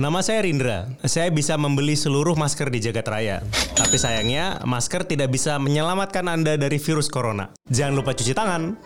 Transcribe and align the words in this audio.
Nama 0.00 0.24
saya 0.24 0.48
Rindra. 0.48 0.88
Saya 1.04 1.28
bisa 1.28 1.60
membeli 1.60 1.92
seluruh 1.92 2.32
masker 2.32 2.72
di 2.72 2.80
jagat 2.80 3.04
raya. 3.04 3.44
Tapi 3.76 4.00
sayangnya, 4.00 4.56
masker 4.64 5.04
tidak 5.04 5.28
bisa 5.28 5.60
menyelamatkan 5.60 6.24
Anda 6.24 6.56
dari 6.56 6.80
virus 6.80 7.12
corona. 7.12 7.52
Jangan 7.68 8.00
lupa 8.00 8.16
cuci 8.16 8.32
tangan. 8.32 8.80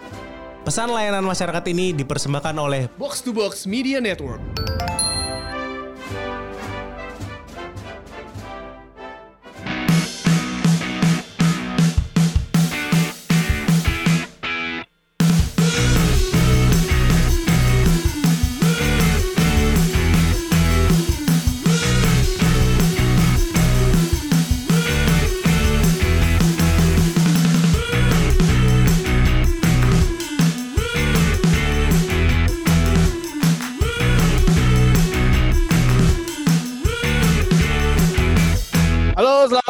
Pesan 0.66 0.90
layanan 0.90 1.22
masyarakat 1.22 1.70
ini 1.70 1.94
dipersembahkan 1.94 2.56
oleh 2.58 2.90
Box 2.98 3.22
to 3.22 3.30
Box 3.30 3.62
Media 3.62 4.02
Network. 4.02 4.73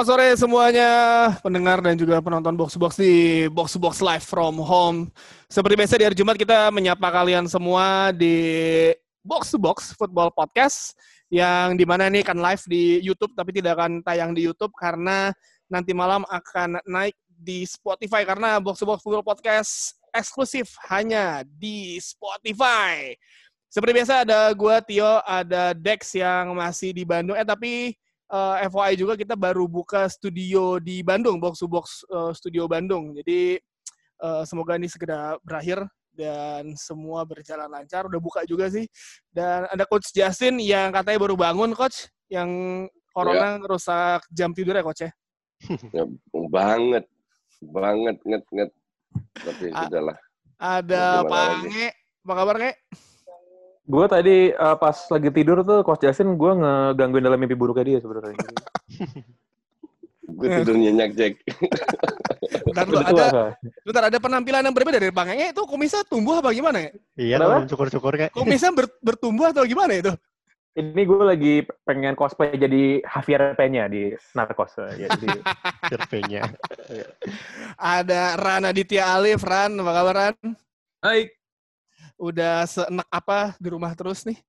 Selamat 0.05 0.21
sore 0.21 0.37
semuanya 0.37 0.91
pendengar 1.41 1.81
dan 1.81 1.97
juga 1.97 2.21
penonton 2.21 2.53
Box 2.53 2.77
Box 2.77 3.01
di 3.01 3.49
Box 3.49 3.81
Box 3.81 4.05
Live 4.05 4.29
from 4.29 4.61
Home. 4.61 5.09
Seperti 5.49 5.81
biasa 5.81 5.97
di 5.97 6.05
hari 6.05 6.13
Jumat 6.13 6.37
kita 6.37 6.69
menyapa 6.69 7.09
kalian 7.09 7.49
semua 7.49 8.13
di 8.13 8.37
Box 9.25 9.57
Box 9.57 9.97
Football 9.97 10.29
Podcast 10.37 10.93
yang 11.33 11.81
di 11.81 11.89
mana 11.89 12.13
ini 12.13 12.21
akan 12.21 12.37
live 12.37 12.65
di 12.69 13.01
YouTube 13.01 13.33
tapi 13.33 13.57
tidak 13.57 13.81
akan 13.81 14.05
tayang 14.05 14.37
di 14.37 14.45
YouTube 14.45 14.77
karena 14.77 15.33
nanti 15.73 15.97
malam 15.97 16.21
akan 16.29 16.85
naik 16.85 17.17
di 17.25 17.65
Spotify 17.65 18.29
karena 18.29 18.61
Box 18.61 18.85
Box 18.85 19.01
Football 19.01 19.25
Podcast 19.25 19.97
eksklusif 20.13 20.77
hanya 20.93 21.49
di 21.49 21.97
Spotify. 21.97 23.17
Seperti 23.73 24.05
biasa 24.05 24.29
ada 24.29 24.53
gua 24.53 24.85
Tio, 24.85 25.25
ada 25.25 25.73
Dex 25.73 26.13
yang 26.13 26.53
masih 26.53 26.93
di 26.93 27.09
Bandung. 27.09 27.41
Eh 27.41 27.49
tapi 27.49 27.97
uh, 28.35 28.57
FYI 28.67 28.95
juga 28.99 29.15
kita 29.15 29.39
baru 29.39 29.71
buka 29.71 30.11
studio 30.11 30.83
di 30.83 31.07
Bandung, 31.07 31.39
Box 31.39 31.63
to 31.63 31.71
Box 31.71 32.03
uh, 32.11 32.35
Studio 32.35 32.67
Bandung. 32.67 33.15
Jadi 33.15 33.63
uh, 34.19 34.43
semoga 34.43 34.75
ini 34.75 34.91
segera 34.91 35.39
berakhir 35.47 35.87
dan 36.11 36.75
semua 36.75 37.23
berjalan 37.23 37.71
lancar. 37.71 38.11
Udah 38.11 38.19
buka 38.19 38.43
juga 38.43 38.67
sih. 38.67 38.91
Dan 39.31 39.71
ada 39.71 39.87
Coach 39.87 40.11
Justin 40.11 40.59
yang 40.59 40.91
katanya 40.91 41.19
baru 41.23 41.39
bangun, 41.39 41.71
Coach, 41.75 42.11
yang 42.27 42.51
corona 43.15 43.63
ngerusak 43.63 44.27
jam 44.35 44.51
tidur 44.51 44.75
ya, 44.75 44.83
Coach 44.83 45.07
ya? 45.07 45.11
Ya, 45.95 46.05
banget, 46.51 47.07
banget, 47.63 48.17
nget, 48.27 48.45
nget. 48.51 48.71
Tapi 49.39 49.65
A- 49.71 49.87
sudahlah. 49.87 50.19
Ada 50.59 51.23
Pak? 51.27 51.51
Nge. 51.71 51.89
Apa 52.25 52.33
kabar, 52.41 52.57
Nge? 52.59 52.73
Gue 53.85 54.09
tadi 54.09 54.49
eh, 54.49 54.77
pas 54.81 54.97
lagi 55.13 55.29
tidur 55.29 55.61
tuh 55.61 55.85
Coach 55.85 56.09
Justin 56.09 56.41
gue 56.41 56.53
ngegangguin 56.57 57.25
dalam 57.25 57.37
mimpi 57.37 57.53
buruknya 57.53 57.85
dia 57.85 57.99
sebenarnya. 58.01 58.41
Gue 60.25 60.49
tidur 60.49 60.75
nyenyak, 60.81 61.13
Jack. 61.13 61.33
Bentar, 62.65 62.89
lu 62.89 62.97
ada, 62.97 63.55
bentar, 63.85 64.03
ada 64.09 64.19
penampilan 64.19 64.65
yang 64.65 64.73
berbeda 64.73 64.97
dari 64.97 65.13
Pak 65.13 65.25
Nge. 65.29 65.47
Itu 65.53 65.63
kumisnya 65.69 66.01
tumbuh 66.09 66.41
apa 66.41 66.49
gimana 66.57 66.81
ya? 66.81 66.91
Iya, 67.15 67.37
cukur-cukur 67.69 68.17
kayak. 68.17 68.33
Kumisnya 68.33 68.73
ber- 68.73 68.99
bertumbuh 69.05 69.53
atau 69.53 69.69
gimana 69.69 69.93
itu? 69.93 70.13
Ini 70.75 71.03
gue 71.07 71.23
lagi 71.23 71.55
pengen 71.87 72.19
cosplay 72.19 72.57
jadi 72.59 73.05
Javier 73.05 73.55
Peña 73.55 73.87
di 73.87 74.11
Narcos. 74.35 74.75
Ya, 74.97 75.13
jadi, 75.13 75.29
surveinya. 75.87 76.43
Ada 77.79 78.35
Ran 78.41 78.65
Aditya 78.67 79.15
Alif. 79.15 79.45
Ran, 79.45 79.77
apa 79.79 79.93
kabar 79.93 80.15
Ran? 80.19 80.37
Baik. 80.99 81.37
Udah 82.25 82.65
seenak 82.65 83.05
apa 83.13 83.53
di 83.61 83.69
rumah 83.69 83.93
terus 83.93 84.25
nih? 84.25 84.41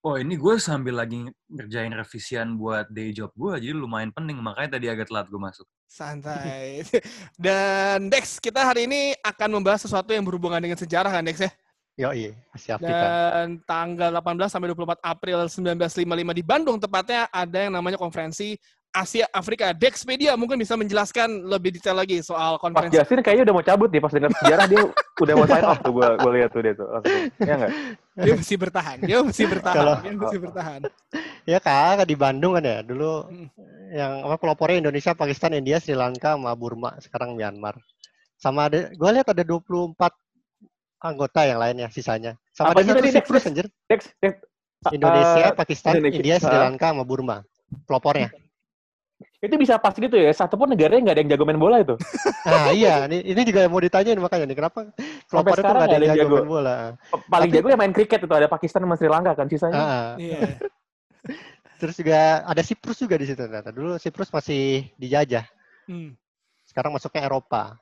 Oh 0.00 0.16
ini 0.18 0.34
gue 0.34 0.56
sambil 0.58 0.98
lagi 0.98 1.28
ngerjain 1.46 1.92
revisian 1.92 2.56
buat 2.56 2.88
day 2.90 3.14
job 3.14 3.30
gue, 3.36 3.52
jadi 3.62 3.76
lumayan 3.76 4.10
pening. 4.10 4.42
Makanya 4.42 4.80
tadi 4.80 4.90
agak 4.90 5.06
telat 5.06 5.30
gue 5.30 5.38
masuk. 5.38 5.68
Santai. 5.86 6.82
Dan 7.38 8.10
Dex, 8.10 8.42
kita 8.42 8.64
hari 8.64 8.90
ini 8.90 9.14
akan 9.22 9.60
membahas 9.60 9.86
sesuatu 9.86 10.10
yang 10.10 10.26
berhubungan 10.26 10.58
dengan 10.58 10.80
sejarah 10.80 11.14
kan 11.14 11.22
Dex 11.22 11.44
ya? 11.44 11.52
Yo, 12.00 12.16
iya, 12.16 12.32
Asia 12.50 12.80
Afrika. 12.80 13.06
Dan 13.06 13.60
tanggal 13.68 14.10
18 14.18 14.48
sampai 14.48 14.68
24 14.72 15.04
April 15.04 15.38
1955 15.46 16.38
di 16.38 16.42
Bandung 16.42 16.80
tepatnya 16.80 17.28
ada 17.28 17.58
yang 17.60 17.76
namanya 17.76 18.00
konferensi 18.00 18.56
Asia 18.90 19.26
Afrika. 19.30 19.70
Dexpedia 19.70 20.34
mungkin 20.34 20.58
bisa 20.58 20.74
menjelaskan 20.74 21.46
lebih 21.46 21.78
detail 21.78 21.94
lagi 21.94 22.18
soal 22.20 22.58
konferensi. 22.58 22.98
Justin 22.98 23.22
kayaknya 23.22 23.46
udah 23.46 23.54
mau 23.54 23.64
cabut 23.64 23.86
nih 23.86 24.02
pas 24.02 24.10
dengar 24.10 24.30
sejarah 24.42 24.66
dia 24.66 24.82
udah 25.22 25.34
mau 25.38 25.46
sign 25.46 25.62
off 25.62 25.78
tuh 25.78 25.92
gue 25.94 26.08
gue 26.18 26.30
lihat 26.34 26.50
tuh 26.50 26.60
dia 26.60 26.74
tuh. 26.74 26.88
Langsung. 26.90 27.22
Ya 27.38 27.54
enggak? 27.54 27.72
Dia 28.20 28.32
mesti 28.34 28.54
bertahan. 28.58 28.96
Dia 28.98 29.18
mesti 29.22 29.44
bertahan. 29.46 29.76
Kalau- 29.78 29.98
dia 30.02 30.12
mesti 30.18 30.38
bertahan. 30.42 30.80
Ya 31.46 31.58
kak, 31.58 32.02
di 32.04 32.16
Bandung 32.18 32.52
kan 32.58 32.64
ya. 32.66 32.78
Dulu 32.82 33.10
Hmm. 33.30 33.46
yang 33.94 34.12
apa 34.26 34.36
pelopornya 34.38 34.82
Indonesia, 34.82 35.14
Pakistan, 35.14 35.54
India, 35.54 35.78
Sri 35.78 35.94
Lanka, 35.94 36.34
sama 36.34 36.50
Burma. 36.58 36.98
Sekarang 36.98 37.38
Myanmar. 37.38 37.78
Sama 38.36 38.66
ada, 38.66 38.90
gue 38.90 39.10
lihat 39.14 39.28
ada 39.30 39.42
24 39.46 40.14
anggota 40.98 41.46
yang 41.46 41.62
lainnya 41.62 41.88
sisanya. 41.88 42.34
Sama 42.50 42.74
Apa 42.74 42.82
Dex? 42.82 43.14
Siprus 43.14 43.46
anjir. 43.46 43.66
Dex, 43.86 44.10
Dex, 44.18 44.34
Indonesia, 44.90 45.52
eh, 45.52 45.56
Pakistan, 45.56 45.96
Indonesia. 45.96 46.16
India, 46.18 46.36
Sri. 46.42 46.56
Lanka, 46.58 46.90
sama 46.90 47.04
Burma. 47.06 47.36
Pelopornya. 47.86 48.34
Itu 49.40 49.54
bisa 49.56 49.80
pas 49.80 49.96
gitu 49.96 50.12
ya. 50.12 50.28
Satu 50.36 50.60
pun 50.60 50.68
negaranya 50.68 51.10
nggak 51.10 51.16
ada 51.16 51.22
yang 51.24 51.30
jago 51.32 51.44
main 51.48 51.56
bola 51.56 51.80
itu. 51.80 51.96
Nah 52.44 52.72
iya, 52.76 53.08
ini, 53.08 53.24
ini 53.24 53.40
juga 53.48 53.64
mau 53.72 53.80
ditanyain 53.80 54.20
makanya 54.20 54.44
nih. 54.44 54.56
Kenapa 54.60 54.92
tuh 54.92 55.56
sekarang 55.56 55.80
nggak 55.80 55.88
ada 55.88 55.96
yang 55.96 56.12
jago 56.12 56.20
jago. 56.28 56.36
main 56.36 56.50
bola. 56.52 56.76
Paling 57.28 57.48
Tapi- 57.48 57.56
jago 57.56 57.68
yang 57.72 57.80
main 57.80 57.94
kriket 57.96 58.20
itu 58.20 58.34
ada 58.36 58.48
Pakistan 58.52 58.84
sama 58.84 59.00
Sri 59.00 59.08
Lanka 59.08 59.32
kan 59.32 59.48
sisanya. 59.48 60.14
Iya. 60.20 60.60
terus 61.80 61.96
juga 61.96 62.44
ada 62.44 62.60
Siprus 62.60 63.00
juga 63.00 63.16
di 63.16 63.24
situ 63.24 63.40
ternyata. 63.40 63.72
Dulu 63.72 63.96
Siprus 63.96 64.28
masih 64.28 64.92
dijajah. 65.00 65.48
Hmm. 65.88 66.12
Sekarang 66.68 66.92
masuknya 66.92 67.24
Eropa. 67.24 67.80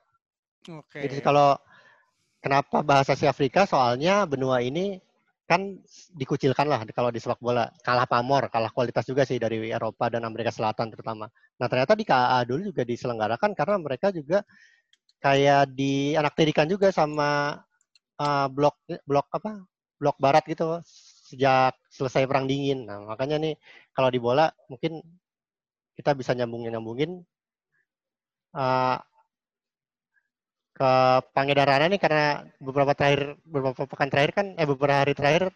Oke. 0.71 1.03
Jadi 1.03 1.19
kalau 1.19 1.59
kenapa 2.39 2.79
bahasa 2.79 3.19
Asia 3.19 3.27
Afrika? 3.35 3.67
Soalnya 3.67 4.23
benua 4.23 4.63
ini 4.63 5.03
kan 5.49 5.81
dikucilkan 6.13 6.69
lah 6.69 6.85
kalau 6.93 7.09
di 7.09 7.17
sepak 7.17 7.41
bola. 7.41 7.65
Kalah 7.81 8.05
pamor, 8.05 8.53
kalah 8.53 8.69
kualitas 8.69 9.01
juga 9.09 9.25
sih 9.25 9.41
dari 9.41 9.73
Eropa 9.73 10.05
dan 10.13 10.21
Amerika 10.29 10.53
Selatan 10.53 10.93
terutama. 10.93 11.25
Nah 11.57 11.65
ternyata 11.65 11.97
di 11.97 12.05
KAA 12.05 12.45
dulu 12.45 12.69
juga 12.69 12.85
diselenggarakan 12.85 13.57
karena 13.57 13.75
mereka 13.81 14.13
juga 14.13 14.45
kayak 15.17 15.73
di 15.73 16.13
anak 16.13 16.37
tirikan 16.37 16.69
juga 16.69 16.93
sama 16.93 17.57
uh, 18.21 18.47
blok 18.53 18.77
blok 19.09 19.27
apa 19.33 19.65
blok 19.97 20.17
barat 20.21 20.45
gitu 20.45 20.85
sejak 20.85 21.73
selesai 21.89 22.29
perang 22.29 22.45
dingin. 22.45 22.85
Nah 22.85 23.09
makanya 23.09 23.41
nih 23.41 23.57
kalau 23.89 24.13
di 24.13 24.21
bola 24.21 24.53
mungkin 24.69 25.01
kita 25.97 26.13
bisa 26.13 26.37
nyambungin 26.37 26.77
nyambungin 26.77 27.11
uh, 28.53 28.97
ke 30.79 30.91
Pangandaran 31.35 31.91
nih 31.91 31.99
karena 31.99 32.47
beberapa 32.63 32.95
terakhir 32.95 33.35
beberapa 33.43 33.83
pekan 33.83 34.07
terakhir 34.07 34.31
kan 34.31 34.45
eh 34.55 34.63
beberapa 34.63 35.03
hari 35.03 35.11
terakhir 35.11 35.51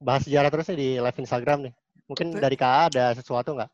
bahas 0.00 0.24
sejarah 0.24 0.48
terus 0.48 0.72
nih 0.72 0.78
di 0.80 0.88
live 1.04 1.20
Instagram 1.20 1.68
nih. 1.68 1.72
Mungkin 2.08 2.32
dari 2.32 2.56
KA 2.56 2.88
ada 2.88 3.12
sesuatu 3.12 3.52
nggak? 3.52 3.70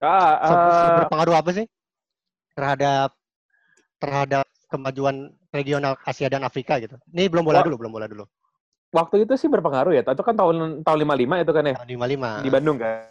Ah, 0.00 0.32
Se- 0.48 0.56
eh, 0.56 0.92
Berpengaruh 1.04 1.36
apa 1.36 1.50
sih 1.52 1.66
terhadap 2.56 3.12
terhadap 4.00 4.44
kemajuan 4.72 5.28
regional 5.52 5.96
Asia 6.04 6.28
dan 6.32 6.40
Afrika 6.44 6.80
gitu? 6.80 6.96
Ini 7.12 7.28
belum 7.28 7.44
bola 7.44 7.60
dulu, 7.60 7.76
belum 7.80 7.92
bola 7.92 8.08
dulu. 8.08 8.24
waktu 8.90 9.22
itu 9.22 9.38
sih 9.38 9.46
berpengaruh 9.46 9.92
ya. 9.94 10.02
Itu 10.02 10.24
kan 10.24 10.34
tahun 10.34 10.82
tahun 10.82 10.98
55 11.04 11.44
itu 11.46 11.52
kan 11.54 11.62
ya 11.62 11.74
Tahun 11.78 11.88
55. 11.88 12.42
di 12.42 12.50
Bandung 12.50 12.76
kan. 12.80 13.06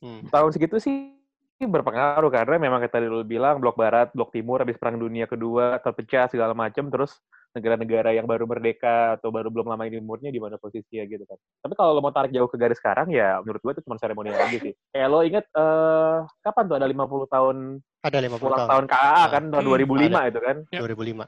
Hmm. 0.00 0.24
tahun 0.32 0.48
segitu 0.56 0.80
sih 0.80 1.12
berpengaruh 1.60 2.32
karena 2.32 2.56
memang 2.56 2.80
kita 2.80 3.04
dulu 3.04 3.20
bilang 3.20 3.60
blok 3.60 3.76
barat, 3.76 4.08
blok 4.16 4.32
timur 4.32 4.64
habis 4.64 4.80
perang 4.80 4.96
dunia 4.96 5.28
kedua 5.28 5.76
terpecah 5.76 6.32
segala 6.32 6.56
macam 6.56 6.88
terus 6.88 7.20
negara-negara 7.50 8.14
yang 8.14 8.24
baru 8.24 8.46
merdeka 8.46 9.18
atau 9.18 9.28
baru 9.28 9.50
belum 9.50 9.66
lama 9.66 9.82
ini 9.82 9.98
umurnya 9.98 10.30
di 10.30 10.38
mana 10.38 10.54
posisinya 10.56 11.02
gitu 11.04 11.26
kan. 11.26 11.34
Tapi 11.60 11.74
kalau 11.74 11.92
lo 11.92 12.00
mau 12.00 12.14
tarik 12.14 12.30
jauh 12.30 12.46
ke 12.46 12.56
garis 12.56 12.78
sekarang 12.78 13.10
ya 13.10 13.42
menurut 13.42 13.60
gue 13.60 13.72
itu 13.74 13.82
cuma 13.84 13.98
seremonial 13.98 14.38
aja 14.38 14.56
sih. 14.56 14.72
Kayak 14.94 15.08
lo 15.10 15.20
inget 15.20 15.44
eh 15.50 16.16
kapan 16.40 16.64
tuh 16.64 16.76
ada 16.78 16.86
50 16.86 16.96
tahun 17.28 17.56
Ada 18.00 18.16
50 18.24 18.40
ulang 18.40 18.58
tahun. 18.64 18.70
tahun 18.70 18.84
KAA 18.88 19.24
kan 19.28 19.42
tahun 19.52 19.60
Hmm, 19.60 19.70
2005 19.76 20.20
itu 20.30 20.38
kan. 20.40 20.56
Ya. 20.72 20.80
2005. 20.80 21.24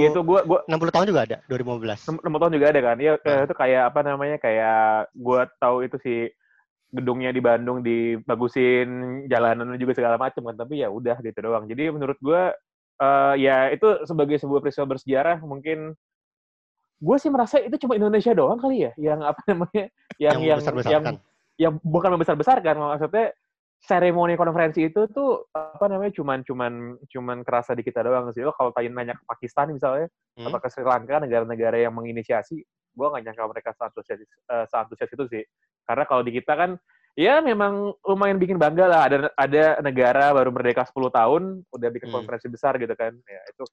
Iya 0.00 0.08
itu 0.10 0.20
2060 0.24 0.26
gue 0.26 0.40
gua 0.80 0.90
tahun 0.90 1.06
juga 1.06 1.20
ada, 1.22 1.36
2015. 1.46 2.00
6 2.10 2.40
tahun 2.40 2.52
juga 2.56 2.66
ada 2.66 2.80
kan. 2.82 2.96
Iya 2.98 3.12
Nah. 3.20 3.40
itu 3.46 3.54
kayak 3.54 3.82
apa 3.94 4.00
namanya 4.02 4.36
kayak 4.42 4.80
gue 5.14 5.40
tahu 5.60 5.76
itu 5.86 5.96
sih 6.02 6.20
gedungnya 6.90 7.30
di 7.30 7.40
Bandung 7.42 7.80
dibagusin 7.86 9.22
jalanannya 9.30 9.78
juga 9.78 9.94
segala 9.94 10.18
macam 10.18 10.42
kan 10.50 10.56
tapi 10.58 10.82
ya 10.82 10.90
udah 10.90 11.22
gitu 11.22 11.38
doang. 11.38 11.64
Jadi 11.70 11.90
menurut 11.94 12.18
gue 12.18 12.42
eh, 13.02 13.34
ya 13.38 13.70
itu 13.70 14.04
sebagai 14.06 14.36
sebuah 14.42 14.60
peristiwa 14.62 14.86
bersejarah 14.90 15.38
mungkin 15.42 15.94
gue 17.00 17.16
sih 17.16 17.32
merasa 17.32 17.56
itu 17.62 17.80
cuma 17.86 17.96
Indonesia 17.96 18.36
doang 18.36 18.60
kali 18.60 18.90
ya 18.90 18.92
yang 19.00 19.24
apa 19.24 19.40
namanya 19.50 19.84
yang 20.20 20.36
Yang 20.42 20.60
yang 20.60 20.60
yang 20.84 21.04
yang 21.56 21.72
bukan 21.80 22.16
membesar-besarkan 22.16 22.76
maksudnya 22.76 23.32
seremoni 23.80 24.36
konferensi 24.36 24.92
itu 24.92 25.08
tuh 25.08 25.48
apa 25.56 25.88
namanya 25.88 26.12
cuman 26.12 26.44
cuman 26.44 27.00
cuman 27.08 27.38
kerasa 27.40 27.72
di 27.72 27.80
kita 27.80 28.04
doang 28.04 28.28
sih. 28.34 28.44
Lo 28.44 28.52
kalau 28.52 28.74
tanya 28.76 28.92
nanya 28.92 29.14
ke 29.16 29.24
Pakistan 29.24 29.72
misalnya 29.72 30.10
Hmm. 30.38 30.46
atau 30.48 30.60
ke 30.62 30.68
Sri 30.72 30.86
Lanka 30.86 31.20
negara-negara 31.20 31.76
yang 31.76 31.92
menginisiasi 31.92 32.56
gue 32.64 33.06
nggak 33.06 33.22
nyangka 33.28 33.44
mereka 33.50 33.70
seantusias 33.76 34.20
uh, 34.48 34.64
seantusias 34.66 35.10
itu 35.12 35.24
sih 35.30 35.42
karena 35.84 36.04
kalau 36.04 36.22
di 36.22 36.32
kita 36.32 36.52
kan 36.54 36.70
ya 37.14 37.42
memang 37.42 37.92
lumayan 38.06 38.38
bikin 38.38 38.56
bangga 38.56 38.86
lah 38.86 39.00
ada 39.06 39.16
ada 39.34 39.64
negara 39.82 40.30
baru 40.30 40.50
merdeka 40.54 40.86
10 40.86 41.10
tahun 41.10 41.42
udah 41.68 41.88
bikin 41.90 42.08
Hmm. 42.08 42.22
konferensi 42.22 42.46
besar 42.46 42.78
gitu 42.78 42.94
kan 42.94 43.12
ya 43.12 43.40
itu 43.50 43.64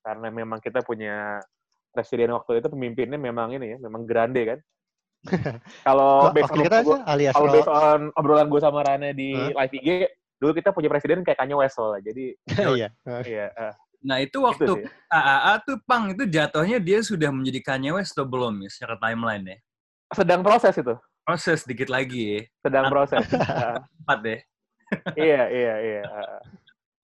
karena 0.00 0.28
memang 0.30 0.58
kita 0.58 0.80
punya 0.80 1.42
presiden 1.90 2.32
waktu 2.32 2.62
itu 2.62 2.70
pemimpinnya 2.70 3.18
memang 3.18 3.52
ini 3.52 3.74
ya 3.74 3.78
memang 3.82 4.06
grande 4.06 4.42
kan 4.46 4.58
kalau 5.86 6.32
based 6.32 6.48
on- 6.48 6.64
kita 6.64 6.76
aja 6.80 6.96
alias 7.04 7.34
kalau 7.36 7.52
based 7.52 7.68
on 7.68 8.00
obrolan 8.16 8.48
gue 8.48 8.60
sama 8.62 8.80
Rane 8.80 9.12
di 9.12 9.36
Hah? 9.36 9.52
live 9.66 9.74
IG 9.76 9.88
dulu 10.40 10.56
kita 10.56 10.72
punya 10.72 10.88
presiden 10.88 11.20
kayak 11.20 11.36
Kanye 11.36 11.52
West 11.52 11.76
lah 11.76 12.00
jadi 12.00 12.32
iya. 12.78 12.88
iya 13.26 13.46
eh, 13.52 13.74
Nah 14.00 14.16
itu 14.16 14.32
itu 14.32 14.40
waktu 14.40 14.72
sih. 14.80 14.84
AAA 15.12 15.52
tuh 15.60 15.76
Pang 15.84 16.08
itu 16.08 16.24
jatuhnya 16.24 16.80
dia 16.80 17.04
sudah 17.04 17.28
menjadi 17.28 17.60
Kanye 17.60 17.92
West 17.92 18.16
atau 18.16 18.24
belum 18.24 18.64
ya 18.64 18.72
secara 18.72 18.96
timeline 18.96 19.44
ya? 19.44 19.58
sedang 20.10 20.40
proses 20.40 20.72
itu 20.72 20.96
Proses 21.30 21.62
dikit 21.62 21.86
lagi 21.86 22.22
ya. 22.26 22.40
sedang 22.60 22.90
proses 22.90 23.22
Eh, 23.30 23.76
Empat 24.02 24.18
deh. 24.20 24.38
iya 25.14 25.42
iya 25.46 25.74
iya 25.78 26.02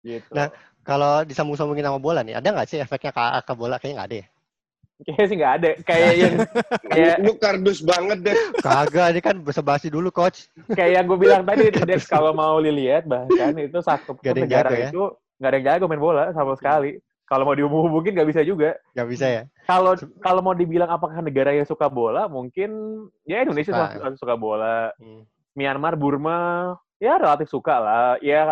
gitu 0.01 0.33
Nah, 0.33 0.49
Kalau 0.81 1.21
disambung-sambungin 1.21 1.81
sama 1.81 1.97
bola 1.97 2.21
nih, 2.21 2.33
ada 2.35 2.45
nggak 2.47 2.65
sih 2.65 2.77
efeknya 2.77 3.09
ke, 3.09 3.21
ke 3.41 3.53
bola? 3.53 3.77
Kayaknya 3.77 3.95
nggak 3.95 4.09
ada 4.09 4.17
ya. 4.17 4.27
kayaknya 4.97 5.25
sih 5.27 5.35
nggak 5.35 5.53
ada 5.53 5.69
kayak 5.81 6.11
yang 6.15 6.33
kayak 6.93 7.15
Lu 7.19 7.33
kardus 7.35 7.79
banget 7.81 8.17
deh. 8.23 8.35
Kagak, 8.59 9.07
ini 9.11 9.19
kan 9.19 9.35
basa-basi 9.39 9.87
dulu 9.89 10.09
coach. 10.09 10.49
kayak 10.71 10.91
yang 10.95 11.05
gue 11.05 11.17
bilang 11.19 11.41
tadi 11.41 11.69
Dex 11.89 12.05
kalau 12.05 12.31
mau 12.31 12.57
dilihat 12.57 13.05
bahkan 13.05 13.53
itu 13.55 13.77
satu 13.79 14.17
Nggak 14.17 14.25
ada 14.25 14.33
yang 14.33 14.45
negara 14.45 14.69
jago 14.69 14.77
ya? 14.77 14.87
itu 14.89 15.03
nggak 15.35 15.49
ada 15.51 15.57
yang 15.57 15.67
jago 15.67 15.85
main 15.85 16.01
bola 16.01 16.23
sama 16.31 16.53
sekali 16.55 16.97
kalau 17.25 17.43
mau 17.43 17.53
dihubung-hubungin 17.53 18.13
nggak 18.13 18.29
bisa 18.29 18.41
juga 18.41 18.77
Nggak 18.93 19.07
bisa 19.09 19.25
ya. 19.25 19.43
kalau 19.65 19.91
kalau 20.19 20.41
mau 20.41 20.53
dibilang 20.53 20.87
apakah 20.87 21.19
negara 21.19 21.51
yang 21.51 21.65
suka 21.65 21.85
bola 21.85 22.25
mungkin 22.25 22.69
ya 23.23 23.41
Indonesia 23.41 23.71
Suka, 23.71 23.85
suka, 23.91 24.07
suka 24.17 24.35
bola 24.35 24.93
Hmm. 24.95 25.25
Myanmar 25.53 25.95
Burma 25.95 26.71
ya 26.95 27.15
relatif 27.15 27.47
suka 27.47 27.75
lah 27.75 28.09
ya 28.19 28.45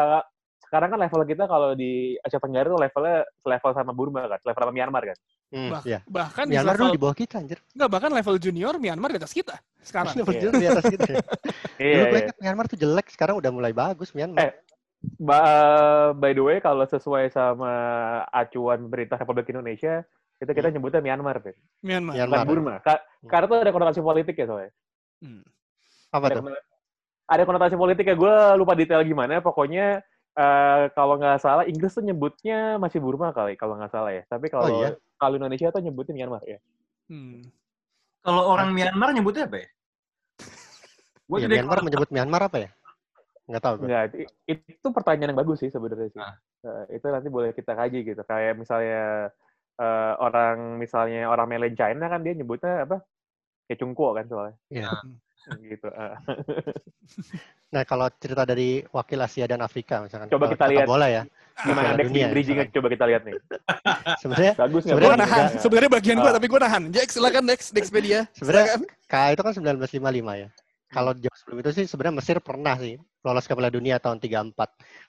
sekarang 0.59 0.89
kan 0.89 0.99
level 0.99 1.21
kita 1.23 1.45
kalau 1.45 1.73
di 1.73 2.17
Asia 2.19 2.37
Tenggara 2.37 2.65
tuh 2.65 2.79
levelnya 2.79 3.17
level 3.39 3.71
sama 3.71 3.91
Burma 3.91 4.25
kan 4.25 4.39
level 4.41 4.61
sama 4.61 4.73
Myanmar 4.73 5.03
kan 5.05 5.19
Hmm, 5.53 5.69
Bah- 5.69 5.85
iya. 5.85 6.01
Bahkan 6.09 6.49
di 6.49 6.57
Myanmar 6.57 6.73
level, 6.73 6.81
dulu 6.81 6.95
di 6.97 7.01
bawah 7.05 7.13
kita 7.13 7.37
anjir. 7.37 7.61
enggak, 7.77 7.89
bahkan 7.93 8.09
level 8.09 8.35
junior 8.41 8.73
Myanmar 8.73 9.13
di 9.13 9.21
atas 9.21 9.29
kita 9.29 9.53
sekarang. 9.85 10.09
Level 10.17 10.33
Iya. 10.33 10.41
junior 10.41 10.57
di 10.57 10.65
atas 10.65 10.85
kita. 10.89 11.05
ya. 11.05 11.17
iya 11.77 11.93
Dulu 11.93 12.05
gue 12.09 12.19
iya 12.19 12.33
Myanmar 12.41 12.65
tuh 12.65 12.79
jelek, 12.81 13.07
sekarang 13.13 13.37
udah 13.37 13.51
mulai 13.53 13.69
bagus 13.69 14.17
Myanmar. 14.17 14.49
Eh, 14.49 14.51
by 16.13 16.31
the 16.31 16.39
way 16.39 16.57
kalau 16.57 16.83
sesuai 16.83 17.27
sama 17.27 17.71
acuan 18.29 18.79
pemerintah 18.81 19.17
Republik 19.17 19.49
Indonesia 19.49 20.03
itu 20.37 20.49
kita 20.49 20.67
Hmm. 20.67 20.75
nyebutnya 20.75 21.01
Myanmar 21.01 21.37
kan 21.39 21.55
Myanmar. 21.79 22.13
bukan 22.13 22.27
Myanmar. 22.27 22.45
Burma 22.45 22.75
Ka- 22.79 23.03
karena 23.23 23.45
tuh 23.45 23.57
ada 23.59 23.71
konotasi 23.71 23.99
politik 23.99 24.35
ya 24.35 24.45
soalnya 24.45 24.71
Hmm. 25.19 25.43
Apa 26.09 26.27
ada, 26.27 26.35
tuh? 26.35 26.43
konotasi- 26.43 26.67
ada 27.25 27.43
konotasi 27.43 27.75
politik 27.75 28.05
ya 28.05 28.15
gue 28.15 28.35
lupa 28.55 28.73
detail 28.73 29.01
gimana 29.01 29.39
pokoknya 29.39 30.03
eh, 30.33 30.83
kalau 30.91 31.15
nggak 31.15 31.37
salah 31.37 31.63
Inggris 31.63 31.93
tuh 31.93 32.01
nyebutnya 32.01 32.75
masih 32.75 32.97
Burma 32.97 33.29
kali 33.29 33.53
kalau 33.53 33.77
nggak 33.77 33.89
salah 33.89 34.11
ya 34.11 34.25
tapi 34.25 34.49
kalau 34.49 34.65
Oh, 34.65 34.81
iya? 34.81 34.97
kalau 35.15 35.37
Indonesia 35.37 35.69
tuh 35.69 35.79
nyebutnya 35.79 36.15
Myanmar 36.15 36.43
ya 36.43 36.59
Hmm. 37.05 37.43
Kalau 38.19 38.47
orang 38.49 38.71
Myanmar 38.71 39.11
nyebutnya 39.11 39.43
apa 39.45 39.59
ya? 39.59 39.67
Gue 41.23 41.37
Ya, 41.43 41.47
Myanmar 41.51 41.83
menyebut 41.83 42.07
Myanmar 42.09 42.47
apa 42.47 42.57
ya? 42.57 42.69
Nggak 43.43 43.59
tahu 43.61 43.73
gue. 43.75 43.85
Enggak, 43.85 44.03
i- 44.47 44.65
itu 44.69 44.87
pertanyaan 44.89 45.31
yang 45.31 45.41
bagus 45.41 45.59
sih 45.59 45.67
sebenarnya 45.67 46.09
sih. 46.09 46.19
Ah. 46.19 46.35
Eh, 46.63 46.95
itu 46.95 47.05
nanti 47.05 47.27
boleh 47.27 47.51
kita 47.51 47.73
kaji 47.73 47.99
gitu. 48.05 48.21
Kayak 48.23 48.55
misalnya 48.55 49.29
eh, 49.73 50.13
orang 50.17 50.77
misalnya 50.77 51.27
orang 51.27 51.45
Mainland 51.45 51.73
China 51.73 52.05
kan 52.05 52.19
dia 52.19 52.33
nyebutnya 52.33 52.85
apa? 52.85 53.03
Kayak 53.65 53.79
cungkuo 53.79 54.11
kan 54.11 54.25
soalnya. 54.25 54.55
Iya. 54.69 54.89
gitu. 55.65 55.87
eh. 55.87 56.15
Nah 57.69 57.83
kalau 57.83 58.07
cerita 58.13 58.45
dari 58.45 58.79
wakil 58.87 59.19
Asia 59.19 59.43
dan 59.43 59.59
Afrika 59.59 59.99
misalkan. 59.99 60.29
Coba 60.29 60.45
kalau 60.45 60.53
kita 60.53 60.65
lihat. 60.69 60.87
bola 60.87 61.07
ya. 61.09 61.23
Gimana 61.53 61.93
Dex 61.93 62.09
dunia, 62.09 62.27
bridgingnya 62.31 62.65
coba 62.71 62.87
kita 62.89 63.05
lihat 63.05 63.21
nih. 63.23 63.35
Sebenarnya 64.23 64.53
Bagus 64.55 64.81
nggak? 64.81 64.95
Gue 64.95 65.01
Sebenarnya 65.03 65.11
Bang? 65.11 65.21
nahan. 65.21 65.43
juga- 65.45 65.61
Sebenarnya 65.61 65.91
bagian 65.91 66.17
gue, 66.17 66.31
Ah. 66.31 66.33
tapi 66.33 66.47
gue 66.47 66.59
nahan. 66.59 66.83
Jack, 66.89 67.07
silakan 67.11 67.43
Dex, 67.45 67.59
Dexpedia. 67.69 68.19
Sebenarnya 68.33 68.65
Silakan. 68.73 68.81
K 69.05 69.15
itu 69.29 69.41
kan 69.43 69.51
1955 69.53 70.33
ya. 70.33 70.47
Kalau 70.93 71.11
jauh 71.17 71.37
sebelum 71.41 71.57
itu 71.65 71.69
sih 71.73 71.85
sebenarnya 71.89 72.21
Mesir 72.21 72.37
pernah 72.37 72.77
sih 72.77 72.95
lolos 73.25 73.49
ke 73.49 73.53
Piala 73.57 73.73
Dunia 73.73 73.97
tahun 73.97 74.21
34. 74.21 74.53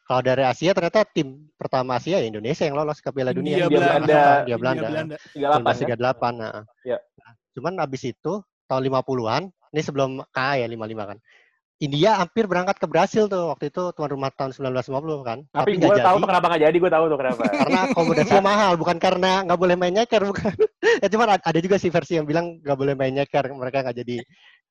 Kalau 0.09 0.21
dari 0.25 0.43
Asia 0.49 0.73
ternyata 0.73 1.05
tim 1.05 1.53
pertama 1.61 2.01
Asia 2.01 2.17
ya 2.17 2.27
Indonesia 2.27 2.65
yang 2.65 2.77
lolos 2.81 3.05
ke 3.05 3.13
Piala 3.13 3.37
Dunia. 3.37 3.69
India, 3.69 3.69
India, 3.69 3.79
Belanda. 3.79 4.09
Dia 4.09 4.25
India, 4.41 4.57
Belanda. 4.57 4.89
Belanda. 4.89 5.17
38 5.37 5.37
ya? 5.37 5.97
1938. 6.01 6.41
Nah. 6.41 6.53
Nah, 7.21 7.33
Cuman 7.55 7.73
abis 7.79 8.03
itu 8.11 8.33
tahun 8.67 8.83
50-an, 8.91 9.43
ini 9.77 9.81
sebelum 9.85 10.11
KA 10.33 10.65
ya 10.65 10.67
55 10.67 11.11
kan. 11.15 11.19
India 11.85 12.17
hampir 12.17 12.49
berangkat 12.49 12.81
ke 12.81 12.87
Brasil 12.89 13.29
tuh 13.29 13.53
waktu 13.53 13.69
itu 13.69 13.93
tuan 13.93 14.09
rumah 14.09 14.33
tahun 14.33 14.57
1950 14.57 15.29
kan. 15.29 15.39
Tapi, 15.53 15.77
nggak 15.77 15.91
gue 15.93 16.01
tahu 16.01 16.17
tuh 16.25 16.29
kenapa 16.33 16.47
nggak 16.49 16.63
jadi, 16.65 16.77
gue 16.81 16.93
tahu 16.93 17.05
tuh 17.13 17.19
kenapa. 17.21 17.43
karena 17.61 17.81
akomodasinya 17.93 18.43
mahal, 18.53 18.73
bukan 18.81 18.97
karena 18.97 19.33
nggak 19.45 19.61
boleh 19.61 19.77
main 19.77 19.93
nyeker, 19.93 20.23
bukan. 20.25 20.55
ya 21.05 21.09
cuman 21.13 21.37
ad- 21.37 21.45
ada 21.45 21.59
juga 21.61 21.77
sih 21.77 21.93
versi 21.93 22.17
yang 22.17 22.25
bilang 22.25 22.57
nggak 22.65 22.79
boleh 22.79 22.95
main 22.97 23.13
nyeker, 23.13 23.45
mereka 23.53 23.85
nggak 23.85 23.97
jadi 24.01 24.17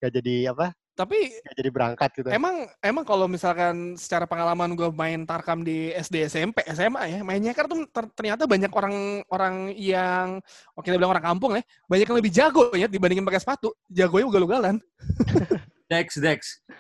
nggak 0.02 0.12
jadi 0.20 0.36
apa? 0.52 0.68
Tapi 0.94 1.18
Nggak 1.42 1.56
jadi 1.58 1.70
berangkat 1.74 2.10
gitu. 2.22 2.28
emang 2.30 2.70
emang 2.78 3.02
kalau 3.02 3.26
misalkan 3.26 3.98
secara 3.98 4.30
pengalaman 4.30 4.78
gue 4.78 4.94
main 4.94 5.26
tarkam 5.26 5.66
di 5.66 5.90
SD, 5.90 6.30
SMP, 6.30 6.62
SMA 6.70 7.18
ya, 7.18 7.20
main 7.26 7.42
nyeker 7.42 7.66
tuh 7.66 7.90
ter- 7.90 8.14
ternyata 8.14 8.46
banyak 8.46 8.70
orang-orang 8.70 9.74
yang, 9.74 10.38
oke 10.78 10.86
kita 10.86 11.02
bilang 11.02 11.18
orang 11.18 11.34
kampung 11.34 11.58
ya, 11.58 11.66
banyak 11.90 12.06
yang 12.06 12.18
lebih 12.22 12.32
jago 12.34 12.70
ya 12.78 12.86
dibandingin 12.86 13.26
pakai 13.26 13.42
sepatu. 13.42 13.74
Jagonya 13.90 14.30
ugal-ugalan. 14.30 14.78
Dex, 15.94 16.08
Dex. 16.18 16.40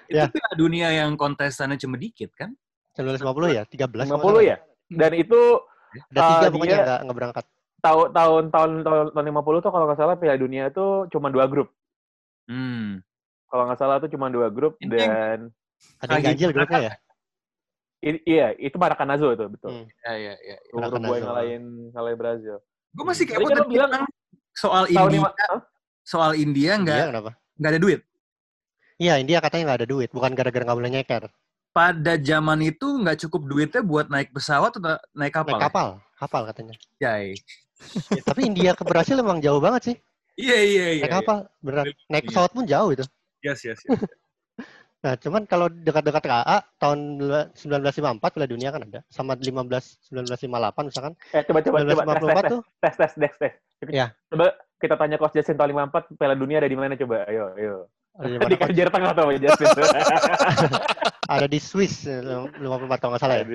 Ya. 0.10 0.26
Itu 0.26 0.34
Piala 0.36 0.56
dunia 0.58 0.90
yang 0.90 1.14
kontestannya 1.14 1.78
cuma 1.78 1.96
dikit 1.96 2.34
kan? 2.34 2.50
1950 2.98 3.54
ya, 3.54 3.64
13 3.66 4.10
kalau 4.10 4.22
50 4.22 4.34
nggak 4.34 4.46
ya? 4.46 4.58
Dan 4.90 5.12
itu. 5.14 5.42
Ada 6.10 6.22
tiga 6.26 6.46
Ah, 6.46 6.50
pokoknya 6.50 6.74
dia- 6.74 6.86
nggak 6.86 7.00
nggak 7.06 7.18
berangkat. 7.18 7.46
tahun 7.84 8.08
tahun 8.16 8.44
tahun 8.50 8.72
tahun 8.82 9.06
tahun 9.12 9.26
50 9.30 9.60
tuh 9.60 9.72
kalau 9.72 9.86
nggak 9.86 10.00
salah 10.00 10.16
Piala 10.16 10.38
Dunia 10.40 10.66
tuh 10.70 11.06
cuma 11.10 11.28
dua 11.30 11.46
grup. 11.46 11.70
Hmm. 12.48 13.04
Kalau 13.46 13.64
nggak 13.70 13.78
salah 13.78 13.98
tuh 14.00 14.10
cuma 14.10 14.28
dua 14.28 14.48
grup 14.50 14.74
Ini- 14.80 14.90
dan 14.90 15.38
Ada 16.02 16.12
yang 16.16 16.26
ganjil 16.32 16.50
grupnya 16.50 16.80
ya. 16.80 16.94
i- 18.02 18.24
iya 18.26 18.48
itu 18.56 18.76
Maracanazo 18.76 19.32
itu 19.32 19.46
betul. 19.48 19.70
Hmm. 19.70 19.86
Ya, 20.02 20.14
ya, 20.16 20.34
ya. 20.40 20.56
Uruguay 20.72 20.90
Maracanazo. 20.90 21.26
ngalahin 21.28 21.64
ngalahin 21.92 22.18
Brazil. 22.18 22.56
Gue 22.94 23.06
masih 23.06 23.24
kepo 23.26 23.40
kan 23.42 23.44
lo 23.44 23.50
tadi 23.60 23.70
bilang 23.70 23.90
bilang 23.92 24.06
soal 24.54 24.84
India. 24.88 25.30
Soal 26.04 26.32
India 26.36 26.72
nggak 26.78 27.00
nggak 27.60 27.72
ada 27.74 27.80
duit. 27.80 28.02
Iya, 29.02 29.18
India 29.18 29.42
katanya 29.42 29.74
nggak 29.74 29.80
ada 29.84 29.90
duit, 29.90 30.10
bukan 30.14 30.32
gara-gara 30.38 30.64
nggak 30.64 30.80
boleh 30.80 30.92
nyeker. 30.94 31.24
Pada 31.74 32.14
zaman 32.22 32.62
itu 32.62 32.86
nggak 32.86 33.18
cukup 33.26 33.42
duitnya 33.50 33.82
buat 33.82 34.06
naik 34.10 34.30
pesawat 34.30 34.78
atau 34.78 34.98
naik 35.18 35.34
kapal. 35.34 35.58
Naik 35.58 35.66
kapal, 35.66 35.88
kapal 36.22 36.42
katanya. 36.46 36.76
Jai. 37.02 37.34
Tapi 38.22 38.42
India 38.46 38.78
ke 38.78 38.86
Brasil 38.86 39.18
emang 39.18 39.42
jauh 39.42 39.58
banget 39.58 39.82
sih. 39.92 39.96
Iya 40.38 40.58
iya 40.62 40.86
iya. 40.98 41.04
Naik 41.10 41.14
kapal, 41.26 41.38
beneran. 41.66 41.86
Naik 42.10 42.24
Iya. 42.26 42.30
pesawat 42.30 42.50
pun 42.54 42.66
jauh 42.70 42.90
itu. 42.94 43.06
Yes 43.42 43.60
yes. 43.66 43.82
yes. 43.90 44.02
Nah, 45.04 45.20
cuman 45.20 45.44
kalau 45.44 45.68
dekat-dekat 45.68 46.24
KA 46.24 46.64
tahun 46.80 47.20
1954 47.60 48.24
Piala 48.24 48.48
Dunia 48.48 48.72
kan 48.72 48.88
ada, 48.88 49.04
sama 49.12 49.36
15 49.36 50.00
1958 50.16 50.88
misalkan. 50.88 51.14
Eh 51.36 51.44
coba 51.44 51.60
coba 51.60 51.78
coba 51.84 51.92
tes 51.92 52.00
tes 52.00 52.24
1954 52.24 52.24
tes 52.24 52.48
tuh 52.48 52.62
tes 52.80 52.94
tes 52.96 53.12
tes 53.12 53.34
tes. 53.36 53.54
Iya. 53.92 54.08
Coba 54.32 54.46
kita 54.80 54.96
tanya 54.96 55.20
Coach 55.20 55.36
Justin 55.36 55.60
tahun 55.60 55.92
54 55.92 56.16
Piala 56.16 56.36
Dunia 56.40 56.64
ada 56.64 56.72
di 56.72 56.78
mana 56.80 56.96
coba? 56.96 57.28
Ayo 57.28 57.52
ayo. 57.60 57.92
Ada 58.14 58.46
di? 58.46 58.56
Kajar 58.62 58.88
Tengah 58.90 59.12
tuh 59.12 59.24
Coach 59.26 59.42
Justin. 59.42 59.68
ada 61.34 61.48
di 61.48 61.58
Swiss 61.58 62.06
eh, 62.06 62.20
54 62.20 62.62
kalau 63.00 63.12
nggak 63.16 63.24
salah 63.24 63.36
ya. 63.42 63.46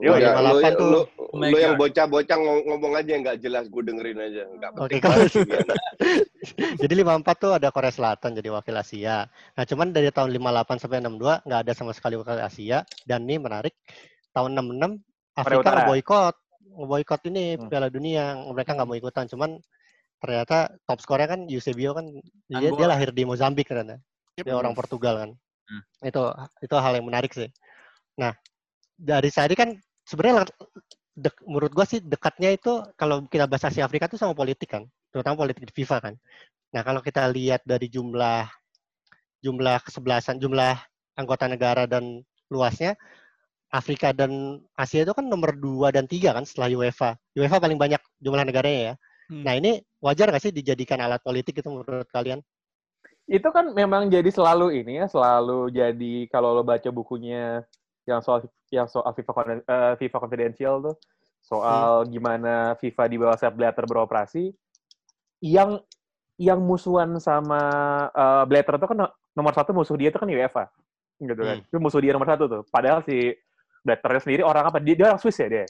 Yo, 0.00 0.12
ya, 0.16 0.34
lu, 0.40 0.58
58 0.58 0.80
tuh. 0.80 0.88
lu, 0.90 1.00
Oh 1.30 1.38
lu 1.38 1.56
yang 1.56 1.78
bocah-bocah 1.78 2.36
ngom- 2.36 2.64
ngomong 2.66 2.98
aja 2.98 3.10
yang 3.14 3.22
nggak 3.22 3.38
jelas, 3.38 3.70
gue 3.70 3.82
dengerin 3.86 4.18
aja. 4.18 4.42
Nggak 4.50 4.70
Oke, 4.74 4.98
penting. 4.98 5.46
gini. 5.46 5.62
Jadi 6.82 6.92
54 6.96 7.22
tuh 7.38 7.52
ada 7.54 7.68
Korea 7.70 7.92
Selatan 7.94 8.34
jadi 8.34 8.50
wakil 8.50 8.74
Asia. 8.74 9.30
Nah, 9.54 9.62
cuman 9.62 9.94
dari 9.94 10.10
tahun 10.10 10.34
58 10.34 10.82
sampai 10.82 10.98
62 10.98 11.46
nggak 11.46 11.60
ada 11.62 11.72
sama 11.76 11.92
sekali 11.94 12.18
wakil 12.18 12.34
Asia 12.34 12.82
dan 13.06 13.30
ini 13.30 13.38
menarik 13.38 13.78
tahun 14.32 14.58
66 14.58 14.98
Afrika 15.38 15.68
ngeboikot 15.76 16.34
ngeboikot 16.72 17.20
ini 17.30 17.44
Hmm. 17.54 17.68
Piala 17.70 17.86
Dunia. 17.86 18.34
Mereka 18.42 18.74
nggak 18.74 18.88
mau 18.88 18.98
ikutan 18.98 19.30
cuman 19.30 19.50
ternyata 20.20 20.70
top 20.84 21.00
skornya 21.00 21.28
kan 21.32 21.40
Eusebio 21.48 21.96
kan 21.96 22.06
dia, 22.46 22.60
dia 22.60 22.70
Angola. 22.70 22.92
lahir 22.94 23.10
di 23.10 23.24
Mozambik 23.24 23.66
ternyata. 23.66 23.98
Yep. 24.36 24.44
Dia 24.46 24.54
orang 24.54 24.76
Portugal 24.76 25.14
kan. 25.26 25.30
Hmm. 25.66 25.82
Itu 26.04 26.22
itu 26.60 26.74
hal 26.76 26.92
yang 27.00 27.06
menarik 27.08 27.32
sih. 27.32 27.48
Nah, 28.20 28.36
dari 28.94 29.32
tadi 29.32 29.56
kan 29.56 29.72
sebenarnya 30.04 30.44
dek- 31.16 31.42
menurut 31.48 31.72
gua 31.72 31.88
sih 31.88 32.04
dekatnya 32.04 32.52
itu 32.52 32.84
kalau 33.00 33.24
kita 33.26 33.48
bahas 33.48 33.64
Asia 33.64 33.88
Afrika 33.88 34.06
itu 34.06 34.20
sama 34.20 34.36
politik 34.36 34.68
kan, 34.68 34.84
terutama 35.08 35.40
politik 35.40 35.64
di 35.64 35.72
FIFA 35.72 35.96
kan. 36.04 36.14
Nah, 36.70 36.82
kalau 36.84 37.00
kita 37.00 37.26
lihat 37.32 37.64
dari 37.64 37.88
jumlah 37.88 38.46
jumlah 39.40 39.80
kesebelasan, 39.88 40.36
jumlah 40.36 40.76
anggota 41.16 41.48
negara 41.48 41.88
dan 41.88 42.20
luasnya 42.52 42.94
Afrika 43.70 44.10
dan 44.10 44.58
Asia 44.74 45.06
itu 45.06 45.14
kan 45.14 45.24
nomor 45.30 45.54
2 45.54 45.94
dan 45.94 46.04
3 46.04 46.34
kan 46.34 46.42
setelah 46.42 46.68
UEFA. 46.74 47.14
UEFA 47.38 47.62
paling 47.62 47.78
banyak 47.78 48.02
jumlah 48.18 48.42
negaranya 48.42 48.80
ya. 48.82 48.94
Hmm. 49.30 49.46
Nah 49.46 49.54
ini 49.54 49.78
wajar 50.02 50.26
nggak 50.26 50.42
sih 50.42 50.50
dijadikan 50.50 50.98
alat 50.98 51.22
politik 51.22 51.62
itu 51.62 51.68
menurut 51.70 52.10
kalian? 52.10 52.42
itu 53.30 53.46
kan 53.54 53.70
memang 53.70 54.10
jadi 54.10 54.26
selalu 54.26 54.82
ini 54.82 54.98
ya, 54.98 55.06
selalu 55.06 55.70
jadi 55.70 56.14
kalau 56.26 56.50
lo 56.50 56.66
baca 56.66 56.90
bukunya 56.90 57.62
yang 58.02 58.18
soal 58.18 58.42
yang 58.74 58.90
soal 58.90 59.14
FIFA 59.14 59.62
eh, 59.62 59.94
FIFA 60.02 60.18
Confidential 60.18 60.74
tuh, 60.82 60.96
soal 61.38 62.10
gimana 62.10 62.74
FIFA 62.82 63.04
di 63.06 63.16
bawah 63.22 63.38
Sepp 63.38 63.54
Blatter 63.54 63.86
beroperasi, 63.86 64.50
yang 65.46 65.78
yang 66.42 66.58
musuhan 66.58 67.22
sama 67.22 67.62
eh, 68.10 68.44
Blatter 68.50 68.82
tuh 68.82 68.88
kan 68.90 68.98
no- 68.98 69.14
nomor 69.30 69.54
satu 69.54 69.70
musuh 69.70 69.94
dia 69.94 70.10
itu 70.10 70.18
kan 70.18 70.26
UEFA, 70.26 70.66
gitu 71.22 71.42
kan. 71.46 71.62
Itu 71.70 71.78
musuh 71.78 72.02
dia 72.02 72.10
nomor 72.10 72.26
satu 72.26 72.50
tuh. 72.50 72.62
Padahal 72.66 73.06
si 73.06 73.30
Blatternya 73.86 74.20
sendiri 74.20 74.42
orang 74.42 74.68
apa? 74.68 74.82
Dia, 74.82 74.94
dia 74.98 75.06
orang 75.06 75.20
Swiss 75.22 75.38
ya 75.38 75.48
dia. 75.48 75.66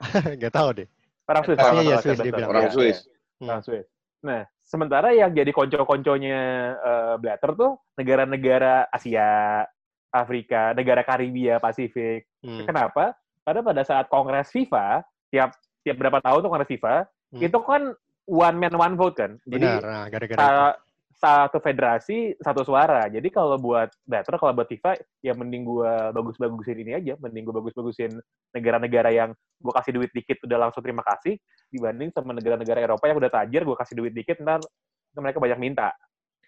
Nggak 0.40 0.54
tahu 0.54 0.68
deh. 0.82 0.88
Orang 1.30 1.42
Swiss. 1.46 1.58
Iya, 1.58 1.64
kalau 1.70 1.82
iya, 1.82 1.88
salah, 1.88 2.02
Swiss 2.02 2.18
dia 2.18 2.32
bilang. 2.34 2.50
Orang 2.50 2.62
Iya, 2.66 2.72
Swiss. 2.74 2.98
Orang 3.40 3.62
Swiss. 3.62 3.86
Nah, 4.20 4.40
sementara 4.60 5.08
yang 5.16 5.30
jadi 5.32 5.50
konco-konconya 5.54 6.40
eh, 6.76 7.14
Blatter 7.22 7.50
tuh 7.56 7.72
negara-negara 7.96 8.90
Asia, 8.90 9.64
Afrika, 10.10 10.74
negara 10.74 11.06
Karibia, 11.06 11.62
Pasifik. 11.62 12.26
Hmm. 12.42 12.66
Kenapa? 12.66 13.14
Karena 13.46 13.60
pada 13.62 13.82
saat 13.86 14.10
Kongres 14.10 14.50
FIFA, 14.50 15.06
tiap 15.30 15.54
tiap 15.80 15.96
berapa 15.96 16.18
tahun 16.20 16.42
tuh 16.44 16.50
Kongres 16.50 16.70
FIFA, 16.70 16.96
Hmm. 17.30 17.46
itu 17.46 17.58
kan 17.62 17.82
one 18.26 18.56
man 18.58 18.74
one 18.74 18.94
vote 18.98 19.14
kan. 19.14 19.38
Jadi 19.46 19.62
Benar, 19.62 19.82
nah, 19.86 20.06
gara-gara 20.10 20.34
itu. 20.34 20.89
Sa- 21.20 21.46
satu 21.52 21.60
federasi 21.60 22.34
satu 22.40 22.64
suara. 22.64 23.04
Jadi 23.12 23.28
kalau 23.28 23.60
buat 23.60 23.92
Blatter, 24.08 24.40
kalau 24.40 24.56
buat 24.56 24.64
FIFA, 24.64 24.96
ya 25.20 25.36
mending 25.36 25.68
gua 25.68 26.08
bagus-bagusin 26.16 26.80
ini 26.80 26.96
aja, 26.96 27.14
mending 27.20 27.44
gua 27.44 27.60
bagus-bagusin 27.60 28.16
negara-negara 28.56 29.12
yang 29.12 29.30
gua 29.60 29.76
kasih 29.78 30.00
duit 30.00 30.10
dikit 30.16 30.40
udah 30.48 30.58
langsung 30.66 30.80
terima 30.80 31.04
kasih, 31.04 31.36
dibanding 31.68 32.08
sama 32.16 32.32
negara-negara 32.32 32.80
Eropa 32.80 33.04
yang 33.04 33.20
udah 33.20 33.30
tajir, 33.30 33.62
gua 33.68 33.76
kasih 33.76 34.00
duit 34.00 34.16
dikit, 34.16 34.40
ntar 34.40 34.64
mereka 35.12 35.38
banyak 35.38 35.60
minta. 35.60 35.92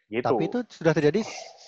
Gitu. 0.08 0.24
Tapi 0.24 0.44
itu 0.48 0.60
sudah 0.72 0.92
terjadi 0.96 1.20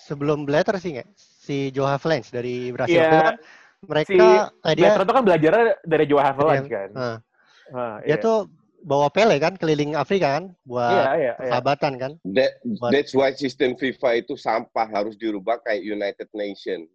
sebelum 0.05 0.45
Blatter 0.45 0.77
sih 0.81 0.97
nggak? 0.97 1.09
Si 1.17 1.69
Joe 1.69 1.85
Havelange 1.89 2.33
dari 2.33 2.73
Brasil. 2.73 2.97
Iya. 2.97 3.05
Itu 3.05 3.17
kan 3.21 3.37
mereka 3.85 4.09
si 4.09 4.17
eh, 4.17 4.73
dia 4.73 4.81
Blatter 4.89 5.03
itu 5.05 5.13
kan 5.13 5.23
belajarnya 5.25 5.65
dari 5.85 6.05
Joe 6.09 6.21
Havelange 6.25 6.69
kan. 6.69 6.89
eh, 6.93 7.17
Nah, 7.65 7.97
dia 8.05 8.13
iya. 8.13 8.21
tuh 8.21 8.45
bawa 8.85 9.09
Pele 9.09 9.41
kan 9.41 9.57
keliling 9.57 9.97
Afrika 9.97 10.37
kan 10.37 10.53
buat 10.61 10.93
Iya, 10.93 11.11
iya, 11.17 11.33
iya. 11.41 11.49
sahabatan 11.49 11.93
kan. 11.97 12.11
That, 12.37 12.61
Buat- 12.61 12.93
that's 12.93 13.13
why 13.17 13.33
sistem 13.33 13.73
FIFA 13.73 14.21
itu 14.21 14.37
sampah 14.37 14.85
harus 14.85 15.17
dirubah 15.17 15.57
kayak 15.65 15.81
United 15.81 16.29
Nation. 16.37 16.85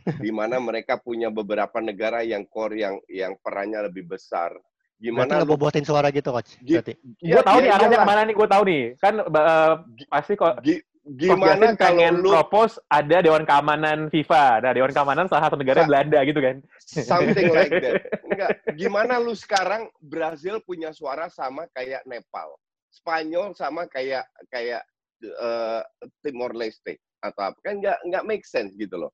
di 0.24 0.32
mana 0.32 0.56
mereka 0.56 0.96
punya 0.96 1.28
beberapa 1.28 1.76
negara 1.84 2.24
yang 2.24 2.48
core 2.48 2.80
yang 2.80 2.96
yang 3.04 3.36
perannya 3.44 3.84
lebih 3.92 4.08
besar. 4.08 4.48
Gimana 4.96 5.44
lu 5.44 5.56
bobotin 5.56 5.84
suara 5.84 6.08
gitu 6.08 6.32
coach. 6.32 6.56
Berarti. 6.60 6.96
Ya, 7.20 7.36
gue 7.36 7.44
tahu 7.44 7.58
ya 7.60 7.64
nih 7.64 7.70
arahnya 7.72 7.88
iyalah. 7.96 8.04
ke 8.04 8.08
mana 8.08 8.20
nih, 8.24 8.34
gue 8.36 8.48
tahu 8.48 8.62
nih. 8.64 8.82
Kan 8.96 9.14
eh, 9.20 9.74
pasti 10.08 10.32
kok 10.40 10.54
gimana 11.00 11.72
Justin 11.72 11.80
kalau 11.80 11.96
pengen 11.96 12.14
lu 12.20 12.28
propose 12.30 12.74
ada 12.86 13.16
Dewan 13.24 13.48
Keamanan 13.48 14.12
FIFA. 14.12 14.60
Nah, 14.60 14.72
Dewan 14.76 14.92
Keamanan 14.92 15.26
salah 15.26 15.48
satu 15.48 15.56
negara 15.56 15.82
Sa- 15.82 15.88
Belanda 15.88 16.18
gitu 16.22 16.40
kan. 16.40 16.56
something 16.84 17.48
like 17.50 17.72
that. 17.72 18.04
Enggak, 18.22 18.50
gimana 18.76 19.16
lu 19.16 19.32
sekarang 19.32 19.88
Brazil 19.98 20.60
punya 20.60 20.92
suara 20.92 21.32
sama 21.32 21.64
kayak 21.72 22.04
Nepal. 22.04 22.52
Spanyol 22.90 23.54
sama 23.54 23.86
kayak 23.86 24.26
kayak 24.50 24.82
eh, 25.22 25.82
Timor 26.20 26.52
Leste 26.52 26.98
atau 27.20 27.52
apa 27.52 27.58
kan 27.60 27.76
nggak 27.78 27.98
nggak 28.08 28.24
make 28.26 28.44
sense 28.44 28.72
gitu 28.76 28.96
loh. 28.96 29.12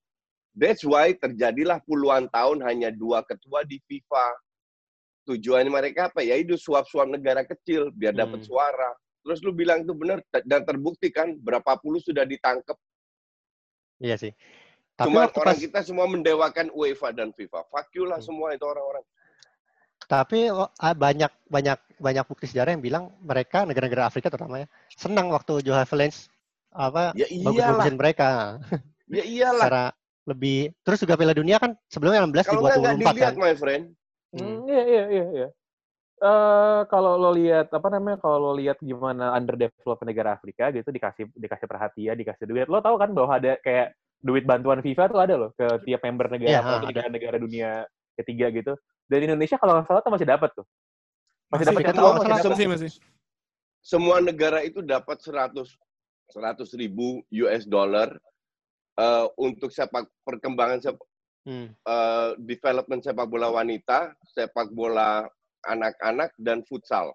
That's 0.56 0.82
why 0.82 1.12
terjadilah 1.12 1.84
puluhan 1.84 2.32
tahun 2.32 2.64
hanya 2.64 2.88
dua 2.90 3.20
ketua 3.22 3.62
di 3.62 3.76
FIFA. 3.84 4.26
Tujuannya 5.26 5.68
mereka 5.68 6.08
apa? 6.08 6.22
Ya 6.22 6.38
itu 6.38 6.54
suap-suap 6.54 7.10
negara 7.10 7.42
kecil 7.42 7.90
biar 7.92 8.14
dapat 8.14 8.42
Hmm. 8.42 8.48
suara. 8.48 8.90
Terus 9.26 9.42
lu 9.42 9.50
bilang 9.50 9.82
itu 9.82 9.90
benar 9.90 10.22
dan 10.46 10.62
terbukti 10.62 11.10
kan 11.10 11.34
berapa 11.34 11.74
puluh 11.82 11.98
sudah 11.98 12.22
ditangkap. 12.22 12.78
Iya 13.98 14.14
sih. 14.14 14.30
Tapi 14.94 15.10
Cuma 15.10 15.26
waktu 15.26 15.38
orang 15.42 15.58
pas, 15.58 15.64
kita 15.66 15.80
semua 15.82 16.06
mendewakan 16.06 16.70
UEFA 16.70 17.10
dan 17.10 17.34
FIFA. 17.34 17.66
Fuck 17.66 17.90
you 17.98 18.06
lah 18.06 18.22
Hmm. 18.22 18.30
semua 18.30 18.54
itu 18.54 18.62
orang-orang. 18.62 19.02
tapi 20.06 20.46
banyak 20.78 21.32
banyak 21.50 21.78
banyak 21.98 22.24
bukti 22.30 22.46
sejarah 22.46 22.78
yang 22.78 22.84
bilang 22.84 23.04
mereka 23.18 23.66
negara-negara 23.66 24.06
Afrika 24.06 24.30
terutama 24.30 24.62
ya 24.62 24.68
senang 24.94 25.32
waktu 25.34 25.66
Joe 25.66 25.74
Havelange 25.74 26.30
apa 26.70 27.10
Ya 27.16 27.26
iyalah, 27.26 27.82
bagus-bagusin 27.82 27.96
mereka 27.98 28.28
ya 29.10 29.24
iyalah. 29.26 29.66
secara 29.66 29.84
lebih 30.28 30.70
terus 30.86 31.02
juga 31.02 31.18
Piala 31.18 31.34
Dunia 31.34 31.58
kan 31.58 31.74
sebelumnya 31.90 32.22
16 32.22 32.38
Kalau 32.38 32.54
dibuat 32.54 32.70
nggak 32.70 32.78
nggak 32.78 32.94
24 32.94 33.02
kan. 33.02 33.14
dilihat, 33.16 33.34
my 33.40 33.54
friend. 33.58 33.84
Hmm. 34.30 34.38
Hmm, 34.38 34.58
Iya, 34.68 34.82
iya, 34.84 35.02
iya, 35.10 35.46
iya. 36.16 36.24
Eh 36.24 36.80
kalau 36.88 37.16
lo 37.16 37.30
lihat 37.30 37.68
apa 37.68 37.88
namanya 37.88 38.16
kalau 38.16 38.38
lo 38.40 38.52
lihat 38.56 38.80
gimana 38.80 39.32
underdeveloped 39.32 40.02
negara 40.02 40.32
Afrika 40.32 40.72
gitu 40.72 40.88
dikasih 40.88 41.28
dikasih 41.32 41.68
perhatian 41.68 42.16
dikasih 42.16 42.44
duit 42.44 42.66
lo 42.66 42.80
tahu 42.80 42.96
kan 42.96 43.12
bahwa 43.12 43.36
ada 43.36 43.60
kayak 43.60 43.92
duit 44.24 44.48
bantuan 44.48 44.80
FIFA 44.80 45.12
tuh 45.12 45.20
ada 45.20 45.34
loh 45.36 45.50
ke 45.52 45.66
tiap 45.84 46.00
member 46.00 46.32
negara 46.32 46.48
Iya, 46.48 46.58
apalagi 46.64 46.84
ada. 46.84 46.88
negara-negara 46.88 47.36
dunia 47.36 47.70
ketiga 48.16 48.48
gitu 48.48 48.72
dan 49.06 49.18
Indonesia 49.22 49.60
kalau 49.60 49.76
nggak 49.76 49.86
salah 49.86 50.00
tuh 50.00 50.12
masih 50.16 50.24
dapat 50.26 50.50
tuh 50.56 50.64
masih 51.46 51.52
Masih, 51.52 51.66
dapat 51.68 51.82
kita 51.84 52.00
masih. 52.00 52.48
Masih, 52.50 52.66
masih. 52.66 52.90
Semua 53.78 54.18
negara 54.18 54.64
itu 54.64 54.80
dapat 54.80 55.20
100 55.20 55.68
100 56.32 56.64
ribu 56.74 57.22
US 57.30 57.68
dollar 57.68 58.08
eh, 58.96 59.26
untuk 59.36 59.68
sepak 59.68 60.08
perkembangan 60.24 60.80
sep, 60.80 60.96
Hmm. 61.46 61.70
eh, 61.70 62.30
development 62.42 63.06
sepak 63.06 63.28
bola 63.30 63.52
wanita, 63.52 64.10
sepak 64.26 64.72
bola 64.74 65.28
anak-anak 65.66 66.30
dan 66.38 66.62
futsal. 66.64 67.10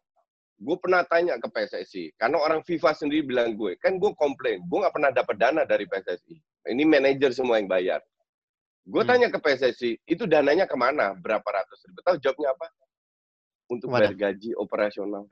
Gue 0.62 0.78
pernah 0.78 1.02
tanya 1.02 1.42
ke 1.42 1.50
PSSI, 1.50 2.14
karena 2.16 2.38
orang 2.38 2.62
FIFA 2.62 2.94
sendiri 2.94 3.26
bilang 3.26 3.58
gue, 3.58 3.74
kan 3.82 3.98
gue 3.98 4.14
komplain, 4.14 4.62
gue 4.62 4.78
nggak 4.78 4.94
pernah 4.94 5.10
dapat 5.10 5.36
dana 5.36 5.66
dari 5.66 5.90
PSSI. 5.90 6.38
Ini 6.70 6.84
manajer 6.86 7.34
semua 7.34 7.58
yang 7.58 7.66
bayar. 7.66 7.98
Gue 8.86 9.02
Hmm. 9.02 9.10
tanya 9.10 9.28
ke 9.28 9.38
PSSI, 9.38 9.98
itu 10.06 10.24
dananya 10.26 10.70
ke 10.70 10.78
mana? 10.78 11.18
Berapa 11.18 11.46
ratus 11.46 11.82
ribu? 11.86 12.02
Tahu 12.02 12.18
jawabnya 12.20 12.54
apa? 12.54 12.68
Untuk 13.68 13.90
Ke 13.90 13.94
mana? 13.94 14.02
bayar 14.06 14.16
gaji 14.16 14.54
operasional. 14.54 15.26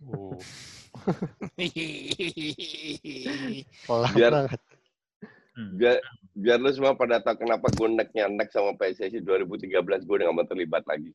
Pelan 3.86 4.12
Biar- 4.14 4.34
banget. 4.34 4.60
Hmm. 5.54 5.78
biar 5.78 6.02
biar 6.34 6.58
lu 6.58 6.66
semua 6.74 6.98
pada 6.98 7.22
tahu 7.22 7.46
kenapa 7.46 7.70
gue 7.70 7.86
neknya 7.88 8.26
nek 8.26 8.50
sama 8.50 8.74
PSSI 8.74 9.22
2013 9.22 9.70
gue 10.02 10.14
udah 10.18 10.26
gak 10.26 10.34
mau 10.34 10.42
terlibat 10.42 10.82
lagi. 10.82 11.14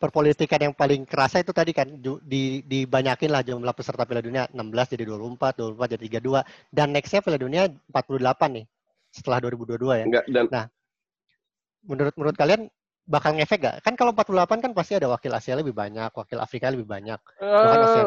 Perpolitikan 0.00 0.60
yang 0.60 0.74
paling 0.76 1.08
kerasa 1.08 1.40
itu 1.40 1.50
tadi 1.54 1.72
kan 1.72 1.88
di 2.22 2.62
dibanyakin 2.62 3.30
lah 3.32 3.42
jumlah 3.42 3.74
peserta 3.74 4.04
Piala 4.04 4.22
Dunia 4.22 4.46
16 4.50 4.92
jadi 4.98 5.04
24, 5.08 5.76
24 5.76 5.94
jadi 5.96 6.04
32 6.20 6.74
dan 6.74 6.88
nextnya 6.92 7.20
Piala 7.24 7.38
Dunia 7.40 7.62
48 7.90 8.56
nih 8.60 8.64
setelah 9.12 9.38
2022 9.44 10.00
ya. 10.00 10.04
Enggak 10.08 10.24
dan 10.28 10.68
Menurut 11.82 12.14
menurut 12.14 12.36
kalian 12.38 12.70
bakal 13.02 13.34
ngefek 13.34 13.58
gak? 13.58 13.76
Kan 13.82 13.98
kalau 13.98 14.14
48 14.14 14.62
kan 14.62 14.70
pasti 14.70 14.94
ada 14.94 15.10
wakil 15.10 15.34
Asia 15.34 15.58
lebih 15.58 15.74
banyak, 15.74 16.14
wakil 16.14 16.38
Afrika 16.38 16.70
lebih 16.70 16.86
banyak. 16.86 17.18
Asia 17.42 18.02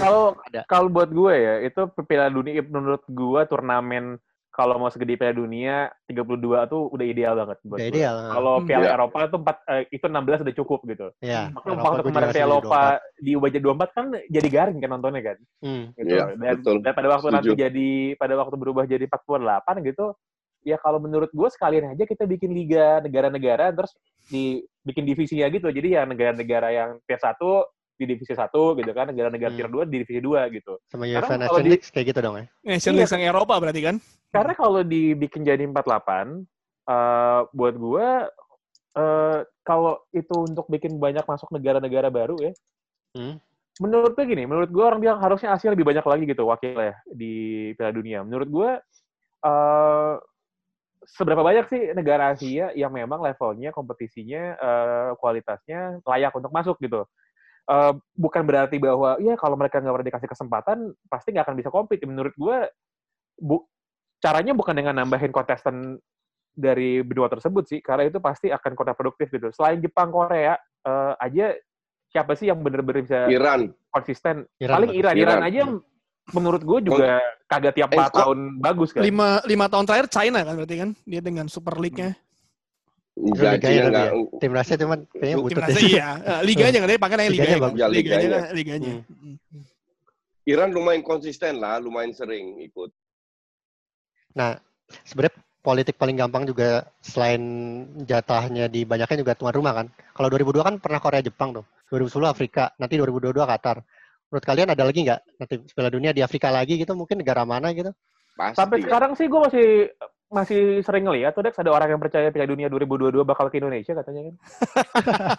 kalau 0.00 0.32
Ada. 0.48 0.64
kalau 0.64 0.88
buat 0.88 1.12
gue 1.12 1.34
ya 1.36 1.54
itu 1.68 1.84
Piala 2.08 2.32
Dunia 2.32 2.64
menurut 2.64 3.04
gue 3.04 3.40
turnamen 3.44 4.16
kalau 4.54 4.78
mau 4.78 4.86
segede 4.86 5.18
Piala 5.18 5.34
Dunia 5.34 5.90
32 6.06 6.38
tuh 6.70 6.86
udah 6.86 7.02
ideal 7.02 7.34
banget 7.34 7.58
buat 7.60 7.74
udah 7.74 7.84
gue. 7.84 7.90
ideal. 7.90 8.16
Kalau 8.30 8.54
Hmm. 8.54 8.66
Piala 8.70 8.84
Iya. 8.84 8.94
Eropa 8.94 9.18
tuh 9.26 9.38
4 9.42 9.56
eh, 9.66 9.82
itu 9.90 10.06
16 10.06 10.38
udah 10.40 10.54
cukup 10.54 10.80
gitu. 10.86 11.06
Ya, 11.18 11.50
Makanya 11.50 11.82
waktu 11.82 12.02
kemarin 12.04 12.28
Piala 12.30 12.54
Eropa 12.54 12.80
diubah 13.18 13.48
jadi 13.50 13.62
24 13.64 13.90
kan 13.90 14.04
jadi 14.24 14.48
garing 14.48 14.78
kan 14.78 14.90
nontonnya 14.90 15.22
kan. 15.24 15.38
24. 15.58 15.66
Hmm. 15.66 15.84
Gitu. 15.92 16.06
Iya, 16.08 16.24
dan, 16.32 16.52
betul. 16.54 16.76
dan 16.80 16.92
pada 16.94 17.08
waktu 17.10 17.26
nanti 17.28 17.48
Setuju. 17.50 17.62
jadi 17.66 17.90
pada 18.14 18.34
waktu 18.36 18.54
berubah 18.54 18.84
jadi 18.86 19.04
48 19.04 19.74
gitu, 19.82 20.06
ya 20.62 20.76
kalau 20.78 20.96
menurut 20.96 21.28
gue 21.28 21.48
sekalian 21.50 21.90
aja 21.90 22.04
kita 22.04 22.24
bikin 22.24 22.48
liga 22.48 23.02
negara-negara 23.02 23.68
terus 23.68 23.90
dibikin 24.30 25.04
divisinya 25.04 25.50
gitu. 25.50 25.66
Jadi 25.66 25.88
ya 25.92 26.06
negara-negara 26.06 26.68
yang 26.70 26.90
tier 27.02 27.18
1 27.18 27.36
di 27.94 28.04
divisi 28.04 28.34
1 28.34 28.50
gitu 28.74 28.90
kan, 28.90 29.06
negara-negara 29.08 29.50
Hmm. 29.50 29.58
tier 29.58 29.70
2 29.70 29.82
di 29.86 29.96
divisi 29.96 30.18
2 30.18 30.50
gitu. 30.50 30.82
Sama 30.90 31.06
UEFA 31.06 31.38
Nation 31.38 31.62
di- 31.62 31.70
League 31.70 31.86
kayak 31.86 32.06
gitu 32.10 32.20
dong 32.20 32.36
ya. 32.36 32.44
Nation 32.66 32.92
Iya. 32.92 32.98
League 33.00 33.14
yang 33.14 33.24
Eropa 33.30 33.54
berarti 33.56 33.80
kan? 33.80 33.96
Karena 34.28 34.52
kalau 34.52 34.80
dibikin 34.82 35.42
jadi 35.46 35.62
48, 35.62 36.42
eh 36.84 37.40
buat 37.54 37.74
gue 37.74 38.06
eh 38.94 39.38
kalau 39.64 39.98
itu 40.10 40.34
untuk 40.36 40.66
bikin 40.68 40.98
banyak 40.98 41.24
masuk 41.24 41.50
negara-negara 41.50 42.10
baru 42.10 42.38
ya, 42.38 42.52
Hmm. 43.14 43.38
menurut 43.78 44.14
gue 44.14 44.24
gini, 44.24 44.42
menurut 44.44 44.70
gue 44.70 44.84
orang 44.84 45.00
bilang 45.00 45.18
harusnya 45.18 45.50
Asia 45.50 45.70
lebih 45.70 45.82
banyak 45.82 46.02
lagi 46.02 46.24
gitu 46.26 46.46
wakilnya 46.46 46.98
di 47.06 47.34
Piala 47.74 47.90
Dunia. 47.90 48.22
Menurut 48.22 48.48
gue 48.48 48.70
eh 49.44 50.14
seberapa 51.04 51.44
banyak 51.44 51.66
sih 51.68 51.82
negara 51.92 52.32
Asia 52.32 52.72
yang 52.72 52.88
memang 52.88 53.20
levelnya, 53.20 53.70
kompetisinya, 53.70 54.42
eh, 54.56 55.10
kualitasnya 55.20 56.00
layak 56.02 56.32
untuk 56.32 56.48
masuk 56.48 56.80
gitu. 56.80 57.04
Eh, 57.64 57.92
bukan 58.12 58.44
berarti 58.44 58.76
bahwa 58.76 59.16
ya 59.16 59.40
kalau 59.40 59.56
mereka 59.56 59.80
nggak 59.80 59.88
pernah 59.88 60.08
dikasih 60.12 60.28
kesempatan 60.28 60.78
pasti 61.08 61.32
nggak 61.32 61.48
akan 61.48 61.56
bisa 61.56 61.70
compete. 61.72 62.04
Menurut 62.04 62.36
gue 62.36 62.56
bu, 63.40 63.64
caranya 64.20 64.52
bukan 64.52 64.76
dengan 64.76 64.94
nambahin 64.94 65.32
kontestan 65.32 65.96
dari 66.52 67.00
benua 67.00 67.26
tersebut 67.26 67.64
sih, 67.64 67.80
karena 67.80 68.06
itu 68.06 68.20
pasti 68.20 68.52
akan 68.52 68.72
kontraproduktif 68.72 69.32
gitu. 69.32 69.48
Selain 69.50 69.80
Jepang, 69.80 70.12
Korea 70.12 70.54
eh, 70.84 71.12
aja 71.18 71.56
siapa 72.12 72.36
sih 72.36 72.46
yang 72.46 72.60
bener-bener 72.60 73.00
bisa 73.00 73.26
Iran. 73.26 73.72
konsisten? 73.88 74.44
Iran 74.60 74.84
Paling. 74.84 74.90
Iran, 74.92 75.14
Iran, 75.16 75.38
Iran. 75.40 75.42
aja 75.42 75.62
menurut 76.30 76.62
gue 76.62 76.78
juga 76.84 77.20
kagak 77.44 77.74
tiap 77.74 77.90
Eh, 77.90 77.96
4 77.96 78.12
kok- 78.12 78.20
tahun 78.28 78.38
bagus 78.60 78.92
kan. 78.92 79.00
Lima, 79.00 79.40
lima 79.44 79.66
tahun 79.66 79.84
terakhir 79.84 80.08
China 80.12 80.40
kan 80.40 80.52
berarti 80.54 80.76
kan? 80.78 80.90
Dia 81.04 81.20
dengan 81.20 81.48
Super 81.48 81.80
League-nya. 81.80 82.12
Tapi 83.14 83.78
enggak. 83.78 84.10
ya. 84.10 84.10
Timnasnya 84.42 84.76
cuman 84.82 84.98
kayaknya 85.06 85.36
butut 85.38 85.50
Timnasnya 85.54 85.78
deh. 85.78 85.86
iya. 85.86 86.08
Eh, 86.18 86.40
liganya 86.42 86.78
kan, 86.82 86.88
dia 86.90 86.98
pakai 86.98 87.16
namanya 87.16 87.30
Liganya 87.30 87.56
liganya. 87.56 87.78
Ya, 87.78 87.86
liganya. 87.86 88.18
liganya. 88.18 88.40
liganya. 88.50 88.92
Hmm. 89.06 89.36
Mm. 89.38 89.62
Iran 90.44 90.70
lumayan 90.76 91.00
konsisten 91.06 91.56
lah, 91.62 91.80
lumayan 91.80 92.12
sering 92.12 92.60
ikut. 92.60 92.90
Nah, 94.36 94.58
sebenarnya 95.08 95.40
politik 95.64 95.96
paling 95.96 96.20
gampang 96.20 96.44
juga 96.44 96.84
selain 97.00 97.40
jatahnya 98.04 98.68
dibanyakin 98.68 99.24
juga 99.24 99.32
tuan 99.38 99.54
rumah 99.56 99.72
kan. 99.72 99.86
Kalau 100.12 100.28
2002 100.28 100.60
kan 100.60 100.74
pernah 100.82 101.00
Korea 101.00 101.24
Jepang 101.24 101.56
tuh. 101.56 101.64
2010 101.88 102.28
Afrika, 102.28 102.74
nanti 102.76 102.98
2022 103.00 103.46
Qatar. 103.46 103.80
Menurut 104.28 104.44
kalian 104.44 104.68
ada 104.74 104.82
lagi 104.82 105.00
nggak 105.06 105.20
nanti 105.40 105.54
Piala 105.72 105.90
Dunia 105.94 106.10
di 106.10 106.20
Afrika 106.20 106.50
lagi 106.50 106.76
gitu? 106.76 106.92
Mungkin 106.92 107.22
negara 107.22 107.46
mana 107.46 107.70
gitu? 107.70 107.94
Pasti. 108.34 108.58
Sampai 108.58 108.82
sekarang 108.82 109.14
sih 109.14 109.30
gue 109.30 109.40
masih 109.40 109.68
masih 110.34 110.82
sering 110.82 111.06
ngeliat 111.06 111.30
tuh 111.30 111.46
Dex 111.46 111.54
ada 111.54 111.70
orang 111.70 111.94
yang 111.94 112.02
percaya 112.02 112.34
Piala 112.34 112.50
Dunia 112.50 112.66
2022 112.66 113.22
bakal 113.22 113.46
ke 113.46 113.62
Indonesia 113.62 113.94
katanya 113.94 114.20
kan. 114.26 114.34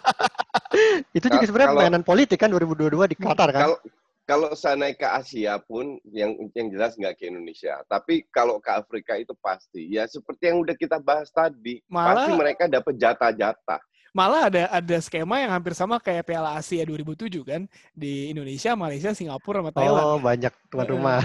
Itu 1.16 1.26
juga 1.28 1.44
sebenarnya 1.44 1.70
kalau- 1.72 1.82
mainan 1.84 2.04
politik 2.04 2.40
kan 2.40 2.48
2022 2.48 3.12
di 3.12 3.16
Qatar 3.20 3.48
kan. 3.52 3.62
Kalau 3.68 3.78
kalau 4.26 4.50
saya 4.58 4.74
naik 4.74 4.98
ke 4.98 5.06
Asia 5.06 5.54
pun 5.62 6.02
yang 6.10 6.34
yang 6.50 6.66
jelas 6.74 6.98
nggak 6.98 7.14
ke 7.14 7.30
Indonesia. 7.30 7.78
Tapi 7.86 8.26
kalau 8.32 8.58
ke 8.58 8.72
Afrika 8.74 9.14
itu 9.14 9.36
pasti. 9.38 9.86
Ya 9.86 10.08
seperti 10.10 10.50
yang 10.50 10.58
udah 10.66 10.74
kita 10.74 10.98
bahas 10.98 11.30
tadi. 11.30 11.78
Malah- 11.86 12.26
pasti 12.26 12.32
mereka 12.34 12.64
dapat 12.66 12.94
jatah-jatah. 12.98 13.80
Malah 14.16 14.48
ada 14.48 14.62
ada 14.72 14.96
skema 15.04 15.44
yang 15.44 15.52
hampir 15.52 15.76
sama 15.76 16.00
kayak 16.00 16.24
Piala 16.24 16.56
Asia 16.56 16.80
2007 16.88 17.36
kan 17.44 17.68
di 17.92 18.32
Indonesia, 18.32 18.72
Malaysia, 18.72 19.12
Singapura 19.12 19.60
sama 19.60 19.72
Thailand. 19.76 20.04
Oh, 20.08 20.16
banyak 20.16 20.52
tuan 20.72 20.88
Heeh. 20.88 20.92
rumah. 20.96 21.20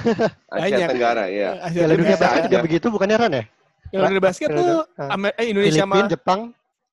Asia 0.51 0.75
Banyak. 0.75 0.87
Tenggara 0.91 1.25
ya. 1.31 1.49
Asia 1.71 1.87
Piala 1.87 1.95
Dunia 1.95 2.15
juga 2.19 2.59
begitu 2.59 2.85
bukannya 2.91 3.15
Ran 3.15 3.33
ya? 3.39 3.43
Piala 3.91 4.07
Dunia 4.07 4.23
basket 4.23 4.49
tuh. 4.49 4.81
Amer- 4.97 5.35
eh, 5.35 5.47
Indonesia 5.51 5.83
Filipina, 5.83 5.99
sama 5.99 6.09
Jepang, 6.09 6.41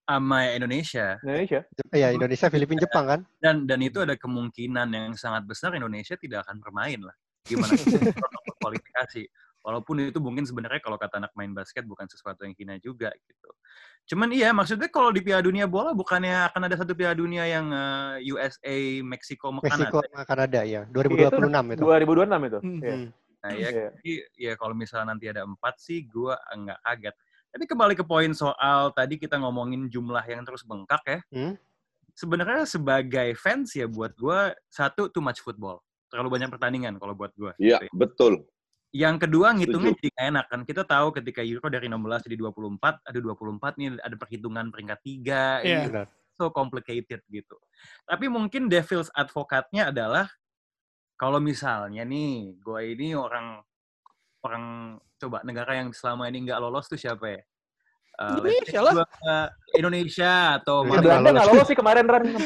sama 0.02 0.38
Indonesia. 0.50 1.07
Indonesia. 1.23 1.61
Jep- 1.69 1.93
ya 1.95 2.09
Indonesia, 2.11 2.47
Filipina, 2.49 2.81
Jepang 2.83 3.05
kan. 3.07 3.21
Dan 3.38 3.57
dan 3.64 3.78
itu 3.81 3.99
ada 4.02 4.14
kemungkinan 4.14 4.88
yang 4.90 5.14
sangat 5.14 5.47
besar 5.47 5.73
Indonesia 5.73 6.19
tidak 6.19 6.45
akan 6.45 6.59
bermain 6.59 6.99
lah. 6.99 7.14
Gimana 7.47 7.73
kualifikasi. 8.62 9.23
Walaupun 9.59 10.00
itu 10.00 10.17
mungkin 10.23 10.47
sebenarnya 10.49 10.81
kalau 10.81 10.97
kata 10.97 11.19
anak 11.21 11.35
main 11.35 11.52
basket 11.52 11.85
bukan 11.85 12.09
sesuatu 12.09 12.47
yang 12.47 12.55
hina 12.57 12.78
juga 12.81 13.12
gitu. 13.12 13.50
Cuman 14.09 14.33
iya 14.33 14.49
maksudnya 14.57 14.88
kalau 14.88 15.12
di 15.12 15.21
Piala 15.21 15.45
Dunia 15.45 15.69
bola 15.69 15.93
bukannya 15.93 16.49
akan 16.49 16.62
ada 16.64 16.76
satu 16.81 16.97
Piala 16.97 17.12
Dunia 17.12 17.45
yang 17.45 17.69
eh, 17.69 18.33
USA, 18.33 18.76
Meksiko, 19.05 19.52
sama 19.52 19.61
Meksiko 19.61 20.00
Kanada. 20.00 20.09
sama 20.09 20.23
Kanada 20.25 20.61
ya, 20.64 20.88
Itu 20.88 21.05
2026 21.05 21.75
itu. 21.76 21.83
2026 21.85 22.49
itu. 22.49 22.59
Hmm. 22.64 22.81
Iya. 22.81 22.95
Hmm. 22.97 23.09
Nah 23.45 23.50
ya, 23.54 23.68
Iya. 23.71 23.71
jadi, 23.95 24.12
ya 24.35 24.52
kalau 24.59 24.75
misalnya 24.75 25.14
nanti 25.14 25.30
ada 25.30 25.47
empat 25.47 25.78
sih, 25.78 26.02
gue 26.07 26.35
nggak 26.35 26.78
kaget. 26.83 27.14
Tapi 27.49 27.64
kembali 27.64 27.95
ke 27.97 28.04
poin 28.04 28.30
soal 28.35 28.92
tadi 28.92 29.16
kita 29.16 29.40
ngomongin 29.40 29.88
jumlah 29.88 30.23
yang 30.26 30.42
terus 30.45 30.66
bengkak 30.66 31.02
ya. 31.07 31.21
Hmm. 31.33 31.54
Sebenarnya 32.18 32.66
sebagai 32.66 33.30
fans 33.38 33.78
ya 33.78 33.87
buat 33.87 34.12
gue 34.18 34.52
satu 34.68 35.07
too 35.09 35.23
much 35.23 35.38
football, 35.38 35.78
terlalu 36.11 36.38
banyak 36.38 36.50
pertandingan 36.50 36.99
kalau 36.99 37.14
buat 37.14 37.31
gue. 37.38 37.55
Iya, 37.62 37.79
betul. 37.94 38.42
Yang 38.90 39.29
kedua 39.29 39.53
ngitungnya 39.55 39.92
jadi 40.01 40.11
enak 40.33 40.46
kan. 40.51 40.61
Kita 40.64 40.83
tahu 40.83 41.14
ketika 41.14 41.44
Euro 41.44 41.68
dari 41.68 41.87
16 41.87 42.24
jadi 42.27 42.37
24, 42.40 43.05
ada 43.05 43.18
24 43.20 43.79
nih 43.79 43.88
ada 44.01 44.16
perhitungan 44.16 44.66
peringkat 44.72 44.98
tiga. 45.05 45.61
Iya. 45.62 45.87
ini 45.87 46.09
so 46.38 46.55
complicated 46.55 47.18
gitu. 47.27 47.59
Tapi 48.07 48.31
mungkin 48.31 48.70
devil's 48.70 49.11
advocate-nya 49.11 49.90
adalah 49.90 50.31
kalau 51.18 51.42
misalnya 51.42 52.07
nih, 52.07 52.57
gue 52.57 52.81
ini 52.94 53.12
orang 53.12 53.59
orang 54.38 54.64
coba 55.18 55.42
negara 55.42 55.74
yang 55.74 55.90
selama 55.90 56.31
ini 56.31 56.46
nggak 56.46 56.62
lolos 56.62 56.87
tuh 56.87 56.94
siapa 56.94 57.26
ya? 57.26 57.42
Uh, 58.18 58.35
say 58.35 58.50
Indonesia 58.50 58.81
lah. 58.83 58.92
gua, 58.98 59.07
uh, 59.07 59.46
Indonesia 59.78 60.33
atau 60.59 60.76
Belanda 60.83 61.28
nggak 61.31 61.48
lolos 61.50 61.66
sih 61.66 61.78
kemarin 61.78 62.02
Ran. 62.07 62.22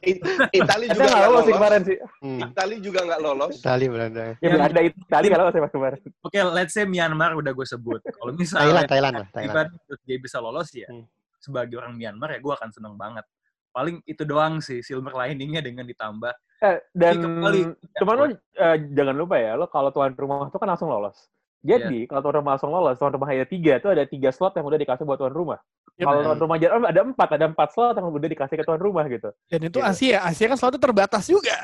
It- 0.00 0.24
Itali 0.52 0.86
juga 0.88 1.04
nggak 1.12 1.24
lolos 1.28 1.42
sih 1.44 1.54
kemarin 1.56 1.80
sih. 1.84 1.96
Hmm. 2.24 2.40
Itali 2.40 2.76
juga 2.80 3.00
nggak 3.04 3.20
lolos. 3.20 3.52
Itali 3.60 3.86
Belanda. 3.88 4.24
Ya 4.40 4.48
Belanda 4.52 4.80
Itali 4.80 5.24
nggak 5.28 5.40
lolos 5.44 5.52
sih 5.52 5.62
pas 5.64 5.72
kemarin. 5.72 6.00
Oke, 6.24 6.38
let's 6.56 6.72
say 6.72 6.84
Myanmar 6.88 7.36
udah 7.36 7.52
gue 7.52 7.66
sebut. 7.68 8.00
Kalau 8.00 8.32
Thailand, 8.32 8.40
misalnya 8.40 8.84
Thailand 8.88 9.14
lah, 9.20 9.26
Thailand. 9.28 9.52
Ivan 9.52 9.66
terus 9.84 10.00
dia 10.08 10.18
bisa 10.20 10.38
lolos 10.40 10.68
ya, 10.72 10.88
Hmm. 10.88 11.04
sebagai 11.36 11.76
orang 11.76 11.92
Myanmar 11.96 12.32
ya 12.32 12.40
gue 12.40 12.52
akan 12.56 12.70
seneng 12.72 12.96
banget. 12.96 13.28
Paling 13.76 14.00
itu 14.08 14.24
doang 14.24 14.64
sih 14.64 14.80
silver 14.80 15.12
liningnya 15.12 15.60
dengan 15.60 15.84
ditambah. 15.84 16.32
Eh, 16.56 16.78
dan 16.96 17.20
kembali. 17.20 17.60
cuman 18.00 18.14
lo 18.16 18.24
eh, 18.32 18.76
jangan 18.96 19.16
lupa 19.16 19.36
ya, 19.36 19.52
lo 19.60 19.68
kalau 19.68 19.92
tuan 19.92 20.16
rumah 20.16 20.48
itu 20.48 20.56
kan 20.56 20.68
langsung 20.72 20.88
lolos. 20.88 21.28
Jadi 21.66 22.06
kalau 22.06 22.20
tuan 22.22 22.36
rumah 22.40 22.56
langsung 22.56 22.72
lolos, 22.72 22.96
tuan 22.96 23.12
rumah 23.12 23.28
hanya 23.28 23.44
tiga 23.44 23.76
itu 23.76 23.90
ada 23.90 24.06
tiga 24.06 24.30
slot 24.30 24.54
yang 24.56 24.64
udah 24.64 24.78
dikasih 24.78 25.04
buat 25.04 25.18
tuan 25.18 25.34
rumah. 25.34 25.58
Yep. 25.96 26.06
Kalau 26.06 26.20
tuan 26.22 26.38
rumah 26.38 26.56
jarang 26.60 26.84
ada 26.86 27.00
empat, 27.02 27.28
ada 27.36 27.46
empat 27.48 27.68
slot 27.74 27.96
yang 27.96 28.06
udah 28.08 28.28
dikasih 28.30 28.56
ke 28.60 28.64
tuan 28.64 28.80
rumah 28.80 29.04
gitu. 29.08 29.28
Dan 29.48 29.60
itu 29.66 29.80
Gitu. 29.80 29.84
Asia, 29.84 30.22
Asia 30.22 30.46
kan 30.48 30.58
selalu 30.60 30.78
terbatas 30.78 31.24
juga. 31.26 31.56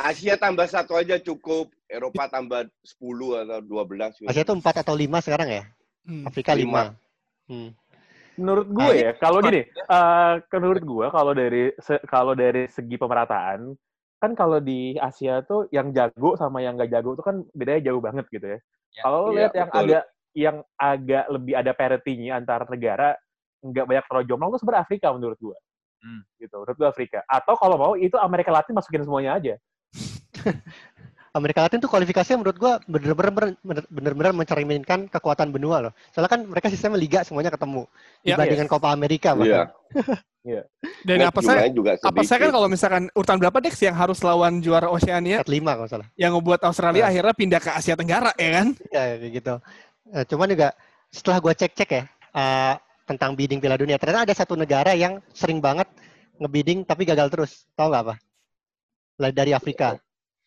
Asia 0.00 0.34
tambah 0.40 0.66
satu 0.66 0.96
aja 0.96 1.20
cukup. 1.20 1.70
Eropa 1.92 2.24
tambah 2.32 2.64
10 2.80 3.44
atau 3.44 3.60
12. 3.60 4.16
gitu. 4.16 4.28
Asia 4.32 4.42
itu 4.48 4.54
4 4.56 4.80
atau 4.80 4.94
5 4.96 5.20
sekarang 5.20 5.48
ya? 5.52 5.64
Hmm. 6.08 6.24
Afrika 6.24 6.56
Lima. 6.56 6.96
5. 7.46 7.52
Hmm. 7.52 7.70
Menurut 8.40 8.68
gue 8.72 8.88
Ah, 8.88 8.94
ya, 8.96 9.10
kalau 9.20 9.38
gini, 9.44 9.62
eh, 9.68 10.32
menurut 10.56 10.82
gue 10.82 11.06
kalau 11.12 11.32
dari 11.36 11.62
kalau 12.08 12.32
dari 12.32 12.64
segi 12.68 12.96
pemerataan, 12.96 13.76
kan 14.22 14.32
kalau 14.32 14.62
di 14.62 14.96
Asia 14.96 15.44
tuh 15.44 15.68
yang 15.74 15.92
jago 15.92 16.38
sama 16.38 16.62
yang 16.64 16.78
gak 16.80 16.94
jago 16.94 17.18
tuh 17.18 17.24
kan 17.26 17.36
bedanya 17.52 17.92
jauh 17.92 18.00
banget 18.00 18.24
gitu 18.32 18.46
ya. 18.56 18.58
Ya. 18.92 19.02
Kalau 19.04 19.20
Iya, 19.32 19.36
lihat 19.36 19.52
yang 19.52 19.68
betul. 19.68 19.80
agak 19.82 20.04
yang 20.32 20.56
agak 20.80 21.24
lebih 21.28 21.54
ada 21.58 21.72
parity-nya 21.76 22.40
antar 22.40 22.64
negara, 22.72 23.12
nggak 23.60 23.84
banyak 23.84 24.04
terlalu 24.08 24.24
jomplang 24.28 24.50
tuh 24.56 24.60
sebenarnya 24.64 24.84
Afrika 24.88 25.06
menurut 25.12 25.38
gue. 25.40 25.58
Hmm. 26.00 26.20
Gitu, 26.40 26.54
menurut 26.56 26.76
gue 26.76 26.88
Afrika. 26.88 27.20
Atau 27.28 27.54
kalau 27.60 27.76
mau 27.76 27.92
itu 28.00 28.16
Amerika 28.16 28.48
Latin 28.48 28.72
masukin 28.72 29.04
semuanya 29.04 29.36
aja. 29.36 29.54
Amerika 31.32 31.64
Latin 31.64 31.80
tuh 31.80 31.88
kualifikasinya 31.88 32.44
menurut 32.44 32.56
gua 32.60 32.72
bener-bener 32.84 33.56
bener-bener 33.88 34.32
mencerminkan 34.36 35.08
kekuatan 35.08 35.48
benua 35.48 35.88
loh. 35.88 35.92
Soalnya 36.12 36.28
kan 36.28 36.40
mereka 36.44 36.68
sistemnya 36.68 37.00
liga 37.00 37.24
semuanya 37.24 37.48
ketemu 37.48 37.88
Ya. 38.20 38.36
dibandingkan 38.36 38.68
Copa 38.68 38.92
Amerika 38.92 39.32
Iya. 39.32 39.40
bahkan. 39.40 39.68
Dan 41.06 41.22
Nah, 41.22 41.30
apa 41.30 41.38
saya 41.38 41.70
juga 41.70 41.94
apa 41.94 42.20
saya 42.26 42.38
kan 42.42 42.50
kalau 42.50 42.66
misalkan 42.66 43.06
urutan 43.14 43.38
berapa 43.38 43.58
Dex 43.62 43.78
yang 43.78 43.94
harus 43.94 44.18
lawan 44.20 44.58
juara 44.58 44.90
Oceania 44.90 45.38
5 45.40 45.48
kalau 45.78 45.86
salah. 45.88 46.08
yang 46.18 46.34
ngebuat 46.34 46.60
Australia 46.66 47.06
Nah. 47.06 47.10
akhirnya 47.14 47.34
pindah 47.38 47.60
ke 47.62 47.70
Asia 47.70 47.94
Tenggara 47.94 48.34
ya 48.34 48.50
kan? 48.60 48.66
Ya 48.90 49.02
kayak 49.16 49.32
gitu. 49.32 49.54
Eh, 50.12 50.24
cuman 50.28 50.46
juga 50.50 50.68
setelah 51.08 51.38
gua 51.40 51.54
cek-cek 51.54 51.88
ya 51.88 52.02
eh, 52.34 52.74
tentang 53.06 53.32
bidding 53.32 53.62
Piala 53.62 53.78
Dunia, 53.78 53.96
ternyata 53.96 54.26
ada 54.28 54.34
satu 54.34 54.52
negara 54.52 54.92
yang 54.92 55.22
sering 55.30 55.62
banget 55.62 55.86
ngebidding 56.36 56.82
tapi 56.82 57.06
gagal 57.06 57.30
terus. 57.30 57.64
Tahu 57.72 57.88
nggak 57.88 58.02
apa? 58.10 58.14
Dari 59.32 59.54
Afrika, 59.54 59.96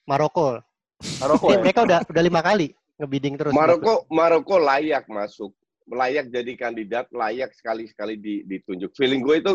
Maroko. 0.03 0.59
Maroko 1.03 1.45
Ini 1.51 1.55
ya. 1.55 1.61
mereka 1.61 1.79
udah 1.83 1.99
udah 2.07 2.23
lima 2.23 2.41
kali 2.41 2.67
ngebidding 2.95 3.35
terus. 3.35 3.51
Maroko 3.51 4.07
Maroko 4.07 4.55
layak 4.55 5.05
masuk, 5.11 5.51
layak 5.91 6.31
jadi 6.31 6.53
kandidat, 6.55 7.05
layak 7.11 7.51
sekali-sekali 7.51 8.15
di- 8.15 8.43
ditunjuk. 8.47 8.95
Feeling 8.95 9.21
gue 9.21 9.35
itu 9.43 9.53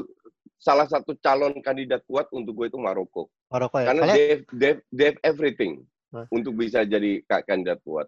salah 0.61 0.85
satu 0.85 1.16
calon 1.16 1.57
kandidat 1.64 2.05
kuat 2.05 2.29
untuk 2.37 2.53
gue 2.53 2.66
itu 2.68 2.79
Maroko. 2.79 3.33
Maroko 3.48 3.81
ya. 3.81 3.87
Karena 3.92 4.05
they, 4.12 4.44
they, 4.53 4.72
they 4.92 5.07
have 5.09 5.20
everything 5.24 5.81
Hah? 6.12 6.29
untuk 6.29 6.53
bisa 6.61 6.85
jadi 6.85 7.24
ka- 7.24 7.44
kandidat 7.48 7.81
kuat. 7.81 8.07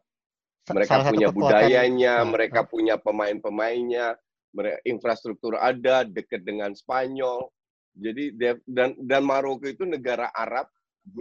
Mereka 0.68 0.92
salah 0.94 1.10
punya 1.10 1.28
budayanya, 1.34 2.22
mereka 2.22 2.62
punya 2.62 2.94
pemain-pemainnya, 2.94 4.14
mereka 4.54 4.78
infrastruktur 4.86 5.58
ada, 5.58 6.06
dekat 6.06 6.46
dengan 6.46 6.70
Spanyol. 6.76 7.50
Jadi 7.92 8.32
dan 8.64 8.96
dan 8.96 9.20
Maroko 9.26 9.66
itu 9.68 9.82
negara 9.84 10.30
Arab, 10.32 10.70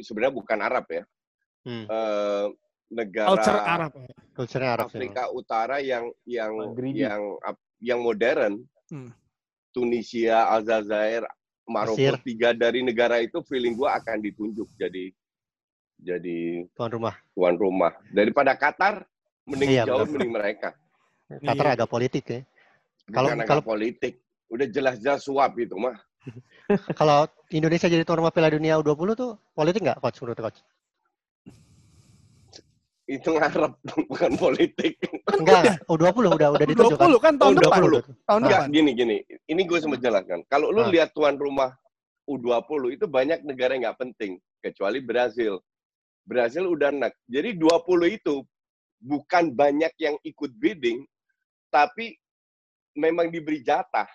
sebenarnya 0.04 0.36
bukan 0.36 0.60
Arab 0.62 0.86
ya, 0.88 1.04
Hmm, 1.62 1.86
eh, 1.86 2.46
negara 2.90 3.28
Culture 3.30 3.60
Arab. 3.60 3.92
culture-nya 4.32 4.70
Arab 4.74 4.88
sih. 4.88 4.98
Afrika 4.98 5.24
Utara 5.30 5.78
yang 5.78 6.10
yang 6.26 6.52
Maghribi. 6.52 7.00
yang 7.00 7.22
ap- 7.40 7.66
yang 7.78 8.00
modern. 8.00 8.54
Hmm. 8.88 9.14
Tunisia, 9.72 10.50
Aljazair, 10.50 11.24
Maroko 11.64 11.96
Mesir. 11.96 12.20
tiga 12.20 12.52
dari 12.52 12.82
negara 12.82 13.18
itu 13.18 13.40
feeling 13.42 13.72
gua 13.72 13.96
akan 13.96 14.20
ditunjuk 14.20 14.68
jadi 14.76 15.14
jadi 15.96 16.66
tuan 16.74 16.92
rumah. 16.92 17.16
tuan 17.32 17.56
rumah. 17.56 17.94
Daripada 18.10 18.52
Qatar 18.54 19.06
mending 19.44 19.70
Iya, 19.72 19.84
jauh 19.86 20.02
benar. 20.02 20.12
mending 20.12 20.32
mereka. 20.34 20.70
Qatar 21.48 21.66
Iya. 21.68 21.74
agak 21.78 21.90
politik 21.90 22.24
ya. 22.26 22.40
Kalau- 23.08 23.32
kalau- 23.40 23.64
politik. 23.66 24.20
Udah 24.50 24.68
jelas-jelas 24.68 25.24
suap 25.24 25.56
itu 25.56 25.80
mah. 25.80 25.96
Kalau 27.00 27.24
Indonesia 27.50 27.88
jadi 27.88 28.04
tuan 28.04 28.20
rumah 28.20 28.30
Piala 28.30 28.52
Dunia 28.52 28.76
U20 28.76 29.16
tuh 29.16 29.40
politik 29.52 29.80
nggak 29.82 29.98
coach 29.98 30.20
menurut 30.20 30.38
coach? 30.38 30.60
Itu 33.12 33.36
ngarep, 33.36 33.76
bukan 34.12 34.32
politik. 34.40 34.96
Enggak, 35.36 35.84
U20 35.92 36.32
udah 36.32 36.50
udah 36.56 36.64
ditunjuk 36.66 36.96
kan. 36.96 37.12
20 37.12 37.20
kan 37.20 37.34
tahun 37.36 37.52
Oh, 37.52 37.60
depan. 37.60 37.80
20. 37.84 38.24
Tahun 38.24 38.40
Enggak, 38.40 38.62
depan. 38.64 38.72
gini 38.72 38.92
gini. 38.96 39.18
Ini 39.52 39.62
gue 39.68 39.80
sempat 39.84 40.00
jelaskan. 40.00 40.40
Kalau 40.48 40.72
lu 40.72 40.88
Ah. 40.88 40.88
lihat 40.88 41.12
tuan 41.12 41.36
rumah 41.36 41.76
U20 42.24 42.96
itu 42.96 43.06
banyak 43.12 43.44
negara 43.44 43.76
yang 43.76 43.92
nggak 43.92 44.00
penting 44.00 44.40
kecuali 44.64 45.04
Brazil. 45.04 45.60
Brazil 46.24 46.72
udah 46.72 46.96
enak. 46.96 47.12
Jadi 47.28 47.60
20 47.60 48.08
itu 48.08 48.48
bukan 49.04 49.52
banyak 49.52 49.92
yang 50.00 50.16
ikut 50.24 50.56
bidding, 50.56 51.04
tapi 51.68 52.16
memang 52.96 53.28
diberi 53.28 53.60
jatah. 53.60 54.08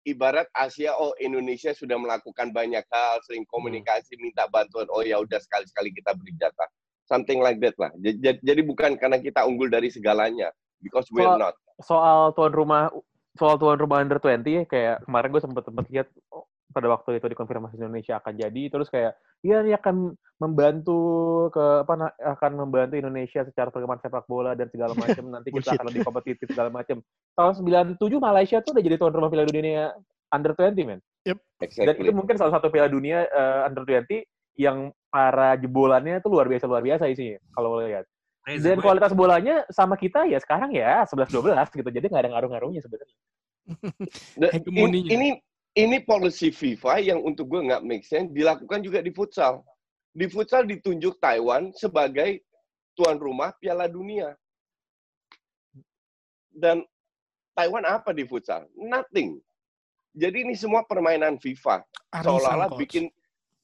Ibarat 0.00 0.48
Asia, 0.52 0.96
oh 0.96 1.12
Indonesia 1.20 1.72
sudah 1.72 1.96
melakukan 1.96 2.52
banyak 2.52 2.82
hal, 2.88 3.20
sering 3.24 3.44
komunikasi, 3.46 4.16
minta 4.16 4.48
bantuan. 4.48 4.88
Oh 4.88 5.00
ya 5.00 5.20
udah 5.20 5.36
sekali-sekali 5.36 5.92
kita 5.92 6.16
beri 6.16 6.32
jatah. 6.36 6.68
Something 7.10 7.42
like 7.42 7.58
that 7.58 7.74
lah. 7.74 7.90
Jadi, 7.98 8.16
jadi- 8.22 8.42
jadi 8.46 8.60
bukan 8.62 8.94
karena 8.94 9.18
kita 9.18 9.42
unggul 9.42 9.66
dari 9.66 9.90
segalanya, 9.90 10.54
because 10.78 11.10
we're 11.10 11.26
Soal- 11.26 11.42
not. 11.42 11.54
soal 11.80 12.30
tuan 12.32 12.52
rumah 12.52 12.92
soal 13.34 13.56
tuan 13.56 13.80
rumah 13.80 14.04
under 14.04 14.20
20 14.20 14.68
kayak 14.68 15.00
kemarin 15.08 15.32
gue 15.32 15.40
sempet 15.40 15.64
sempet 15.64 15.86
lihat 15.88 16.06
oh, 16.28 16.44
pada 16.70 16.92
waktu 16.92 17.16
itu 17.16 17.24
dikonfirmasi 17.24 17.80
Indonesia 17.80 18.20
akan 18.20 18.36
jadi 18.36 18.62
terus 18.68 18.92
kayak 18.92 19.16
ya 19.40 19.64
ini 19.64 19.72
akan 19.72 20.12
membantu 20.36 21.00
ke 21.48 21.64
apa 21.88 22.12
akan 22.36 22.52
membantu 22.60 23.00
Indonesia 23.00 23.40
secara 23.48 23.72
perkembangan 23.72 24.02
sepak 24.04 24.28
bola 24.28 24.52
dan 24.52 24.68
segala 24.68 24.92
macam 25.00 25.24
nanti 25.32 25.48
kita 25.50 25.72
akan 25.72 25.86
lebih 25.88 26.04
kompetitif 26.04 26.46
segala 26.52 26.68
macam 26.68 27.00
tahun 27.32 27.52
97 27.96 27.96
Malaysia 28.20 28.60
tuh 28.60 28.76
udah 28.76 28.84
jadi 28.84 28.96
tuan 29.00 29.12
rumah 29.16 29.32
Piala 29.32 29.48
Dunia 29.48 29.96
under 30.28 30.52
20 30.52 30.84
men 30.84 31.00
dan 31.24 31.36
Exactly. 31.64 32.08
itu 32.08 32.12
mungkin 32.12 32.36
salah 32.36 32.60
satu 32.60 32.68
Piala 32.68 32.92
Dunia 32.92 33.24
eh, 33.24 33.60
under 33.64 33.88
20 33.88 34.20
yang 34.60 34.92
para 35.10 35.58
jebolannya 35.58 36.22
tuh 36.22 36.30
luar 36.30 36.46
biasa 36.46 36.64
luar 36.70 36.82
biasa 36.86 37.10
isinya 37.10 37.36
kalau 37.52 37.82
lihat 37.82 38.06
Reza, 38.46 38.72
dan 38.72 38.78
kualitas 38.80 39.12
bolanya 39.12 39.66
sama 39.68 39.98
kita 39.98 40.24
ya 40.24 40.38
sekarang 40.40 40.72
ya 40.72 41.04
11-12 41.04 41.50
gitu 41.76 41.90
jadi 41.90 42.06
nggak 42.08 42.22
ada 42.24 42.30
ngaruh-ngaruhnya 42.32 42.80
sebenarnya 42.80 43.18
Nah, 44.34 44.50
Hegemoninya. 44.50 45.10
in- 45.12 45.14
ini 45.14 45.28
ini 45.78 45.96
policy 46.02 46.50
FIFA 46.50 46.98
yang 46.98 47.20
untuk 47.22 47.46
gue 47.46 47.60
nggak 47.62 47.86
make 47.86 48.02
sense 48.02 48.26
dilakukan 48.34 48.82
juga 48.82 48.98
di 48.98 49.14
futsal. 49.14 49.62
Di 50.10 50.26
futsal 50.26 50.66
ditunjuk 50.66 51.22
Taiwan 51.22 51.70
sebagai 51.78 52.42
tuan 52.98 53.14
rumah 53.14 53.54
Piala 53.54 53.86
Dunia. 53.86 54.34
Dan 56.50 56.82
Taiwan 57.54 57.86
apa 57.86 58.10
di 58.10 58.26
futsal? 58.26 58.66
Nothing. 58.74 59.38
Jadi 60.10 60.42
ini 60.42 60.58
semua 60.58 60.82
permainan 60.82 61.38
FIFA. 61.38 61.86
Seolah-olah 62.10 62.74
Coach. 62.74 62.80
bikin 62.82 63.04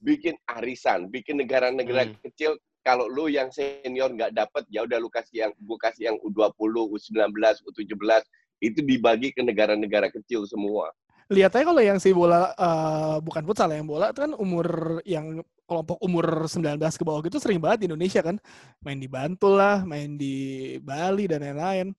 bikin 0.01 0.37
arisan, 0.49 1.09
bikin 1.09 1.41
negara-negara 1.41 2.09
Hmm. 2.09 2.17
kecil 2.25 2.53
kalau 2.87 3.11
lu 3.11 3.27
yang 3.27 3.51
senior 3.51 4.13
nggak 4.15 4.37
dapet 4.37 4.63
ya 4.71 4.87
udah 4.87 4.99
lu 5.03 5.11
kasih 5.11 5.49
yang 5.49 5.53
gua 5.67 5.79
kasih 5.91 6.15
yang 6.15 6.17
U20, 6.23 6.87
U19, 6.87 7.35
U17 7.67 8.23
itu 8.63 8.81
dibagi 8.81 9.35
ke 9.35 9.43
negara-negara 9.43 10.09
kecil 10.09 10.47
semua. 10.49 10.95
lihat 11.27 11.51
aja 11.59 11.67
kalau 11.67 11.83
yang 11.83 11.99
si 11.99 12.15
bola 12.15 12.55
eh, 12.55 13.19
bukan 13.19 13.43
futsal 13.43 13.67
yang 13.75 13.83
bola 13.83 14.15
itu 14.15 14.23
kan 14.23 14.33
umur 14.39 15.03
yang 15.03 15.43
kelompok 15.67 15.99
umur 15.99 16.47
19 16.47 16.79
ke 16.79 17.03
bawah 17.03 17.19
gitu 17.27 17.43
sering 17.43 17.59
banget 17.59 17.83
di 17.83 17.87
Indonesia 17.91 18.23
kan 18.23 18.39
main 18.79 18.95
di 18.95 19.11
Bantul 19.11 19.59
lah 19.59 19.83
main 19.83 20.15
di 20.15 20.79
Bali 20.79 21.27
dan 21.27 21.43
lain-lain 21.43 21.91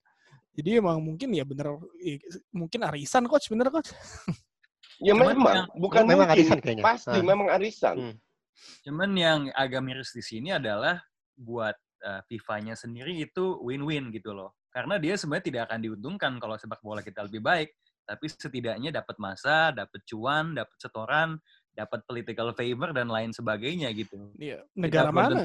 jadi 0.56 0.80
emang 0.80 1.04
mungkin 1.04 1.36
ya 1.36 1.44
bener 1.44 1.76
mungkin 2.56 2.88
arisan 2.88 3.28
coach 3.28 3.52
bener 3.52 3.68
coach 3.68 3.92
Ya 4.98 5.14
Cuman 5.14 5.26
memang, 5.34 5.56
yang- 5.56 5.70
bukan 5.78 6.02
Memang 6.04 6.18
mungkin. 6.26 6.34
arisan 6.42 6.58
kayaknya. 6.58 6.84
Pasti 6.84 7.18
Ah. 7.18 7.24
memang 7.24 7.48
arisan. 7.54 7.96
Hmm. 7.98 8.16
Cuman 8.82 9.10
yang 9.14 9.40
agak 9.54 9.82
miris 9.82 10.12
di 10.12 10.22
sini 10.22 10.50
adalah 10.50 10.98
buat 11.38 11.78
uh, 11.98 12.22
FIFA-nya 12.26 12.74
sendiri 12.74 13.14
itu 13.18 13.58
win-win 13.62 14.10
gitu 14.10 14.34
loh. 14.34 14.54
Karena 14.70 14.98
dia 14.98 15.18
sebenarnya 15.18 15.46
tidak 15.46 15.62
akan 15.70 15.80
diuntungkan 15.82 16.32
kalau 16.38 16.54
sepak 16.54 16.82
bola 16.82 17.02
kita 17.02 17.26
lebih 17.26 17.42
baik, 17.42 17.74
tapi 18.06 18.26
setidaknya 18.26 18.94
dapat 18.94 19.18
masa, 19.18 19.74
dapat 19.74 20.02
cuan, 20.06 20.54
dapat 20.54 20.78
setoran, 20.78 21.38
dapat 21.74 22.02
political 22.06 22.54
favor 22.54 22.90
dan 22.94 23.10
lain 23.10 23.34
sebagainya 23.34 23.90
gitu. 23.94 24.30
Iya, 24.38 24.62
negara 24.74 25.10
belum 25.10 25.18
mana 25.18 25.42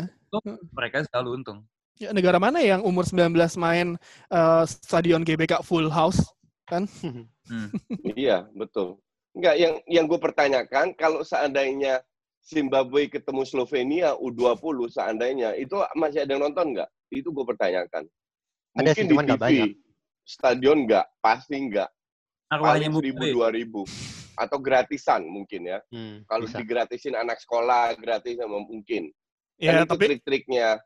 Mereka 0.73 1.05
selalu 1.09 1.41
untung. 1.41 1.65
ya, 1.97 2.13
negara 2.13 2.37
mana 2.37 2.61
yang 2.61 2.81
umur 2.81 3.05
19 3.05 3.33
main 3.57 3.97
eh, 4.29 4.65
stadion 4.67 5.21
GBK 5.23 5.61
full 5.61 5.89
house 5.89 6.21
Hmm. 6.69 7.69
Iya, 8.17 8.49
betul. 8.51 8.97
Enggak, 9.33 9.55
yang 9.57 9.75
yang 9.89 10.05
gue 10.05 10.21
pertanyakan 10.21 10.93
kalau 10.93 11.25
seandainya 11.25 12.05
Zimbabwe 12.43 13.09
ketemu 13.09 13.43
Slovenia 13.49 14.13
U20 14.19 14.93
seandainya 14.93 15.57
itu 15.57 15.79
masih 15.97 16.27
ada 16.27 16.37
yang 16.37 16.43
nonton 16.51 16.77
nggak? 16.77 16.91
Itu 17.09 17.33
gue 17.33 17.45
pertanyakan. 17.47 18.05
Ada 18.77 18.93
Mungkin 18.93 19.05
sih, 19.05 19.09
di 19.09 19.17
TV, 19.17 19.39
banyak. 19.39 19.69
stadion 20.25 20.79
nggak, 20.85 21.07
pasti 21.25 21.57
nggak. 21.71 21.89
Arwahnya 22.53 22.89
Paling 22.89 22.93
seribu 23.01 23.23
dua 23.33 23.49
ribu 23.49 23.83
atau 24.37 24.59
gratisan 24.61 25.25
mungkin 25.25 25.69
ya. 25.69 25.79
Hmm, 25.89 26.25
Kalau 26.29 26.45
digratisin 26.49 27.17
anak 27.17 27.41
sekolah 27.41 27.97
gratis 27.97 28.37
sama 28.37 28.61
mungkin. 28.61 29.09
ya 29.61 29.79
kan 29.79 29.85
itu 29.85 29.93
tapi 29.95 30.05
trik-triknya. 30.13 30.81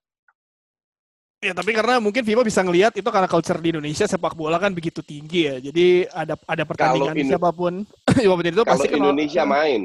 Ya 1.36 1.52
tapi 1.52 1.76
karena 1.76 2.00
mungkin 2.00 2.24
FIFA 2.24 2.42
bisa 2.42 2.64
ngelihat 2.64 2.96
itu 2.96 3.04
karena 3.04 3.28
culture 3.28 3.60
di 3.60 3.68
Indonesia 3.68 4.08
sepak 4.08 4.32
bola 4.32 4.56
kan 4.56 4.72
begitu 4.72 5.04
tinggi 5.04 5.44
ya. 5.44 5.56
Jadi 5.60 6.08
ada 6.08 6.34
ada 6.42 6.64
pertandingan 6.64 7.12
Indo- 7.12 7.30
siapa 7.36 7.50
pun 7.52 7.84
siapa 8.16 8.34
pun 8.34 8.44
itu 8.44 8.56
Kalau 8.56 8.66
pasti 8.72 8.88
kenal- 8.88 9.12
Indonesia 9.12 9.42
main, 9.44 9.82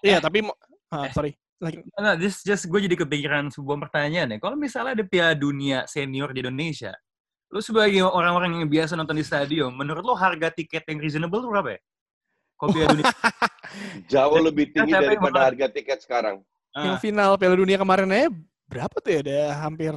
Iya, 0.00 0.18
tapi 0.18 0.40
ah, 0.88 1.06
sorry. 1.12 1.36
Lagi- 1.60 1.84
Enggak, 1.92 2.16
just, 2.18 2.40
just 2.40 2.64
gue 2.64 2.80
jadi 2.80 2.96
kepikiran 2.96 3.52
sebuah 3.52 3.76
pertanyaan 3.84 4.32
ya. 4.32 4.38
Kalau 4.40 4.56
misalnya 4.56 4.96
ada 4.96 5.04
Piala 5.04 5.36
Dunia 5.36 5.84
senior 5.84 6.32
di 6.32 6.40
Indonesia, 6.40 6.96
lu 7.52 7.60
sebagai 7.60 8.00
orang-orang 8.00 8.56
yang 8.56 8.64
biasa 8.64 8.96
nonton 8.96 9.12
di 9.12 9.24
stadion, 9.26 9.68
menurut 9.70 10.00
lo 10.00 10.16
harga 10.16 10.48
tiket 10.48 10.88
yang 10.88 10.96
reasonable 10.96 11.44
tuh 11.44 11.52
berapa 11.52 11.76
ya? 11.76 11.80
Kalau 12.56 12.70
Piala 12.72 12.88
Dunia 12.96 13.04
jauh 14.16 14.36
Dan 14.40 14.44
lebih 14.48 14.72
tinggi 14.72 14.92
daripada 14.96 15.38
harga 15.44 15.66
tiket 15.68 16.00
sekarang. 16.00 16.40
Yang 16.72 16.96
Ah, 16.96 16.98
final 16.98 17.30
Piala 17.36 17.52
Dunia 17.54 17.76
kemarin 17.76 18.08
aja 18.08 18.28
berapa 18.64 18.96
tuh 18.96 19.10
ya? 19.10 19.20
Ada 19.20 19.38
hampir 19.60 19.92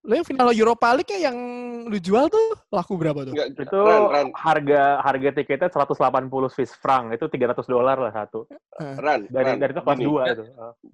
Lo 0.00 0.16
yang 0.16 0.24
final 0.24 0.48
Europa 0.56 0.96
League 0.96 1.12
ya 1.12 1.28
yang 1.28 1.36
lu 1.84 1.98
jual 2.00 2.32
tuh 2.32 2.56
laku 2.72 2.96
berapa 2.96 3.20
tuh? 3.28 3.36
Enggak, 3.36 3.48
itu 3.52 3.80
Ran, 3.84 4.02
Ran, 4.08 4.26
harga 4.32 4.82
harga 5.04 5.28
tiketnya 5.36 5.68
180 5.68 6.48
Swiss 6.48 6.72
franc. 6.72 7.12
Itu 7.12 7.28
300 7.28 7.68
dolar 7.68 8.00
lah 8.00 8.12
satu. 8.12 8.48
Ran, 8.80 9.28
dari 9.28 9.52
Ran, 9.52 9.60
dari 9.60 9.72
itu 9.76 9.82
kelas 9.84 9.98
gini. 10.00 10.08
dua 10.08 10.22
itu. 10.32 10.44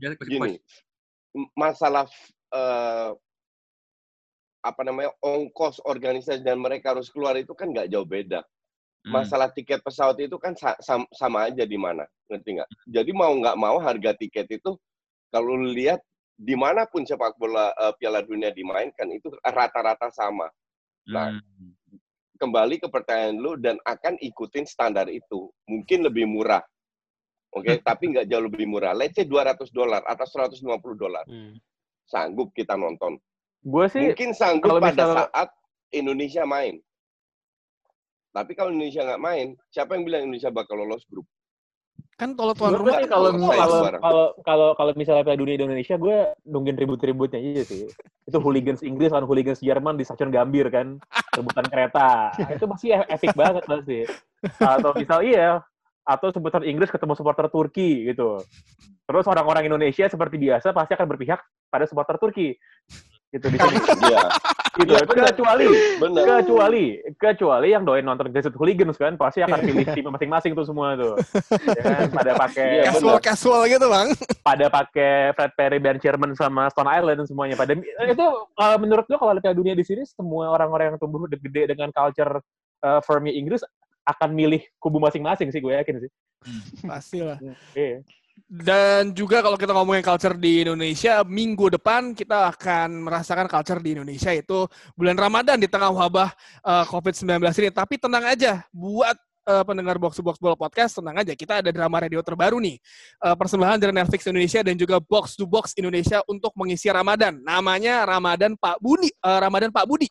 Jadi 0.02 0.14
coach- 0.18 0.30
gini. 0.30 0.52
masalah 1.54 2.08
eh, 2.50 3.10
apa 4.64 4.80
namanya 4.82 5.12
ongkos 5.22 5.78
organisasi 5.86 6.42
dan 6.42 6.58
mereka 6.58 6.90
harus 6.96 7.06
keluar 7.12 7.38
itu 7.38 7.54
kan 7.54 7.70
nggak 7.70 7.86
jauh 7.92 8.06
beda. 8.06 8.42
Hmm. 9.06 9.22
masalah 9.22 9.54
tiket 9.54 9.86
pesawat 9.86 10.18
itu 10.18 10.34
kan 10.34 10.58
sa- 10.58 10.74
sam- 10.82 11.06
sama 11.14 11.46
aja 11.46 11.62
di 11.62 11.78
mana 11.78 12.02
ngerti 12.26 12.58
nggak? 12.58 12.70
Jadi 12.90 13.10
mau 13.14 13.30
nggak 13.38 13.54
mau 13.54 13.78
harga 13.78 14.18
tiket 14.18 14.50
itu 14.50 14.74
kalau 15.30 15.54
lihat 15.62 16.02
di 16.37 16.53
mana 16.53 16.85
pun 16.85 17.01
sepak 17.03 17.35
bola 17.35 17.72
eh, 17.72 17.92
Piala 17.96 18.20
Dunia 18.20 18.53
dimainkan 18.53 19.09
itu 19.09 19.33
rata-rata 19.40 20.12
sama 20.12 20.46
Nah, 21.07 21.31
Hmm. 21.33 21.70
kembali 22.37 22.77
ke 22.77 22.90
pertanyaan 22.90 23.38
lu 23.38 23.55
dan 23.57 23.79
akan 23.81 24.18
ikutin 24.18 24.66
standar 24.66 25.07
itu 25.07 25.49
mungkin 25.64 26.03
lebih 26.03 26.27
murah 26.27 26.61
oke 27.49 27.62
tapi 27.88 28.11
nggak 28.11 28.27
jauh 28.27 28.44
lebih 28.44 28.66
murah 28.66 28.90
let's 28.92 29.14
say 29.14 29.25
200 29.25 29.70
dolar 29.70 30.03
atau 30.03 30.27
150 30.27 30.61
dolar 30.94 31.25
Hmm. 31.25 31.57
sanggup 32.05 32.51
kita 32.53 32.75
nonton. 32.75 33.18
gue 33.62 33.87
sih 33.88 34.11
Mungkin 34.11 34.31
sanggup 34.31 34.68
kalau 34.68 34.83
pada 34.83 34.94
misal- 34.94 35.16
saat 35.27 35.49
Indonesia 35.90 36.42
main. 36.44 36.79
Tapi 38.31 38.53
kalau 38.53 38.70
Indonesia 38.70 39.03
nggak 39.03 39.18
main, 39.20 39.46
siapa 39.70 39.96
yang 39.96 40.05
bilang 40.05 40.22
Indonesia 40.22 40.53
bakal 40.53 40.77
lolos 40.77 41.03
grup? 41.09 41.25
Kan 42.16 42.33
kalau 42.33 42.57
tuan 42.57 42.72
Gue 42.72 42.81
rumah 42.81 42.96
sih 42.96 43.09
kalau 43.12 43.29
Kalau 44.00 44.26
kalau 44.40 44.68
kalau 44.72 44.90
misalnya 44.96 45.20
Piala 45.20 45.37
Dunia 45.37 45.61
Indonesia 45.61 46.00
gue 46.00 46.33
nungguin 46.48 46.81
ribut-ributnya 46.81 47.37
aja 47.37 47.62
sih. 47.68 47.85
Itu 48.24 48.40
hooligans 48.40 48.81
Inggris 48.81 49.12
lawan 49.12 49.29
hooligans 49.29 49.61
Jerman 49.61 50.00
di 50.00 50.05
stasiun 50.09 50.33
Gambir 50.33 50.72
kan, 50.72 50.96
rebutan 51.37 51.68
kereta. 51.68 52.33
itu 52.57 52.64
pasti 52.64 52.87
e- 52.96 53.09
epic 53.12 53.37
banget 53.37 53.68
pasti. 53.68 54.09
Atau 54.57 54.96
misal 54.96 55.20
iya, 55.29 55.61
atau 56.09 56.33
supporter 56.33 56.64
Inggris 56.64 56.88
ketemu 56.88 57.12
supporter 57.12 57.52
Turki 57.52 58.09
gitu. 58.09 58.40
Terus 59.07 59.24
orang-orang 59.29 59.68
Indonesia 59.68 60.09
seperti 60.09 60.40
biasa 60.40 60.72
pasti 60.72 60.96
akan 60.96 61.07
berpihak 61.12 61.38
pada 61.68 61.85
supporter 61.85 62.16
Turki. 62.16 62.57
Gitu 63.37 63.46
di 63.53 63.59
sini. 63.61 63.77
Iya, 63.77 64.20
gitu. 64.77 64.92
Iya, 64.92 64.99
Itu 65.05 65.12
benar. 65.12 65.27
kecuali 65.33 65.66
benar. 66.01 66.25
kecuali 66.40 66.85
kecuali 67.16 67.68
yang 67.72 67.85
doyan 67.85 68.05
nonton 68.05 68.29
Desert 68.29 68.57
Hooligans 68.57 68.96
kan 68.96 69.16
pasti 69.16 69.40
akan 69.40 69.61
pilih 69.61 69.85
tim 69.92 70.09
masing-masing 70.09 70.53
tuh 70.53 70.64
semua 70.64 70.96
tuh. 70.96 71.14
Ya 71.68 71.83
kan? 71.85 72.09
Pada 72.12 72.33
pakai 72.37 72.66
Iya, 72.81 72.83
casual 72.92 73.16
casual 73.20 73.61
gitu 73.68 73.87
bang. 73.88 74.09
pada 74.40 74.66
pakai 74.68 75.33
Fred 75.33 75.53
Perry, 75.53 75.79
Ben 75.81 76.01
Sherman 76.01 76.33
sama 76.33 76.68
Stone 76.72 76.88
Island 76.88 77.25
semuanya. 77.25 77.57
Pada 77.57 77.72
itu 77.77 78.27
uh, 78.57 78.77
menurut 78.81 79.05
lo 79.09 79.16
kalau 79.16 79.37
Piala 79.37 79.57
Dunia 79.57 79.77
di 79.77 79.85
sini 79.85 80.05
semua 80.05 80.53
orang-orang 80.53 80.92
yang 80.92 80.99
tumbuh 81.01 81.25
de- 81.29 81.40
gede 81.40 81.72
dengan 81.72 81.92
culture 81.92 82.40
uh, 82.85 83.01
firmnya 83.05 83.33
Inggris 83.33 83.61
akan 84.07 84.33
milih 84.33 84.62
kubu 84.79 85.03
masing-masing 85.03 85.51
sih 85.51 85.59
gue 85.59 85.72
yakin 85.72 86.05
sih. 86.05 86.11
Pasti 86.85 87.18
lah. 87.25 87.40
Iya. 87.75 88.01
Dan 88.44 89.16
juga 89.16 89.40
kalau 89.40 89.57
kita 89.57 89.72
ngomongin 89.72 90.05
culture 90.05 90.37
di 90.37 90.61
Indonesia, 90.61 91.25
minggu 91.25 91.72
depan 91.81 92.12
kita 92.12 92.53
akan 92.53 93.09
merasakan 93.09 93.49
culture 93.49 93.81
di 93.81 93.96
Indonesia 93.96 94.29
itu 94.29 94.68
bulan 94.92 95.16
Ramadan 95.16 95.57
di 95.57 95.64
tengah 95.64 95.88
wabah 95.88 96.31
uh, 96.61 96.85
COVID-19 96.85 97.40
ini. 97.42 97.70
Tapi 97.72 97.96
tenang 97.96 98.29
aja, 98.29 98.61
buat 98.70 99.16
uh, 99.49 99.64
pendengar 99.64 99.96
Box 99.96 100.20
Box 100.20 100.37
Bola 100.37 100.59
Podcast, 100.59 101.01
tenang 101.01 101.16
aja, 101.16 101.33
kita 101.33 101.64
ada 101.64 101.70
drama 101.72 101.96
radio 102.03 102.20
terbaru 102.20 102.61
nih. 102.61 102.77
Uh, 103.25 103.35
persembahan 103.38 103.81
dari 103.81 103.96
Netflix 103.96 104.29
Indonesia 104.29 104.61
dan 104.61 104.77
juga 104.77 105.01
Box 105.01 105.38
to 105.38 105.49
Box 105.49 105.72
Indonesia 105.79 106.20
untuk 106.29 106.53
mengisi 106.59 106.92
Ramadan. 106.92 107.40
Namanya 107.40 108.05
Ramadan 108.05 108.59
Pak 108.59 108.83
Budi, 108.85 109.09
uh, 109.25 109.38
Ramadan 109.40 109.72
Pak 109.72 109.88
Budi. 109.88 110.07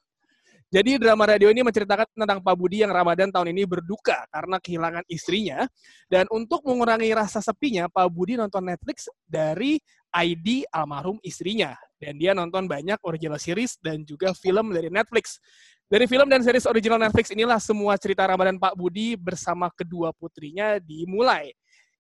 Jadi 0.73 0.97
drama 0.97 1.30
radio 1.30 1.54
ini 1.54 1.62
menceritakan 1.62 2.10
tentang 2.10 2.41
Pak 2.41 2.56
Budi 2.58 2.82
yang 2.82 2.89
Ramadan 2.89 3.30
tahun 3.30 3.54
ini 3.54 3.69
berduka 3.69 4.25
karena 4.34 4.58
kehilangan 4.58 5.06
istrinya. 5.06 5.63
Dan 6.10 6.25
untuk 6.34 6.65
mengurangi 6.65 7.13
rasa 7.13 7.39
sepinya, 7.39 7.86
Pak 7.86 8.10
Budi 8.10 8.34
nonton 8.34 8.65
Netflix 8.65 9.06
dari 9.30 9.78
ID 10.10 10.65
almarhum 10.73 11.21
istrinya. 11.21 11.78
Dan 12.01 12.17
dia 12.17 12.34
nonton 12.34 12.65
banyak 12.65 12.97
original 13.06 13.38
series 13.38 13.78
dan 13.78 14.01
juga 14.04 14.34
film 14.34 14.73
dari 14.73 14.89
Netflix. 14.89 15.38
Dari 15.86 16.10
film 16.10 16.25
dan 16.25 16.41
series 16.41 16.65
original 16.65 16.97
Netflix 16.97 17.30
inilah 17.30 17.62
semua 17.62 17.93
cerita 18.01 18.25
Ramadan 18.25 18.58
Pak 18.58 18.73
Budi 18.73 19.13
bersama 19.13 19.69
kedua 19.69 20.10
putrinya 20.17 20.82
dimulai. 20.82 21.54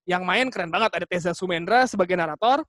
Yang 0.09 0.23
main 0.25 0.47
keren 0.49 0.73
banget, 0.73 0.89
ada 0.89 1.05
Teza 1.05 1.31
Sumendra 1.37 1.85
sebagai 1.85 2.17
narator, 2.17 2.65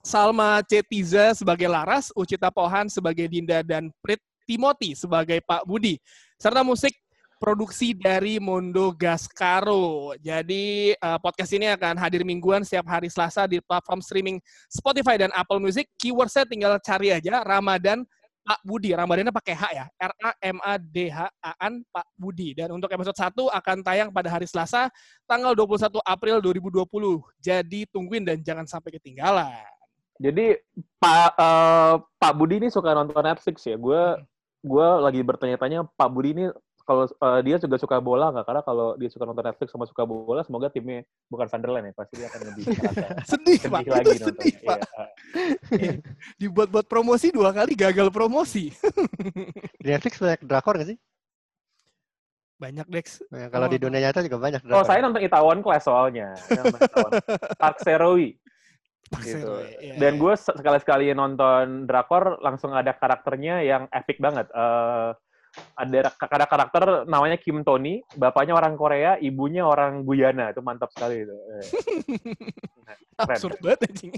Salma 0.00 0.64
Cetiza 0.64 1.36
sebagai 1.36 1.68
Laras, 1.68 2.08
Ucita 2.16 2.48
Pohan 2.48 2.88
sebagai 2.88 3.28
Dinda 3.28 3.60
dan 3.60 3.92
Prit 4.00 4.20
Timothy 4.48 4.96
sebagai 4.96 5.44
Pak 5.44 5.68
Budi. 5.68 6.00
Serta 6.40 6.64
musik 6.64 6.96
produksi 7.38 7.94
dari 7.94 8.40
Mondo 8.40 8.90
Gascaro. 8.96 10.16
Jadi 10.18 10.96
uh, 10.98 11.20
podcast 11.22 11.52
ini 11.54 11.70
akan 11.70 11.94
hadir 12.00 12.26
mingguan 12.26 12.66
setiap 12.66 12.88
hari 12.90 13.12
Selasa 13.12 13.46
di 13.46 13.62
platform 13.62 14.00
streaming 14.00 14.40
Spotify 14.66 15.20
dan 15.20 15.30
Apple 15.36 15.62
Music. 15.62 15.86
Keyword 16.00 16.32
saya 16.32 16.48
tinggal 16.48 16.80
cari 16.82 17.14
aja 17.14 17.44
Ramadan 17.46 18.02
Pak 18.42 18.60
Budi. 18.66 18.90
Ramadannya 18.96 19.30
pakai 19.30 19.54
H 19.54 19.64
ya. 19.70 19.86
R 19.86 20.12
A 20.24 20.30
M 20.40 20.58
A 20.64 20.74
D 20.80 21.12
H 21.12 21.30
A 21.44 21.52
N 21.68 21.84
Pak 21.92 22.06
Budi. 22.18 22.56
Dan 22.58 22.74
untuk 22.74 22.90
episode 22.90 23.14
1 23.14 23.36
akan 23.36 23.76
tayang 23.86 24.08
pada 24.10 24.32
hari 24.32 24.48
Selasa 24.48 24.90
tanggal 25.28 25.54
21 25.54 26.00
April 26.02 26.36
2020. 26.42 26.88
Jadi 27.38 27.86
tungguin 27.92 28.26
dan 28.26 28.42
jangan 28.42 28.66
sampai 28.66 28.98
ketinggalan. 28.98 29.68
Jadi 30.18 30.58
Pak 30.98 31.38
uh, 31.38 32.02
Pak 32.18 32.32
Budi 32.34 32.58
ini 32.58 32.68
suka 32.72 32.90
nonton 32.90 33.22
Netflix 33.22 33.62
ya. 33.62 33.78
Gue 33.78 34.18
gue 34.62 34.88
lagi 35.02 35.20
bertanya-tanya 35.22 35.86
Pak 35.94 36.08
Budi 36.10 36.30
ini 36.34 36.44
kalau 36.88 37.04
uh, 37.04 37.40
dia 37.44 37.60
juga 37.60 37.76
suka 37.76 38.00
bola 38.00 38.32
nggak? 38.32 38.48
Karena 38.48 38.62
kalau 38.64 38.96
dia 38.96 39.12
suka 39.12 39.28
nonton 39.28 39.44
Netflix 39.44 39.76
sama 39.76 39.84
suka 39.84 40.08
bola, 40.08 40.40
semoga 40.40 40.72
timnya 40.72 41.04
bukan 41.28 41.44
Sunderland 41.44 41.92
ya, 41.92 41.92
pasti 41.92 42.14
dia 42.16 42.32
akan 42.32 42.40
lebih 42.48 42.64
sedih, 43.28 43.58
sedih 43.60 43.68
Pak. 43.68 43.82
lagi 43.92 44.08
itu 44.16 44.24
sedih, 44.24 44.54
Pak. 44.64 44.78
Iya. 45.76 45.92
Dibuat-buat 46.40 46.88
promosi 46.88 47.28
dua 47.28 47.52
kali 47.52 47.76
gagal 47.76 48.08
promosi. 48.08 48.72
di 49.84 49.88
Netflix 49.92 50.16
banyak 50.16 50.40
drakor 50.48 50.80
nggak 50.80 50.96
sih? 50.96 50.98
Banyak 52.56 52.88
Dex. 52.88 53.20
Ya, 53.36 53.52
kalau 53.52 53.68
oh. 53.68 53.70
di 53.70 53.78
dunia 53.78 54.08
nyata 54.08 54.24
juga 54.24 54.40
banyak. 54.40 54.64
Drakor. 54.64 54.80
Oh, 54.80 54.88
saya 54.88 55.04
nonton 55.04 55.20
Itaewon 55.20 55.60
Class 55.60 55.84
soalnya. 55.84 56.32
Park 57.60 57.84
Serowi 57.84 58.32
gitu. 59.24 59.50
Ya, 59.80 59.94
Dan 59.96 60.20
gue 60.20 60.34
sekali-sekali 60.36 61.10
nonton 61.16 61.88
drakor 61.88 62.38
langsung 62.44 62.76
ada 62.76 62.92
karakternya 62.92 63.64
yang 63.64 63.88
epic 63.90 64.20
banget. 64.20 64.48
Uh, 64.52 65.16
ada 65.74 66.12
ada 66.12 66.46
karakter 66.46 66.82
namanya 67.08 67.36
Kim 67.40 67.64
Tony, 67.64 68.04
bapaknya 68.14 68.54
orang 68.54 68.76
Korea, 68.76 69.16
ibunya 69.18 69.64
orang 69.64 70.04
Guyana. 70.04 70.52
Itu 70.52 70.60
mantap 70.62 70.92
sekali 70.92 71.24
itu. 71.24 71.34
Eh. 72.88 73.20
Absurd 73.20 73.60
banget 73.60 73.84
anjing. 73.84 74.12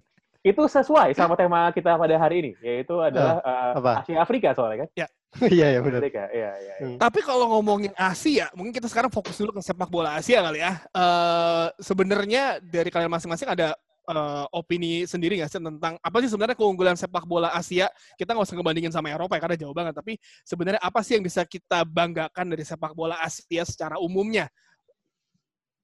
Itu 0.46 0.62
sesuai 0.70 1.10
sama 1.18 1.34
tema 1.34 1.74
kita 1.74 1.98
pada 1.98 2.16
hari 2.22 2.38
ini, 2.38 2.52
yaitu 2.62 2.96
adalah 3.02 3.42
uh, 3.42 3.82
uh, 3.82 3.98
Asia 3.98 4.22
Afrika 4.22 4.54
soalnya 4.54 4.86
kan? 4.86 4.90
Ya. 4.94 5.08
Iya 5.58 5.66
ya 5.74 5.80
benar. 5.82 6.00
Iya, 6.02 6.26
iya, 6.30 6.52
iya. 6.58 6.74
Hmm. 6.82 6.98
Tapi 6.98 7.22
kalau 7.22 7.50
ngomongin 7.50 7.94
Asia, 7.94 8.50
mungkin 8.54 8.74
kita 8.74 8.90
sekarang 8.90 9.10
fokus 9.10 9.38
dulu 9.38 9.58
ke 9.58 9.62
sepak 9.62 9.90
bola 9.90 10.18
Asia 10.18 10.42
kali 10.42 10.62
ya. 10.62 10.78
Uh, 10.90 11.70
Sebenarnya 11.78 12.58
dari 12.62 12.90
kalian 12.90 13.10
masing-masing 13.10 13.46
ada 13.46 13.74
uh, 14.08 14.46
opini 14.54 15.04
sendiri 15.04 15.36
nggak 15.36 15.50
sih 15.50 15.60
tentang 15.60 15.98
apa 16.00 16.16
sih 16.24 16.30
sebenarnya 16.32 16.56
keunggulan 16.56 16.96
sepak 16.96 17.26
bola 17.28 17.52
Asia? 17.52 17.90
Kita 18.16 18.32
nggak 18.32 18.46
usah 18.46 18.56
ngebandingin 18.56 18.92
sama 18.94 19.12
Eropa 19.12 19.36
ya 19.36 19.42
karena 19.42 19.56
jauh 19.58 19.74
banget. 19.76 19.94
Tapi 19.96 20.16
sebenarnya 20.46 20.80
apa 20.80 21.02
sih 21.04 21.14
yang 21.18 21.24
bisa 21.26 21.44
kita 21.44 21.84
banggakan 21.84 22.46
dari 22.52 22.64
sepak 22.64 22.94
bola 22.96 23.16
Asia 23.20 23.64
secara 23.66 23.98
umumnya? 24.00 24.48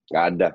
Nggak 0.09 0.24
ada. 0.33 0.48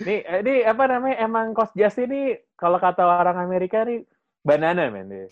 ini, 0.04 0.24
ini 0.24 0.54
apa 0.64 0.86
namanya? 0.86 1.16
Emang 1.24 1.54
Coach 1.56 1.72
Just 1.74 1.98
ini 1.98 2.36
kalau 2.54 2.78
kata 2.78 3.04
orang 3.04 3.38
Amerika 3.40 3.84
nih 3.84 4.04
banana 4.44 4.90
men 4.92 5.08
deh. 5.08 5.28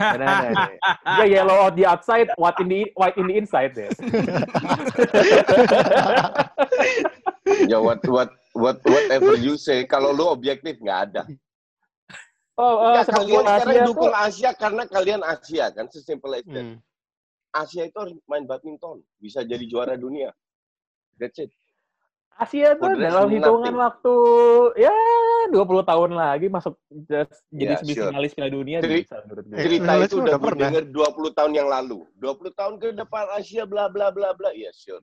Banana. 0.00 0.72
Dia 1.20 1.26
yellow 1.28 1.68
out 1.68 1.76
the 1.76 1.84
outside, 1.84 2.32
white 2.40 2.56
in 2.60 2.68
the 2.72 2.88
white 2.96 3.16
in 3.20 3.28
the 3.28 3.36
inside 3.36 3.76
deh. 3.76 3.92
ya 7.44 7.78
what 7.80 8.00
what 8.08 8.30
what 8.56 8.80
whatever 8.86 9.36
you 9.36 9.60
say. 9.60 9.84
Kalau 9.84 10.14
lu 10.16 10.24
objektif 10.30 10.80
nggak 10.80 11.00
ada. 11.10 11.22
Oh 12.54 12.86
uh, 12.86 12.94
ya, 12.94 13.02
kalian 13.02 13.44
Asia 13.44 13.58
sekarang 13.66 13.88
dukung 13.90 14.14
Asia 14.14 14.50
karena 14.54 14.82
kalian 14.86 15.22
Asia 15.26 15.64
kan? 15.74 15.86
Sesimpel 15.90 16.38
itu 16.38 16.54
hmm. 16.54 16.76
Asia 17.50 17.82
itu 17.90 17.96
harus 17.98 18.14
main 18.30 18.46
badminton. 18.46 19.02
Bisa 19.18 19.42
jadi 19.42 19.66
juara 19.66 19.98
dunia. 19.98 20.30
That's 21.18 21.42
it. 21.42 21.50
Asia 22.34 22.74
tuh 22.78 22.98
dalam 22.98 23.30
hitungan 23.30 23.74
waktu 23.78 24.14
ya 24.74 24.94
20 25.54 25.86
tahun 25.86 26.10
lagi 26.18 26.50
masuk 26.50 26.74
just, 27.06 27.46
jadi 27.54 27.78
yeah, 27.78 28.10
finalis 28.10 28.34
Piala 28.34 28.50
Dunia 28.50 28.82
Ceri 28.82 29.06
bisa 29.06 29.22
menurut 29.22 29.44
gue. 29.46 29.58
Cerita 29.62 29.92
itu 30.02 30.16
udah 30.18 30.34
gue 30.34 30.52
dengar 30.58 30.82
20 30.82 31.38
tahun 31.38 31.52
yang 31.54 31.68
lalu. 31.70 32.02
20 32.18 32.58
tahun 32.58 32.74
ke 32.82 32.86
depan 32.98 33.30
Asia 33.38 33.62
bla 33.66 33.86
bla 33.86 34.10
bla 34.10 34.34
bla. 34.34 34.50
Ya, 34.50 34.70
yeah, 34.70 34.72
sure 34.74 35.02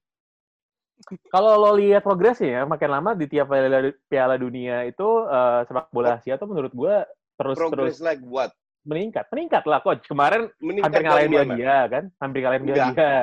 kalau 1.33 1.57
lo 1.57 1.71
lihat 1.77 2.05
progresnya 2.05 2.49
ya, 2.49 2.61
makin 2.63 2.89
lama 2.89 3.11
di 3.17 3.25
tiap 3.25 3.49
piala, 3.49 3.91
piala 4.07 4.35
dunia 4.37 4.85
itu 4.85 5.05
uh, 5.05 5.65
sepak 5.65 5.89
bola 5.89 6.21
Asia 6.21 6.37
tuh 6.37 6.49
menurut 6.49 6.73
gue 6.73 6.95
terus 7.35 7.57
Progress 7.57 7.97
terus 7.97 8.05
like 8.05 8.21
what? 8.21 8.53
meningkat, 8.85 9.25
meningkat 9.29 9.63
lah 9.69 9.79
coach. 9.81 10.01
Kemarin 10.09 10.49
meningkat 10.57 10.89
hampir 10.89 11.03
ngalahin 11.05 11.31
dia 11.31 11.45
dia 11.53 11.77
kan, 11.89 12.03
hampir 12.17 12.39
ngalahin 12.41 12.65
dia 12.65 12.75
dia. 12.75 13.13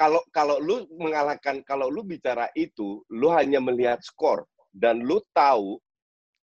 Kalau 0.00 0.24
kalau 0.32 0.56
lu 0.64 0.88
mengalahkan, 0.96 1.60
kalau 1.60 1.92
lu 1.92 2.00
bicara 2.00 2.48
itu, 2.56 3.04
lu 3.12 3.28
hanya 3.28 3.60
melihat 3.60 4.00
skor 4.00 4.48
dan 4.72 5.04
lu 5.04 5.20
tahu, 5.36 5.76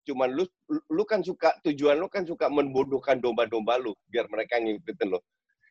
cuman 0.05 0.29
lu 0.29 0.45
lu 0.93 1.03
kan 1.09 1.25
suka 1.25 1.57
tujuan 1.65 1.97
lu 1.97 2.13
kan 2.13 2.29
suka 2.29 2.53
membodohkan 2.53 3.17
domba-domba 3.17 3.81
lu 3.81 3.97
biar 4.13 4.29
mereka 4.29 4.61
ngikutin 4.61 5.09
lo. 5.09 5.25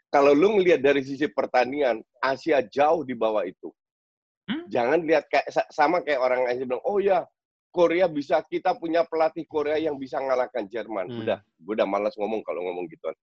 Kalau 0.10 0.34
lu 0.34 0.58
ngelihat 0.58 0.82
dari 0.82 1.02
sisi 1.06 1.26
pertandingan, 1.30 2.02
Asia 2.22 2.62
jauh 2.66 3.06
di 3.06 3.14
bawah 3.18 3.46
itu? 3.46 3.70
Jangan 4.74 5.00
lihat 5.06 5.30
kayak 5.30 5.48
sama 5.70 6.02
kayak 6.02 6.18
orang 6.18 6.50
Asia 6.50 6.66
bilang, 6.66 6.82
oh 6.84 6.98
ya 6.98 7.22
Korea 7.74 8.06
bisa 8.06 8.42
kita 8.46 8.78
punya 8.78 9.02
pelatih 9.06 9.46
Korea 9.50 9.78
yang 9.82 9.98
bisa 9.98 10.22
ngalahkan 10.22 10.66
Jerman. 10.70 11.10
Hmm. 11.10 11.20
Udah, 11.26 11.40
udah 11.66 11.86
malas 11.86 12.14
ngomong 12.18 12.42
kalau 12.42 12.66
ngomong 12.66 12.90
gituan. 12.90 13.14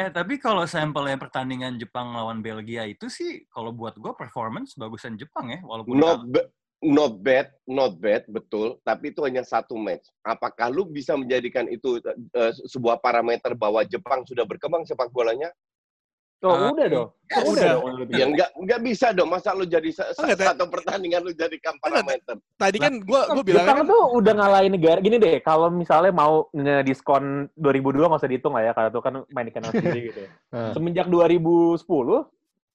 eh 0.00 0.10
tapi 0.10 0.38
kalau 0.38 0.66
sampelnya 0.66 1.18
pertandingan 1.18 1.78
Jepang 1.78 2.14
lawan 2.14 2.42
Belgia 2.42 2.86
itu 2.86 3.10
sih 3.10 3.46
kalau 3.48 3.74
buat 3.74 3.96
gue 3.96 4.12
performance 4.14 4.76
bagusan 4.76 5.16
Jepang 5.16 5.48
ya 5.48 5.64
walaupun 5.64 5.96
not 5.96 6.20
ba 6.28 6.44
not 6.80 7.20
bad, 7.20 7.52
not 7.68 8.00
bad 8.00 8.24
betul, 8.24 8.80
tapi 8.80 9.12
itu 9.12 9.20
hanya 9.20 9.44
satu 9.44 9.76
match. 9.76 10.08
Apakah 10.24 10.72
lu 10.72 10.88
bisa 10.88 11.12
menjadikan 11.12 11.68
itu 11.68 12.00
uh, 12.00 12.52
sebuah 12.64 13.04
parameter 13.04 13.52
bahwa 13.52 13.84
Jepang 13.84 14.24
sudah 14.24 14.48
berkembang 14.48 14.88
sepak 14.88 15.12
bolanya? 15.12 15.52
Oh, 16.40 16.56
uh, 16.56 16.72
udah 16.72 16.88
dong. 16.88 17.08
Ya, 17.28 17.36
oh, 17.36 17.52
udah. 17.52 17.68
dong. 17.76 17.84
Ya 18.16 18.24
enggak 18.24 18.50
enggak 18.56 18.80
bisa 18.80 19.12
dong. 19.12 19.28
Masa 19.28 19.52
lu 19.52 19.68
jadi 19.68 19.92
sa 19.92 20.08
oh, 20.16 20.24
satu 20.24 20.64
pertandingan 20.72 21.20
lu 21.20 21.36
jadi 21.36 21.52
parameter. 21.60 22.40
Tadi 22.56 22.76
kan 22.80 23.04
gua 23.04 23.28
gua 23.28 23.44
bilang 23.44 23.68
kan 23.68 23.84
tuh 23.84 24.02
udah 24.16 24.32
ngalahin 24.32 24.72
negara. 24.72 25.04
Gini 25.04 25.20
deh, 25.20 25.44
kalau 25.44 25.68
misalnya 25.68 26.16
mau 26.16 26.48
ngediskon 26.56 27.52
2002 27.60 28.08
nggak 28.08 28.20
usah 28.24 28.30
dihitung 28.32 28.56
lah 28.56 28.64
ya, 28.64 28.72
karena 28.72 28.88
itu 28.88 29.00
kan 29.04 29.14
main 29.28 29.46
di 29.46 29.52
kanal 29.52 29.70
sendiri 29.76 30.00
gitu 30.08 30.20
ya. 30.24 30.30
Semenjak 30.76 31.06
2010 31.12 31.84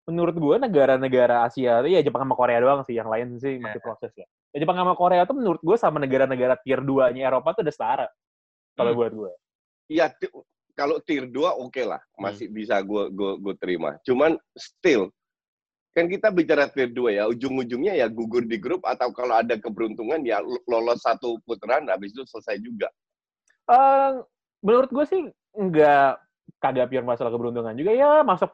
menurut 0.05 0.35
gue 0.37 0.55
negara-negara 0.61 1.49
Asia 1.49 1.81
ya 1.81 1.99
Jepang 2.05 2.29
sama 2.29 2.37
Korea 2.37 2.61
doang 2.61 2.85
sih, 2.85 2.93
yang 2.93 3.09
lain 3.09 3.41
sih 3.41 3.57
masih 3.57 3.81
proses 3.81 4.13
ya. 4.13 4.29
ya 4.53 4.57
Jepang 4.61 4.77
sama 4.77 4.93
Korea 4.93 5.25
tuh 5.25 5.33
menurut 5.33 5.57
gue 5.65 5.77
sama 5.81 5.97
negara-negara 5.97 6.61
tier 6.61 6.85
2-nya 6.85 7.33
Eropa 7.33 7.57
tuh 7.57 7.65
udah 7.65 7.73
setara. 7.73 8.07
Kalau 8.77 8.93
hmm. 8.93 8.99
buat 9.01 9.11
gue. 9.17 9.31
Iya, 9.89 10.13
kalau 10.75 10.99
tier 11.01 11.25
2 11.25 11.31
oke 11.33 11.71
okay 11.71 11.87
lah, 11.87 12.03
hmm. 12.03 12.21
masih 12.21 12.47
hmm. 12.51 12.55
bisa 12.55 12.75
gue 12.83 13.03
gue 13.09 13.31
gue 13.39 13.55
terima. 13.57 13.97
Cuman 14.03 14.35
still 14.53 15.09
kan 15.95 16.11
kita 16.11 16.27
bicara 16.29 16.67
tier 16.67 16.91
2 16.91 17.15
ya, 17.15 17.23
ujung-ujungnya 17.31 17.95
ya 17.95 18.11
gugur 18.11 18.43
di 18.43 18.59
grup 18.59 18.83
atau 18.83 19.09
kalau 19.15 19.39
ada 19.39 19.55
keberuntungan 19.55 20.19
ya 20.27 20.43
lolos 20.67 20.99
satu 21.01 21.39
putaran 21.47 21.87
habis 21.87 22.11
itu 22.11 22.27
selesai 22.27 22.59
juga. 22.59 22.91
Uh, 23.65 24.21
menurut 24.59 24.91
gue 24.91 25.05
sih 25.07 25.21
nggak 25.55 26.19
kagak 26.61 26.91
pure 26.91 27.07
masalah 27.07 27.31
keberuntungan 27.31 27.73
juga 27.73 27.95
ya 27.95 28.21
masuk 28.21 28.51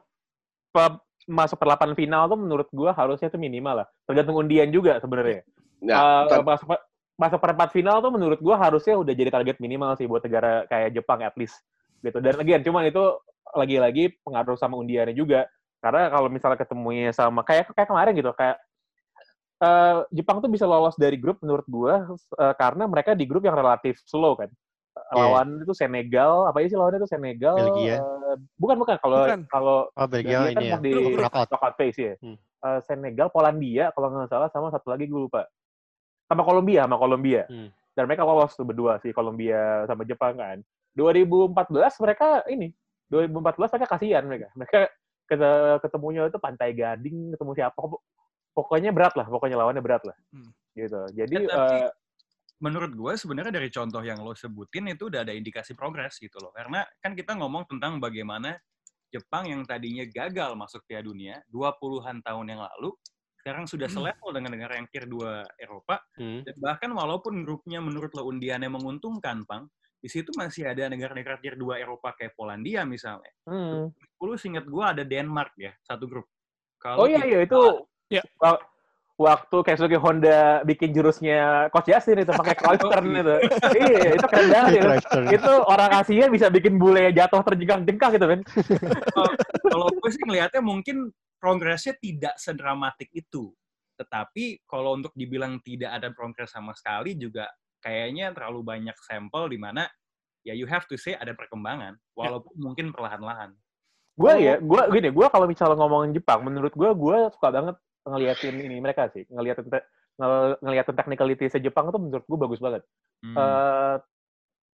pe, 0.72 0.84
masuk 1.26 1.58
perlapan 1.58 1.92
final 1.92 2.30
tuh 2.30 2.38
menurut 2.38 2.70
gue 2.70 2.90
harusnya 2.94 3.28
tuh 3.28 3.42
minimal 3.42 3.82
lah. 3.82 3.86
Tergantung 4.06 4.38
undian 4.38 4.70
juga 4.70 5.02
sebenarnya. 5.02 5.42
Nah, 5.82 6.30
tar- 6.30 6.46
masuk 6.46 6.70
masuk 7.18 7.38
perempat 7.38 7.70
final 7.70 8.00
tuh 8.00 8.10
menurut 8.10 8.38
gua 8.40 8.56
harusnya 8.56 8.96
udah 8.96 9.12
jadi 9.14 9.30
target 9.30 9.60
minimal 9.60 9.94
sih 9.94 10.08
buat 10.08 10.24
negara 10.24 10.64
kayak 10.66 10.96
Jepang 10.96 11.20
at 11.22 11.34
least 11.36 11.54
gitu. 12.02 12.18
Dan 12.18 12.34
lagi 12.36 12.58
cuman 12.66 12.84
itu 12.90 13.04
lagi-lagi 13.54 14.04
pengaruh 14.26 14.58
sama 14.58 14.76
undiannya 14.76 15.14
juga. 15.14 15.46
Karena 15.82 16.10
kalau 16.10 16.28
misalnya 16.30 16.58
ketemunya 16.62 17.10
sama 17.10 17.42
kayak 17.42 17.74
kayak 17.74 17.88
kemarin 17.90 18.14
gitu 18.14 18.30
kayak 18.34 18.58
eh, 19.62 19.96
Jepang 20.14 20.38
tuh 20.38 20.50
bisa 20.50 20.66
lolos 20.66 20.94
dari 20.94 21.18
grup 21.18 21.42
menurut 21.42 21.66
gua 21.66 22.06
eh, 22.38 22.54
karena 22.54 22.86
mereka 22.86 23.14
di 23.18 23.26
grup 23.26 23.42
yang 23.42 23.54
relatif 23.58 23.98
slow 24.06 24.34
kan. 24.38 24.50
Lawan 25.12 25.64
itu 25.64 25.72
Senegal, 25.72 26.44
apa 26.44 26.60
sih 26.68 26.76
lawannya 26.76 27.00
itu 27.00 27.08
Senegal? 27.08 27.56
Belgia. 27.56 27.96
eh, 27.96 28.36
bukan 28.60 28.76
bukan 28.76 28.96
kalau 29.00 29.24
kalau 29.48 29.78
Oh, 29.96 30.04
Belgia 30.08 30.52
Belgia 30.52 30.52
kan 30.52 30.62
ini 30.62 30.68
ya. 30.68 30.78
di 30.84 30.92
Knockout. 31.16 31.74
phase 31.80 31.98
ya. 31.98 32.14
Hmm. 32.20 32.36
Eh, 32.38 32.80
Senegal, 32.84 33.28
Polandia 33.32 33.88
kalau 33.96 34.12
nggak 34.12 34.28
salah 34.30 34.48
sama 34.52 34.68
satu 34.68 34.92
lagi 34.92 35.08
gue 35.08 35.20
lupa. 35.20 35.48
Sama 36.28 36.44
Kolombia, 36.44 36.84
sama 36.84 36.96
Kolombia. 37.00 37.42
Hmm. 37.48 37.72
Dan 37.92 38.04
mereka 38.08 38.24
lolos 38.24 38.52
tuh 38.56 38.64
berdua 38.64 38.96
sih 39.00 39.12
Kolombia 39.12 39.84
sama 39.88 40.04
Jepang 40.04 40.36
kan. 40.36 40.58
2014 40.94 42.02
mereka 42.04 42.44
ini 42.48 42.72
2014 43.12 43.72
mereka 43.76 43.88
kasihan 43.92 44.24
mereka. 44.24 44.48
Mereka 44.56 44.78
kete- 45.28 45.78
ketemunya 45.84 46.28
itu 46.28 46.40
Pantai 46.40 46.72
Gading, 46.72 47.36
ketemu 47.36 47.52
siapa? 47.52 47.76
Pok- 47.76 48.04
Pokoknya 48.52 48.92
berat 48.92 49.16
lah, 49.16 49.24
pokoknya 49.24 49.56
lawannya 49.56 49.80
berat 49.80 50.04
lah. 50.04 50.16
Hmm. 50.28 50.52
Gitu. 50.76 51.00
Jadi 51.16 51.36
Ya, 51.40 51.48
tapi 51.48 51.76
menurut 52.60 52.92
gue 52.92 53.12
sebenarnya 53.16 53.48
dari 53.48 53.72
contoh 53.72 54.04
yang 54.04 54.20
lo 54.20 54.36
sebutin 54.36 54.92
itu 54.92 55.08
udah 55.08 55.24
ada 55.24 55.32
indikasi 55.32 55.72
progres 55.72 56.20
gitu 56.20 56.36
loh. 56.36 56.52
Karena 56.52 56.84
kan 57.00 57.16
kita 57.16 57.32
ngomong 57.32 57.64
tentang 57.64 57.96
bagaimana 57.96 58.60
Jepang 59.08 59.48
yang 59.48 59.64
tadinya 59.64 60.04
gagal 60.04 60.52
masuk 60.52 60.84
Piala 60.84 61.04
Dunia 61.04 61.40
20-an 61.48 62.20
tahun 62.24 62.46
yang 62.48 62.60
lalu, 62.60 62.92
sekarang 63.40 63.64
sudah 63.64 63.88
selevel 63.88 64.30
dengan 64.36 64.52
negara 64.52 64.76
yang 64.76 64.88
tier 64.92 65.08
2 65.08 65.44
Eropa. 65.56 66.00
Hmm. 66.20 66.44
Dan 66.44 66.56
bahkan 66.60 66.92
walaupun 66.92 67.40
grupnya 67.44 67.80
menurut 67.80 68.12
lo 68.12 68.28
undiannya 68.28 68.68
menguntungkan, 68.68 69.48
Pang, 69.48 69.68
di 70.02 70.10
situ 70.10 70.34
masih 70.34 70.66
ada 70.66 70.90
negara-negara 70.90 71.38
tier 71.38 71.54
2 71.54 71.78
Eropa 71.78 72.10
kayak 72.12 72.34
Polandia 72.34 72.82
misalnya. 72.82 73.30
hmm. 73.46 73.94
Dulu 74.18 74.34
singkat 74.34 74.66
gue 74.66 74.82
ada 74.84 75.06
Denmark 75.06 75.54
ya, 75.54 75.70
satu 75.80 76.10
grup. 76.10 76.26
Oh 76.98 77.06
iya 77.06 77.22
iya 77.22 77.46
itu 77.46 77.86
Ya. 78.10 78.20
wa- 78.36 78.58
waktu 79.14 79.56
Keisuke 79.62 79.94
Honda 79.96 80.66
bikin 80.66 80.90
jurusnya 80.90 81.70
Coach 81.70 81.88
Justin 81.88 82.26
itu 82.26 82.34
pakai 82.34 82.54
Cloistern 82.60 83.06
itu. 83.14 83.34
iya, 83.78 84.18
itu 84.18 84.26
keren 84.26 84.48
banget 84.50 84.70
itu. 84.74 84.90
Itu 85.38 85.52
orang 85.64 85.90
Asia 85.94 86.26
bisa 86.26 86.50
bikin 86.50 86.74
bule 86.76 87.14
jatuh 87.14 87.40
terjengkang-jengkang 87.40 88.18
gitu 88.18 88.26
kan. 88.26 88.40
kalau 89.62 89.86
gue 89.88 90.10
sih 90.10 90.22
ngelihatnya 90.26 90.58
mungkin 90.60 91.14
progresnya 91.38 91.94
tidak 91.96 92.34
sedramatik 92.36 93.08
itu. 93.14 93.54
Tetapi 93.96 94.66
kalau 94.66 94.98
untuk 94.98 95.14
dibilang 95.14 95.62
tidak 95.62 96.02
ada 96.02 96.10
progres 96.10 96.50
sama 96.50 96.74
sekali 96.74 97.14
juga 97.14 97.46
kayaknya 97.82 98.30
terlalu 98.32 98.62
banyak 98.62 98.96
sampel 99.02 99.50
di 99.50 99.58
mana 99.58 99.90
ya 100.46 100.54
you 100.54 100.66
have 100.70 100.86
to 100.86 100.94
say 100.94 101.18
ada 101.18 101.34
perkembangan 101.34 101.98
walaupun 102.14 102.54
mungkin 102.58 102.94
perlahan-lahan. 102.94 103.54
Gue 104.12 104.44
ya, 104.44 104.60
gue 104.60 104.82
gini, 104.92 105.08
gue 105.08 105.26
kalau 105.32 105.48
misalnya 105.48 105.76
ngomongin 105.80 106.12
Jepang, 106.12 106.44
menurut 106.44 106.76
gue, 106.76 106.90
gue 106.92 107.16
suka 107.32 107.48
banget 107.48 107.76
ngeliatin 108.04 108.60
ini 108.60 108.76
mereka 108.76 109.08
sih, 109.08 109.24
ngeliatin 109.32 109.72
te- 109.72 109.88
ngel- 110.20 110.60
ngeliatin 110.60 110.92
technicality 110.92 111.48
Jepang 111.64 111.88
itu 111.88 111.96
menurut 111.96 112.24
gue 112.28 112.38
bagus 112.38 112.60
banget. 112.60 112.82
Hmm. 113.24 113.36
Eh, 113.40 113.96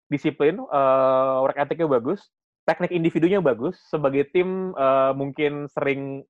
disiplin, 0.07 0.55
eh, 0.55 1.35
work 1.43 1.57
ethic-nya 1.59 1.89
bagus, 1.89 2.31
teknik 2.63 2.95
individunya 2.95 3.43
bagus. 3.43 3.75
Sebagai 3.91 4.31
tim 4.31 4.71
eh, 4.71 5.11
mungkin 5.11 5.67
sering 5.67 6.23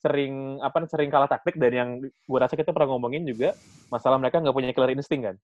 sering 0.00 0.56
apa 0.64 0.88
sering 0.88 1.12
kalah 1.12 1.28
taktik 1.28 1.60
dan 1.60 1.72
yang 1.72 1.90
gue 2.00 2.38
rasa 2.40 2.56
kita 2.56 2.72
pernah 2.72 2.96
ngomongin 2.96 3.20
juga 3.28 3.52
masalah 3.92 4.16
mereka 4.16 4.40
nggak 4.40 4.56
punya 4.56 4.72
killer 4.72 4.96
instinct 4.96 5.24
kan. 5.32 5.36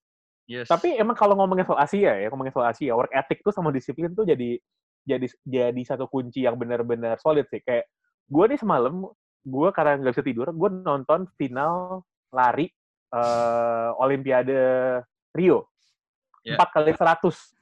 Yes. 0.47 0.65
Tapi 0.71 0.95
emang 0.95 1.13
kalau 1.13 1.35
ngomongin 1.35 1.67
soal 1.67 1.83
Asia 1.83 2.15
ya, 2.17 2.27
ngomongin 2.31 2.55
soal 2.55 2.71
Asia, 2.71 2.95
work 2.95 3.11
ethic 3.11 3.43
tuh 3.43 3.53
sama 3.53 3.69
disiplin 3.69 4.11
tuh 4.15 4.23
jadi 4.23 4.57
jadi 5.07 5.27
jadi 5.47 5.81
satu 5.83 6.07
kunci 6.11 6.43
yang 6.43 6.55
benar-benar 6.55 7.19
solid 7.19 7.47
sih. 7.51 7.61
Kayak 7.63 7.87
gue 8.27 8.45
nih 8.55 8.59
semalam, 8.59 9.07
gue 9.43 9.69
karena 9.75 9.99
nggak 9.99 10.13
bisa 10.15 10.25
tidur, 10.25 10.47
gue 10.51 10.69
nonton 10.83 11.27
final 11.39 12.03
lari 12.31 12.67
eh, 13.13 13.89
Olimpiade 13.99 14.59
Rio. 15.35 15.71
Ya. 16.43 16.55
Empat 16.55 16.69
kali 16.75 16.91
seratus 16.95 17.57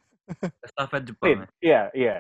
estafet 0.61 1.01
Jepang. 1.05 1.17
sprint. 1.17 1.41
Iya, 1.61 1.81
iya. 1.93 2.15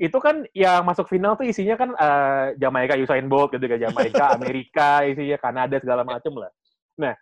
Itu 0.00 0.16
kan 0.16 0.48
yang 0.56 0.80
masuk 0.86 1.10
final 1.12 1.36
tuh 1.36 1.44
isinya 1.44 1.76
kan 1.76 1.90
eh, 1.92 2.46
Jamaika 2.56 2.96
Usain 2.96 3.26
Bolt 3.26 3.52
gitu 3.52 3.66
kan, 3.66 3.78
Jamaika, 3.78 4.24
Amerika, 4.38 5.04
isinya 5.04 5.36
Kanada 5.36 5.76
segala 5.82 6.02
macem 6.06 6.32
lah. 6.38 6.50
Nah, 6.96 7.14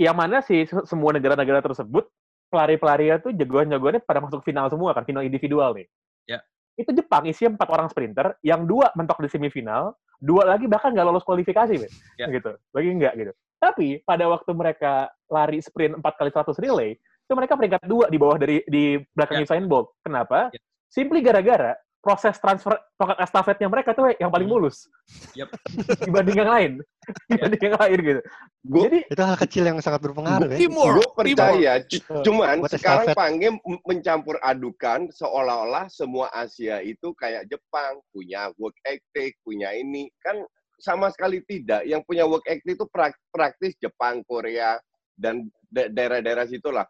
yang 0.00 0.16
mana 0.16 0.40
sih 0.40 0.64
se- 0.64 0.86
semua 0.88 1.12
negara-negara 1.12 1.60
tersebut 1.60 2.08
pelari-pelarinya 2.52 3.16
tuh 3.24 3.32
jagoan-jagoannya 3.32 4.04
pada 4.04 4.20
masuk 4.20 4.44
final 4.44 4.68
semua 4.68 4.92
kan, 4.92 5.08
final 5.08 5.24
individual 5.24 5.72
nih. 5.72 5.88
Ya. 6.28 6.44
Itu 6.76 6.92
Jepang 6.92 7.24
isinya 7.24 7.56
empat 7.56 7.68
orang 7.72 7.88
sprinter, 7.88 8.36
yang 8.44 8.68
dua 8.68 8.92
mentok 8.92 9.24
di 9.24 9.28
semifinal, 9.32 9.96
dua 10.20 10.44
lagi 10.44 10.68
bahkan 10.68 10.92
nggak 10.92 11.06
lolos 11.08 11.24
kualifikasi, 11.24 11.80
Ben. 11.80 11.92
Ya. 12.20 12.28
gitu. 12.28 12.52
Lagi 12.76 12.88
nggak 12.92 13.12
gitu. 13.16 13.32
Tapi 13.56 13.88
pada 14.04 14.28
waktu 14.28 14.50
mereka 14.52 15.08
lari 15.32 15.64
sprint 15.64 15.96
4 15.96 16.18
kali 16.18 16.30
100 16.34 16.60
relay, 16.60 16.90
itu 16.98 17.32
mereka 17.32 17.56
peringkat 17.56 17.82
dua 17.88 18.10
di 18.12 18.18
bawah 18.20 18.36
dari 18.36 18.60
di 18.68 19.00
belakang 19.16 19.40
Ya. 19.40 19.44
Usain 19.48 19.64
Bolt. 19.64 19.96
Kenapa? 20.04 20.52
Ya. 20.52 20.60
Simply 20.92 21.24
gara-gara 21.24 21.72
proses 22.02 22.34
transfer 22.36 22.74
tongkat 22.98 23.14
estafetnya 23.22 23.70
mereka 23.70 23.94
tuh 23.94 24.10
yang 24.12 24.26
paling 24.26 24.44
Hmm. 24.44 24.58
mulus 24.58 24.90
Yap. 25.32 25.54
dibanding 26.04 26.36
yang 26.36 26.50
lain, 26.50 26.72
dibanding 27.30 27.62
yang 27.62 27.76
lain 27.78 27.98
gitu. 28.02 28.20
Gue 28.62 28.82
Jadi 28.84 28.98
Itu 29.06 29.22
hal 29.22 29.36
kecil 29.36 29.62
yang 29.64 29.78
sangat 29.78 30.00
berpengaruh 30.02 30.50
ya. 30.50 30.58
Teamwork. 30.58 30.94
gue 30.96 31.08
percaya, 31.14 31.72
c- 31.80 31.86
Teamwork. 31.96 32.24
cuman 32.26 32.56
Buat 32.58 32.70
sekarang 32.72 33.06
estafet. 33.06 33.16
Pange 33.16 33.48
mencampur 33.82 34.36
adukan 34.40 35.00
seolah-olah 35.10 35.86
semua 35.88 36.26
Asia 36.28 36.78
itu 36.78 37.14
kayak 37.14 37.46
Jepang 37.46 38.02
punya 38.10 38.50
work 38.56 38.74
ethic, 38.82 39.38
punya 39.40 39.70
ini 39.70 40.10
kan 40.18 40.42
sama 40.76 41.06
sekali 41.08 41.38
tidak. 41.40 41.86
Yang 41.86 42.02
punya 42.02 42.26
work 42.26 42.42
ethic 42.44 42.74
itu 42.74 42.86
prak- 42.88 43.22
praktis 43.30 43.78
Jepang, 43.78 44.22
Korea 44.22 44.74
dan 45.14 45.46
da- 45.64 45.86
daerah-daerah 45.86 46.46
situlah. 46.46 46.82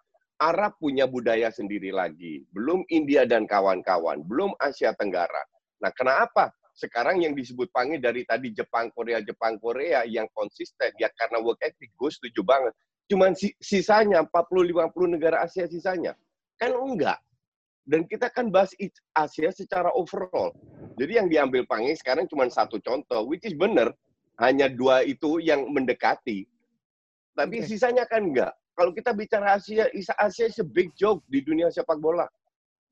Arab 0.42 0.74
punya 0.82 1.06
budaya 1.06 1.54
sendiri 1.54 1.94
lagi, 1.94 2.42
belum 2.50 2.82
India 2.90 3.22
dan 3.22 3.46
kawan-kawan, 3.46 4.26
belum 4.26 4.50
Asia 4.58 4.90
Tenggara. 4.98 5.46
Nah, 5.78 5.94
kenapa 5.94 6.50
sekarang 6.74 7.22
yang 7.22 7.38
disebut 7.38 7.70
Pange 7.70 8.02
dari 8.02 8.26
tadi 8.26 8.50
Jepang, 8.50 8.90
Korea, 8.90 9.22
Jepang, 9.22 9.62
Korea 9.62 10.02
yang 10.02 10.26
konsisten 10.34 10.90
ya 10.98 11.06
karena 11.14 11.38
work 11.38 11.62
ethic, 11.62 11.94
gue 11.94 12.10
setuju 12.10 12.42
banget 12.42 12.74
cuman 13.12 13.36
si- 13.36 13.52
sisanya 13.60 14.24
40-50 14.24 15.04
negara 15.04 15.44
Asia 15.44 15.68
sisanya. 15.68 16.16
Kan 16.56 16.72
enggak. 16.72 17.20
Dan 17.84 18.08
kita 18.08 18.32
kan 18.32 18.48
bahas 18.48 18.72
it- 18.80 18.96
Asia 19.12 19.52
secara 19.52 19.92
overall. 19.92 20.54
Jadi 20.96 21.20
yang 21.20 21.28
diambil 21.28 21.68
Pange 21.68 21.92
sekarang 21.98 22.24
cuma 22.24 22.48
satu 22.48 22.80
contoh, 22.80 23.28
which 23.28 23.44
is 23.44 23.52
benar. 23.52 23.92
Hanya 24.40 24.70
dua 24.72 25.04
itu 25.04 25.42
yang 25.44 25.68
mendekati. 25.68 26.48
Tapi 27.36 27.56
Oke. 27.60 27.68
sisanya 27.68 28.08
kan 28.08 28.32
enggak. 28.32 28.54
Kalau 28.72 28.90
kita 28.96 29.12
bicara 29.12 29.60
Asia, 29.60 29.88
Asia 30.16 30.46
is 30.48 30.58
a 30.60 30.66
big 30.66 30.92
joke 30.96 31.20
di 31.28 31.44
dunia 31.44 31.68
sepak 31.68 32.00
bola. 32.00 32.24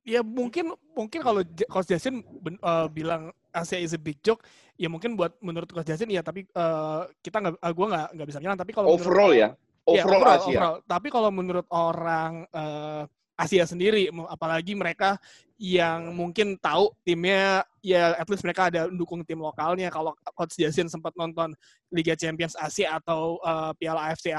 Ya 0.04 0.24
mungkin 0.24 0.72
mungkin 0.96 1.20
kalau 1.20 1.44
Coach 1.68 1.92
Justin 1.92 2.24
ben- 2.40 2.60
eh, 2.60 2.86
bilang 2.88 3.32
Asia 3.52 3.76
is 3.76 3.92
a 3.92 4.00
big 4.00 4.16
joke, 4.24 4.44
ya 4.80 4.88
mungkin 4.88 5.16
buat 5.16 5.36
menurut 5.44 5.68
Coach 5.68 5.88
Justin 5.88 6.12
ya 6.12 6.24
tapi 6.24 6.48
eh, 6.48 7.02
kita 7.20 7.36
nggak, 7.40 7.54
uh, 7.60 7.72
gue 7.72 7.86
nggak 7.86 8.08
nggak 8.16 8.28
bisa 8.28 8.38
bilang. 8.40 8.56
Tapi 8.56 8.72
kalau 8.72 8.88
menurut 8.96 9.04
Overall 9.04 9.32
ya. 9.36 9.48
Iya, 9.90 10.04
Overall 10.06 10.24
Asia. 10.36 10.48
overall. 10.48 10.76
Tapi 10.84 11.08
kalau 11.08 11.30
menurut 11.32 11.66
orang 11.72 12.32
eh, 12.48 13.02
Asia 13.40 13.64
sendiri, 13.64 14.12
apalagi 14.28 14.76
mereka 14.76 15.16
yang 15.60 16.16
mungkin 16.16 16.56
tahu 16.56 16.88
timnya, 17.04 17.60
ya 17.84 18.16
at 18.16 18.24
least 18.32 18.40
mereka 18.48 18.72
ada 18.72 18.88
dukung 18.88 19.20
tim 19.28 19.36
lokalnya. 19.36 19.92
Kalau 19.92 20.16
Coach 20.32 20.56
Jasin 20.56 20.88
sempat 20.88 21.12
nonton 21.20 21.52
Liga 21.92 22.16
Champions 22.16 22.56
Asia 22.56 22.96
atau 22.96 23.36
eh, 23.44 23.72
Piala 23.76 24.08
AFC 24.08 24.32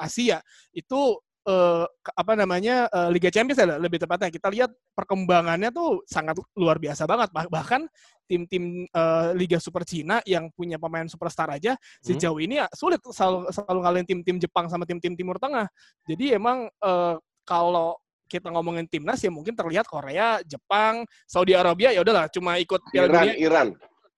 Asia, 0.00 0.40
itu 0.72 1.20
ke- 1.44 2.14
apa 2.16 2.32
namanya 2.38 2.88
eh, 2.88 3.10
Liga 3.12 3.28
Champions 3.28 3.60
ya 3.60 3.76
lebih 3.76 4.00
tepatnya. 4.00 4.32
Kita 4.32 4.48
lihat 4.48 4.72
perkembangannya 4.96 5.68
tuh 5.76 6.00
sangat 6.08 6.40
luar 6.56 6.80
biasa 6.80 7.04
banget. 7.04 7.28
Bah- 7.36 7.52
Bahkan 7.52 7.84
tim-tim 8.24 8.88
eh, 8.88 9.28
Liga 9.36 9.60
Super 9.60 9.84
Cina 9.84 10.24
yang 10.24 10.48
punya 10.56 10.80
pemain 10.80 11.04
superstar 11.04 11.52
aja 11.52 11.76
sejauh 12.00 12.40
ini 12.40 12.64
ya 12.64 12.66
sulit 12.72 13.02
selalu, 13.12 13.52
selalu 13.52 13.78
ngalahin 13.84 14.08
tim-tim 14.08 14.40
Jepang 14.40 14.72
sama 14.72 14.88
tim-tim 14.88 15.12
Timur 15.12 15.36
Tengah. 15.36 15.68
Jadi 16.08 16.32
emang 16.32 16.64
eh, 16.70 17.16
kalau 17.44 17.98
kita 18.32 18.48
ngomongin 18.48 18.88
timnas 18.88 19.20
ya 19.20 19.28
mungkin 19.28 19.52
terlihat 19.52 19.84
Korea, 19.84 20.40
Jepang, 20.48 21.04
Saudi 21.28 21.52
Arabia 21.52 21.92
ya 21.92 22.00
udahlah 22.00 22.32
cuma 22.32 22.56
ikut 22.56 22.80
Piala 22.88 23.12
Iran, 23.12 23.20
Dunia. 23.20 23.34
Iran. 23.36 23.68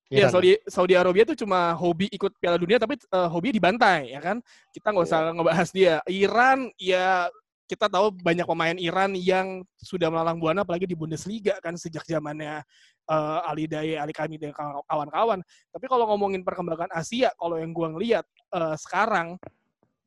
Ya 0.07 0.19
Iran. 0.23 0.31
Saudi 0.31 0.51
Saudi 0.71 0.95
Arabia 0.95 1.27
itu 1.27 1.35
cuma 1.43 1.75
hobi 1.75 2.07
ikut 2.15 2.39
Piala 2.39 2.55
Dunia 2.55 2.79
tapi 2.79 2.95
eh, 2.95 3.29
hobi 3.29 3.51
dibantai 3.51 4.15
ya 4.15 4.23
kan. 4.23 4.39
Kita 4.71 4.95
nggak 4.95 5.07
usah 5.11 5.35
ngebahas 5.35 5.69
dia. 5.75 5.99
Iran 6.07 6.71
ya 6.79 7.27
kita 7.67 7.91
tahu 7.91 8.15
banyak 8.15 8.47
pemain 8.47 8.77
Iran 8.79 9.17
yang 9.19 9.65
sudah 9.81 10.13
melalang 10.13 10.37
buana 10.39 10.63
apalagi 10.63 10.85
di 10.85 10.95
Bundesliga 10.95 11.57
kan 11.59 11.75
sejak 11.75 12.07
zamannya 12.07 12.63
eh, 13.11 13.39
Ali 13.51 13.67
Daye, 13.67 13.99
Ali 13.99 14.15
Kami 14.15 14.39
dan 14.39 14.55
kawan-kawan. 14.87 15.43
Tapi 15.75 15.87
kalau 15.91 16.07
ngomongin 16.15 16.47
perkembangan 16.47 16.95
Asia, 16.95 17.35
kalau 17.35 17.59
yang 17.59 17.75
gua 17.75 17.91
ngelihat 17.91 18.23
eh, 18.55 18.77
sekarang 18.79 19.35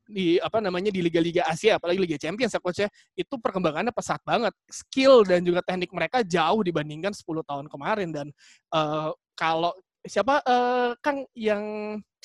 di 0.08 0.40
apa 0.40 0.64
namanya 0.64 0.88
di 0.88 1.04
liga-liga 1.04 1.44
Asia 1.44 1.76
apalagi 1.76 2.00
Liga 2.00 2.16
Champions 2.16 2.56
ya 2.56 2.60
coach 2.64 2.80
ya 2.80 2.88
itu 3.12 3.34
perkembangannya 3.36 3.92
pesat 3.92 4.16
banget 4.24 4.56
skill 4.72 5.20
dan 5.20 5.44
juga 5.44 5.60
teknik 5.60 5.92
mereka 5.92 6.24
jauh 6.24 6.64
dibandingkan 6.64 7.12
10 7.12 7.28
tahun 7.44 7.66
kemarin 7.68 8.08
dan 8.08 8.26
uh, 8.72 9.12
kalau 9.36 9.76
siapa 10.08 10.40
uh, 10.48 10.96
Kang 11.04 11.28
yang 11.36 11.62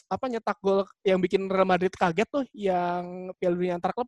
apa 0.07 0.25
nyetak 0.31 0.57
gol 0.63 0.87
yang 1.03 1.19
bikin 1.19 1.51
Real 1.51 1.67
Madrid 1.67 1.91
kaget 1.91 2.27
tuh 2.31 2.47
yang 2.55 3.35
Piala 3.35 3.55
Dunia 3.59 3.75
antar 3.75 3.91
klub 3.91 4.07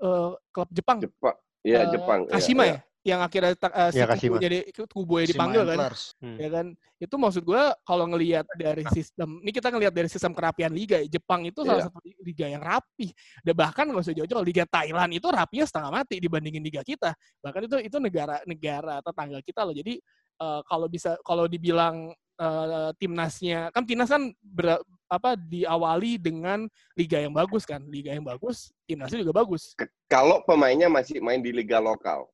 uh, 0.00 0.32
klub 0.48 0.68
Jepang 0.72 1.04
Jepang. 1.04 1.36
Iya, 1.62 1.86
Uh, 1.86 1.90
Jepang. 1.94 2.20
Iya, 2.26 2.32
Kashima 2.32 2.64
iya. 2.66 2.72
ya 2.74 2.91
yang 3.02 3.18
akhirnya 3.18 3.58
tak- 3.58 3.74
uh, 3.74 3.90
si 3.90 3.98
Kubo 3.98 4.10
Kashima. 4.14 4.36
jadi 4.38 4.58
Kubo 4.86 5.14
ya 5.18 5.26
dipanggil 5.26 5.62
kan 5.66 5.78
Hmm. 6.22 6.38
ya 6.38 6.48
kan? 6.48 6.66
Itu 7.02 7.18
maksud 7.18 7.42
gue 7.42 7.62
kalau 7.82 8.06
ngelihat 8.06 8.46
dari 8.54 8.86
sistem 8.94 9.42
ini 9.42 9.50
kita 9.50 9.74
ngelihat 9.74 9.90
dari 9.90 10.06
sistem 10.06 10.30
kerapian 10.30 10.70
liga 10.70 11.02
ya, 11.02 11.18
Jepang 11.18 11.42
itu 11.42 11.66
salah 11.66 11.82
Iya. 11.82 11.90
satu 11.90 11.98
liga 12.22 12.46
yang 12.46 12.62
rapi. 12.62 13.10
Dan 13.42 13.54
bahkan 13.58 13.90
nggak 13.90 14.06
usah 14.06 14.14
jauh-jauh 14.14 14.46
liga 14.46 14.62
Thailand 14.64 15.10
itu 15.10 15.26
rapinya 15.26 15.66
setengah 15.66 15.90
mati 15.90 16.22
dibandingin 16.22 16.62
liga 16.62 16.86
kita. 16.86 17.10
Bahkan 17.42 17.60
itu 17.66 17.76
itu 17.82 17.96
negara-negara 17.98 19.02
tetangga 19.02 19.38
kita 19.42 19.60
loh. 19.66 19.74
Jadi 19.74 19.98
eh, 20.38 20.60
kalau 20.62 20.86
bisa 20.86 21.18
kalau 21.26 21.50
dibilang 21.50 22.14
eh, 22.38 22.90
timnasnya 22.96 23.74
kan 23.74 23.82
timnas 23.82 24.08
kan 24.08 24.30
ber- 24.38 24.82
apa 25.06 25.36
diawali 25.36 26.16
dengan 26.16 26.64
liga 26.94 27.18
yang 27.18 27.34
bagus 27.34 27.66
kan. 27.66 27.82
Liga 27.84 28.14
yang 28.14 28.22
bagus 28.22 28.70
timnasnya 28.86 29.20
juga 29.20 29.34
bagus. 29.36 29.74
Kalau 30.06 30.38
pemainnya 30.46 30.86
masih 30.86 31.18
main 31.18 31.42
di 31.42 31.50
liga 31.50 31.76
lokal, 31.76 32.30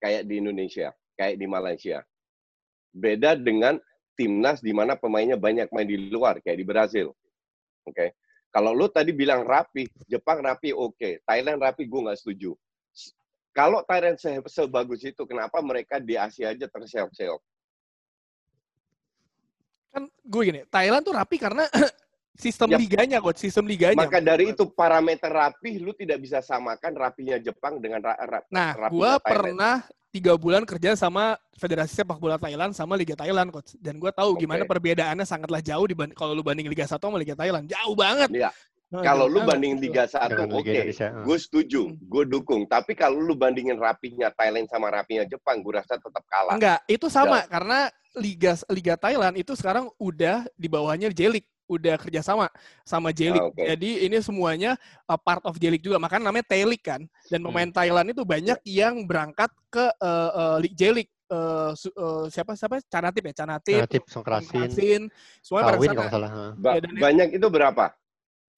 kayak 0.00 0.28
di 0.28 0.40
Indonesia, 0.40 0.92
kayak 1.16 1.36
di 1.40 1.46
Malaysia. 1.48 2.04
Beda 2.92 3.36
dengan 3.36 3.76
timnas 4.16 4.64
di 4.64 4.72
mana 4.72 4.96
pemainnya 4.96 5.36
banyak 5.36 5.68
main 5.72 5.88
di 5.88 6.08
luar, 6.08 6.40
kayak 6.40 6.58
di 6.58 6.66
Brazil. 6.66 7.12
Oke. 7.84 8.16
Kalau 8.48 8.72
lu 8.72 8.88
tadi 8.88 9.12
bilang 9.12 9.44
rapi, 9.44 9.84
Jepang 10.08 10.40
rapi 10.40 10.72
oke, 10.72 11.20
Thailand 11.28 11.60
rapi 11.60 11.84
gue 11.84 12.00
nggak 12.08 12.18
setuju. 12.24 12.56
Kalau 13.52 13.84
Thailand 13.84 14.16
se- 14.16 14.40
sebagus 14.48 15.04
itu, 15.04 15.28
kenapa 15.28 15.60
mereka 15.60 16.00
di 16.00 16.16
Asia 16.16 16.52
aja 16.52 16.64
terseok-seok? 16.64 17.40
kan 19.96 20.04
gue 20.12 20.42
gini 20.44 20.60
Thailand 20.68 21.00
tuh 21.00 21.16
rapi 21.16 21.40
karena 21.40 21.64
sistem 22.36 22.68
Ya. 22.70 22.78
liganya 22.78 23.18
coach 23.18 23.40
sistem 23.40 23.64
liganya 23.64 23.96
Maka 23.98 24.20
dari 24.20 24.52
itu 24.52 24.68
parameter 24.68 25.28
rapi, 25.28 25.76
lu 25.76 25.92
tidak 25.92 26.20
bisa 26.20 26.38
samakan 26.38 26.92
rapinya 26.92 27.36
Jepang 27.36 27.80
dengan 27.80 28.00
ra- 28.00 28.18
ra- 28.18 28.46
Nah, 28.48 28.76
gue 28.88 29.10
Thailand. 29.16 29.24
pernah 29.24 29.74
tiga 30.08 30.32
bulan 30.34 30.64
kerja 30.64 30.94
sama 30.94 31.36
Federasi 31.54 32.00
Sepak 32.00 32.16
Bola 32.16 32.36
Thailand 32.36 32.72
sama 32.72 32.96
Liga 32.96 33.12
Thailand, 33.12 33.48
coach. 33.50 33.76
Dan 33.76 33.96
gue 33.96 34.08
tahu 34.10 34.36
Oke. 34.36 34.44
gimana 34.44 34.64
perbedaannya 34.64 35.24
sangatlah 35.24 35.60
jauh 35.60 35.84
dibanding 35.84 36.14
kalau 36.14 36.32
lu 36.32 36.40
banding 36.40 36.68
Liga 36.68 36.84
1 36.84 36.96
sama 37.02 37.16
Liga 37.16 37.32
Thailand, 37.32 37.64
jauh 37.66 37.92
banget. 37.92 38.30
Iya. 38.32 38.50
Nah, 38.86 39.02
Kalau 39.02 39.26
lu 39.26 39.42
banding. 39.42 39.82
Liga 39.82 40.06
1, 40.06 40.30
Dengan 40.30 40.62
oke. 40.62 40.70
Indonesia. 40.70 41.10
ah. 41.10 41.24
Gue 41.26 41.36
setuju, 41.36 41.90
Hmm. 41.90 41.98
gue 41.98 42.24
dukung. 42.24 42.62
Tapi 42.64 42.94
kalau 42.94 43.18
lu 43.18 43.34
bandingin 43.34 43.74
rapinya 43.76 44.30
Thailand 44.30 44.70
sama 44.70 44.94
rapinya 44.94 45.26
Jepang, 45.26 45.58
gue 45.58 45.74
rasa 45.74 45.98
tetap 45.98 46.22
kalah. 46.30 46.54
Enggak, 46.54 46.86
itu 46.86 47.10
sama 47.10 47.42
karena 47.44 47.90
Liga 48.14 48.54
Liga 48.70 48.94
Thailand 48.94 49.34
itu 49.34 49.52
sekarang 49.52 49.90
udah 49.98 50.46
di 50.54 50.70
bawahnya 50.70 51.10
J-League, 51.10 51.50
udah 51.66 51.94
kerjasama 51.98 52.46
sama 52.82 53.10
J-League. 53.10 53.42
Ah, 53.42 53.50
oke. 53.50 53.62
Jadi 53.66 54.06
ini 54.06 54.16
semuanya 54.18 54.78
uh, 55.04 55.18
part 55.18 55.42
of 55.42 55.58
J-League 55.58 55.82
juga, 55.82 55.98
makanya 55.98 56.30
namanya 56.30 56.46
T-League 56.46 56.82
kan. 56.82 57.02
Dan 57.26 57.42
Hmm. 57.42 57.50
pemain 57.50 57.70
Thailand 57.70 58.06
itu 58.10 58.22
banyak 58.22 58.58
yang 58.64 59.02
berangkat 59.04 59.50
ke 59.68 59.84
uh, 60.00 60.30
uh, 60.32 60.58
J-League. 60.62 61.10
Uh, 61.26 61.74
su- 61.74 61.90
uh, 61.98 62.30
siapa 62.30 62.54
siapa 62.54 62.78
Canatip 62.86 63.18
ya 63.26 63.42
Canatip, 63.42 63.82
Nah, 63.82 63.90
tip 63.90 64.06
Songkrasin, 64.06 64.46
Songkrasin, 64.70 65.02
semuanya 65.42 65.64
pada 65.66 65.74
Kawin 65.74 65.88
kalau 65.90 65.98
nggak 65.98 66.14
salah. 66.14 66.30
ah. 66.30 66.50
Ba- 66.54 66.74
Ya, 66.78 66.80
banyak 66.86 67.28
itu 67.34 67.46
berapa? 67.50 67.84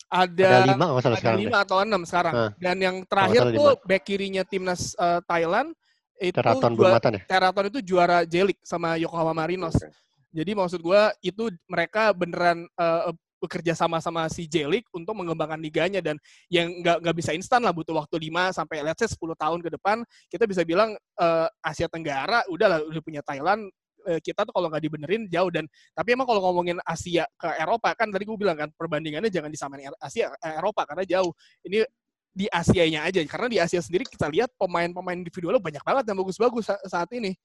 Ada 0.09 0.48
Ada 0.64 0.68
lima 0.68 0.84
kalau 0.84 1.00
salah 1.00 1.16
ada 1.16 1.20
sekarang. 1.24 1.40
lima 1.48 1.59
atau 1.64 1.76
enam 1.80 2.02
sekarang. 2.04 2.34
Ah. 2.36 2.50
Dan 2.61 2.76
yang 2.76 2.96
terakhir 3.09 3.40
tuh 3.56 3.72
back 3.88 4.04
kirinya 4.04 4.44
timnas 4.44 4.92
uh, 4.96 5.24
Thailand 5.24 5.72
itu 6.20 6.36
Teraton 6.36 6.72
juara, 6.76 7.00
ya? 7.09 7.20
Teraton 7.24 7.64
itu 7.72 7.78
juara 7.80 8.18
J-League 8.28 8.61
sama 8.61 9.00
Yokohama 9.00 9.32
Marinos. 9.32 9.72
Oke. 9.72 9.88
Jadi 10.29 10.53
maksud 10.53 10.81
gua 10.85 11.12
itu 11.24 11.49
mereka 11.68 12.12
beneran 12.12 12.68
uh, 12.76 13.12
bekerja 13.39 13.72
sama 13.72 14.03
sama 14.03 14.26
si 14.26 14.51
J-League 14.51 14.91
untuk 14.91 15.14
mengembangkan 15.14 15.62
liganya 15.62 16.03
dan 16.03 16.18
yang 16.51 16.74
nggak 16.83 17.07
nggak 17.07 17.16
bisa 17.16 17.31
instan 17.33 17.62
lah 17.62 17.70
butuh 17.70 17.95
waktu 17.95 18.18
5 18.29 18.51
sampai 18.51 18.83
let's 18.83 18.99
say 18.99 19.07
10 19.07 19.14
tahun 19.39 19.59
ke 19.62 19.70
depan 19.79 20.03
kita 20.26 20.43
bisa 20.51 20.66
bilang 20.66 20.99
uh, 21.22 21.47
Asia 21.62 21.87
Tenggara 21.87 22.43
udah 22.51 22.66
lah 22.66 22.79
udah 22.83 23.03
punya 23.03 23.22
Thailand 23.22 23.70
kita 24.09 24.47
tuh 24.47 24.55
kalau 24.57 24.72
nggak 24.72 24.83
dibenerin 24.89 25.29
jauh 25.29 25.53
dan 25.53 25.68
tapi 25.93 26.16
emang 26.16 26.24
kalau 26.24 26.41
ngomongin 26.49 26.81
Asia 26.81 27.29
ke 27.37 27.49
Eropa 27.61 27.93
kan 27.93 28.09
tadi 28.09 28.24
gue 28.24 28.39
bilang 28.41 28.57
kan 28.57 28.72
perbandingannya 28.72 29.29
jangan 29.29 29.53
disamain 29.53 29.93
Asia 30.01 30.33
Eropa 30.41 30.89
karena 30.89 31.05
jauh 31.05 31.29
ini 31.66 31.85
di 32.33 32.47
Asianya 32.49 33.05
aja 33.05 33.20
karena 33.29 33.49
di 33.51 33.59
Asia 33.61 33.83
sendiri 33.83 34.09
kita 34.09 34.31
lihat 34.31 34.49
pemain-pemain 34.57 35.18
individualnya 35.18 35.61
banyak 35.61 35.83
banget 35.85 36.05
yang 36.09 36.18
bagus-bagus 36.24 36.64
sa- 36.70 36.83
saat 36.89 37.11
ini 37.12 37.37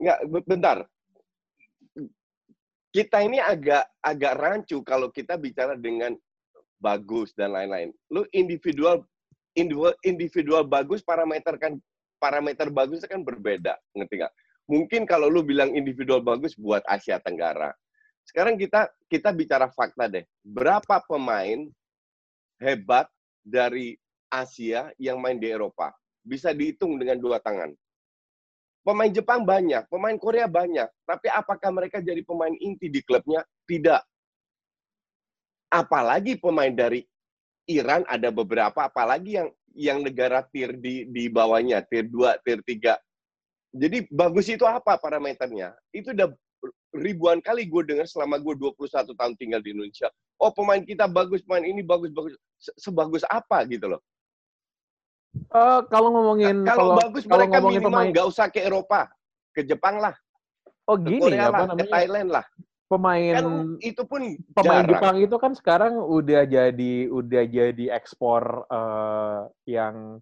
Nggak, 0.00 0.18
be- 0.26 0.46
bentar. 0.48 0.76
Kita 2.94 3.26
ini 3.26 3.42
agak 3.42 3.90
agak 3.98 4.34
rancu 4.38 4.78
kalau 4.86 5.10
kita 5.10 5.34
bicara 5.34 5.74
dengan 5.74 6.14
bagus 6.78 7.34
dan 7.34 7.50
lain-lain. 7.50 7.90
Lu 8.14 8.22
individual 8.30 9.02
individual 9.58 9.98
individual 10.06 10.62
bagus 10.62 11.02
parameter 11.02 11.58
kan 11.58 11.74
parameter 12.22 12.70
bagus 12.70 13.02
kan 13.02 13.26
berbeda, 13.26 13.74
ngerti 13.98 14.22
nggak? 14.22 14.34
Mungkin 14.70 15.10
kalau 15.10 15.26
lu 15.26 15.42
bilang 15.42 15.74
individual 15.74 16.22
bagus 16.22 16.54
buat 16.54 16.86
Asia 16.86 17.18
Tenggara. 17.18 17.74
Sekarang 18.22 18.54
kita 18.54 18.86
kita 19.10 19.34
bicara 19.34 19.66
fakta 19.74 20.06
deh. 20.06 20.22
Berapa 20.46 21.02
pemain 21.02 21.66
hebat 22.62 23.10
dari 23.42 23.98
Asia 24.30 24.94
yang 25.02 25.18
main 25.18 25.42
di 25.42 25.50
Eropa? 25.50 25.90
Bisa 26.22 26.54
dihitung 26.54 26.94
dengan 26.94 27.18
dua 27.18 27.42
tangan. 27.42 27.74
Pemain 28.84 29.08
Jepang 29.08 29.48
banyak, 29.48 29.88
pemain 29.88 30.12
Korea 30.20 30.44
banyak, 30.44 30.84
tapi 31.08 31.32
apakah 31.32 31.72
mereka 31.72 32.04
jadi 32.04 32.20
pemain 32.20 32.52
inti 32.52 32.92
di 32.92 33.00
klubnya? 33.00 33.40
Tidak. 33.64 34.00
Apalagi 35.72 36.36
pemain 36.36 36.68
dari 36.68 37.00
Iran 37.64 38.04
ada 38.04 38.28
beberapa, 38.28 38.84
apalagi 38.84 39.40
yang 39.40 39.48
yang 39.72 39.98
negara 40.04 40.44
tier 40.52 40.76
di 40.76 41.08
di 41.08 41.32
bawahnya, 41.32 41.80
tier 41.88 42.04
2, 42.12 42.36
tier 42.44 42.60
3. 42.60 43.00
Jadi 43.72 44.04
bagus 44.12 44.46
itu 44.52 44.68
apa 44.68 45.00
parameternya? 45.00 45.72
Itu 45.88 46.12
udah 46.12 46.28
ribuan 46.94 47.42
kali 47.42 47.66
gue 47.66 47.82
dengar 47.88 48.06
selama 48.06 48.38
gue 48.38 48.54
21 48.54 49.16
tahun 49.16 49.34
tinggal 49.40 49.64
di 49.64 49.74
Indonesia. 49.74 50.12
Oh 50.38 50.52
pemain 50.52 50.78
kita 50.84 51.08
bagus, 51.08 51.42
pemain 51.42 51.64
ini 51.64 51.80
bagus, 51.80 52.12
bagus. 52.12 52.36
Se- 52.60 52.76
Sebagus 52.78 53.24
apa 53.26 53.64
gitu 53.66 53.96
loh. 53.96 54.00
Eh, 55.34 55.80
kalau 55.90 56.08
ngomongin 56.14 56.66
Kalau 56.66 56.98
bagus 56.98 57.22
kalau 57.26 57.46
mereka 57.46 57.56
ngomongin 57.58 57.80
minimal 57.82 58.02
nggak 58.10 58.26
usah 58.26 58.46
ke 58.50 58.60
Eropa, 58.62 59.10
ke 59.54 59.62
Jepang 59.66 60.02
lah, 60.02 60.14
oh 60.90 60.98
ke 60.98 61.14
gini 61.14 61.22
Korea 61.22 61.50
apa 61.50 61.54
lah, 61.54 61.58
ke 61.58 61.70
namanya 61.70 61.92
Thailand 61.94 62.30
lah. 62.30 62.46
pemain 62.84 63.34
Kan 63.40 63.46
itu 63.80 64.02
pun 64.04 64.22
pemain 64.54 64.84
jarang. 64.84 64.90
Jepang 64.92 65.16
itu 65.18 65.36
kan 65.40 65.52
sekarang 65.56 65.94
udah 65.98 66.42
jadi 66.46 66.94
udah 67.10 67.42
jadi 67.48 67.84
ekspor 67.96 68.68
eh, 68.70 69.40
yang 69.66 70.20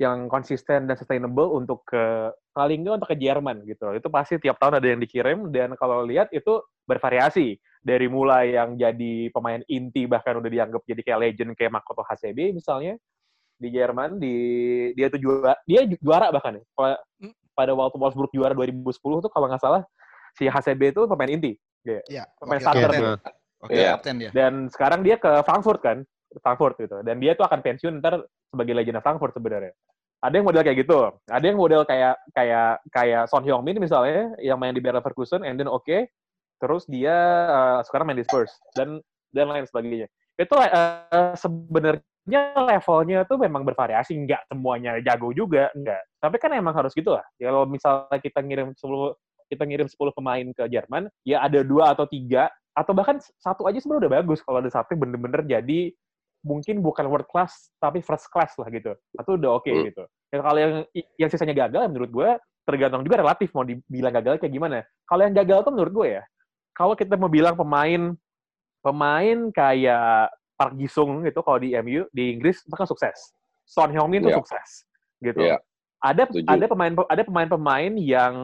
yang 0.00 0.32
konsisten 0.32 0.88
dan 0.88 0.96
sustainable 0.96 1.52
untuk 1.52 1.84
ke 1.84 2.32
paling 2.56 2.80
nggak 2.82 3.04
untuk 3.04 3.10
ke 3.12 3.20
Jerman 3.20 3.62
gitu. 3.68 3.92
Itu 3.92 4.08
pasti 4.08 4.40
tiap 4.40 4.56
tahun 4.56 4.80
ada 4.80 4.88
yang 4.88 5.00
dikirim 5.02 5.52
dan 5.52 5.76
kalau 5.76 6.02
lihat 6.02 6.32
itu 6.32 6.64
bervariasi 6.88 7.60
dari 7.84 8.08
mulai 8.08 8.56
yang 8.56 8.80
jadi 8.80 9.28
pemain 9.28 9.60
inti 9.68 10.08
bahkan 10.08 10.40
udah 10.40 10.50
dianggap 10.50 10.82
jadi 10.88 11.00
kayak 11.04 11.20
legend 11.20 11.52
kayak 11.52 11.74
Makoto 11.74 12.00
Hasebe 12.02 12.50
misalnya 12.56 12.96
di 13.60 13.68
Jerman 13.68 14.16
di 14.16 14.34
dia 14.96 15.12
tuh 15.12 15.20
juara 15.20 15.52
dia 15.68 15.84
ju- 15.84 16.00
juara 16.00 16.32
bahkan 16.32 16.56
ya. 16.56 16.64
Hmm. 17.20 17.32
pada 17.52 17.76
waktu 17.76 18.00
Wolfsburg 18.00 18.32
juara 18.32 18.56
2010 18.56 18.96
tuh 19.20 19.28
kalau 19.28 19.46
nggak 19.46 19.60
salah 19.60 19.84
si 20.32 20.48
Hasebe 20.48 20.90
itu 20.90 21.04
pemain 21.04 21.28
inti 21.28 21.52
Iya, 21.84 22.24
pemain 22.36 22.60
wakil 22.60 22.64
starter 22.64 22.88
kapten. 22.88 23.00
dia. 23.00 23.14
Wakil 23.60 23.76
Iya. 23.76 23.88
kapten 23.96 24.14
dia. 24.20 24.30
Dan 24.32 24.52
sekarang 24.68 25.00
dia 25.00 25.16
ke 25.16 25.32
Frankfurt 25.44 25.80
kan, 25.80 26.04
Frankfurt 26.44 26.76
gitu. 26.76 27.00
Dan 27.00 27.16
dia 27.20 27.32
tuh 27.32 27.48
akan 27.48 27.60
pensiun 27.60 28.04
ntar 28.04 28.20
sebagai 28.52 28.76
legenda 28.76 29.00
Frankfurt 29.00 29.32
sebenarnya. 29.32 29.72
Ada 30.20 30.36
yang 30.36 30.44
model 30.44 30.60
kayak 30.60 30.76
gitu, 30.84 31.08
ada 31.24 31.40
yang 31.40 31.56
model 31.56 31.80
kayak 31.88 32.20
kayak 32.36 32.84
kayak 32.92 33.22
Son 33.32 33.40
Heung-min 33.40 33.80
misalnya 33.80 34.36
yang 34.36 34.60
main 34.60 34.76
di 34.76 34.84
Bayer 34.84 35.00
Leverkusen, 35.00 35.40
and 35.40 35.56
then 35.56 35.64
oke, 35.64 35.88
terus 36.60 36.84
dia 36.84 37.16
eh, 37.48 37.80
sekarang 37.88 38.12
main 38.12 38.20
di 38.20 38.28
Spurs 38.28 38.52
dan 38.76 39.00
dan 39.32 39.48
lain 39.48 39.64
sebagainya. 39.64 40.12
Itu 40.36 40.60
eh, 40.60 41.32
sebenarnya 41.40 42.04
levelnya 42.28 43.24
tuh 43.24 43.40
memang 43.40 43.64
bervariasi, 43.64 44.12
nggak 44.12 44.52
semuanya 44.52 45.00
jago 45.00 45.32
juga, 45.32 45.72
nggak. 45.72 46.02
Tapi 46.20 46.36
kan 46.36 46.50
emang 46.52 46.76
harus 46.76 46.92
gitu 46.92 47.16
lah. 47.16 47.24
Ya, 47.40 47.48
Kalau 47.48 47.64
misalnya 47.64 48.18
kita 48.20 48.44
ngirim 48.44 48.76
10 48.76 49.16
kita 49.50 49.66
ngirim 49.66 49.88
10 49.90 50.14
pemain 50.14 50.46
ke 50.54 50.64
Jerman, 50.70 51.10
ya 51.26 51.42
ada 51.42 51.66
dua 51.66 51.90
atau 51.90 52.06
tiga 52.06 52.46
atau 52.70 52.94
bahkan 52.94 53.18
satu 53.42 53.66
aja 53.66 53.82
sebenarnya 53.82 54.06
udah 54.06 54.12
bagus 54.22 54.40
kalau 54.46 54.62
ada 54.62 54.70
satu 54.70 54.94
yang 54.94 55.02
bener-bener 55.02 55.42
jadi 55.42 55.90
mungkin 56.46 56.80
bukan 56.80 57.04
world 57.10 57.28
class 57.28 57.68
tapi 57.76 58.00
first 58.00 58.30
class 58.32 58.56
lah 58.56 58.70
gitu 58.72 58.96
itu 58.96 59.30
udah 59.36 59.50
oke 59.60 59.68
Hmm. 59.68 59.84
gitu 59.90 60.04
ya 60.32 60.38
kalau 60.40 60.58
yang 60.58 60.72
yang 61.20 61.28
sisanya 61.28 61.52
gagal 61.66 61.90
menurut 61.90 62.10
gue 62.14 62.30
tergantung 62.64 63.02
juga 63.04 63.20
relatif 63.20 63.52
mau 63.52 63.66
dibilang 63.66 64.14
gagal 64.14 64.40
kayak 64.40 64.54
gimana 64.54 64.86
kalau 65.04 65.22
yang 65.26 65.34
gagal 65.36 65.66
tuh 65.66 65.72
menurut 65.74 65.92
gue 65.92 66.06
ya 66.20 66.22
kalau 66.72 66.94
kita 66.96 67.18
mau 67.18 67.28
bilang 67.28 67.58
pemain 67.58 68.14
pemain 68.80 69.38
kayak 69.52 70.32
Park 70.60 70.76
Ji-sung 70.76 71.24
gitu 71.24 71.40
kalau 71.40 71.56
di 71.56 71.72
MU 71.80 72.04
di 72.12 72.36
Inggris 72.36 72.60
mereka 72.68 72.84
sukses. 72.84 73.32
Son 73.64 73.88
Heung-min 73.88 74.20
tuh 74.20 74.28
Iya. 74.28 74.38
sukses 74.44 74.68
gitu. 75.18 75.40
Iya. 75.40 75.56
Ada 76.04 76.28
Setuju. 76.28 76.44
ada 76.52 76.64
pemain 76.68 76.92
ada 77.08 77.22
pemain-pemain 77.24 77.92
yang 77.96 78.34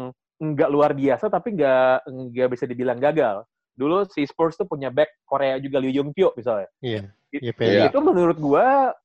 nggak 0.41 0.71
luar 0.73 0.97
biasa 0.97 1.29
tapi 1.29 1.53
nggak 1.53 2.09
nggak 2.09 2.49
bisa 2.49 2.65
dibilang 2.65 2.97
gagal. 2.97 3.45
Dulu 3.77 4.09
si 4.09 4.25
Spurs 4.25 4.57
tuh 4.57 4.65
punya 4.65 4.89
back 4.89 5.13
Korea 5.29 5.61
juga 5.61 5.77
Lee 5.77 5.93
Jung 5.93 6.17
Pyo 6.17 6.33
misalnya. 6.33 6.73
Iya. 6.81 7.05
It- 7.29 7.45
Iya, 7.45 7.53
Iya. 7.61 7.85
Itu 7.93 8.01
menurut 8.01 8.41
gua 8.41 8.97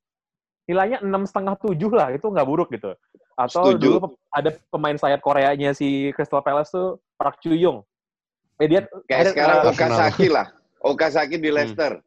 nilainya 0.64 1.03
enam 1.03 1.28
setengah 1.28 1.59
tujuh 1.59 1.91
lah 1.91 2.16
itu 2.16 2.24
nggak 2.24 2.47
buruk 2.47 2.72
gitu. 2.72 2.95
Atau 3.36 3.76
Setuju. 3.76 3.99
dulu 3.99 4.16
ada 4.32 4.55
pemain 4.72 4.95
sayap 4.95 5.20
Koreanya 5.20 5.76
si 5.76 6.16
Crystal 6.16 6.39
Palace 6.39 6.72
tuh 6.72 6.95
Park 7.20 7.43
Chu 7.43 7.51
Young. 7.51 7.84
Eh 8.55 8.72
dia 8.72 8.88
Kayak 9.03 9.20
ada- 9.20 9.32
sekarang 9.36 9.57
eh, 9.57 9.70
Okazaki 9.74 10.28
lah. 10.32 10.47
Okazaki 10.80 11.36
di 11.36 11.49
Leicester. 11.51 11.99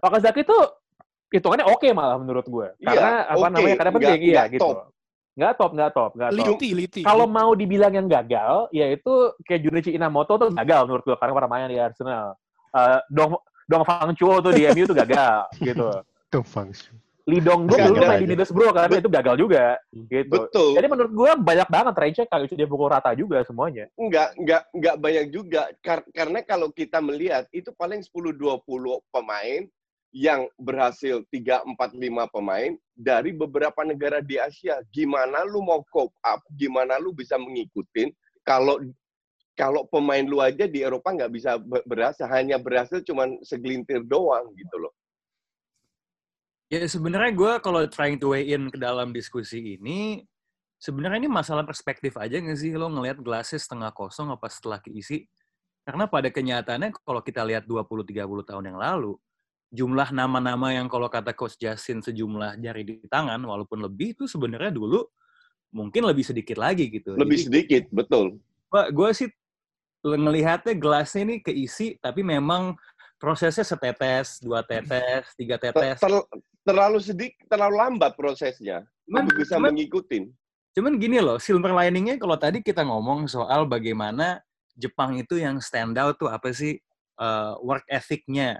Okazaki 0.00 0.46
tuh 0.48 0.62
hitungannya 1.32 1.66
oke 1.68 1.88
malah 1.92 2.16
menurut 2.16 2.46
gue. 2.48 2.68
Iya, 2.80 2.86
Karena 2.92 3.12
apa 3.28 3.36
oke. 3.36 3.52
namanya? 3.52 3.76
Karena 3.76 3.92
penting 3.92 4.22
iya 4.24 4.42
gitu. 4.48 4.62
top. 4.64 4.78
Nggak 5.32 5.52
top, 5.56 5.70
nggak 5.72 5.90
top, 5.96 6.10
nggak 6.12 6.30
top. 6.36 6.46
Liti, 6.52 6.68
liti. 6.76 7.00
Kalau 7.00 7.24
mau 7.24 7.56
dibilang 7.56 7.92
yang 7.96 8.04
gagal, 8.04 8.68
yaitu 8.68 9.32
kayak 9.48 9.64
Junichi 9.64 9.96
Inamoto 9.96 10.36
tuh 10.36 10.52
gagal 10.52 10.84
menurut 10.84 11.04
gue 11.08 11.16
karena 11.16 11.32
pernah 11.32 11.50
main 11.50 11.72
di 11.72 11.80
Arsenal. 11.80 12.36
Eh, 12.72 13.00
Dong 13.08 13.40
Dong 13.64 13.84
Fang 13.88 14.12
Chuo 14.12 14.44
tuh 14.44 14.52
di 14.52 14.68
MU 14.76 14.84
tuh 14.84 14.96
gagal 14.96 15.48
gitu. 15.60 15.88
Tuh 16.28 16.44
function. 16.44 16.96
Lee 17.22 17.38
Dong 17.38 17.70
Gun 17.70 17.78
Nggak, 17.78 17.88
dulu 17.94 18.02
main 18.02 18.18
di 18.18 18.28
Middlesbrough 18.34 18.74
karena 18.74 18.98
itu 18.98 19.06
gagal 19.06 19.36
juga 19.38 19.64
gitu. 19.94 20.36
Betul. 20.42 20.74
Jadi 20.74 20.86
menurut 20.90 21.12
gue 21.14 21.30
banyak 21.38 21.68
banget 21.70 21.94
range 21.94 22.22
kalau 22.26 22.44
itu 22.50 22.54
dia 22.58 22.66
pukul 22.66 22.90
rata 22.90 23.14
juga 23.14 23.46
semuanya. 23.46 23.86
Enggak, 23.94 24.34
enggak, 24.34 24.62
enggak 24.74 24.96
banyak 24.98 25.26
juga. 25.30 25.62
Kar- 25.86 26.08
karena 26.10 26.42
kalau 26.42 26.74
kita 26.74 26.98
melihat 26.98 27.46
itu 27.54 27.70
paling 27.78 28.02
10-20 28.02 28.66
pemain 29.14 29.62
yang 30.12 30.44
berhasil 30.60 31.24
3, 31.32 31.64
4, 31.64 31.96
5 31.96 32.28
pemain 32.28 32.76
dari 32.92 33.32
beberapa 33.32 33.80
negara 33.80 34.20
di 34.20 34.36
Asia. 34.36 34.76
Gimana 34.92 35.42
lu 35.48 35.64
mau 35.64 35.80
cope 35.88 36.12
up? 36.20 36.44
Gimana 36.52 37.00
lu 37.00 37.16
bisa 37.16 37.40
mengikutin 37.40 38.12
kalau 38.44 38.76
kalau 39.56 39.84
pemain 39.88 40.24
lu 40.24 40.40
aja 40.40 40.64
di 40.68 40.84
Eropa 40.84 41.12
nggak 41.12 41.32
bisa 41.32 41.60
be- 41.60 41.84
berhasil, 41.84 42.24
hanya 42.28 42.56
berhasil 42.56 43.04
cuman 43.04 43.40
segelintir 43.44 44.04
doang 44.04 44.52
gitu 44.56 44.76
loh. 44.80 44.92
Ya 46.72 46.84
sebenarnya 46.88 47.36
gue 47.36 47.52
kalau 47.60 47.84
trying 47.84 48.16
to 48.16 48.32
weigh 48.32 48.56
in 48.56 48.72
ke 48.72 48.80
dalam 48.80 49.12
diskusi 49.12 49.76
ini, 49.76 50.24
sebenarnya 50.80 51.24
ini 51.24 51.30
masalah 51.32 51.68
perspektif 51.68 52.16
aja 52.16 52.40
nggak 52.40 52.56
sih 52.56 52.72
lo 52.72 52.88
ngelihat 52.88 53.20
gelasnya 53.20 53.60
setengah 53.60 53.92
kosong 53.92 54.32
apa 54.32 54.48
setelah 54.48 54.80
keisi? 54.80 55.28
Karena 55.84 56.08
pada 56.08 56.32
kenyataannya 56.32 56.96
kalau 57.04 57.20
kita 57.20 57.44
lihat 57.44 57.68
20-30 57.68 58.48
tahun 58.48 58.64
yang 58.72 58.78
lalu, 58.80 59.20
jumlah 59.72 60.12
nama-nama 60.12 60.68
yang 60.68 60.84
kalau 60.86 61.08
kata 61.08 61.32
Coach 61.32 61.56
Justin 61.56 62.04
sejumlah 62.04 62.60
jari 62.60 62.84
di 62.84 62.94
tangan, 63.08 63.40
walaupun 63.40 63.80
lebih 63.80 64.12
itu 64.12 64.28
sebenarnya 64.28 64.68
dulu 64.68 65.08
mungkin 65.72 66.04
lebih 66.04 66.20
sedikit 66.22 66.60
lagi 66.60 66.92
gitu. 66.92 67.16
Lebih 67.16 67.40
Jadi, 67.40 67.46
sedikit, 67.48 67.82
betul. 67.88 68.36
gue 68.68 69.10
sih 69.16 69.32
ngelihatnya 70.04 70.76
gelasnya 70.76 71.24
ini 71.24 71.36
keisi, 71.40 71.96
tapi 71.96 72.20
memang 72.20 72.76
prosesnya 73.16 73.64
setetes, 73.64 74.44
dua 74.44 74.60
tetes, 74.60 75.32
tiga 75.40 75.56
tetes. 75.56 75.96
ter- 75.96 76.28
terlalu 76.68 77.00
sedikit, 77.00 77.48
terlalu 77.48 77.74
lambat 77.80 78.12
prosesnya 78.12 78.84
Cuman- 79.08 79.32
bisa 79.32 79.56
cuman- 79.56 79.72
mengikutin. 79.72 80.28
Cuman 80.72 80.96
gini 81.00 81.20
loh, 81.20 81.36
silver 81.40 81.72
liningnya 81.72 82.16
kalau 82.20 82.36
tadi 82.36 82.60
kita 82.60 82.84
ngomong 82.84 83.28
soal 83.28 83.64
bagaimana 83.64 84.40
Jepang 84.72 85.20
itu 85.20 85.36
yang 85.36 85.60
stand 85.60 86.00
out 86.00 86.16
tuh 86.20 86.28
apa 86.28 86.52
sih 86.52 86.76
eh, 87.20 87.52
work 87.60 87.84
ethic-nya, 87.92 88.56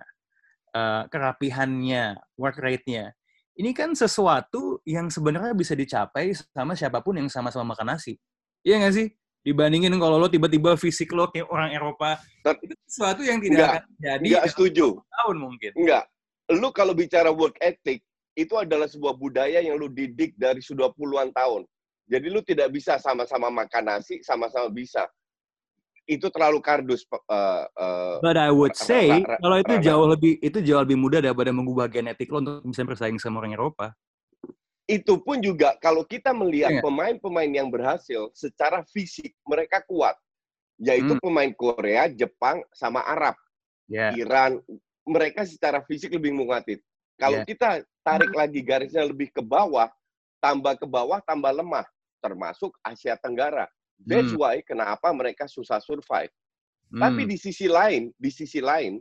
eh, 0.72 1.02
kerapihannya, 1.08 2.16
work 2.36 2.58
rate-nya. 2.58 3.12
Ini 3.52 3.76
kan 3.76 3.92
sesuatu 3.92 4.80
yang 4.88 5.12
sebenarnya 5.12 5.52
bisa 5.52 5.76
dicapai 5.76 6.32
sama 6.32 6.72
siapa 6.72 7.04
pun 7.04 7.20
yang 7.20 7.28
sama-sama 7.28 7.76
makan 7.76 7.92
nasi. 7.96 8.16
Iya 8.64 8.80
nggak 8.80 8.94
sih? 8.96 9.08
Dibandingin 9.42 9.92
kalau 9.98 10.16
lo 10.22 10.30
tiba-tiba 10.30 10.78
fisik 10.78 11.10
lo 11.12 11.26
kayak 11.28 11.50
orang 11.50 11.74
Eropa, 11.74 12.16
Ter- 12.46 12.62
itu 12.62 12.74
sesuatu 12.86 13.26
yang 13.26 13.42
tidak 13.42 13.58
Nggak. 13.58 13.72
akan 13.74 13.82
terjadi 13.90 14.22
Enggak 14.24 14.44
setuju. 14.54 14.86
tahun 15.02 15.36
mungkin. 15.36 15.70
Enggak. 15.76 16.04
Lu 16.54 16.68
kalau 16.70 16.94
bicara 16.94 17.28
work 17.34 17.58
ethic, 17.58 18.00
itu 18.38 18.54
adalah 18.56 18.86
sebuah 18.88 19.18
budaya 19.18 19.60
yang 19.60 19.76
lu 19.76 19.90
didik 19.92 20.32
dari 20.38 20.62
sudah 20.64 20.88
puluhan 20.94 21.34
tahun. 21.34 21.66
Jadi 22.08 22.26
lu 22.30 22.40
tidak 22.40 22.70
bisa 22.72 22.96
sama-sama 23.02 23.50
makan 23.50 23.84
nasi, 23.84 24.22
sama-sama 24.24 24.70
bisa. 24.72 25.04
Itu 26.12 26.28
terlalu 26.28 26.60
kardus. 26.60 27.08
Eh, 27.08 27.64
eh, 27.64 28.14
But 28.20 28.36
I 28.36 28.52
would 28.52 28.76
say 28.76 29.24
kalau 29.24 29.56
itu 29.56 29.74
jauh 29.80 30.04
lebih 30.04 30.36
itu 30.44 30.58
jauh 30.60 30.84
lebih 30.84 31.00
mudah 31.00 31.24
daripada 31.24 31.48
mengubah 31.48 31.88
genetik 31.88 32.28
lo 32.28 32.44
untuk 32.44 32.68
bisa 32.68 32.84
bersaing 32.84 33.16
sama 33.16 33.40
orang 33.40 33.56
Eropa. 33.56 33.96
itu 34.82 35.14
pun 35.22 35.38
juga 35.40 35.78
kalau 35.78 36.02
kita 36.04 36.34
melihat 36.34 36.68
Iya. 36.68 36.82
pemain-pemain 36.84 37.48
yang 37.48 37.70
berhasil 37.72 38.28
secara 38.34 38.82
fisik 38.92 39.32
mereka 39.46 39.80
kuat. 39.88 40.18
Yaitu 40.76 41.16
Hmm. 41.16 41.22
pemain 41.22 41.48
Korea, 41.54 42.10
Jepang, 42.10 42.60
sama 42.74 43.00
Arab. 43.06 43.38
Ya. 43.86 44.10
Iran, 44.12 44.58
mereka 45.06 45.46
secara 45.46 45.80
fisik 45.86 46.12
lebih 46.12 46.34
menguatin. 46.34 46.82
Kalau 47.16 47.40
Iya. 47.40 47.46
kita 47.46 47.68
tarik 48.02 48.34
lagi 48.34 48.60
garisnya 48.60 49.06
lebih 49.06 49.30
ke 49.30 49.40
bawah, 49.40 49.86
tambah 50.42 50.74
ke 50.74 50.84
bawah, 50.84 51.22
tambah 51.22 51.54
lemah. 51.54 51.86
Termasuk 52.18 52.74
Asia 52.82 53.14
Tenggara. 53.16 53.70
That's 54.06 54.32
Hmm. 54.32 54.38
why 54.38 54.60
kenapa 54.64 55.10
mereka 55.14 55.46
susah 55.46 55.78
survive. 55.82 56.30
Tapi 56.98 57.24
Hmm. 57.24 57.30
di 57.30 57.36
sisi 57.40 57.66
lain, 57.66 58.12
di 58.18 58.30
sisi 58.30 58.60
lain, 58.62 59.00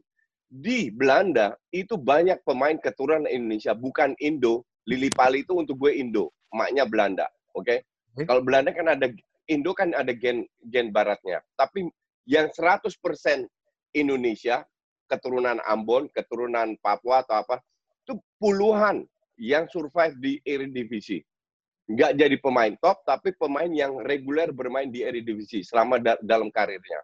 di 0.51 0.91
Belanda 0.91 1.55
itu 1.71 1.95
banyak 1.95 2.43
pemain 2.43 2.75
keturunan 2.79 3.27
Indonesia, 3.29 3.71
bukan 3.77 4.15
Indo. 4.19 4.67
Lili 4.89 5.13
Pali 5.13 5.45
itu 5.45 5.53
untuk 5.55 5.77
gue 5.77 5.93
Indo, 5.93 6.33
emaknya 6.49 6.89
Belanda, 6.89 7.29
oke? 7.53 7.85
Oke. 8.17 8.23
Kalau 8.25 8.41
Belanda 8.41 8.73
kan 8.73 8.89
ada 8.89 9.07
Indo 9.45 9.71
kan 9.77 9.93
ada 9.93 10.09
gen 10.11 10.43
gen 10.73 10.89
baratnya, 10.89 11.39
tapi 11.53 11.85
yang 12.25 12.49
100% 12.49 13.45
Indonesia, 13.93 14.65
keturunan 15.05 15.61
Ambon, 15.69 16.09
keturunan 16.09 16.73
Papua 16.81 17.21
atau 17.21 17.45
apa, 17.45 17.61
itu 18.03 18.17
puluhan 18.41 19.05
yang 19.37 19.69
survive 19.69 20.17
di 20.17 20.41
Eredivisie. 20.47 21.21
Nggak 21.89 22.11
jadi 22.13 22.35
pemain 22.37 22.73
top, 22.77 23.01
tapi 23.03 23.33
pemain 23.35 23.69
yang 23.69 24.01
reguler 24.05 24.53
bermain 24.53 24.87
di 24.87 25.01
Eredivisie 25.01 25.65
selama 25.65 25.97
da- 25.97 26.21
dalam 26.21 26.53
karirnya 26.53 27.01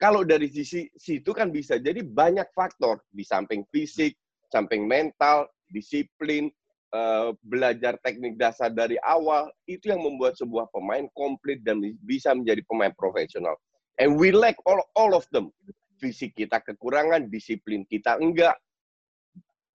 kalau 0.00 0.24
dari 0.24 0.48
sisi 0.48 0.88
situ 0.96 1.36
kan 1.36 1.52
bisa 1.52 1.76
jadi 1.76 2.00
banyak 2.00 2.48
faktor 2.56 3.04
di 3.12 3.20
samping 3.20 3.68
fisik, 3.68 4.16
samping 4.48 4.88
mental, 4.88 5.44
disiplin, 5.68 6.48
eh, 6.96 7.30
belajar 7.44 8.00
teknik 8.00 8.40
dasar 8.40 8.72
dari 8.72 8.96
awal 9.04 9.52
itu 9.68 9.92
yang 9.92 10.00
membuat 10.00 10.40
sebuah 10.40 10.72
pemain 10.72 11.04
komplit 11.12 11.60
dan 11.60 11.84
bisa 12.00 12.32
menjadi 12.32 12.64
pemain 12.64 12.96
profesional. 12.96 13.60
And 14.00 14.16
we 14.16 14.32
lack 14.32 14.56
all 14.64 14.80
all 14.96 15.12
of 15.12 15.28
them. 15.36 15.52
Fisik 16.00 16.32
kita 16.32 16.64
kekurangan, 16.64 17.28
disiplin 17.28 17.84
kita 17.84 18.16
enggak, 18.16 18.56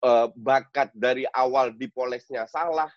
eh, 0.09 0.29
bakat 0.41 0.89
dari 0.97 1.29
awal 1.37 1.77
dipolesnya 1.77 2.49
salah. 2.49 2.89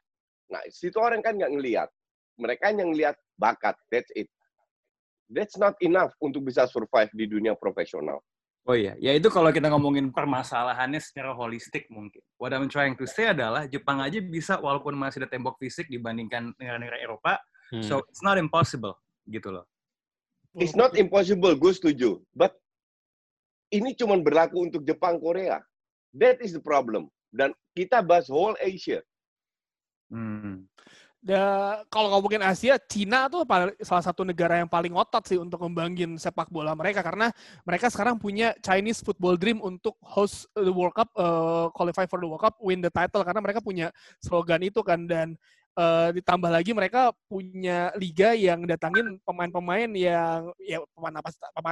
Nah, 0.48 0.64
situ 0.72 0.98
orang 1.00 1.20
kan 1.24 1.36
nggak 1.36 1.52
ngelihat. 1.54 1.90
Mereka 2.38 2.70
yang 2.70 2.94
ngelihat 2.94 3.16
bakat, 3.36 3.76
that's 3.90 4.10
it 4.14 4.30
that's 5.32 5.60
not 5.60 5.76
enough 5.84 6.16
untuk 6.24 6.44
bisa 6.48 6.66
survive 6.68 7.12
di 7.12 7.28
dunia 7.28 7.54
profesional. 7.56 8.24
Oh 8.68 8.76
iya, 8.76 9.00
ya 9.00 9.16
itu 9.16 9.32
kalau 9.32 9.48
kita 9.48 9.72
ngomongin 9.72 10.12
permasalahannya 10.12 11.00
secara 11.00 11.32
holistik 11.32 11.88
mungkin. 11.88 12.20
What 12.36 12.52
I'm 12.52 12.68
trying 12.68 13.00
to 13.00 13.08
say 13.08 13.32
adalah 13.32 13.64
Jepang 13.64 14.04
aja 14.04 14.20
bisa 14.20 14.60
walaupun 14.60 14.92
masih 14.92 15.24
ada 15.24 15.32
tembok 15.32 15.56
fisik 15.56 15.88
dibandingkan 15.88 16.52
negara-negara 16.60 17.00
Eropa, 17.00 17.40
Hmm. 17.68 17.84
so 17.84 18.00
it's 18.08 18.24
not 18.24 18.40
impossible 18.40 18.96
gitu 19.28 19.52
loh. 19.52 19.68
It's 20.56 20.72
not 20.72 20.96
impossible, 20.96 21.52
gue 21.60 21.74
setuju. 21.76 22.24
But 22.32 22.56
ini 23.76 23.92
cuma 23.92 24.16
berlaku 24.24 24.72
untuk 24.72 24.88
Jepang, 24.88 25.20
Korea. 25.20 25.60
That 26.16 26.40
is 26.40 26.56
the 26.56 26.64
problem. 26.64 27.12
Dan 27.30 27.52
kita 27.76 28.00
bahas 28.00 28.32
whole 28.32 28.56
Asia. 28.64 29.04
Hmm. 30.08 30.68
Da, 31.18 31.84
kalau 31.92 32.14
ngomongin 32.14 32.40
Asia, 32.40 32.80
Cina 32.80 33.28
tuh 33.28 33.44
salah 33.84 34.06
satu 34.06 34.24
negara 34.24 34.62
yang 34.64 34.70
paling 34.70 34.96
ngotot 34.96 35.28
sih 35.28 35.36
untuk 35.36 35.60
ngembangin 35.60 36.16
sepak 36.16 36.48
bola 36.48 36.72
mereka 36.72 37.04
karena 37.04 37.34
mereka 37.68 37.92
sekarang 37.92 38.16
punya 38.16 38.56
Chinese 38.64 39.04
football 39.04 39.36
dream 39.36 39.60
untuk 39.60 39.98
host 40.00 40.48
the 40.56 40.72
World 40.72 40.96
Cup, 40.96 41.12
eh, 41.18 41.68
qualify 41.76 42.08
for 42.08 42.22
the 42.22 42.30
World 42.30 42.46
Cup, 42.46 42.56
win 42.64 42.80
the 42.80 42.94
title 42.94 43.26
karena 43.28 43.42
mereka 43.44 43.60
punya 43.60 43.92
slogan 44.24 44.62
itu 44.64 44.80
kan 44.86 45.04
dan 45.04 45.36
eh, 45.78 46.10
ditambah 46.18 46.50
lagi 46.50 46.74
mereka 46.74 47.14
punya 47.30 47.94
liga 47.96 48.34
yang 48.34 48.66
datangin 48.66 49.22
pemain-pemain 49.22 49.88
yang 49.94 50.50
ya 50.58 50.82
pemain 50.98 51.22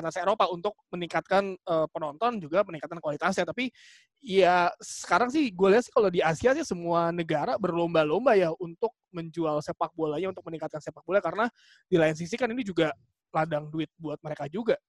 atas 0.06 0.16
Eropa 0.22 0.45
untuk 0.53 0.78
meningkatkan 0.93 1.58
eh, 1.58 1.88
penonton 1.89 2.38
juga 2.38 2.62
meningkatkan 2.62 3.01
kualitasnya 3.01 3.49
tapi 3.49 3.74
ya 4.22 4.70
sekarang 4.78 5.34
sih 5.34 5.49
gue 5.49 5.68
lihat 5.74 5.84
sih 5.89 5.93
kalau 5.93 6.10
di 6.14 6.22
Asia 6.22 6.53
sih 6.53 6.66
semua 6.66 7.10
negara 7.10 7.58
berlomba-lomba 7.58 8.38
ya 8.38 8.53
untuk 8.62 8.93
menjual 9.10 9.60
sepak 9.66 9.91
bolanya 9.97 10.30
untuk 10.30 10.45
meningkatkan 10.45 10.80
sepak 10.80 11.01
bola 11.03 11.20
karena 11.20 11.49
di 11.89 11.97
lain 11.97 12.14
sisi 12.14 12.38
kan 12.38 12.49
ini 12.49 12.62
juga 12.62 12.93
ladang 13.36 13.68
duit 13.68 13.91
buat 13.99 14.16
mereka 14.24 14.47
juga. 14.47 14.80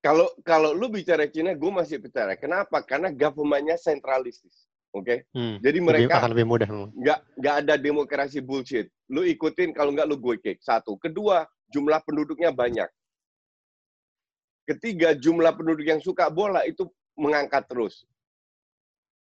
Kalau 0.00 0.28
kalau 0.44 0.76
lu 0.76 0.92
bicara 0.92 1.24
Cina, 1.28 1.56
gue 1.56 1.72
masih 1.72 1.96
percaya. 1.96 2.36
Kenapa? 2.36 2.80
Karena 2.84 3.08
government-nya 3.08 3.80
sentralistis. 3.80 4.68
Oke? 4.94 5.26
Hmm. 5.34 5.58
Jadi 5.58 5.78
mereka 5.82 6.22
akan 6.22 6.30
lebih 6.30 6.46
mudah. 6.46 6.68
nggak 6.70 7.18
nggak 7.34 7.54
ada 7.66 7.74
demokrasi 7.74 8.38
bullshit. 8.38 8.86
Lu 9.10 9.26
ikutin 9.26 9.74
kalau 9.74 9.90
nggak 9.90 10.06
lu 10.06 10.16
gue 10.22 10.38
kick. 10.38 10.62
Satu. 10.62 10.94
Kedua, 11.02 11.42
jumlah 11.74 11.98
penduduknya 12.06 12.54
banyak. 12.54 12.86
Ketiga, 14.64 15.12
jumlah 15.18 15.50
penduduk 15.58 15.84
yang 15.84 15.98
suka 15.98 16.30
bola 16.30 16.62
itu 16.62 16.86
mengangkat 17.18 17.66
terus. 17.66 18.06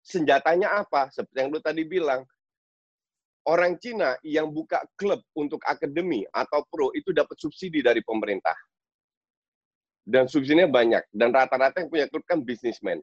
Senjatanya 0.04 0.84
apa? 0.84 1.08
Seperti 1.08 1.40
yang 1.40 1.50
lu 1.50 1.58
tadi 1.58 1.82
bilang. 1.88 2.22
Orang 3.46 3.78
Cina 3.78 4.18
yang 4.26 4.50
buka 4.50 4.82
klub 4.98 5.22
untuk 5.38 5.62
akademi 5.70 6.26
atau 6.34 6.66
pro 6.66 6.90
itu 6.98 7.14
dapat 7.14 7.38
subsidi 7.38 7.78
dari 7.78 8.02
pemerintah. 8.02 8.58
Dan 10.02 10.26
subsidinya 10.26 10.66
banyak. 10.66 11.06
Dan 11.14 11.30
rata-rata 11.30 11.78
yang 11.78 11.86
punya 11.86 12.06
klub 12.10 12.26
kan 12.26 12.42
bisnismen. 12.42 12.98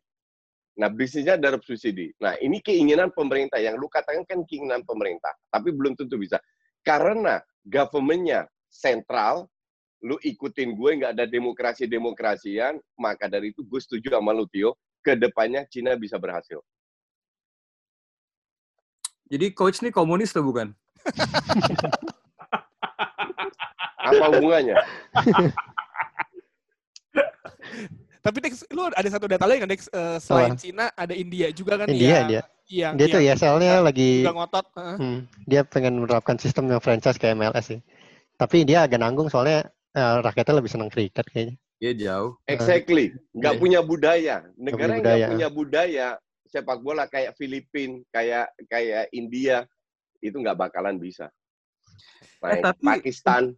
Nah, 0.74 0.90
bisnisnya 0.90 1.38
dapat 1.38 1.62
subsidi. 1.62 2.10
Nah, 2.18 2.34
ini 2.42 2.58
keinginan 2.58 3.14
pemerintah. 3.14 3.62
Yang 3.62 3.78
lu 3.78 3.88
katakan 3.90 4.26
kan 4.26 4.42
keinginan 4.50 4.82
pemerintah. 4.82 5.30
Tapi 5.54 5.70
belum 5.70 5.94
tentu 5.94 6.18
bisa. 6.18 6.42
Karena 6.82 7.38
government-nya 7.70 8.50
sentral, 8.74 9.46
lu 10.02 10.18
ikutin 10.26 10.74
gue, 10.74 10.92
nggak 10.98 11.14
ada 11.14 11.30
demokrasi-demokrasian, 11.30 12.82
maka 12.98 13.30
dari 13.30 13.54
itu 13.54 13.62
gue 13.62 13.78
setuju 13.78 14.18
sama 14.18 14.34
lu, 14.34 14.50
Tio. 14.50 14.74
Ke 15.06 15.14
depannya 15.14 15.62
Cina 15.70 15.94
bisa 15.94 16.18
berhasil. 16.18 16.58
Jadi 19.30 19.54
coach 19.54 19.86
nih 19.86 19.94
komunis 19.94 20.34
tuh 20.34 20.42
bukan? 20.42 20.74
Apa 24.04 24.26
hubungannya? 24.36 24.76
Tapi 28.24 28.38
Dex, 28.40 28.64
lu 28.72 28.88
ada 28.88 29.10
satu 29.12 29.28
data 29.28 29.44
lagi 29.44 29.60
kan 29.60 29.68
Dex, 29.68 29.92
Eh, 29.92 30.18
selain 30.18 30.56
Cina 30.56 30.88
ada 30.90 31.12
India 31.12 31.52
juga 31.52 31.76
kan 31.76 31.92
India 31.92 32.24
yang, 32.24 32.28
dia. 32.32 32.42
yang, 32.72 32.94
Dia 32.96 33.08
tuh 33.12 33.20
yang 33.20 33.36
ESL-nya 33.36 33.84
lagi 33.84 34.24
juga 34.24 34.32
ngotot. 34.34 34.66
heeh. 34.74 34.96
Hmm, 34.96 35.20
dia 35.44 35.62
pengen 35.64 36.00
menerapkan 36.00 36.40
sistem 36.40 36.72
yang 36.72 36.80
franchise 36.80 37.20
kayak 37.20 37.36
MLS 37.36 37.68
sih. 37.68 37.80
Tapi 38.34 38.64
dia 38.64 38.82
agak 38.82 38.98
nanggung 38.98 39.28
soalnya 39.28 39.68
eh, 39.92 40.16
rakyatnya 40.24 40.56
lebih 40.58 40.72
senang 40.72 40.88
kriket 40.88 41.22
kayaknya. 41.28 41.56
Iya 41.78 41.92
jauh. 41.94 42.32
Exactly. 42.48 43.12
Nggak 43.30 43.54
Iya. 43.54 43.62
punya 43.62 43.80
budaya. 43.84 44.36
Negara 44.56 44.82
yang 44.90 44.98
budaya. 44.98 45.14
nggak 45.20 45.30
punya 45.30 45.50
budaya 45.52 46.08
sepak 46.48 46.80
bola 46.80 47.04
kayak 47.06 47.36
Filipina, 47.36 48.00
kayak 48.10 48.48
kayak 48.66 49.12
India, 49.12 49.68
itu 50.18 50.34
nggak 50.34 50.56
bakalan 50.56 50.96
bisa. 50.96 51.28
Eh, 52.40 52.56
Nah, 52.56 52.72
tapi- 52.72 52.88
Pakistan, 52.88 53.52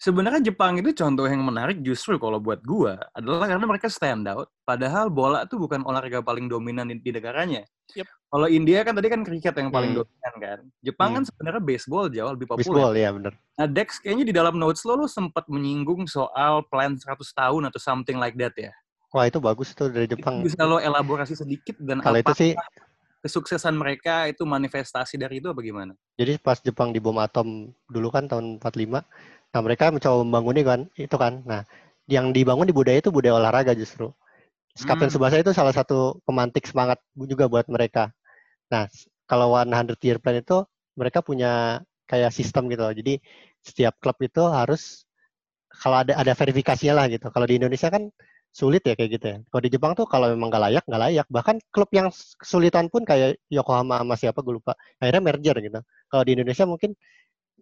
Sebenarnya 0.00 0.40
Jepang 0.40 0.80
itu 0.80 0.96
contoh 0.96 1.28
yang 1.28 1.44
menarik 1.44 1.84
justru 1.84 2.16
kalau 2.16 2.40
buat 2.40 2.64
gua 2.64 2.96
adalah 3.12 3.44
karena 3.44 3.68
mereka 3.68 3.92
stand 3.92 4.24
out. 4.24 4.48
Padahal 4.64 5.12
bola 5.12 5.44
tuh 5.44 5.60
bukan 5.60 5.84
olahraga 5.84 6.24
paling 6.24 6.48
dominan 6.48 6.88
di, 6.88 6.96
di 6.96 7.12
negaranya. 7.12 7.68
Yep. 7.92 8.08
Kalau 8.08 8.48
India 8.48 8.80
kan 8.80 8.96
tadi 8.96 9.12
kan 9.12 9.20
kriket 9.20 9.52
yang 9.60 9.68
paling 9.68 9.92
Hmm. 9.92 10.00
dominan 10.00 10.34
kan. 10.40 10.58
Jepang 10.80 11.08
Hmm. 11.12 11.16
kan 11.20 11.24
sebenarnya 11.28 11.60
baseball 11.60 12.08
jauh 12.08 12.32
lebih 12.32 12.48
populer. 12.48 12.64
Baseball 12.64 12.92
ya 12.96 13.08
bener. 13.12 13.32
Nah 13.60 13.68
Dex 13.68 14.00
kayaknya 14.00 14.24
di 14.24 14.34
dalam 14.34 14.56
notes 14.56 14.88
lo 14.88 14.96
lo 14.96 15.04
sempat 15.04 15.44
menyinggung 15.52 16.08
soal 16.08 16.64
plan 16.64 16.96
100 16.96 17.28
tahun 17.36 17.68
atau 17.68 17.76
something 17.76 18.16
like 18.16 18.40
that 18.40 18.56
ya. 18.56 18.72
Wah 19.12 19.28
itu 19.28 19.36
bagus 19.36 19.76
tuh 19.76 19.92
dari 19.92 20.08
Itu 20.08 20.16
Jepang. 20.16 20.40
bisa 20.40 20.64
lo 20.64 20.80
elaborasi 20.80 21.36
sedikit 21.36 21.76
dan 21.76 22.00
Kalau 22.00 22.16
itu 22.16 22.24
apa 22.24 22.32
sih, 22.32 22.56
kesuksesan 23.20 23.76
mereka 23.76 24.32
itu 24.32 24.48
manifestasi 24.48 25.20
dari 25.20 25.44
itu 25.44 25.52
apa 25.52 25.60
gimana? 25.60 25.92
jadi 26.16 26.40
pas 26.40 26.56
Jepang 26.56 26.88
di 26.88 27.04
bom 27.04 27.20
atom 27.20 27.68
dulu 27.84 28.08
kan 28.08 28.24
tahun 28.24 28.56
45, 28.56 29.04
nah 29.50 29.60
mereka 29.62 29.90
mencoba 29.90 30.22
membangunnya 30.22 30.64
kan, 30.66 30.80
itu 30.94 31.16
kan. 31.18 31.42
Nah, 31.46 31.62
yang 32.10 32.34
dibangun 32.34 32.66
di 32.66 32.74
budaya 32.74 32.98
itu 33.02 33.10
budaya 33.14 33.38
olahraga 33.38 33.74
justru. 33.74 34.10
Kapten 34.78 35.10
Hmm. 35.10 35.14
Subasa 35.14 35.36
itu 35.42 35.50
salah 35.50 35.74
satu 35.74 36.22
pemantik 36.24 36.64
semangat 36.66 37.02
juga 37.14 37.50
buat 37.50 37.66
mereka. 37.66 38.14
Nah, 38.70 38.86
kalau 39.26 39.54
100 39.54 39.98
Year 40.06 40.18
Plan 40.22 40.38
itu 40.38 40.62
mereka 40.94 41.20
punya 41.22 41.82
kayak 42.06 42.34
sistem 42.34 42.70
gitu 42.70 42.82
loh. 42.86 42.94
Jadi 42.94 43.18
setiap 43.62 43.98
klub 44.02 44.18
itu 44.22 44.42
harus 44.46 45.06
kalau 45.70 46.02
ada 46.02 46.18
ada 46.18 46.32
verifikasinya 46.34 46.94
lah 46.98 47.06
gitu. 47.10 47.30
Kalau 47.30 47.46
di 47.46 47.58
Indonesia 47.58 47.90
kan 47.90 48.10
sulit 48.50 48.82
ya 48.82 48.98
kayak 48.98 49.10
gitu 49.14 49.26
ya. 49.30 49.38
Kalau 49.46 49.62
di 49.62 49.70
Jepang 49.70 49.92
tuh 49.94 50.06
kalau 50.10 50.26
memang 50.34 50.50
nggak 50.50 50.62
layak, 50.66 50.84
nggak 50.90 51.02
layak. 51.06 51.26
Bahkan 51.30 51.56
klub 51.70 51.90
yang 51.94 52.10
kesulitan 52.10 52.90
pun 52.90 53.06
kayak 53.06 53.38
Yokohama 53.46 54.02
sama 54.02 54.14
siapa 54.18 54.42
gue 54.42 54.58
lupa. 54.58 54.74
Akhirnya 54.98 55.22
merger 55.22 55.56
gitu. 55.62 55.80
Kalau 56.10 56.22
di 56.26 56.32
Indonesia 56.34 56.64
mungkin 56.66 56.90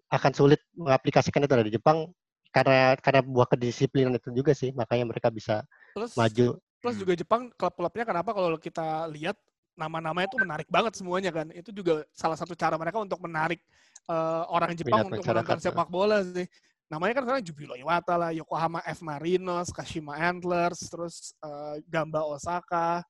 akan 0.09 0.33
sulit 0.33 0.61
mengaplikasikan 0.73 1.45
itu 1.45 1.55
dari 1.55 1.71
Jepang 1.73 2.09
karena 2.49 2.97
karena 2.97 3.21
buah 3.21 3.49
kedisiplinan 3.49 4.17
itu 4.17 4.33
juga 4.33 4.57
sih. 4.57 4.73
Makanya 4.73 5.05
mereka 5.09 5.29
bisa 5.29 5.65
Plus 5.93 6.17
maju. 6.17 6.57
plus 6.79 6.95
juga 6.95 7.19
Jepang 7.19 7.51
klub-klubnya 7.59 8.07
kenapa 8.07 8.31
kalau 8.31 8.55
kita 8.55 9.11
lihat 9.11 9.35
nama-namanya 9.75 10.31
itu 10.31 10.39
menarik 10.39 10.69
banget 10.71 10.95
semuanya 10.95 11.35
kan. 11.35 11.51
Itu 11.51 11.75
juga 11.75 12.07
salah 12.15 12.39
satu 12.39 12.55
cara 12.55 12.79
mereka 12.79 13.03
untuk 13.03 13.19
menarik 13.19 13.59
eh, 14.07 14.43
orang 14.47 14.79
Jepang 14.79 15.03
Minat 15.07 15.19
untuk 15.19 15.27
menonton 15.27 15.59
sepak 15.59 15.89
bola 15.91 16.23
sih. 16.23 16.47
Namanya 16.89 17.21
kan 17.21 17.23
sekarang 17.29 17.45
Jubilo 17.45 17.75
Iwata 17.77 18.17
lah, 18.17 18.31
Yokohama 18.33 18.81
F 18.87 19.05
Marinos, 19.05 19.69
Kashima 19.75 20.17
Antlers, 20.17 20.81
terus 20.87 21.35
eh, 21.43 21.83
Gamba 21.91 22.23
Osaka. 22.25 23.03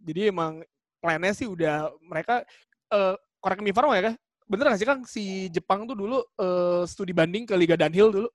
Jadi 0.00 0.32
emang 0.32 0.64
plannya 0.98 1.36
sih 1.36 1.44
udah 1.44 1.92
mereka 2.08 2.40
eh 2.88 3.14
korek 3.44 3.60
me 3.60 3.68
if 3.68 3.76
ya 3.76 4.02
kan? 4.08 4.14
Bener 4.44 4.64
gak 4.68 4.78
sih 4.78 4.86
Kang 4.86 5.02
si 5.04 5.24
Jepang 5.48 5.84
tuh 5.84 5.96
dulu 5.96 6.20
eh, 6.36 6.82
studi 6.84 7.12
banding 7.12 7.44
ke 7.44 7.54
Liga 7.54 7.74
Dunhill 7.74 8.10
dulu? 8.12 8.28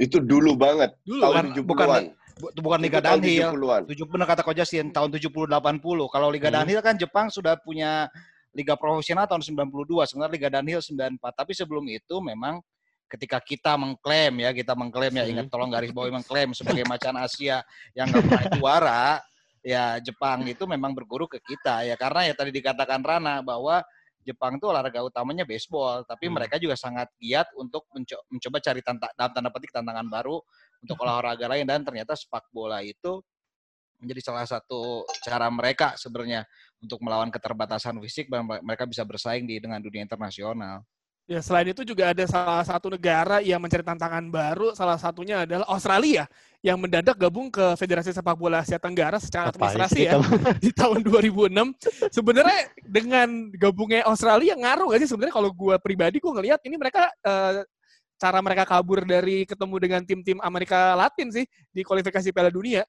itu 0.00 0.16
dulu 0.16 0.56
banget. 0.56 0.96
Dulu 1.04 1.20
tahun 1.20 1.34
kan? 1.36 1.44
70-an. 1.52 1.66
bukan 1.68 1.88
Bu- 2.40 2.54
bukan 2.64 2.80
Liga 2.80 3.04
Dunhill. 3.04 3.52
70-an. 3.52 3.82
70 3.84 4.08
benar 4.08 4.26
kata 4.32 4.40
Coach 4.40 4.56
Justin 4.56 4.88
tahun 4.88 5.12
70 5.12 5.44
80. 5.44 6.08
Kalau 6.08 6.28
Liga 6.32 6.48
Hmm. 6.48 6.56
Dunhill 6.64 6.80
kan 6.80 6.96
Jepang 6.96 7.28
sudah 7.28 7.60
punya 7.60 8.08
liga 8.50 8.74
profesional 8.74 9.28
tahun 9.28 9.44
92, 9.44 10.08
sebenarnya 10.08 10.32
Liga 10.32 10.48
Dunhill 10.48 10.80
94. 10.80 11.20
Tapi 11.36 11.52
sebelum 11.52 11.84
itu 11.86 12.16
memang 12.18 12.64
ketika 13.12 13.38
kita 13.38 13.76
mengklaim 13.76 14.40
ya, 14.40 14.50
kita 14.56 14.72
mengklaim 14.72 15.12
ya, 15.12 15.28
ingat 15.28 15.52
tolong 15.52 15.68
garis 15.68 15.92
bawahi 15.92 16.16
mengklaim 16.16 16.56
sebagai 16.56 16.88
macan 16.88 17.20
Asia 17.20 17.60
yang 17.92 18.08
nggak 18.08 18.24
pernah 18.24 18.44
juara, 18.56 19.02
ya 19.60 20.00
Jepang 20.00 20.44
itu 20.48 20.64
memang 20.64 20.96
berguru 20.96 21.28
ke 21.28 21.38
kita 21.40 21.84
ya 21.84 21.94
karena 21.96 22.32
ya 22.32 22.34
tadi 22.36 22.50
dikatakan 22.52 23.00
Rana 23.04 23.44
bahwa 23.44 23.84
Jepang 24.20 24.60
itu 24.60 24.68
olahraga 24.68 25.00
utamanya 25.00 25.48
baseball, 25.48 26.04
tapi 26.04 26.28
Hmm. 26.28 26.36
mereka 26.36 26.60
juga 26.60 26.76
sangat 26.76 27.08
giat 27.16 27.48
untuk 27.56 27.88
menco- 27.96 28.20
mencoba 28.28 28.60
cari 28.60 28.84
tanta- 28.84 29.12
dalam 29.16 29.32
tanda 29.32 29.48
petik 29.48 29.72
tantangan 29.72 30.04
baru 30.12 30.36
untuk 30.84 30.96
olahraga 31.00 31.48
lain 31.48 31.64
dan 31.64 31.80
ternyata 31.80 32.12
sepak 32.12 32.44
bola 32.52 32.84
itu 32.84 33.24
menjadi 33.96 34.20
salah 34.32 34.44
satu 34.44 35.08
cara 35.24 35.48
mereka 35.48 35.96
sebenarnya 35.96 36.44
untuk 36.84 37.00
melawan 37.00 37.32
keterbatasan 37.32 37.96
fisik 38.04 38.28
dan 38.28 38.44
mereka 38.44 38.84
bisa 38.84 39.04
bersaing 39.08 39.48
di 39.48 39.56
dengan 39.56 39.80
dunia 39.80 40.04
internasional. 40.04 40.84
Ya 41.28 41.38
selain 41.38 41.70
itu 41.70 41.86
juga 41.86 42.10
ada 42.10 42.24
salah 42.26 42.64
satu 42.66 42.90
negara 42.90 43.38
yang 43.38 43.62
mencari 43.62 43.86
tantangan 43.86 44.26
baru, 44.28 44.74
salah 44.74 44.98
satunya 44.98 45.46
adalah 45.46 45.62
Australia 45.70 46.26
yang 46.60 46.76
mendadak 46.76 47.16
gabung 47.16 47.48
ke 47.48 47.72
Federasi 47.78 48.10
Sepak 48.12 48.34
Bola 48.34 48.60
Asia 48.60 48.76
Tenggara 48.76 49.16
secara 49.16 49.48
Ngapain 49.48 49.80
administrasi 49.80 50.00
ya 50.10 50.18
di 50.64 50.70
tahun 50.74 51.06
2006. 51.06 52.10
Sebenarnya 52.10 52.60
dengan 52.82 53.48
gabungnya 53.54 54.04
Australia 54.04 54.58
ngaruh 54.58 54.90
gak 54.90 55.00
sih 55.06 55.08
sebenarnya 55.08 55.34
kalau 55.38 55.50
gue 55.54 55.76
pribadi 55.78 56.18
gue 56.18 56.32
ngelihat 56.34 56.60
ini 56.66 56.76
mereka 56.76 57.08
eh, 57.22 57.62
cara 58.20 58.38
mereka 58.44 58.68
kabur 58.68 59.08
dari 59.08 59.48
ketemu 59.48 59.76
dengan 59.80 60.00
tim-tim 60.04 60.38
Amerika 60.44 60.92
Latin 60.92 61.32
sih 61.32 61.48
di 61.72 61.80
kualifikasi 61.80 62.28
Piala 62.28 62.52
Dunia. 62.52 62.84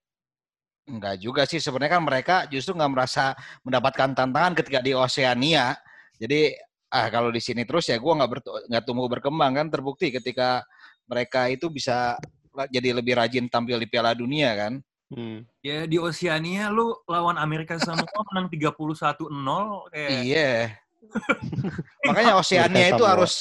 Enggak 0.91 1.15
juga 1.23 1.47
sih 1.47 1.63
sebenarnya 1.63 1.95
kan 1.95 2.03
mereka 2.03 2.35
justru 2.51 2.75
nggak 2.75 2.91
merasa 2.91 3.31
mendapatkan 3.63 4.11
tantangan 4.11 4.51
ketika 4.59 4.83
di 4.83 4.91
Oceania. 4.91 5.77
Jadi 6.19 6.51
ah 6.91 7.07
kalau 7.07 7.31
di 7.31 7.39
sini 7.39 7.63
terus 7.63 7.87
ya 7.87 7.95
gue 7.95 8.13
nggak 8.13 8.29
nggak 8.67 8.83
tumbuh 8.83 9.07
berkembang 9.07 9.55
kan 9.55 9.67
terbukti 9.71 10.11
ketika 10.11 10.59
mereka 11.07 11.47
itu 11.47 11.71
bisa 11.71 12.19
jadi 12.67 12.91
lebih 12.91 13.15
rajin 13.15 13.47
tampil 13.47 13.79
di 13.79 13.87
Piala 13.87 14.11
Dunia 14.11 14.51
kan. 14.59 14.73
Hmm. 15.11 15.43
Ya 15.59 15.83
di 15.83 15.99
Oceania 15.99 16.71
lu 16.71 16.95
lawan 17.03 17.35
Amerika 17.35 17.75
Samoa 17.75 18.23
menang 18.31 18.47
31-0 18.47 19.91
kayak 19.91 20.09
Iya. 20.23 20.51
Makanya 22.07 22.39
Oceania 22.39 22.87
Mereka 22.87 22.95
itu 22.95 23.03
harus 23.03 23.33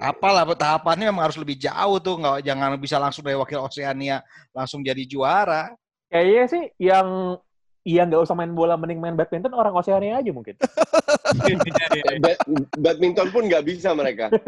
apalah 0.00 0.48
tahapannya 0.56 1.12
memang 1.12 1.28
harus 1.28 1.36
lebih 1.36 1.60
jauh 1.60 2.00
tuh 2.00 2.16
nggak 2.16 2.46
jangan 2.46 2.78
bisa 2.80 2.96
langsung 2.96 3.20
dari 3.20 3.36
wakil 3.36 3.68
Oceania 3.68 4.24
langsung 4.56 4.80
jadi 4.80 5.04
juara. 5.04 5.76
Kayaknya 6.08 6.44
sih 6.48 6.64
yang 6.80 7.36
yang 7.84 8.08
nggak 8.08 8.24
usah 8.24 8.32
main 8.32 8.56
bola 8.56 8.80
mending 8.80 8.96
main 8.96 9.12
badminton 9.12 9.52
orang 9.52 9.76
Oceania 9.76 10.16
aja 10.16 10.32
mungkin. 10.32 10.56
Ba- 12.24 12.40
badminton 12.80 13.28
pun 13.28 13.44
nggak 13.44 13.64
bisa 13.64 13.92
mereka. 13.92 14.32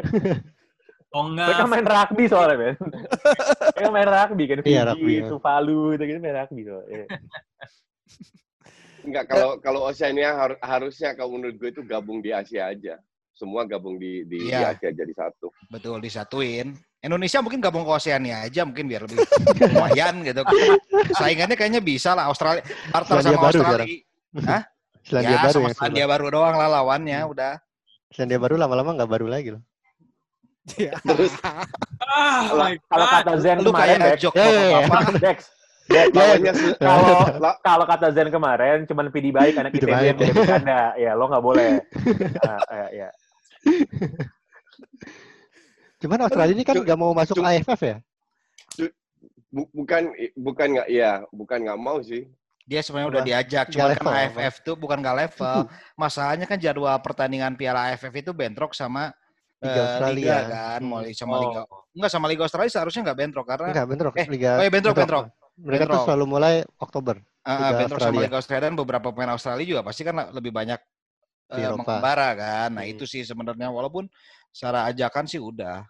Oh 1.14 1.32
enggak, 1.32 1.48
Mereka 1.48 1.64
main 1.70 1.86
rugby 1.86 2.24
soalnya, 2.28 2.56
Ben. 2.60 2.74
Mereka 3.78 3.88
main 3.88 4.10
rugby 4.10 4.44
kan, 4.44 4.58
Fiji, 4.60 4.74
Iya, 4.74 4.82
rugby, 4.84 5.14
ya. 5.22 5.28
Tuvalu 5.32 5.80
gitu 5.96 6.02
gitu 6.12 6.18
main 6.20 6.36
rugby 6.44 6.62
soalnya. 6.66 7.06
Enggak, 9.06 9.24
kalau 9.30 9.50
kalau 9.62 9.80
Oceania 9.86 10.36
har- 10.36 10.60
harusnya 10.60 11.16
kalau 11.16 11.38
menurut 11.38 11.56
gue 11.56 11.72
itu 11.72 11.80
gabung 11.88 12.20
di 12.20 12.36
Asia 12.36 12.68
aja. 12.68 13.00
Semua 13.36 13.62
gabung 13.62 13.96
di 13.96 14.24
di, 14.24 14.40
di 14.40 14.48
Iya. 14.48 14.72
Asia 14.72 14.90
jadi 14.90 15.12
satu. 15.12 15.52
Betul 15.68 16.00
disatuin. 16.00 16.72
Indonesia 16.98 17.38
mungkin 17.38 17.60
gabung 17.60 17.84
ke 17.84 17.92
Oceania 17.92 18.42
aja 18.42 18.64
mungkin 18.64 18.88
biar 18.88 19.04
lebih 19.04 19.20
lumayan 19.62 20.24
gitu. 20.24 20.42
Saingannya 21.14 21.54
kayaknya 21.54 21.78
bisa 21.78 22.16
lah 22.16 22.26
Australia 22.26 22.64
Selandia 22.90 23.22
sama 23.22 23.38
baru 23.38 23.58
Australia. 23.62 23.86
Hah? 24.42 24.62
Selandia 25.04 25.30
ya, 25.30 25.44
baru 25.44 25.58
sama 25.60 25.68
Selandia 25.70 26.06
baru 26.08 26.26
doang 26.32 26.56
lah 26.56 26.68
lawannya 26.72 27.20
udah. 27.22 27.52
Selandia 28.10 28.38
baru 28.38 28.54
lama-lama 28.56 28.96
nggak 28.96 29.10
baru 29.12 29.26
lagi 29.28 29.54
loh. 29.54 29.62
Iya. 30.74 30.98
Terus 31.06 31.30
Ah, 32.08 32.48
Kalau 32.48 32.66
kalau 32.88 33.06
kata 33.06 33.32
Zen 33.38 33.58
Lu 33.60 33.70
kemarin, 33.70 33.98
kayak 33.98 34.08
Dex, 34.10 34.20
jok 34.20 34.34
Ya, 34.36 34.42
ya, 34.42 34.50
ya. 34.50 34.62
bapak-bapak. 34.80 35.14
Dex, 35.20 35.38
Dex, 35.86 36.06
lawannya 36.10 36.52
se- 36.52 36.76
kalau 36.82 37.06
la- 37.38 37.58
kalau 37.60 37.84
kata 37.86 38.06
Zen 38.10 38.28
kemarin 38.30 38.78
cuman 38.82 39.06
PD 39.08 39.26
baik 39.30 39.54
anak 39.54 39.70
PD 39.70 39.84
ITB 39.84 40.02
yang 40.02 40.16
bercanda. 40.18 40.80
Ya, 40.96 41.12
lo 41.12 41.24
nggak 41.28 41.44
boleh. 41.44 41.70
Ah, 42.42 42.62
ya, 42.66 42.86
ya. 42.90 43.08
Cuman 45.96 46.18
Australia 46.22 46.54
ini 46.54 46.62
kan 46.62 46.76
nggak 46.76 46.98
mau 46.98 47.12
masuk 47.12 47.36
cu- 47.36 47.44
AFF 47.44 47.80
ya? 47.82 47.96
bu- 49.46 49.70
bukan 49.72 50.02
bukan 50.36 50.66
nggak 50.76 50.88
ya 50.88 51.24
bukan 51.30 51.58
nggak 51.64 51.80
mau 51.80 51.98
sih. 52.00 52.28
Dia 52.66 52.82
sebenarnya 52.82 53.08
udah 53.08 53.22
diajak, 53.22 53.64
cuma 53.70 53.94
kan? 53.94 54.26
AFF 54.26 54.54
tuh 54.60 54.74
bukan 54.74 54.98
nggak 54.98 55.16
level. 55.16 55.58
Masalahnya 56.02 56.44
kan 56.44 56.58
jadwal 56.58 56.98
pertandingan 56.98 57.54
Piala 57.54 57.88
AFF 57.88 58.10
itu 58.12 58.34
bentrok 58.34 58.74
sama 58.74 59.14
Liga 59.56 59.72
eh, 59.72 59.84
Australia. 59.88 60.12
Liga 60.12 60.38
kan, 60.50 60.80
mau 60.82 60.98
sama 61.08 61.32
Oh. 61.32 61.42
Liga. 61.46 61.60
Enggak 61.96 62.10
sama 62.10 62.26
Liga 62.26 62.42
Australia 62.44 62.68
seharusnya 62.68 63.02
nggak 63.06 63.18
bentrok 63.18 63.46
karena 63.46 63.68
Enggak, 63.70 63.86
bentrok. 63.88 64.14
eh, 64.18 64.26
Liga, 64.28 64.50
oh 64.52 64.62
iya, 64.62 64.70
bentrok, 64.70 64.94
bentrok. 64.94 65.24
Mereka 65.56 65.62
tuh 65.62 65.88
Bentrok. 65.88 66.04
selalu 66.04 66.24
mulai 66.28 66.54
Oktober. 66.76 67.16
Liga 67.16 67.70
bentrok 67.72 67.96
sama 67.96 67.96
Australia. 68.04 68.26
Liga 68.26 68.36
Australia 68.36 68.62
dan 68.66 68.74
beberapa 68.76 69.08
pemain 69.08 69.32
Australia 69.32 69.64
juga 69.64 69.80
pasti 69.80 70.02
kan 70.02 70.14
lebih 70.28 70.50
banyak 70.50 70.76
Di 71.46 71.62
Eropa. 71.62 71.78
mengembara 71.86 72.28
kan. 72.34 72.68
Nah, 72.74 72.82
Hmm. 72.82 72.92
itu 72.92 73.04
sih 73.06 73.22
sebenarnya 73.22 73.70
walaupun 73.70 74.10
secara 74.50 74.90
ajakan 74.90 75.24
sih 75.24 75.38
udah. 75.38 75.86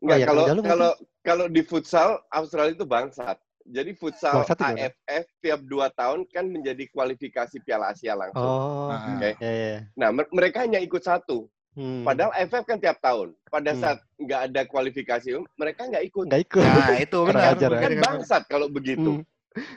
Nggak, 0.00 0.18
ya, 0.18 0.26
kalau 0.26 0.42
mungkin- 0.48 0.64
kalau 0.66 0.90
kalau 1.20 1.46
di 1.46 1.62
futsal 1.62 2.08
Australia 2.28 2.74
itu 2.74 2.82
bangsat. 2.82 3.36
Jadi 3.60 3.92
futsal 3.92 4.40
Bangsat? 4.40 4.58
AFF 4.58 5.24
tiap 5.38 5.60
dua 5.62 5.92
tahun 5.92 6.24
kan 6.26 6.42
menjadi 6.42 6.88
kualifikasi 6.90 7.60
Piala 7.60 7.92
Asia 7.92 8.16
langsung. 8.16 8.40
Oh, 8.42 8.88
Ah, 8.90 9.14
Oke. 9.14 9.36
ya, 9.38 9.52
ya. 9.52 9.78
Nah, 9.94 10.10
mer- 10.10 10.32
mereka 10.32 10.64
hanya 10.64 10.80
ikut 10.80 10.98
satu. 10.98 11.46
Hmm. 11.70 12.02
Padahal 12.02 12.34
AFF 12.34 12.66
kan 12.66 12.82
tiap 12.82 12.98
tahun. 12.98 13.30
Pada 13.46 13.70
Hmm. 13.70 13.78
saat 13.78 13.98
nggak 14.16 14.40
ada 14.50 14.60
kualifikasi, 14.66 15.28
mereka 15.54 15.86
nggak 15.86 16.02
ikut. 16.02 16.24
nggak 16.26 16.42
ikut. 16.42 16.64
Nah, 16.66 16.98
itu 16.98 17.18
Kurang 17.20 17.36
benar. 17.36 17.54
ajar, 17.54 17.70
ya. 17.70 17.78
Kan 17.78 17.92
bangsat 18.00 18.42
kalau 18.48 18.66
begitu. 18.66 19.22
Hmm. 19.22 19.24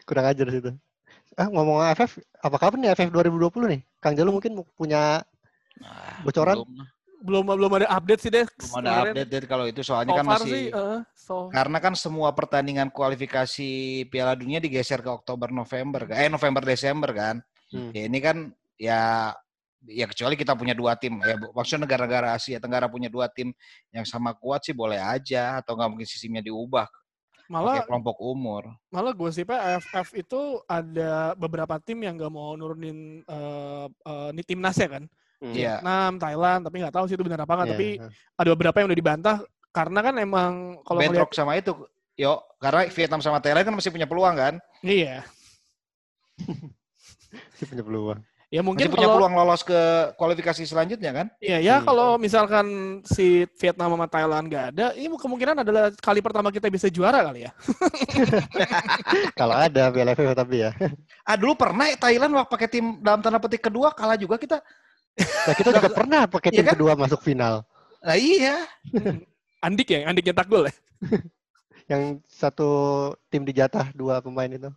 Kurang 0.04 0.26
ajar 0.26 0.48
situ. 0.50 0.72
Ah, 1.34 1.48
ngomong 1.50 1.78
AFF, 1.84 2.18
apa 2.40 2.58
kabar 2.58 2.78
nih 2.80 2.90
AFF 2.90 3.10
2020 3.12 3.68
nih? 3.68 3.82
Kang 4.04 4.20
Jalu 4.20 4.36
mungkin 4.36 4.60
punya 4.76 5.24
Nah, 5.80 6.22
Bocoran? 6.22 6.60
Belum, 7.24 7.42
belum 7.44 7.44
belum 7.58 7.72
ada 7.82 7.88
update 7.98 8.22
sih 8.28 8.32
deh. 8.32 8.44
belum 8.60 8.74
ada 8.84 8.92
update 9.08 9.30
Ded, 9.32 9.44
kalau 9.48 9.66
itu 9.66 9.80
soalnya 9.82 10.12
So 10.14 10.20
kan 10.20 10.28
masih 10.28 10.52
sih, 10.52 10.64
eh, 10.70 11.00
so 11.16 11.36
karena 11.50 11.78
kan 11.80 11.94
semua 11.96 12.30
pertandingan 12.36 12.92
kualifikasi 12.92 13.72
Piala 14.12 14.36
Dunia 14.36 14.60
digeser 14.60 15.00
ke 15.00 15.08
Oktober 15.10 15.50
November 15.50 16.04
kan? 16.08 16.16
eh 16.20 16.30
November 16.30 16.62
Desember 16.68 17.10
kan 17.16 17.40
Hmm. 17.74 17.90
ya 17.90 18.06
ini 18.06 18.20
kan 18.22 18.38
ya 18.78 19.34
ya 19.90 20.06
kecuali 20.06 20.38
kita 20.38 20.54
punya 20.54 20.78
dua 20.78 20.94
tim 20.94 21.18
ya 21.26 21.34
bu- 21.42 21.50
maksudnya 21.58 21.90
negara-negara 21.90 22.38
Asia 22.38 22.62
Tenggara 22.62 22.86
punya 22.86 23.10
dua 23.10 23.26
tim 23.26 23.50
yang 23.90 24.06
sama 24.06 24.38
kuat 24.38 24.62
sih 24.62 24.78
boleh 24.78 25.02
aja 25.02 25.58
atau 25.58 25.74
nggak 25.74 25.90
mungkin 25.90 26.06
sistemnya 26.06 26.46
diubah 26.46 26.86
malah 27.52 27.84
pakai 27.84 27.90
kelompok 27.92 28.18
umur 28.24 28.64
malah 28.88 29.12
gue 29.12 29.30
sih 29.34 29.44
AFF 29.44 30.16
itu 30.16 30.64
ada 30.68 31.36
beberapa 31.36 31.76
tim 31.84 32.00
yang 32.04 32.16
gak 32.16 32.32
mau 32.32 32.56
nurunin 32.56 33.22
eh 33.24 33.88
eh, 33.90 34.30
ini 34.32 34.42
timnasnya 34.44 35.00
kan. 35.00 35.06
Iya. 35.44 35.84
Vietnam, 35.84 36.12
Thailand, 36.24 36.62
tapi 36.64 36.76
nggak 36.80 36.96
tahu 36.96 37.06
sih 37.12 37.20
itu 37.20 37.26
benar 37.28 37.44
apa 37.44 37.52
nggak. 37.52 37.68
Iya. 37.68 37.76
Tapi 37.76 37.88
ada 38.40 38.50
beberapa 38.56 38.78
yang 38.80 38.88
udah 38.88 39.00
dibantah 39.04 39.38
karena 39.76 40.00
kan 40.00 40.16
emang 40.22 40.52
kalau 40.88 41.04
ngeliat 41.04 41.12
bentrok 41.20 41.34
sama 41.36 41.58
itu 41.58 41.74
yo 42.14 42.46
karena 42.62 42.86
Vietnam 42.94 43.22
sama 43.26 43.42
Thailand 43.42 43.66
kan 43.66 43.74
masih 43.74 43.90
punya 43.90 44.06
peluang 44.06 44.38
kan 44.38 44.54
iya, 44.86 45.26
Sih 47.58 47.66
punya 47.66 47.82
peluang. 47.82 48.22
Ya 48.54 48.62
masih 48.62 48.68
mungkin 48.70 48.86
punya 48.88 49.08
kalau 49.10 49.18
peluang 49.18 49.34
lolos 49.34 49.66
ke 49.66 49.80
kualifikasi 50.14 50.62
selanjutnya 50.62 51.10
kan 51.10 51.28
Iya, 51.42 51.58
ya 51.58 51.76
Hmm. 51.82 51.86
kalau 51.90 52.10
misalkan 52.16 52.66
si 53.02 53.50
Vietnam 53.58 53.98
sama 53.98 54.06
Thailand 54.06 54.46
nggak 54.46 54.66
ada, 54.72 54.86
ini 54.94 55.10
kemungkinan 55.10 55.66
adalah 55.66 55.90
kali 55.98 56.22
pertama 56.22 56.54
kita 56.54 56.70
bisa 56.70 56.86
juara 56.88 57.26
kali 57.26 57.50
ya. 57.50 57.52
Kalau 59.40 59.58
ada 59.58 59.90
Piala 59.90 60.14
AFF 60.14 60.38
tapi 60.38 60.62
ya. 60.62 60.70
ah 61.26 61.34
dulu 61.34 61.58
pernah 61.58 61.90
ya 61.90 61.98
Thailand 61.98 62.30
waktu 62.38 62.52
pakai 62.54 62.68
tim 62.70 62.86
dalam 63.02 63.20
tanda 63.20 63.42
petik 63.42 63.66
kedua 63.66 63.90
kalah 63.90 64.14
juga 64.16 64.38
kita 64.38 64.62
Nah, 65.18 65.54
kita 65.54 65.70
juga 65.74 65.90
pernah 65.98 66.22
pakai 66.26 66.50
Iya 66.50 66.58
tim 66.62 66.66
kan? 66.70 66.74
kedua 66.78 66.94
masuk 66.94 67.22
final. 67.22 67.66
nah 68.02 68.14
iya 68.14 68.70
Andik 69.66 69.90
ya, 69.90 70.06
Andik 70.06 70.28
nyetak 70.28 70.46
gol 70.46 70.70
ya. 70.70 70.74
Yang 71.88 72.22
satu 72.28 72.70
tim 73.28 73.42
dijatah 73.42 73.90
dua 73.92 74.20
pemain 74.20 74.46
itu. 74.48 74.70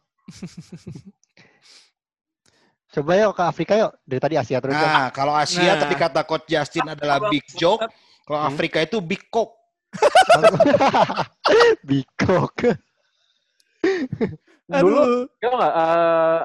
Coba 2.96 3.12
yuk 3.12 3.36
ke 3.36 3.42
Afrika 3.44 3.72
yuk. 3.76 3.92
Dari 4.02 4.20
tadi 4.20 4.34
Asia 4.34 4.56
terus. 4.56 4.72
Nah, 4.72 5.12
kalau 5.12 5.36
Asia 5.36 5.76
Nah. 5.76 5.84
tadi 5.84 5.94
kata 5.94 6.24
Coach 6.24 6.48
Justin 6.48 6.88
adalah 6.88 7.28
big 7.28 7.44
joke, 7.52 7.84
kalau 8.24 8.40
Hmm. 8.40 8.48
Afrika 8.48 8.80
itu 8.80 9.04
big 9.04 9.28
coke. 9.28 9.52
Bikok. 11.88 12.56
Dulu 14.66 15.30
Tau 15.38 15.54
nggak? 15.54 15.72
eh, 15.72 16.40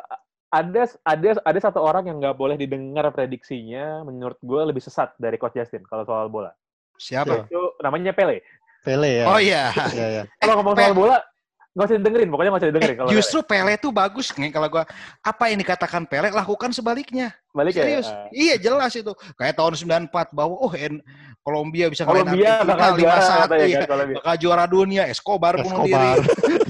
ada 0.51 0.81
ada 1.07 1.29
ada 1.41 1.59
satu 1.59 1.79
orang 1.79 2.05
yang 2.05 2.19
nggak 2.19 2.35
boleh 2.35 2.59
didengar 2.59 3.07
prediksinya 3.09 4.03
menurut 4.03 4.37
gue 4.43 4.61
lebih 4.67 4.83
sesat 4.83 5.15
dari 5.17 5.39
Coach 5.39 5.55
Justin 5.55 5.81
kalau 5.87 6.03
soal 6.03 6.27
bola. 6.27 6.51
Siapa? 6.99 7.47
Itu 7.47 7.79
namanya 7.81 8.11
Pele. 8.13 8.43
Pele 8.83 9.23
ya. 9.23 9.25
Oh 9.25 9.39
iya. 9.39 9.71
Iya, 9.89 10.07
iya. 10.11 10.23
Kalau 10.37 10.59
ngomong 10.59 10.75
soal 10.75 10.93
bola 10.93 11.17
nggak 11.71 11.87
usah 11.87 11.97
didengerin, 11.97 12.27
pokoknya 12.27 12.49
nggak 12.51 12.59
usah 12.59 12.67
Eh, 12.67 12.73
didengerin. 12.75 12.97
kalau 12.99 13.09
justru 13.11 13.39
Pele 13.41 13.71
itu 13.73 13.89
bagus 13.89 14.27
nih 14.35 14.51
kalau 14.51 14.67
gua 14.67 14.83
apa 15.19 15.43
yang 15.47 15.57
dikatakan 15.57 16.03
Pele 16.03 16.27
lakukan 16.27 16.69
sebaliknya. 16.69 17.31
Balik 17.51 17.73
ya. 17.73 17.83
Serius. 17.83 18.07
eh, 18.07 18.27
Iya 18.31 18.55
jelas 18.61 18.91
itu. 18.91 19.11
Kayak 19.35 19.55
tahun 19.55 19.73
94 20.07 20.11
bahwa 20.31 20.55
oh 20.57 20.71
en, 20.71 20.99
Kolombia 21.41 21.87
bisa 21.87 22.03
Kolombia 22.03 22.59
Argentina 22.59 22.69
bakal 22.69 22.91
juara 22.95 23.17
5-1 23.17 23.41
katanya 23.41 23.65
ya. 23.65 23.79
kan 23.81 23.87
Kolombia. 23.87 24.15
Bakal 24.19 24.35
juara 24.37 24.65
dunia, 24.67 25.03
Escobar 25.07 25.53
bunuh 25.57 25.79
diri. 25.81 25.95
Escobar. 25.95 26.15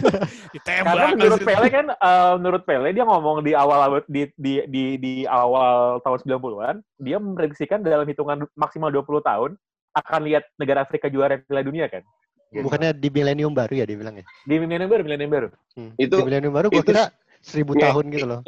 Ditembak. 0.55 0.85
Karena 0.87 1.07
menurut 1.11 1.39
Pele 1.41 1.67
kan, 1.67 1.85
eh, 1.91 2.33
menurut 2.37 2.63
Pele 2.63 2.89
dia 2.91 3.03
ngomong 3.03 3.37
di 3.41 3.51
awal 3.53 3.79
di 4.05 4.21
di 4.35 4.53
di, 4.65 4.83
di 4.97 5.13
awal 5.25 5.97
tahun 6.01 6.17
90-an, 6.23 6.75
dia 6.97 7.17
memprediksikan 7.17 7.81
dalam 7.81 8.05
hitungan 8.05 8.45
maksimal 8.53 8.89
20 8.89 9.21
tahun 9.21 9.51
akan 9.91 10.19
lihat 10.23 10.45
negara 10.55 10.81
Afrika 10.81 11.09
juara 11.09 11.35
Piala 11.37 11.61
Dunia 11.61 11.85
kan. 11.85 12.05
Bukannya 12.51 12.91
di 12.91 13.07
milenium 13.07 13.55
baru 13.55 13.79
ya 13.79 13.85
dibilang 13.87 14.19
ya? 14.19 14.25
Di 14.43 14.55
milenium 14.59 14.91
baru, 14.91 15.01
milenium 15.07 15.31
baru. 15.31 15.47
Hmm. 15.79 15.91
Itu- 15.95 16.19
di 16.19 16.23
milenium 16.27 16.51
baru 16.51 16.67
gua 16.67 16.83
itu- 16.83 16.91
kira 16.91 17.03
seribu 17.39 17.71
Nge- 17.79 17.83
tahun 17.87 18.05
gitu 18.11 18.27
loh. 18.27 18.41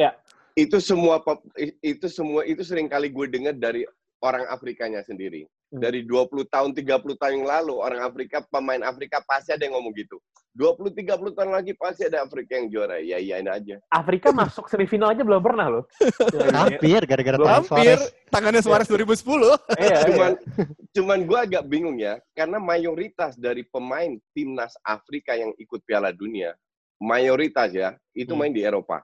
Itu 0.54 0.78
semua 0.84 1.24
pop- 1.24 1.48
itu 1.82 2.06
semua 2.12 2.46
itu 2.46 2.62
sering 2.62 2.86
kali 2.92 3.10
gue 3.10 3.26
dengar 3.32 3.56
dari 3.56 3.88
orang 4.22 4.44
Afrikanya 4.52 5.02
sendiri. 5.02 5.48
Hmm. 5.74 5.82
Dari 5.82 6.06
20 6.06 6.46
tahun, 6.54 6.70
30 6.78 7.18
tahun 7.18 7.34
yang 7.42 7.50
lalu 7.50 7.82
orang 7.82 8.06
Afrika, 8.06 8.46
pemain 8.46 8.78
Afrika 8.86 9.26
pasti 9.26 9.58
ada 9.58 9.66
yang 9.66 9.74
ngomong 9.74 9.90
gitu. 9.98 10.22
20 10.54 10.94
30 10.94 11.34
tahun 11.34 11.50
lagi 11.50 11.74
pasti 11.74 12.06
ada 12.06 12.22
Afrika 12.22 12.54
yang 12.62 12.70
juara. 12.70 13.02
Ya 13.02 13.18
iyain 13.18 13.50
aja. 13.50 13.82
Afrika 13.90 14.30
masuk 14.38 14.70
semifinal 14.70 15.10
aja 15.18 15.26
belum 15.26 15.42
pernah 15.42 15.66
loh. 15.74 15.84
Hampir 16.54 17.02
gara-gara 17.10 17.42
Hampir 17.42 17.98
Suarez. 17.98 18.14
tangannya 18.30 18.62
Suarez 18.62 18.86
2010. 18.86 19.26
Iya, 19.82 19.98
cuman 20.14 20.32
iya. 20.38 20.66
cuman 20.94 21.20
gue 21.26 21.40
agak 21.42 21.64
bingung 21.66 21.98
ya 21.98 22.22
karena 22.38 22.62
mayoritas 22.62 23.34
dari 23.34 23.66
pemain 23.66 24.14
timnas 24.38 24.78
Afrika 24.86 25.34
yang 25.34 25.50
ikut 25.58 25.82
Piala 25.90 26.14
Dunia 26.14 26.54
mayoritas 27.02 27.74
ya 27.74 27.98
itu 28.14 28.38
Hmm. 28.38 28.46
main 28.46 28.54
di 28.54 28.62
Eropa. 28.62 29.02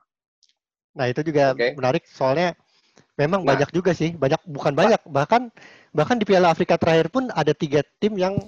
Nah, 0.94 1.10
itu 1.10 1.20
juga 1.26 1.50
Oke. 1.52 1.74
menarik 1.74 2.06
soalnya 2.06 2.54
memang 3.20 3.44
Nah. 3.44 3.52
banyak 3.52 3.70
juga 3.70 3.92
sih, 3.92 4.16
banyak 4.16 4.40
bukan 4.48 4.72
banyak, 4.72 5.00
bahkan 5.12 5.52
bahkan 5.92 6.16
di 6.16 6.24
Piala 6.24 6.48
Afrika 6.48 6.80
terakhir 6.80 7.12
pun 7.12 7.28
ada 7.28 7.52
tiga 7.52 7.84
tim 8.00 8.16
yang 8.16 8.40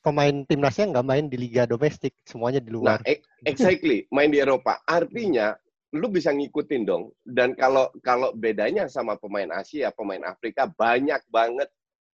pemain 0.00 0.46
timnasnya 0.46 0.94
nggak 0.94 1.06
main 1.06 1.26
di 1.26 1.36
liga 1.36 1.66
domestik, 1.66 2.14
semuanya 2.22 2.62
di 2.62 2.70
Nah, 2.70 2.96
luar. 2.96 2.98
e- 3.02 3.20
exactly 3.42 4.06
main 4.14 4.30
di 4.30 4.38
Eropa. 4.38 4.78
Artinya 4.86 5.58
lu 5.90 6.06
bisa 6.06 6.30
ngikutin 6.30 6.86
dong. 6.86 7.10
Dan 7.26 7.58
kalau 7.58 7.90
kalau 8.00 8.30
bedanya 8.30 8.86
sama 8.86 9.18
pemain 9.18 9.50
Asia, 9.50 9.90
pemain 9.90 10.22
Afrika 10.22 10.70
banyak 10.70 11.18
banget 11.26 11.66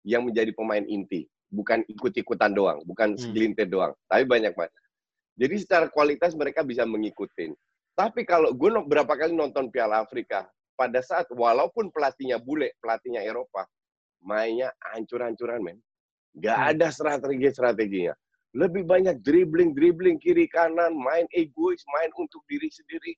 yang 0.06 0.22
menjadi 0.22 0.54
pemain 0.54 0.86
inti, 0.86 1.26
bukan 1.50 1.82
ikut-ikutan 1.90 2.54
doang, 2.54 2.86
bukan 2.86 3.18
Hmm. 3.18 3.20
segelintir 3.20 3.66
doang, 3.66 3.98
tapi 4.06 4.30
banyak 4.30 4.54
banget. 4.54 4.72
Jadi 5.34 5.56
secara 5.66 5.90
kualitas 5.90 6.38
mereka 6.38 6.62
bisa 6.62 6.86
mengikutin. 6.86 7.58
Tapi 7.98 8.22
kalau 8.22 8.54
gue 8.54 8.70
berapa 8.86 9.10
kali 9.10 9.34
nonton 9.34 9.70
Piala 9.74 10.02
Afrika, 10.02 10.46
pada 10.74 11.00
saat 11.00 11.30
walaupun 11.30 11.90
pelatihnya 11.90 12.38
bule, 12.38 12.74
pelatihnya 12.78 13.22
Eropa, 13.22 13.66
mainnya 14.20 14.74
hancur-hancuran 14.84 15.62
men. 15.62 15.78
Gak 16.34 16.58
Hmm. 16.58 16.70
ada 16.74 16.88
strategi-strateginya. 16.90 18.14
Lebih 18.54 18.86
banyak 18.86 19.22
dribbling, 19.22 19.74
dribbling 19.74 20.18
kiri 20.18 20.46
kanan, 20.46 20.94
main 20.94 21.26
egois, 21.32 21.82
main 21.90 22.10
untuk 22.16 22.42
diri 22.46 22.70
sendiri. 22.70 23.14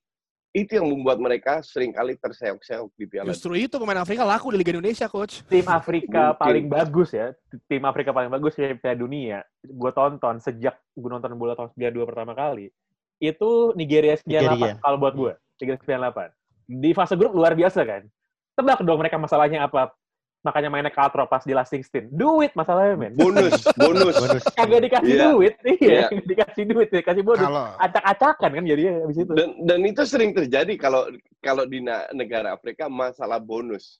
Itu 0.50 0.80
yang 0.80 0.88
membuat 0.88 1.20
mereka 1.20 1.60
sering 1.60 1.92
kali 1.92 2.16
terseok-seok 2.16 2.88
di 2.96 3.04
Piala 3.04 3.28
Justru 3.28 3.52
itu 3.54 3.76
pemain 3.76 4.00
Afrika 4.00 4.24
laku 4.24 4.48
di 4.48 4.56
Liga 4.56 4.72
Indonesia, 4.72 5.04
coach. 5.04 5.44
tim 5.44 5.68
Afrika 5.68 6.32
Mungkin. 6.32 6.40
paling 6.40 6.66
bagus 6.66 7.12
ya, 7.12 7.36
tim 7.68 7.84
Afrika 7.84 8.08
paling 8.08 8.32
bagus 8.32 8.56
di 8.56 8.72
Piala 8.74 8.96
Dunia. 8.96 9.38
Gue 9.60 9.92
tonton 9.92 10.40
sejak 10.40 10.80
gue 10.90 11.10
nonton 11.10 11.36
bola 11.36 11.52
tahun 11.52 11.76
92 11.76 12.08
pertama 12.08 12.32
kali. 12.32 12.72
Itu 13.18 13.76
Nigeria 13.76 14.16
98 14.16 14.24
Nigeria. 14.24 14.72
kalau 14.80 14.96
buat 14.96 15.12
gue. 15.12 15.32
Nigeria 15.54 15.76
98. 15.76 16.32
Di 16.66 16.90
fase 16.92 17.14
grup 17.14 17.30
luar 17.32 17.54
biasa 17.54 17.86
kan. 17.86 18.02
Tebak 18.58 18.82
dong 18.82 18.98
mereka 18.98 19.16
masalahnya 19.16 19.64
apa. 19.64 19.94
Makanya 20.42 20.70
mainnya 20.70 20.94
katro 20.94 21.26
pas 21.26 21.42
di 21.42 21.50
last 21.50 21.74
16. 21.74 22.06
Duit 22.06 22.54
masalahnya, 22.54 22.94
men. 22.94 23.12
bonus, 23.18 23.66
bonus. 23.74 24.14
Bonus. 24.14 24.44
Kagak 24.54 24.78
dikasih 24.86 25.14
Iya. 25.18 25.24
duit. 25.34 25.54
Iya, 25.66 25.74
Iya. 25.82 26.02
kagak 26.06 26.26
dikasih 26.30 26.64
duit. 26.70 26.88
Dikasih 26.94 27.22
bonus. 27.26 27.42
Kalau 27.42 27.66
Acak-acakan 27.82 28.50
kan 28.54 28.62
jadinya 28.62 28.92
habis 29.02 29.18
itu. 29.18 29.32
Dan 29.34 29.48
dan 29.66 29.80
itu 29.82 30.02
sering 30.06 30.30
terjadi 30.30 30.74
kalau 30.78 31.10
kalau 31.42 31.66
di 31.66 31.82
negara 32.14 32.54
Afrika 32.54 32.86
masalah 32.86 33.42
bonus. 33.42 33.98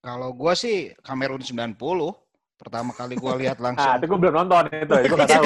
kalau 0.00 0.32
gua 0.32 0.56
sih 0.56 0.96
Kamerun 1.04 1.44
90 1.44 1.76
pertama 2.60 2.92
kali 2.92 3.16
gua 3.16 3.40
lihat 3.40 3.56
langsung. 3.64 3.88
Ah, 3.88 3.96
itu 3.96 4.04
gue 4.04 4.18
belum 4.20 4.34
nonton 4.44 4.68
itu. 4.68 4.94
Gue 5.08 5.16
gak 5.16 5.30
tahu. 5.32 5.44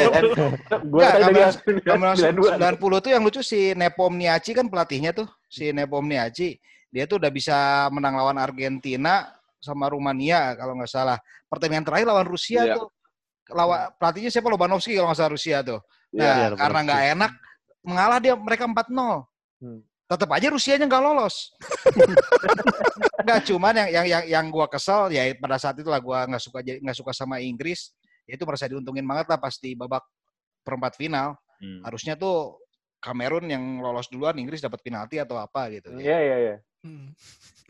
Gue 0.91 1.03
tadi 1.07 1.23
dari 1.63 1.81
Kamerun 1.87 2.17
92. 2.19 2.59
90 2.59 3.05
tuh 3.07 3.11
yang 3.15 3.23
lucu 3.23 3.41
si 3.41 3.71
Nepom 3.73 4.11
Niachi 4.11 4.51
kan 4.51 4.67
pelatihnya 4.67 5.15
tuh. 5.15 5.31
Si 5.47 5.71
Nepom 5.71 6.03
Niachi. 6.03 6.59
Dia 6.91 7.07
tuh 7.07 7.23
udah 7.23 7.31
bisa 7.31 7.87
menang 7.95 8.19
lawan 8.19 8.35
Argentina 8.37 9.31
sama 9.59 9.87
Rumania 9.89 10.59
kalau 10.59 10.75
nggak 10.75 10.91
salah. 10.91 11.19
Pertandingan 11.47 11.87
terakhir 11.87 12.07
lawan 12.11 12.27
Rusia 12.27 12.67
Iya. 12.67 12.75
tuh. 12.77 12.87
Lawan 13.51 13.95
pelatihnya 13.97 14.31
siapa 14.35 14.51
Lobanovski 14.51 14.99
kalau 14.99 15.09
nggak 15.09 15.19
salah 15.19 15.33
Rusia 15.33 15.59
tuh. 15.63 15.81
Ya, 16.11 16.19
Nah, 16.19 16.23
Iya, 16.23 16.35
karena 16.35 16.51
Lobanovski. 16.55 16.87
nggak 16.87 17.03
enak 17.15 17.33
mengalah 17.85 18.19
dia 18.19 18.35
mereka 18.35 18.65
4-0. 18.67 19.27
Hmm. 19.63 19.81
Tetap 20.05 20.29
aja 20.31 20.47
Rusianya 20.53 20.87
nggak 20.87 21.03
lolos. 21.03 21.37
Nggak 23.25 23.41
cuman 23.49 23.73
yang 23.75 23.89
yang 23.91 24.07
yang 24.07 24.25
yang 24.29 24.47
gua 24.49 24.67
kesel 24.69 25.09
ya 25.09 25.25
pada 25.35 25.57
saat 25.57 25.77
itu 25.77 25.89
lah 25.89 25.99
gua 25.99 26.29
nggak 26.29 26.43
suka 26.43 26.61
jadi- 26.61 26.81
nggak 26.85 26.97
suka 26.97 27.13
sama 27.13 27.41
Inggris. 27.41 27.91
Ya 28.25 28.37
itu 28.37 28.45
merasa 28.45 28.69
diuntungin 28.69 29.05
banget 29.05 29.27
lah 29.29 29.39
pas 29.41 29.57
di 29.57 29.73
babak 29.73 30.05
perempat 30.61 30.97
final. 30.97 31.37
Hmm. 31.61 31.81
Harusnya 31.83 32.15
tuh 32.15 32.61
Kamerun 33.01 33.45
yang 33.53 33.85
lolos 33.85 34.09
duluan, 34.09 34.33
Inggris 34.41 34.65
dapat 34.65 34.81
penalti 34.81 35.21
atau 35.21 35.37
apa 35.37 35.69
gitu. 35.69 35.93
ya. 36.01 36.01
Iya, 36.01 36.19
iya, 36.21 36.37
iya. 36.41 36.57
Hmm. 36.81 37.13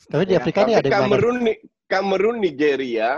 Tapi 0.06 0.22
di 0.26 0.34
Ya, 0.34 0.38
Afrika 0.38 0.62
nih 0.62 0.78
Tapi 0.78 0.82
ada 0.86 0.90
Kamerun, 0.94 1.36
Kamerun, 1.90 2.36
Nigeria 2.38 3.10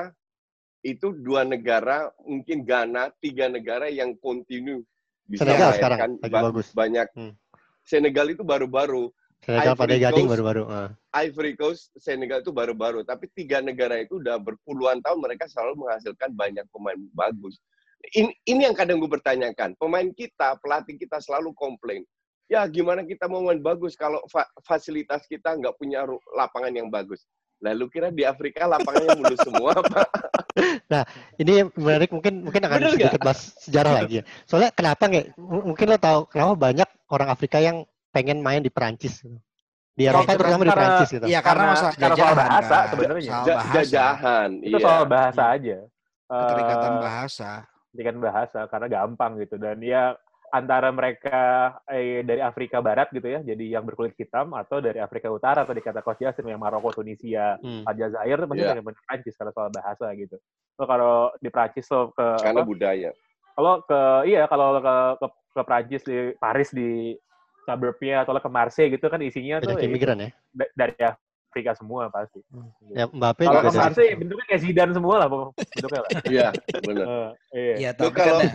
itu 0.81 1.13
dua 1.13 1.45
negara, 1.45 2.09
mungkin 2.25 2.65
Ghana, 2.65 3.13
tiga 3.21 3.53
negara 3.53 3.93
yang 3.93 4.17
kontinu 4.17 4.81
bisa 5.27 5.45
Senegal 5.45 5.77
sekarang 5.77 5.99
lagi 6.17 6.33
ba- 6.33 6.45
bagus. 6.49 6.73
banyak. 6.73 7.07
Hmm. 7.13 7.35
Senegal 7.85 8.33
itu 8.33 8.41
baru-baru, 8.43 9.13
Senegal 9.45 9.75
Ivory 9.77 9.81
pada 9.85 9.95
gading 10.01 10.27
baru-baru. 10.27 10.63
Ah. 10.67 10.89
Ivory 11.15 11.53
Coast, 11.55 11.95
Senegal 12.01 12.43
itu 12.43 12.51
baru-baru. 12.51 13.05
Tapi 13.07 13.31
tiga 13.37 13.63
negara 13.63 14.01
itu 14.01 14.19
udah 14.19 14.41
berpuluhan 14.43 14.99
tahun 15.05 15.19
mereka 15.23 15.47
selalu 15.47 15.87
menghasilkan 15.87 16.35
banyak 16.35 16.67
pemain 16.75 16.99
bagus. 17.15 17.61
Ini, 18.15 18.31
ini 18.47 18.63
yang 18.67 18.75
kadang 18.75 18.99
gue 18.99 19.11
bertanyakan. 19.11 19.75
Pemain 19.79 20.07
kita, 20.15 20.59
pelatih 20.63 20.99
kita 20.99 21.19
selalu 21.23 21.55
komplain. 21.55 22.03
Ya 22.47 22.63
gimana 22.71 23.03
kita 23.03 23.27
mau 23.27 23.43
main 23.43 23.59
bagus 23.59 23.99
kalau 23.99 24.23
fa- 24.31 24.47
fasilitas 24.63 25.27
kita 25.27 25.59
nggak 25.59 25.75
punya 25.79 26.07
lapangan 26.39 26.71
yang 26.71 26.87
bagus. 26.87 27.27
Lalu 27.59 27.91
kira 27.91 28.15
di 28.15 28.23
Afrika 28.23 28.71
lapangannya 28.71 29.19
mulus 29.19 29.41
semua, 29.43 29.75
Pak. 29.91 30.07
Ini 31.43 31.67
menarik 31.75 32.15
mungkin 32.15 32.47
mungkin 32.47 32.63
akan 32.63 32.79
Bener 32.79 32.93
sedikit 32.95 33.21
bahas 33.25 33.51
sejarah 33.59 33.93
lagi. 33.99 34.21
ya. 34.21 34.23
Soalnya 34.47 34.71
kenapa 34.71 35.11
nggak? 35.11 35.35
Mungkin 35.41 35.87
lo 35.91 35.99
tahu 35.99 36.21
kenapa 36.31 36.53
banyak 36.55 36.89
orang 37.11 37.29
Afrika 37.35 37.59
yang 37.59 37.83
pengen 38.17 38.39
main 38.41 38.65
di 38.65 38.73
Perancis. 38.73 39.21
gitu. 39.21 39.37
Di 39.93 40.05
Eropa 40.05 40.33
terutama 40.33 40.65
di 40.65 40.73
Perancis 40.73 41.09
gitu. 41.09 41.25
Iya 41.25 41.41
karena, 41.41 41.53
Karena- 41.53 41.73
masalah 41.73 41.93
karena 41.95 42.17
soal 42.17 42.35
bahasa 42.37 42.77
kan. 42.77 42.89
sebenarnya. 42.89 43.31
Soal 43.31 43.45
bahasa. 43.47 43.73
jajahan. 43.77 44.51
Itu 44.61 44.77
iya. 44.77 44.85
soal 44.85 45.05
bahasa 45.07 45.43
aja. 45.53 45.77
Keterikatan 46.27 46.93
Eh, 46.93 47.01
bahasa. 47.01 47.51
Keterikatan 47.93 48.21
bahasa 48.21 48.61
karena 48.67 48.87
gampang 48.91 49.33
gitu 49.39 49.57
dan 49.57 49.77
ya 49.81 50.05
antara 50.47 50.89
mereka 50.91 51.39
eh, 51.89 52.23
dari 52.23 52.39
Afrika 52.39 52.79
Barat 52.79 53.09
gitu 53.11 53.25
ya, 53.25 53.41
jadi 53.43 53.77
yang 53.77 53.83
berkulit 53.83 54.15
hitam 54.15 54.53
atau 54.53 54.79
dari 54.79 55.01
Afrika 55.01 55.27
Utara 55.27 55.65
atau 55.65 55.75
dikata 55.75 56.01
Coach 56.01 56.23
Yasin 56.23 56.47
yang 56.47 56.61
Maroko, 56.61 56.93
Tunisia, 56.93 57.59
Hmm. 57.59 57.83
Aljazair 57.83 58.37
itu 58.37 58.47
pasti 58.47 58.63
Iya. 58.63 58.71
banyak 58.73 58.85
banyak 58.85 59.03
Prancis 59.05 59.35
karena 59.35 59.53
soal 59.53 59.69
bahasa 59.71 60.07
gitu. 60.15 60.37
So, 60.77 60.85
kalau 60.85 61.33
di 61.41 61.49
Prancis 61.49 61.89
lo 61.89 62.13
ke 62.13 62.27
Karena 62.39 62.63
apa, 62.63 62.69
budaya. 62.69 63.11
kalau 63.55 63.75
ke 63.83 64.01
iya 64.29 64.43
kalau 64.47 64.77
ke 64.77 64.95
ke, 65.19 65.27
ke 65.51 65.63
Prancis 65.65 66.03
di 66.05 66.17
Paris 66.37 66.69
di 66.71 67.17
suburbnya 67.67 68.23
atau 68.23 68.39
ke 68.39 68.51
Marseille 68.51 68.95
gitu 68.95 69.07
kan 69.11 69.19
isinya 69.19 69.59
tuh 69.59 69.75
Banyak 69.75 69.83
ya, 69.83 69.89
imigran 69.91 70.19
ya. 70.23 70.31
da- 70.55 70.73
dari 70.79 70.95
Afrika 71.03 71.73
semua 71.75 72.07
pasti. 72.09 72.39
Ya 72.95 73.11
Mbappe 73.11 73.43
Kalau 73.43 73.61
ke 73.61 73.71
dari 73.75 73.79
Marseille 73.83 74.15
bentuknya 74.15 74.47
kayak 74.47 74.63
Zidane 74.63 74.93
semua 74.95 75.15
lah 75.19 75.27
bentuknya 75.27 76.01
lah. 76.07 76.11
Iya, 76.31 76.49
benar. 76.87 77.07
Eh, 77.11 77.29
iya. 77.59 77.75
Iya, 77.77 77.91
tapi 77.99 78.15
kalau- 78.15 78.41
kan 78.47 78.55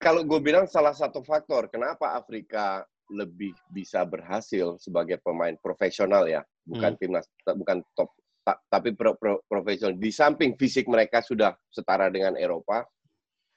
kalau 0.00 0.20
gue 0.24 0.40
bilang 0.40 0.64
salah 0.64 0.96
satu 0.96 1.20
faktor 1.20 1.68
kenapa 1.68 2.16
Afrika 2.16 2.82
lebih 3.12 3.52
bisa 3.68 4.00
berhasil 4.08 4.80
sebagai 4.80 5.20
pemain 5.20 5.52
profesional 5.60 6.24
ya, 6.24 6.40
bukan 6.64 6.96
timnas, 6.96 7.28
ta- 7.44 7.52
bukan 7.52 7.84
top, 7.92 8.08
ta- 8.40 8.60
tapi 8.72 8.96
pro- 8.96 9.16
pro- 9.20 9.44
profesional. 9.44 9.92
Di 9.92 10.08
samping 10.08 10.56
fisik 10.56 10.88
mereka 10.88 11.20
sudah 11.20 11.52
setara 11.68 12.08
dengan 12.08 12.32
Eropa, 12.34 12.88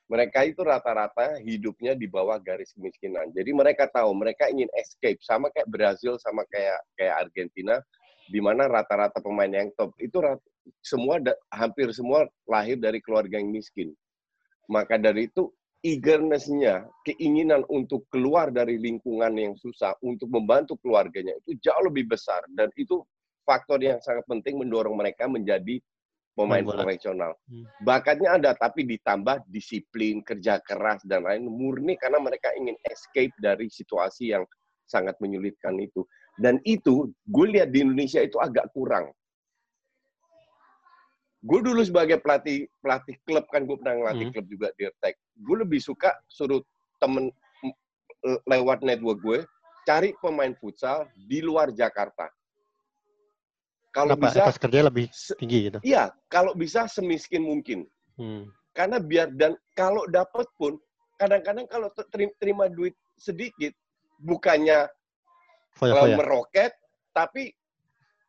mereka 0.07 0.47
itu 0.47 0.63
rata-rata 0.63 1.35
hidupnya 1.43 1.91
di 1.91 2.07
bawah 2.07 2.39
garis 2.39 2.71
kemiskinan. 2.71 3.27
Jadi 3.35 3.51
mereka 3.51 3.91
tahu 3.91 4.15
mereka 4.15 4.47
ingin 4.47 4.71
escape 4.79 5.19
sama 5.19 5.51
kayak 5.51 5.67
Brazil 5.67 6.15
sama 6.15 6.47
kayak 6.47 6.79
kayak 6.95 7.27
Argentina, 7.27 7.75
di 8.31 8.39
mana 8.39 8.71
rata-rata 8.71 9.19
pemain 9.19 9.51
yang 9.51 9.67
top 9.75 9.91
itu 9.99 10.23
rat- 10.23 10.43
semua 10.79 11.19
da- 11.19 11.39
hampir 11.51 11.91
semua 11.91 12.27
lahir 12.47 12.79
dari 12.79 13.03
keluarga 13.03 13.35
yang 13.39 13.51
miskin. 13.51 13.91
Maka 14.71 14.95
dari 14.95 15.27
itu 15.27 15.51
eagerness-nya, 15.83 16.87
keinginan 17.03 17.63
untuk 17.67 18.07
keluar 18.11 18.51
dari 18.51 18.79
lingkungan 18.79 19.31
yang 19.35 19.55
susah, 19.59 19.95
untuk 20.03 20.27
membantu 20.31 20.75
keluarganya 20.79 21.35
itu 21.43 21.55
jauh 21.63 21.83
lebih 21.87 22.11
besar 22.11 22.43
dan 22.55 22.71
itu 22.79 23.03
faktor 23.47 23.79
yang 23.79 23.99
sangat 24.03 24.27
penting 24.27 24.59
mendorong 24.59 24.95
mereka 24.95 25.27
menjadi 25.27 25.79
pemain 26.37 26.61
Main 26.61 26.69
bola. 26.69 26.85
profesional. 26.85 27.31
Hmm. 27.49 27.65
Bakatnya 27.81 28.37
ada 28.37 28.53
tapi 28.53 28.85
ditambah 28.85 29.49
disiplin, 29.49 30.21
kerja 30.21 30.61
keras 30.61 31.01
dan 31.01 31.25
lain 31.25 31.49
murni 31.49 31.97
karena 31.97 32.21
mereka 32.21 32.53
ingin 32.53 32.77
escape 32.85 33.33
dari 33.41 33.65
situasi 33.67 34.37
yang 34.37 34.45
sangat 34.85 35.17
menyulitkan 35.17 35.73
itu. 35.81 36.05
Dan 36.37 36.61
itu 36.61 37.09
gue 37.25 37.45
lihat 37.49 37.73
di 37.73 37.81
Indonesia 37.81 38.21
itu 38.21 38.37
agak 38.37 38.69
kurang. 38.69 39.09
Gue 41.41 41.65
dulu 41.65 41.81
sebagai 41.81 42.21
pelatih 42.21 42.69
pelatih 42.77 43.17
klub 43.25 43.49
kan 43.49 43.65
gue 43.65 43.77
pernah 43.81 43.97
ngelatih 43.97 44.29
Hmm. 44.29 44.33
klub 44.37 44.45
juga 44.45 44.67
di 44.77 44.85
Ertek. 44.85 45.17
Gue 45.33 45.57
lebih 45.57 45.81
suka 45.81 46.13
suruh 46.29 46.61
temen 47.01 47.33
m- 47.65 47.77
lewat 48.45 48.85
network 48.85 49.17
gue 49.21 49.39
cari 49.85 50.13
pemain 50.19 50.53
futsal 50.53 51.09
di 51.15 51.41
luar 51.41 51.73
Jakarta. 51.73 52.29
Kalau 53.97 54.13
Kenapa? 54.13 54.29
bisa, 54.29 54.39
Etos 54.45 54.59
kerja 54.61 54.79
lebih 54.85 55.05
tinggi 55.41 55.57
gitu. 55.73 55.79
iya, 55.81 56.13
kalau 56.29 56.53
bisa 56.53 56.85
semiskin 56.85 57.41
mungkin. 57.41 57.89
Hmm. 58.13 58.45
Karena 58.77 59.01
biar 59.01 59.33
dan 59.33 59.57
kalau 59.73 60.05
dapat 60.05 60.45
pun 60.53 60.77
kadang-kadang 61.17 61.65
kalau 61.65 61.89
ter- 61.97 62.05
terima, 62.13 62.33
terima 62.37 62.65
duit 62.69 62.93
sedikit 63.17 63.73
bukannya 64.21 64.85
eh, 64.85 65.77
Foya-foya. 65.81 66.13
meroket 66.13 66.77
tapi 67.09 67.49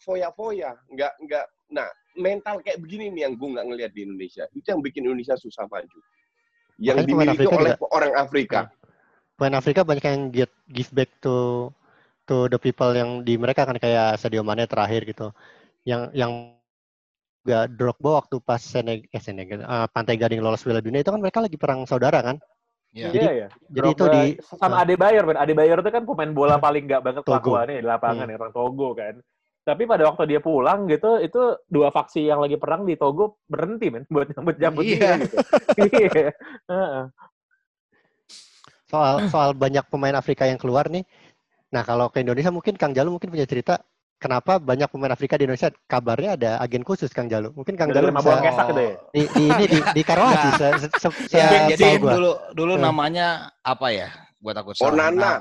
foya-foya, 0.00 0.72
nggak 0.88 1.12
nggak. 1.28 1.46
Nah 1.76 1.84
mental 2.16 2.64
kayak 2.64 2.80
begini 2.80 3.12
nih 3.12 3.28
yang 3.28 3.36
gue 3.36 3.48
nggak 3.52 3.66
ngelihat 3.68 3.92
di 3.92 4.08
Indonesia. 4.08 4.48
Itu 4.56 4.72
yang 4.72 4.80
bikin 4.80 5.04
Indonesia 5.04 5.36
susah 5.36 5.68
maju. 5.68 5.98
Yang 6.80 6.96
Makanya 6.96 7.08
dimiliki 7.12 7.44
Afrika 7.44 7.56
oleh 7.60 7.72
orang 7.92 8.12
Afrika. 8.16 8.58
Pemain 9.36 9.54
Afrika 9.60 9.80
banyak 9.84 10.04
yang 10.08 10.22
get, 10.32 10.52
give 10.72 10.88
back 10.96 11.12
to 11.20 11.68
to 12.28 12.46
the 12.46 12.60
people 12.60 12.92
yang 12.92 13.24
di 13.24 13.34
mereka 13.34 13.64
kan 13.64 13.74
kayak 13.74 14.20
Sadio 14.20 14.44
Mane 14.44 14.68
terakhir 14.68 15.02
gitu. 15.02 15.32
Yang 15.82 16.12
yang 16.12 16.32
gak 17.42 17.72
Drogba 17.74 18.20
waktu 18.20 18.36
pas 18.38 18.60
Seneg 18.60 19.08
eh 19.08 19.16
Senegal 19.18 19.64
eh, 19.64 19.86
Pantai 19.88 20.20
Gading 20.20 20.38
lolos 20.38 20.60
Piala 20.60 20.84
Dunia 20.84 21.00
itu 21.00 21.08
kan 21.08 21.16
mereka 21.18 21.40
lagi 21.40 21.56
perang 21.56 21.88
saudara 21.88 22.20
kan. 22.20 22.36
ya. 22.90 23.08
Jadi- 23.08 23.20
Iya, 23.20 23.32
iya. 23.32 23.48
Jadi 23.68 23.88
itu 23.88 24.04
di 24.06 24.22
sama 24.44 24.80
Ade 24.80 24.94
Bayer, 24.94 25.24
Ben. 25.24 25.36
Ade 25.36 25.52
Bayer 25.52 25.76
itu 25.76 25.88
kan 25.88 26.04
pemain 26.04 26.32
bola 26.32 26.56
paling 26.56 26.84
nggak 26.84 27.00
banget 27.00 27.22
Togo. 27.24 27.36
kelakuannya 27.40 27.80
di 27.80 27.84
lapangan 27.84 28.24
Hmm. 28.24 28.32
ya, 28.32 28.36
orang 28.36 28.52
Togo 28.52 28.88
kan. 28.92 29.14
Tapi 29.60 29.82
pada 29.84 30.02
waktu 30.08 30.22
dia 30.24 30.40
pulang 30.40 30.88
gitu, 30.88 31.20
itu 31.20 31.40
dua 31.68 31.92
faksi 31.92 32.24
yang 32.24 32.40
lagi 32.40 32.56
perang 32.56 32.88
di 32.88 32.96
Togo 32.96 33.36
berhenti 33.44 33.92
men 33.92 34.08
buat 34.08 34.28
nyambut 34.28 34.56
nyambut 34.56 34.84
Iya. 34.84 34.96
dia 34.96 35.12
gitu. 35.20 35.36
Iya. 35.84 36.24
Heeh. 36.66 37.04
soal 38.88 39.28
soal 39.28 39.52
banyak 39.52 39.84
pemain 39.92 40.16
Afrika 40.16 40.48
yang 40.48 40.56
keluar 40.56 40.88
nih. 40.88 41.04
Nah, 41.68 41.82
kalau 41.84 42.08
ke 42.08 42.24
Indonesia 42.24 42.48
mungkin 42.48 42.74
Kang 42.74 42.96
Jalu 42.96 43.12
mungkin 43.12 43.28
punya 43.28 43.44
cerita 43.44 43.76
kenapa 44.16 44.56
banyak 44.56 44.88
pemain 44.88 45.12
Afrika 45.12 45.36
di 45.36 45.44
Indonesia 45.44 45.68
kabarnya 45.84 46.30
ada 46.34 46.50
agen 46.58 46.80
khusus 46.80 47.12
Kang 47.12 47.28
Jalu. 47.28 47.52
Mungkin 47.52 47.76
Kang 47.76 47.92
Jalu 47.92 48.08
bisa 48.10 48.40
kesak 48.40 48.66
gitu 48.72 48.82
ya. 48.82 48.94
di, 49.12 49.22
di 49.28 49.44
ini 49.46 49.64
di, 49.68 49.78
di 49.84 50.02
Karawaci 50.02 50.48
se, 50.56 50.66
se, 50.80 50.88
se, 50.96 51.08
Ya, 51.36 51.46
se- 51.46 51.66
jadi 51.76 51.84
setahu 51.84 52.02
gua. 52.02 52.12
dulu 52.16 52.30
dulu 52.56 52.72
Hmm. 52.76 52.84
namanya 52.88 53.26
apa 53.60 53.92
ya? 53.92 54.08
Gua 54.40 54.52
takut 54.56 54.74
salah. 54.74 54.92
Onana. 54.96 55.14
Nah, 55.16 55.38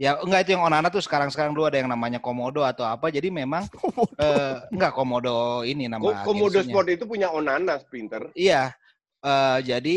Ya 0.00 0.18
enggak 0.18 0.42
itu 0.42 0.58
yang 0.58 0.66
Onana 0.66 0.90
tuh 0.90 0.98
sekarang-sekarang 0.98 1.54
dulu 1.54 1.70
ada 1.70 1.78
yang 1.78 1.86
namanya 1.86 2.18
Komodo 2.18 2.66
atau 2.66 2.82
apa. 2.82 3.06
Jadi 3.06 3.30
memang 3.30 3.62
eh, 4.18 4.56
enggak 4.74 4.92
Komodo 4.92 5.62
ini 5.62 5.86
nama 5.86 6.02
Ko- 6.02 6.34
Komodo 6.34 6.58
agensinya. 6.58 6.74
Sport 6.74 6.88
itu 6.90 7.04
punya 7.06 7.30
Onana, 7.30 7.78
pinter. 7.86 8.26
Iya. 8.34 8.74
eh, 9.22 9.58
jadi 9.62 9.96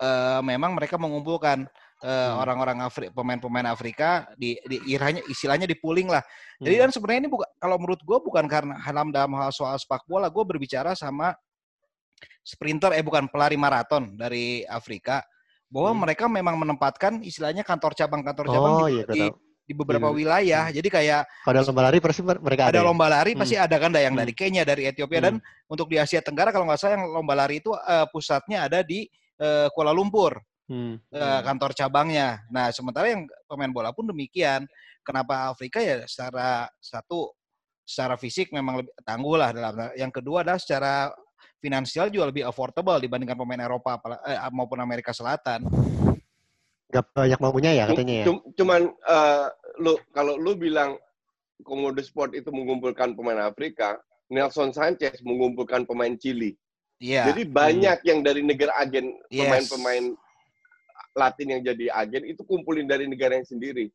eh, 0.00 0.40
memang 0.40 0.72
mereka 0.72 0.96
mengumpulkan 0.96 1.68
eh, 1.98 2.08
Hmm. 2.30 2.38
orang-orang 2.38 2.78
Afri 2.86 3.10
pemain-pemain 3.10 3.66
Afrika 3.66 4.30
di, 4.38 4.54
di 4.70 4.78
iranya 4.86 5.18
istilahnya 5.26 5.66
di 5.66 5.74
pooling 5.74 6.06
lah. 6.06 6.22
Jadi 6.62 6.74
Hmm. 6.78 6.82
kan 6.86 6.90
sebenarnya 6.94 7.20
ini 7.26 7.30
bukan 7.30 7.48
kalau 7.58 7.76
menurut 7.78 8.00
gue 8.06 8.18
bukan 8.22 8.44
karena 8.46 8.78
halam 8.82 9.10
dalam 9.10 9.34
hal 9.34 9.50
soal 9.50 9.74
sepak 9.78 10.06
bola, 10.06 10.30
gue 10.30 10.44
berbicara 10.46 10.94
sama 10.94 11.34
sprinter 12.42 12.94
eh 12.96 13.04
bukan 13.04 13.28
pelari 13.28 13.54
maraton 13.58 14.16
dari 14.16 14.64
Afrika 14.66 15.22
bahwa 15.68 15.90
Hmm. 15.92 16.00
mereka 16.08 16.24
memang 16.30 16.56
menempatkan 16.56 17.20
istilahnya 17.20 17.60
kantor 17.66 17.92
cabang 17.92 18.24
kantor 18.24 18.46
cabang 18.48 18.72
Oh 18.82 18.88
di, 18.88 18.94
iya, 18.96 19.04
di, 19.68 19.74
beberapa 19.76 20.08
Di- 20.08 20.24
wilayah. 20.24 20.72
hmm. 20.72 20.76
Jadi 20.80 20.88
kayak 20.88 21.20
ada 21.44 21.60
lomba 21.60 21.82
lari 21.92 21.98
pasti 22.00 22.22
mereka 22.24 22.62
ada. 22.72 22.72
ada 22.72 22.80
ya? 22.80 22.86
lomba 22.88 23.06
lari 23.12 23.36
Hmm. 23.36 23.40
pasti 23.44 23.56
ada 23.60 23.76
kan 23.76 23.92
yang 23.92 24.16
Hmm. 24.16 24.22
dari 24.24 24.32
Kenya, 24.32 24.62
dari 24.64 24.88
Ethiopia 24.88 25.20
dan 25.28 25.34
untuk 25.68 25.92
di 25.92 26.00
Asia 26.00 26.24
Tenggara 26.24 26.48
kalau 26.54 26.64
nggak 26.64 26.80
salah 26.80 26.96
yang 26.96 27.04
lomba 27.12 27.36
lari 27.36 27.60
itu 27.60 27.74
eh, 27.76 28.06
pusatnya 28.08 28.64
ada 28.64 28.80
di 28.80 29.04
eh, 29.38 29.68
Kuala 29.76 29.92
Lumpur 29.94 30.34
Hmm. 30.68 31.00
eh, 31.08 31.40
kantor 31.48 31.72
cabangnya. 31.72 32.44
Nah, 32.52 32.68
sementara 32.68 33.08
yang 33.08 33.24
pemain 33.48 33.72
bola 33.72 33.90
pun 33.90 34.04
demikian. 34.04 34.68
Kenapa 35.00 35.48
Afrika 35.48 35.80
ya 35.80 36.04
secara 36.04 36.68
satu 36.76 37.32
secara 37.88 38.20
fisik 38.20 38.52
memang 38.52 38.84
lebih 38.84 38.92
tangguh 39.00 39.36
lah 39.40 39.50
dalam. 39.56 39.72
Yang 39.96 40.20
kedua 40.20 40.44
adalah 40.44 40.60
secara 40.60 41.08
finansial 41.56 42.12
juga 42.12 42.28
lebih 42.28 42.44
affordable 42.44 43.00
dibandingkan 43.00 43.40
pemain 43.40 43.64
Eropa 43.64 43.96
eh, 44.28 44.36
maupun 44.52 44.76
Amerika 44.84 45.16
Selatan. 45.16 45.64
Gak 46.88 47.04
banyak 47.16 47.40
maunya 47.40 47.72
ya 47.72 47.84
katanya 47.88 48.14
ya. 48.20 48.24
Cum- 48.28 48.44
Cuman 48.52 48.92
eh, 48.92 49.46
lu 49.80 49.96
kalau 50.12 50.36
lu 50.36 50.52
bilang 50.52 51.00
Komodo 51.64 52.04
Sport 52.04 52.36
itu 52.36 52.52
mengumpulkan 52.52 53.16
pemain 53.16 53.48
Afrika, 53.48 53.96
Nelson 54.28 54.70
Sanchez 54.76 55.24
mengumpulkan 55.24 55.88
pemain 55.88 56.12
Chili. 56.20 56.52
Iya. 57.00 57.32
Jadi 57.32 57.48
banyak 57.48 57.98
yang 58.04 58.20
dari 58.20 58.44
negara 58.44 58.76
agen 58.76 59.16
Yes. 59.32 59.72
Latin 61.18 61.58
yang 61.58 61.62
jadi 61.66 61.90
agen 61.90 62.22
itu 62.22 62.46
kumpulin 62.46 62.86
dari 62.86 63.10
negara 63.10 63.34
yang 63.34 63.48
sendiri. 63.48 63.90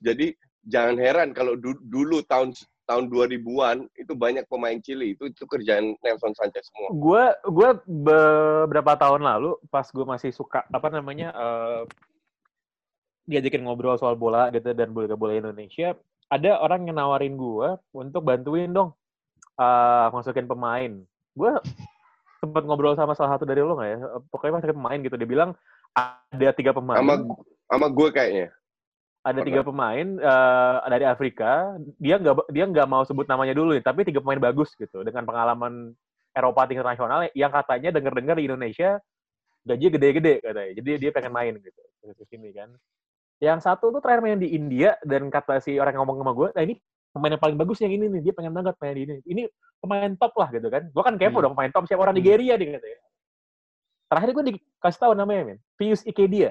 Jadi 0.00 0.36
jangan 0.64 0.96
heran 1.00 1.28
kalau 1.32 1.56
du- 1.56 1.80
dulu 1.80 2.20
tahun 2.28 2.52
tahun 2.84 3.06
2000-an 3.06 3.86
itu 3.94 4.12
banyak 4.18 4.50
pemain 4.50 4.74
Chili 4.82 5.14
itu 5.14 5.30
itu 5.30 5.46
kerjaan 5.46 5.94
Nelson 6.02 6.34
Sanchez 6.34 6.66
semua. 6.66 6.90
gue 6.90 7.24
gue 7.46 7.70
beberapa 7.86 8.98
tahun 8.98 9.22
lalu 9.22 9.54
pas 9.70 9.86
gue 9.86 10.02
masih 10.02 10.34
suka 10.34 10.66
apa 10.66 10.90
namanya 10.90 11.30
eh, 11.30 11.82
diajakin 13.30 13.62
ngobrol 13.62 13.94
soal 13.94 14.18
bola 14.18 14.50
gitu 14.50 14.74
dan 14.74 14.90
bola 14.90 15.14
bola 15.14 15.38
Indonesia 15.38 15.94
ada 16.26 16.58
orang 16.58 16.90
yang 16.90 16.98
nawarin 16.98 17.38
gue 17.38 17.78
untuk 17.94 18.26
bantuin 18.26 18.74
dong 18.74 18.90
eh, 19.54 20.06
masukin 20.10 20.50
pemain 20.50 20.90
gue 21.38 21.52
sempat 22.42 22.66
ngobrol 22.66 22.98
sama 22.98 23.14
salah 23.14 23.38
satu 23.38 23.46
dari 23.46 23.62
lo 23.62 23.78
nggak 23.78 23.90
ya 23.94 23.98
pokoknya 24.34 24.58
masukin 24.58 24.76
pemain 24.82 24.98
gitu 24.98 25.14
dia 25.14 25.28
bilang 25.30 25.50
ada 25.92 26.48
tiga 26.50 26.70
pemain 26.70 26.98
Sama 26.98 27.14
sama 27.66 27.86
gue 27.88 28.08
kayaknya. 28.10 28.46
ada 29.20 29.36
Pernah. 29.36 29.44
tiga 29.44 29.60
pemain 29.62 30.06
eh, 30.16 30.76
dari 30.88 31.04
Afrika 31.04 31.50
dia 31.96 32.16
nggak 32.16 32.34
dia 32.48 32.64
nggak 32.64 32.86
mau 32.86 33.02
sebut 33.02 33.26
namanya 33.26 33.52
dulu 33.52 33.76
nih 33.76 33.82
tapi 33.82 34.00
tiga 34.00 34.18
pemain 34.18 34.40
bagus 34.40 34.72
gitu 34.74 35.00
dengan 35.00 35.22
pengalaman 35.22 35.92
Eropa 36.30 36.64
tingkat 36.64 36.86
nasional 36.86 37.28
yang 37.32 37.50
katanya 37.50 37.92
denger-dengar 37.92 38.34
di 38.34 38.46
Indonesia 38.46 38.96
gaji 39.60 39.86
gede-gede 39.90 40.34
katanya 40.40 40.70
jadi 40.72 40.90
dia 40.98 41.10
pengen 41.10 41.30
main 41.30 41.52
gitu 41.54 41.80
ke 42.00 42.24
sini 42.26 42.48
kan 42.50 42.72
yang 43.40 43.58
satu 43.58 43.92
tuh 43.92 44.00
terakhir 44.00 44.20
main 44.20 44.36
di 44.36 44.52
India 44.52 44.96
dan 45.02 45.28
kata 45.28 45.60
si 45.60 45.76
orang 45.76 45.92
yang 45.92 46.02
ngomong 46.02 46.16
sama 46.18 46.32
gue 46.32 46.48
nah 46.50 46.62
ini 46.62 46.74
pemain 47.10 47.30
yang 47.30 47.42
paling 47.42 47.58
bagus 47.58 47.78
yang 47.78 47.92
ini 47.92 48.08
nih 48.08 48.20
dia 48.22 48.32
pengen 48.32 48.52
banget 48.52 48.72
main 48.78 48.94
di 48.94 49.02
ini 49.04 49.14
ini 49.26 49.42
pemain 49.76 50.12
top 50.14 50.32
lah 50.34 50.48
gitu 50.48 50.64
kan 50.66 50.88
gue 50.88 51.02
kan 51.02 51.14
kepo 51.14 51.36
Hmm. 51.36 51.44
dong 51.44 51.52
pemain 51.52 51.68
top 51.68 51.84
siapa 51.84 52.00
orang 52.00 52.16
Hmm. 52.16 52.24
Nigeria 52.24 52.56
nih 52.56 52.68
katanya 52.72 52.98
terakhir 54.10 54.30
gue 54.34 54.44
dikasih 54.52 55.00
tahu 55.00 55.12
namanya 55.14 55.54
men 55.54 55.58
Pius 55.78 56.02
Ikedia 56.02 56.50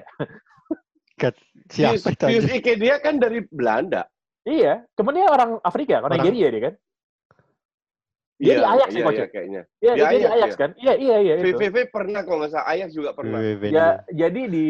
Siapa 1.68 2.00
Pius, 2.00 2.02
itu? 2.08 2.24
Pius 2.26 2.44
anjing? 2.48 2.58
Ike 2.64 2.72
dia 2.80 2.96
kan 2.96 3.20
dari 3.20 3.44
Belanda. 3.44 4.08
Iya, 4.48 4.88
cuman 4.96 5.12
dia 5.12 5.28
orang 5.28 5.50
Afrika, 5.60 6.00
orang 6.00 6.16
Orang- 6.16 6.24
Nigeria 6.24 6.48
dia 6.48 6.62
kan. 6.64 6.74
Dia 8.40 8.54
di 8.56 8.64
Ajax 8.64 8.88
iya, 8.88 8.96
ya, 8.96 9.04
coach. 9.04 9.18
iya, 9.20 9.26
kayaknya. 9.28 9.62
Iya, 9.84 9.92
Di 9.92 10.00
dia, 10.00 10.08
dia 10.08 10.08
di 10.08 10.24
Ajax, 10.24 10.32
Ajax 10.32 10.50
ya? 10.50 10.56
kan. 10.56 10.70
Iya, 10.80 10.94
iya, 10.96 11.16
iya 11.20 11.34
itu. 11.36 11.44
VVV 11.60 11.76
pernah 11.92 12.20
kalau 12.24 12.38
nggak 12.40 12.52
salah, 12.56 12.66
Ajax 12.72 12.88
juga 12.96 13.10
pernah. 13.12 13.36
WWW 13.36 13.64
Ya, 13.68 13.86
jadi 14.08 14.42
di 14.48 14.66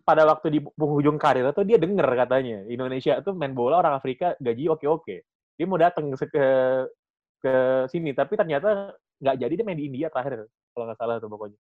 pada 0.00 0.22
waktu 0.24 0.46
di 0.56 0.60
penghujung 0.64 1.18
karir 1.20 1.44
tuh 1.52 1.68
dia 1.68 1.76
denger 1.76 2.08
katanya 2.16 2.64
Indonesia 2.64 3.20
tuh 3.20 3.36
main 3.36 3.52
bola 3.52 3.76
orang 3.84 4.00
Afrika 4.00 4.32
gaji 4.40 4.72
oke-oke. 4.72 5.16
Dia 5.60 5.66
mau 5.68 5.76
datang 5.76 6.08
ke 6.16 6.24
ke, 6.32 6.44
ke 7.44 7.52
sini, 7.92 8.16
tapi 8.16 8.40
ternyata 8.40 8.96
nggak 9.20 9.36
jadi 9.36 9.52
dia 9.52 9.66
main 9.68 9.76
di 9.76 9.84
India 9.92 10.08
terakhir 10.08 10.48
kalau 10.72 10.88
nggak 10.88 10.96
salah 10.96 11.20
tuh 11.20 11.28
pokoknya. 11.28 11.60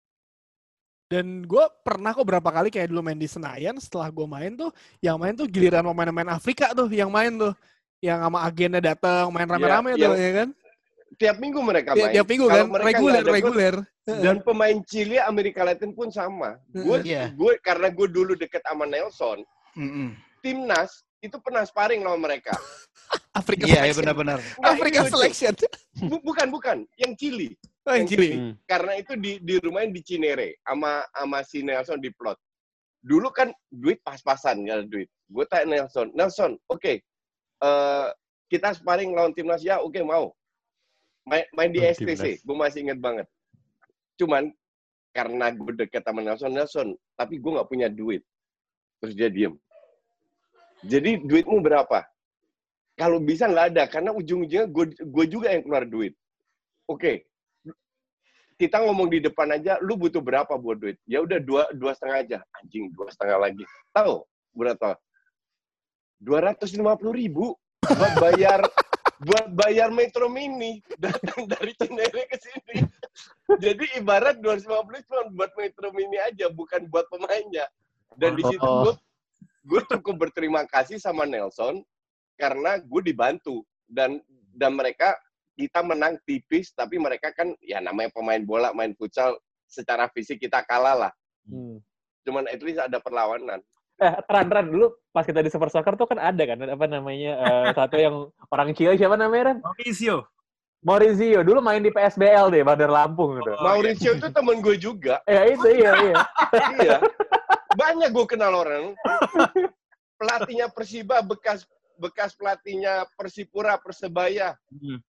Dan 1.12 1.44
gue 1.44 1.66
pernah 1.84 2.16
kok 2.16 2.24
berapa 2.24 2.48
kali 2.48 2.72
kayak 2.72 2.88
dulu 2.88 3.04
main 3.04 3.20
di 3.20 3.28
Senayan, 3.28 3.76
setelah 3.76 4.08
gue 4.08 4.24
main 4.24 4.56
tuh, 4.56 4.72
yang 5.04 5.20
main 5.20 5.36
tuh 5.36 5.44
giliran 5.44 5.84
pemain-pemain 5.84 6.32
Afrika 6.32 6.72
tuh, 6.72 6.88
yang 6.88 7.12
main 7.12 7.36
tuh. 7.36 7.52
Yang 8.00 8.18
sama 8.24 8.40
agennya 8.42 8.80
datang, 8.82 9.28
main 9.30 9.44
rame-rame 9.46 9.94
tuh, 9.94 10.08
yang- 10.08 10.16
ya 10.16 10.32
kan? 10.42 10.50
Tiap 11.20 11.38
minggu 11.38 11.60
mereka 11.60 11.92
Tiap, 11.94 12.02
main. 12.08 12.14
tiap 12.16 12.28
minggu 12.32 12.46
Kalau 12.48 12.56
kan, 12.72 12.82
reguler, 12.82 13.22
reguler. 13.28 13.76
Dan 14.08 14.36
pemain 14.42 14.78
Chile 14.88 15.20
Amerika 15.20 15.62
Latin 15.62 15.92
pun 15.92 16.08
sama. 16.10 16.56
Gue, 16.72 17.04
Iya. 17.04 17.36
gue 17.36 17.60
karena 17.60 17.92
gue 17.92 18.08
dulu 18.08 18.34
deket 18.34 18.64
sama 18.64 18.88
Nelson, 18.88 19.44
Mm-mm. 19.76 20.16
timnas 20.40 20.90
itu 21.20 21.36
pernah 21.38 21.62
sparring 21.62 22.02
lawan 22.02 22.24
mereka. 22.24 22.56
Afrika 23.38 23.68
Iya, 23.68 23.70
iya 23.70 23.94
Selection. 23.94 24.00
benar-benar. 24.02 24.40
Nggak, 24.40 24.72
Afrika 24.72 25.00
lucu. 25.04 25.12
Selection. 25.14 25.54
Bu- 26.08 26.24
bukan, 26.24 26.48
bukan. 26.50 26.78
Yang 26.98 27.12
Chili. 27.20 27.50
Oh, 27.82 27.98
yang. 27.98 28.06
Hmm. 28.06 28.54
Karena 28.70 28.94
itu 29.02 29.18
di, 29.18 29.42
di 29.42 29.58
rumahnya 29.58 29.90
di 29.90 30.02
Cinere. 30.06 30.62
Sama, 30.62 31.02
sama 31.18 31.40
si 31.42 31.66
Nelson 31.66 31.98
di 31.98 32.14
plot. 32.14 32.38
Dulu 33.02 33.34
kan 33.34 33.50
duit 33.74 33.98
pas-pasan 34.06 34.62
ya 34.70 34.86
duit. 34.86 35.10
Gue 35.26 35.48
tanya 35.50 35.82
Nelson, 35.82 36.14
Nelson, 36.14 36.54
oke, 36.70 37.02
eh, 37.64 38.08
kita 38.52 38.78
sparring 38.78 39.16
lawan 39.16 39.34
timnas 39.34 39.66
ya, 39.66 39.82
oke 39.82 39.98
mau. 40.06 40.30
Main, 41.26 41.48
main 41.58 41.72
di 41.74 41.82
Oh, 41.82 41.90
STC, 41.90 42.46
gue 42.46 42.56
masih 42.58 42.86
inget 42.86 43.00
banget. 43.02 43.26
Cuman 44.22 44.54
karena 45.16 45.50
gue 45.50 45.74
deket 45.74 46.06
sama 46.06 46.22
Nelson, 46.22 46.52
Nelson, 46.54 46.88
tapi 47.18 47.42
gue 47.42 47.52
nggak 47.58 47.70
punya 47.72 47.88
duit. 47.90 48.22
Terus 49.02 49.18
dia 49.18 49.34
diem. 49.34 49.58
Jadi 50.86 51.26
duitmu 51.26 51.58
berapa? 51.64 52.06
Kalau 53.00 53.18
bisa 53.18 53.50
nggak 53.50 53.68
ada, 53.74 53.84
karena 53.90 54.14
ujung-ujungnya 54.14 54.70
gue 54.70 54.86
gue 54.94 55.26
juga 55.26 55.56
yang 55.56 55.66
keluar 55.66 55.90
duit. 55.90 56.14
Oke, 56.86 57.31
kita 58.62 58.78
ngomong 58.86 59.10
di 59.10 59.18
depan 59.26 59.50
aja, 59.58 59.82
lu 59.82 59.98
butuh 59.98 60.22
berapa 60.22 60.54
buat 60.54 60.78
duit? 60.78 61.02
Ya 61.10 61.26
udah 61.26 61.42
dua 61.42 61.66
dua 61.74 61.98
setengah 61.98 62.18
aja, 62.22 62.40
anjing 62.62 62.94
dua 62.94 63.10
setengah 63.10 63.42
lagi. 63.42 63.66
Tahu 63.90 64.22
berapa? 64.54 64.94
Dua 66.22 66.40
ratus 66.46 66.78
lima 66.78 66.94
puluh 66.94 67.18
ribu 67.18 67.58
buat 67.82 68.14
bayar 68.22 68.62
buat 69.26 69.50
bayar 69.54 69.90
Metro 69.90 70.30
Mini 70.30 70.82
datang 71.02 71.50
dari 71.50 71.74
Cinere 71.74 72.30
ke 72.30 72.38
sini. 72.38 72.86
Jadi 73.58 74.00
ibarat 74.00 74.40
250 74.40 75.08
cuma 75.10 75.22
buat 75.34 75.52
Metro 75.60 75.92
Mini 75.92 76.18
aja, 76.22 76.48
bukan 76.48 76.88
buat 76.88 77.06
pemainnya. 77.12 77.66
Dan 78.16 78.38
di 78.38 78.44
situ 78.46 78.62
Oh. 78.62 78.86
gue 78.86 78.94
gue 79.62 79.82
cukup 79.98 80.30
berterima 80.30 80.66
kasih 80.66 80.98
sama 80.98 81.26
Nelson 81.26 81.86
karena 82.38 82.82
gue 82.82 83.02
dibantu 83.06 83.62
dan 83.86 84.18
dan 84.58 84.74
mereka 84.74 85.14
kita 85.54 85.82
menang 85.82 86.16
tipis 86.24 86.72
tapi 86.72 86.96
mereka 86.96 87.32
kan 87.32 87.52
ya 87.60 87.80
namanya 87.80 88.10
pemain 88.12 88.42
bola 88.42 88.72
main 88.72 88.96
futsal 88.96 89.36
secara 89.66 90.08
fisik 90.12 90.40
kita 90.40 90.64
kalah 90.64 91.08
lah 91.08 91.14
Hmm. 91.42 91.82
cuman 92.22 92.46
at 92.46 92.62
least 92.62 92.78
ada 92.78 93.02
perlawanan 93.02 93.60
Eh, 93.98 94.14
Ran, 94.30 94.50
Ran, 94.50 94.66
dulu 94.66 94.98
pas 95.10 95.22
kita 95.22 95.42
di 95.42 95.54
Super 95.54 95.70
Soccer 95.70 95.94
tuh 95.94 96.10
kan 96.10 96.18
ada 96.18 96.42
kan, 96.42 96.58
apa 96.58 96.90
namanya, 96.90 97.38
eh, 97.38 97.66
satu 97.78 98.02
yang 98.02 98.34
orang 98.50 98.74
Chile, 98.74 98.98
siapa 98.98 99.14
namanya, 99.14 99.54
Ran? 99.54 99.58
Mauricio. 99.62 100.26
Maurizio, 100.82 101.46
dulu 101.46 101.62
main 101.62 101.86
di 101.86 101.94
PSBL 101.94 102.50
deh, 102.50 102.66
Bandar 102.66 102.90
Lampung 102.90 103.38
gitu. 103.38 103.54
Oh, 103.54 103.62
Mauricio 103.62 104.18
itu 104.18 104.26
temen 104.34 104.58
gue 104.58 104.74
juga 104.74 105.22
Ya 105.30 105.46
itu, 105.46 105.70
iya, 105.70 105.92
iya. 106.02 106.16
iya 106.82 106.98
banyak 107.72 108.10
gue 108.12 108.26
kenal 108.28 108.52
orang 108.52 108.98
pelatihnya 110.18 110.68
Persiba 110.72 111.24
bekas 111.24 111.64
bekas 111.96 112.36
pelatihnya 112.36 113.06
Persipura 113.16 113.78
Persebaya 113.78 114.58
Hmm. 114.72 115.00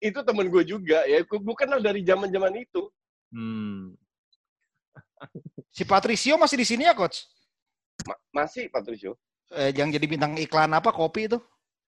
Itu 0.00 0.18
temen 0.24 0.48
gue 0.48 0.64
juga 0.64 1.04
ya 1.04 1.20
gue 1.22 1.56
kenal 1.56 1.78
dari 1.78 2.00
zaman 2.02 2.28
zaman 2.28 2.56
itu 2.58 2.88
Hmm. 3.30 3.94
Si 5.70 5.86
Patricio 5.86 6.34
masih 6.34 6.58
di 6.58 6.66
sini 6.66 6.82
ya, 6.82 6.98
coach? 6.98 7.22
Ma- 8.02 8.18
masih 8.42 8.66
Patricio 8.66 9.14
Eh, 9.50 9.70
yang 9.74 9.90
jadi 9.90 10.06
bintang 10.06 10.34
iklan 10.34 10.70
apa 10.70 10.90
kopi 10.90 11.26
itu? 11.26 11.38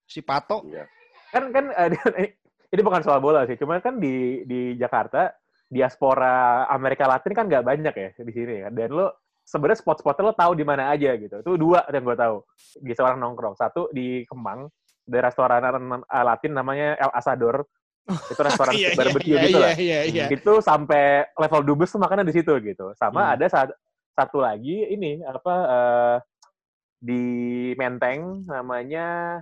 Si 0.03 0.19
Pato. 0.19 0.67
ya. 0.67 0.83
kan 1.31 1.47
kan 1.51 1.71
eh, 1.71 2.35
ini 2.71 2.81
bukan 2.83 2.99
soal 3.03 3.23
bola 3.23 3.47
sih, 3.47 3.55
cuma 3.55 3.79
kan 3.79 3.99
di 3.99 4.43
di 4.43 4.75
Jakarta 4.75 5.31
diaspora 5.71 6.67
Amerika 6.67 7.07
Latin 7.07 7.31
kan 7.31 7.47
nggak 7.47 7.63
banyak 7.63 7.95
ya 7.95 8.09
di 8.19 8.31
sini 8.35 8.67
kan. 8.67 8.71
Dan 8.75 8.91
lo 8.91 9.23
sebenarnya 9.47 9.79
spot-spotnya 9.79 10.27
lo 10.27 10.35
tahu 10.35 10.51
di 10.59 10.63
mana 10.67 10.91
aja 10.91 11.15
gitu. 11.15 11.39
Itu 11.39 11.55
dua 11.55 11.87
yang 11.87 12.03
gue 12.03 12.17
tahu. 12.19 12.35
Di 12.83 12.91
seorang 12.95 13.19
nongkrong. 13.23 13.55
Satu 13.55 13.87
di 13.95 14.27
Kemang, 14.27 14.67
di 15.07 15.17
restoran 15.19 15.63
uh, 15.63 16.23
Latin 16.23 16.51
namanya 16.55 16.99
El 16.99 17.11
Asador. 17.15 17.63
Itu 18.33 18.41
restoran 18.43 18.73
Iya, 18.75 18.89
iya, 18.91 18.97
barbecue 18.99 19.31
iya, 19.31 19.43
gitu 19.47 19.57
iya, 19.57 19.63
lah. 19.63 19.73
iya, 19.79 19.99
iya. 20.03 20.25
Itu 20.27 20.59
sampai 20.59 21.27
level 21.39 21.61
dubes 21.63 21.89
tuh 21.89 21.99
makannya 22.03 22.27
di 22.27 22.35
situ 22.35 22.51
gitu. 22.59 22.91
Sama 22.99 23.23
Hmm. 23.23 23.33
ada 23.39 23.45
sa- 23.47 23.77
satu 24.13 24.43
lagi 24.43 24.83
ini 24.91 25.23
apa 25.23 25.53
eh, 25.65 26.15
di 26.99 27.23
Menteng 27.75 28.43
namanya 28.45 29.39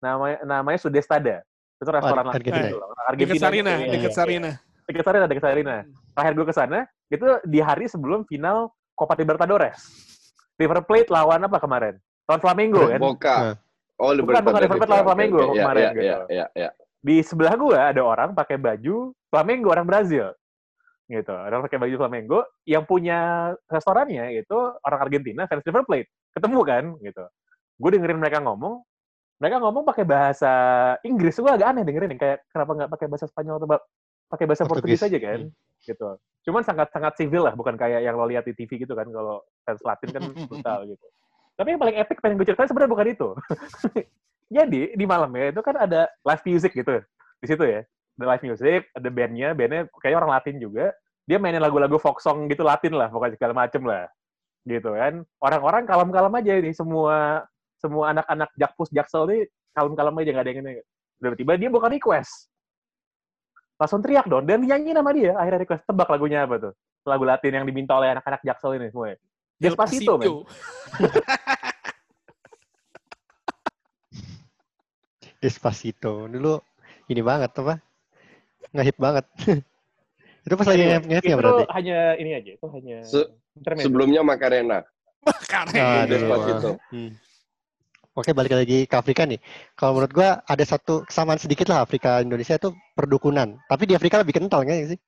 namanya 0.00 0.38
namanya 0.42 0.78
Sudestada. 0.80 1.44
Itu 1.76 1.88
restoran 1.88 2.28
Oh, 2.28 2.32
Argentina. 2.32 2.68
gitu 2.68 2.76
loh. 2.76 2.88
Dekat 2.92 3.08
Argentina 3.08 3.40
Sarina, 3.40 3.70
gitu, 3.72 3.80
iya, 3.80 3.92
dekat. 3.96 4.12
Sarina. 4.12 4.50
Dekat 4.84 5.04
Sarina, 5.04 5.24
dekat 5.28 5.44
Sarina. 5.44 5.76
Terakhir 6.12 6.32
gue 6.36 6.46
ke 6.48 6.54
sana, 6.56 6.78
itu 7.08 7.26
di 7.46 7.60
hari 7.60 7.86
sebelum 7.88 8.20
final 8.28 8.68
Copa 8.92 9.16
Libertadores. 9.16 9.80
River 10.60 10.84
Plate 10.84 11.08
lawan 11.08 11.40
apa 11.40 11.56
kemarin? 11.56 11.96
Lawan 12.28 12.40
Flamengo 12.40 12.84
kan? 12.84 13.00
Boca. 13.00 13.36
Nah. 13.40 13.56
Oh, 14.00 14.12
Bukan, 14.16 14.40
bukan, 14.44 14.60
Liverpool 14.64 14.88
lawan 14.88 15.06
Flamengo 15.12 15.40
Iya, 15.40 15.48
kemarin 15.60 15.80
iya, 15.80 15.92
gitu. 15.92 16.00
iya, 16.04 16.16
iya, 16.28 16.46
iya. 16.56 16.70
Di 17.00 17.24
sebelah 17.24 17.56
gue 17.56 17.76
ada 17.76 18.04
orang 18.04 18.36
pakai 18.36 18.60
baju 18.60 19.16
Flamengo, 19.32 19.72
orang 19.72 19.88
Brazil. 19.88 20.36
Gitu. 21.10 21.32
Orang 21.32 21.66
pakai 21.66 21.80
baju 21.80 21.94
Flamengo 21.96 22.40
yang 22.68 22.84
punya 22.86 23.50
restorannya 23.66 24.36
itu 24.36 24.54
orang 24.84 25.00
Argentina, 25.08 25.48
fans 25.48 25.64
River 25.64 25.82
Plate. 25.88 26.08
Ketemu 26.36 26.60
kan 26.62 26.84
gitu. 27.00 27.24
Gue 27.80 27.90
dengerin 27.96 28.20
mereka 28.20 28.38
ngomong, 28.44 28.84
mereka 29.40 29.56
ngomong 29.58 29.82
pakai 29.88 30.04
bahasa 30.04 30.52
Inggris. 31.02 31.40
Gue 31.40 31.50
agak 31.50 31.72
aneh 31.72 31.82
dengerin 31.82 32.14
kayak 32.14 32.44
kenapa 32.52 32.70
nggak 32.76 32.90
pakai 32.92 33.06
bahasa 33.08 33.26
Spanyol 33.26 33.56
atau 33.58 33.68
pakai 34.30 34.46
bahasa 34.46 34.62
Portugis, 34.68 35.00
Portugis. 35.00 35.08
aja 35.08 35.18
kan? 35.18 35.40
Gitu. 35.80 36.08
Cuman 36.46 36.62
sangat-sangat 36.62 37.12
civil 37.16 37.48
lah, 37.48 37.56
bukan 37.56 37.74
kayak 37.74 38.04
yang 38.04 38.14
lo 38.14 38.28
lihat 38.28 38.44
di 38.44 38.52
TV 38.52 38.84
gitu 38.84 38.92
kan. 38.92 39.08
Kalau 39.08 39.42
fans 39.64 39.82
Latin 39.82 40.08
kan 40.12 40.22
brutal 40.52 40.84
gitu. 40.84 41.06
Tapi 41.56 41.68
yang 41.76 41.80
paling 41.80 41.96
epic 41.98 42.22
pengen 42.22 42.36
gue 42.38 42.46
ceritain 42.46 42.68
sebenarnya 42.68 42.92
bukan 42.92 43.08
itu. 43.08 43.28
Jadi 44.50 44.98
di 44.98 45.04
malamnya 45.06 45.54
itu 45.54 45.62
kan 45.62 45.78
ada 45.78 46.10
live 46.26 46.44
music 46.44 46.74
gitu 46.74 46.98
di 47.38 47.46
situ 47.46 47.64
ya. 47.64 47.80
Ada 48.18 48.24
live 48.36 48.44
music, 48.52 48.80
ada 48.92 49.08
bandnya, 49.08 49.48
bandnya 49.54 49.82
kayaknya 50.02 50.18
orang 50.20 50.32
Latin 50.36 50.56
juga. 50.58 50.92
Dia 51.24 51.38
mainin 51.38 51.62
lagu-lagu 51.62 51.94
folk 52.02 52.18
song 52.18 52.50
gitu 52.50 52.66
Latin 52.66 52.98
lah, 52.98 53.06
pokoknya 53.08 53.38
segala 53.38 53.54
macem 53.54 53.82
lah. 53.86 54.10
Gitu 54.66 54.90
kan. 54.90 55.22
Orang-orang 55.38 55.86
kalem-kalem 55.86 56.32
aja 56.42 56.52
ini 56.58 56.70
semua 56.74 57.46
semua 57.80 58.12
anak-anak 58.12 58.50
jakpus 58.60 58.92
jaksel 58.92 59.24
ini 59.30 59.48
kalem-kalem 59.72 60.18
aja 60.20 60.30
nggak 60.34 60.44
ada 60.44 60.50
yang 60.52 60.60
ini. 60.66 60.82
Tiba-tiba 61.22 61.52
dia 61.56 61.70
bukan 61.70 61.90
request. 61.94 62.50
Langsung 63.80 64.04
teriak 64.04 64.28
dong 64.28 64.44
dan 64.44 64.60
nyanyi 64.66 64.92
nama 64.92 65.10
dia. 65.14 65.32
Akhirnya 65.38 65.64
request 65.64 65.86
tebak 65.86 66.10
lagunya 66.10 66.44
apa 66.44 66.58
tuh? 66.58 66.72
Lagu 67.06 67.24
Latin 67.24 67.62
yang 67.62 67.64
diminta 67.64 67.96
oleh 67.96 68.12
anak-anak 68.12 68.44
jaksel 68.44 68.76
ini 68.76 68.92
semua. 68.92 69.16
Despacito, 69.60 70.16
men. 70.20 70.44
Despacito. 75.40 76.28
Dulu 76.28 76.60
ini 77.08 77.20
banget 77.20 77.50
apa? 77.56 77.80
Ngehip 78.70 78.96
banget. 78.96 79.24
itu 80.40 80.54
pas 80.54 80.64
lagi 80.64 80.78
Anyway, 80.78 80.88
ngehip-ngehipnya 80.94 81.32
itu 81.32 81.40
berarti. 81.40 81.64
hanya 81.74 81.98
ini 82.16 82.30
aja, 82.32 82.50
itu 82.54 82.66
hanya 82.70 82.96
Se-. 83.02 83.30
Sebelumnya 83.76 84.20
Macarena. 84.22 84.84
Karena 85.44 85.80
Ah. 85.82 86.04
Despacito. 86.04 86.80
Hmm. 86.88 87.12
Oke, 88.10 88.32
balik 88.32 88.52
lagi 88.52 88.84
ke 88.84 88.94
Afrika 88.94 89.22
nih. 89.22 89.38
Kalau 89.72 89.94
menurut 89.94 90.10
gua 90.10 90.42
ada 90.42 90.60
satu 90.62 91.04
kesamaan 91.04 91.36
sedikit 91.36 91.68
lah 91.68 91.80
Afrika 91.80 92.20
Indonesia 92.20 92.54
itu 92.54 92.68
perdukunan. 92.92 93.56
Tapi 93.64 93.84
di 93.84 93.94
Afrika 93.94 94.18
lebih 94.18 94.34
kental 94.34 94.60
nggak 94.60 94.92
sih? 94.92 95.00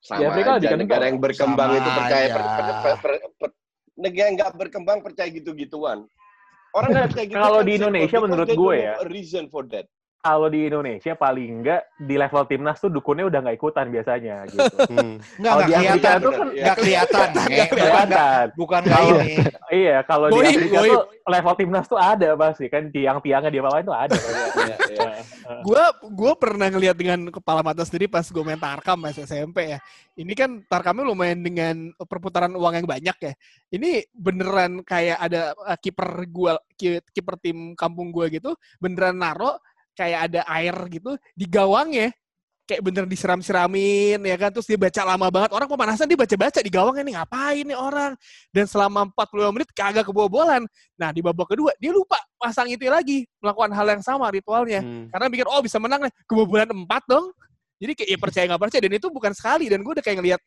Sama 0.00 0.20
Ya, 0.20 0.26
Afrika 0.30 0.50
lebih 0.50 0.60
aja. 0.60 0.68
kental. 0.70 0.82
Negara 0.84 1.04
yang 1.06 1.18
berkembang 1.18 1.68
Sama 1.70 1.78
itu 1.78 1.90
percaya 1.90 2.26
per, 2.26 2.42
per, 2.42 2.64
per, 2.64 2.94
per, 2.96 3.12
per- 3.36 3.56
negara 3.96 4.24
yang 4.24 4.36
nggak 4.36 4.52
berkembang 4.54 4.98
percaya 5.00 5.28
gitu-gituan. 5.28 5.98
Orang 6.74 6.90
percaya 6.90 7.26
gitu. 7.30 7.38
Kalau 7.38 7.62
kan 7.62 7.66
di 7.70 7.72
Indonesia 7.78 8.18
menurut 8.18 8.48
gue 8.50 8.76
ya. 8.82 8.94
reason 9.06 9.46
for 9.46 9.62
that. 9.70 9.86
Kalau 10.24 10.48
di 10.48 10.72
Indonesia 10.72 11.12
paling 11.12 11.60
enggak 11.60 11.84
di 12.00 12.16
level 12.16 12.48
timnas 12.48 12.80
tuh 12.80 12.88
dukunnya 12.88 13.28
udah 13.28 13.44
nggak 13.44 13.56
ikutan 13.60 13.92
biasanya 13.92 14.48
gitu. 14.48 14.64
Hmm. 14.88 15.20
Enggak, 15.36 15.52
Kalau 15.52 15.60
enggak 15.60 15.68
di 15.68 15.74
Afrika 15.76 15.92
kelihatan. 15.92 16.16
tuh 16.24 16.32
kan 16.32 16.48
Iya. 16.48 16.56
Enggak 16.64 16.76
kelihatan. 16.80 17.28
Nggak 17.28 17.44
Bukan, 17.44 17.76
kelihatan. 17.76 18.44
bukan 18.56 18.82
Kalau-. 18.88 19.20
Iya, 19.68 19.96
kalau 20.08 20.26
di 20.32 20.68
goib. 20.72 20.92
tuh 20.96 21.04
level 21.28 21.54
timnas 21.60 21.86
tuh 21.88 22.00
ada 22.00 22.28
pasti 22.40 22.66
kan 22.72 22.88
tiang-tiangnya 22.88 23.50
dia 23.52 23.60
bawain 23.60 23.84
tuh 23.84 23.92
ada. 23.92 24.16
Iya, 24.64 24.76
iya. 24.96 25.60
gue 25.60 25.84
gue 26.08 26.32
pernah 26.40 26.72
ngeliat 26.72 26.96
dengan 26.96 27.28
kepala 27.28 27.60
mata 27.60 27.84
sendiri 27.84 28.08
pas 28.08 28.24
gue 28.24 28.40
main 28.40 28.56
tarkam 28.56 28.96
pas 28.96 29.12
SMP 29.12 29.76
ya. 29.76 29.78
Ini 30.16 30.32
kan 30.32 30.64
tarkamnya 30.64 31.04
lumayan 31.04 31.44
dengan 31.44 31.92
perputaran 32.00 32.56
uang 32.56 32.80
yang 32.80 32.88
banyak 32.88 33.16
ya. 33.20 33.32
Ini 33.68 34.08
beneran 34.16 34.80
kayak 34.80 35.20
ada 35.20 35.52
uh, 35.52 35.76
kiper 35.76 36.24
gue 36.32 36.52
kiper 37.12 37.36
tim 37.44 37.76
kampung 37.76 38.08
gue 38.08 38.40
gitu 38.40 38.56
beneran 38.80 39.20
naro 39.20 39.60
kayak 39.94 40.30
ada 40.30 40.40
air 40.50 40.74
gitu 40.90 41.14
di 41.32 41.46
gawangnya 41.46 42.10
kayak 42.64 42.80
bener 42.80 43.04
disiram-siramin 43.04 44.20
ya 44.24 44.36
kan? 44.40 44.50
Terus 44.50 44.64
dia 44.64 44.80
baca 44.80 45.00
lama 45.04 45.28
banget. 45.28 45.50
Orang 45.52 45.68
pemanasan 45.68 46.08
dia 46.08 46.16
baca-baca 46.16 46.60
di 46.64 46.72
gawang 46.72 46.96
ini 47.04 47.12
ngapain 47.12 47.64
nih 47.64 47.76
orang? 47.76 48.12
Dan 48.48 48.64
selama 48.64 49.08
45 49.12 49.54
menit 49.54 49.68
kagak 49.76 50.08
kebobolan. 50.08 50.64
Nah 50.96 51.12
di 51.12 51.20
babak 51.20 51.52
kedua 51.52 51.76
dia 51.76 51.92
lupa 51.92 52.16
pasang 52.40 52.68
itu 52.72 52.88
lagi 52.88 53.28
melakukan 53.40 53.72
hal 53.72 53.86
yang 53.96 54.02
sama 54.04 54.28
ritualnya. 54.32 54.80
Hmm. 54.84 55.08
karena 55.12 55.26
pikir 55.32 55.46
oh 55.48 55.60
bisa 55.60 55.76
menang 55.80 56.08
nih 56.08 56.12
kebobolan 56.28 56.68
empat 56.68 57.04
dong 57.08 57.32
jadi 57.78 57.92
kayak 57.92 58.10
ya 58.10 58.18
percaya 58.18 58.44
nggak 58.50 58.62
percaya 58.62 58.80
dan 58.86 58.92
itu 58.94 59.08
bukan 59.10 59.32
sekali 59.34 59.66
dan 59.66 59.78
gue 59.82 59.92
udah 59.94 60.04
kayak 60.04 60.18
ngelihat 60.22 60.42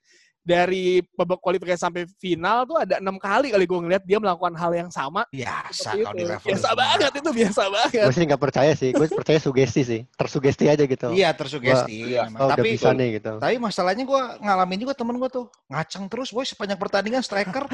dari 0.48 1.04
babak 1.12 1.44
kualifikasi 1.44 1.76
sampai 1.76 2.08
final 2.16 2.64
tuh 2.64 2.80
ada 2.80 3.04
enam 3.04 3.20
kali 3.20 3.52
kali 3.52 3.68
gue 3.68 3.80
ngeliat 3.84 4.04
dia 4.08 4.16
melakukan 4.16 4.56
hal 4.56 4.72
yang 4.72 4.88
sama 4.88 5.28
Biasa 5.28 5.92
kalau 5.92 6.16
di 6.16 6.24
level 6.24 6.48
biasa 6.48 6.70
itu. 6.72 6.80
banget 6.80 7.12
itu 7.20 7.32
biasa 7.36 7.62
banget 7.68 7.92
Gue 8.08 8.16
sih 8.16 8.26
nggak 8.32 8.42
percaya 8.48 8.72
sih. 8.72 8.90
Gue 8.96 9.08
percaya 9.12 9.40
sugesti 9.44 9.82
sih. 9.84 10.02
Tersugesti 10.16 10.72
aja 10.72 10.88
gitu. 10.88 11.12
Iya, 11.12 11.36
tersugesti. 11.36 12.16
Iya. 12.16 12.32
memang. 12.32 12.40
Oh, 12.40 12.50
tapi 12.56 12.80
bisa 12.80 12.96
nih 12.96 13.20
gitu. 13.20 13.36
tapi 13.44 13.60
masalahnya 13.60 14.08
gue 14.08 14.22
ngalamin 14.40 14.80
juga 14.80 14.94
temen 14.96 15.20
gue 15.20 15.30
tuh 15.30 15.46
ngacang 15.68 16.08
terus 16.08 16.32
boy 16.32 16.48
sepanjang 16.48 16.80
pertandingan 16.80 17.20
striker 17.20 17.68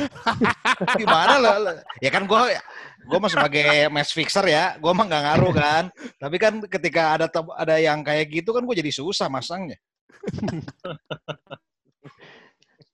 gimana 0.99 1.37
lah 1.37 1.77
ya 2.01 2.09
kan 2.09 2.25
gue 2.25 2.41
gue 3.03 3.17
mah 3.19 3.31
sebagai 3.31 3.91
match 3.91 4.15
fixer 4.15 4.45
ya 4.47 4.79
gue 4.79 4.91
mah 4.91 5.05
nggak 5.05 5.23
ngaruh 5.27 5.53
kan 5.53 5.83
tapi 6.17 6.35
kan 6.39 6.53
ketika 6.65 7.19
ada 7.19 7.27
ada 7.59 7.75
yang 7.79 7.99
kayak 8.01 8.31
gitu 8.31 8.55
kan 8.55 8.63
gue 8.63 8.75
jadi 8.79 8.91
susah 8.91 9.27
masangnya 9.27 9.77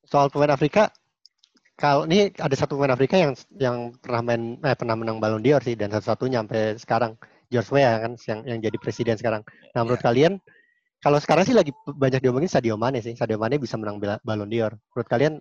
Soal 0.10 0.34
pemain 0.34 0.50
Afrika, 0.50 0.90
kalau 1.78 2.10
ini 2.10 2.34
ada 2.42 2.56
satu 2.58 2.74
pemain 2.74 2.98
Afrika 2.98 3.14
yang 3.14 3.38
yang 3.62 3.94
pernah 4.02 4.26
main 4.26 4.58
eh, 4.66 4.74
pernah 4.74 4.98
menang 4.98 5.22
Ballon 5.22 5.38
d'Or 5.38 5.62
sih 5.62 5.78
dan 5.78 5.94
satu-satunya 5.94 6.42
sampai 6.42 6.62
sekarang 6.82 7.12
George 7.54 7.70
Weah 7.70 8.02
kan 8.02 8.18
yang 8.26 8.40
yang 8.50 8.58
jadi 8.58 8.78
presiden 8.82 9.16
sekarang. 9.22 9.46
Nah, 9.78 9.86
menurut 9.86 10.02
kalian 10.02 10.42
kalau 11.00 11.22
sekarang 11.22 11.46
sih 11.46 11.54
lagi 11.54 11.70
banyak 11.86 12.26
diomongin 12.26 12.50
Sadio 12.50 12.74
Mane 12.74 13.06
sih. 13.06 13.14
Sadio 13.14 13.38
Mane 13.38 13.62
bisa 13.62 13.78
menang 13.78 14.02
Ballon 14.02 14.50
d'Or. 14.50 14.74
Menurut 14.98 15.08
kalian 15.08 15.34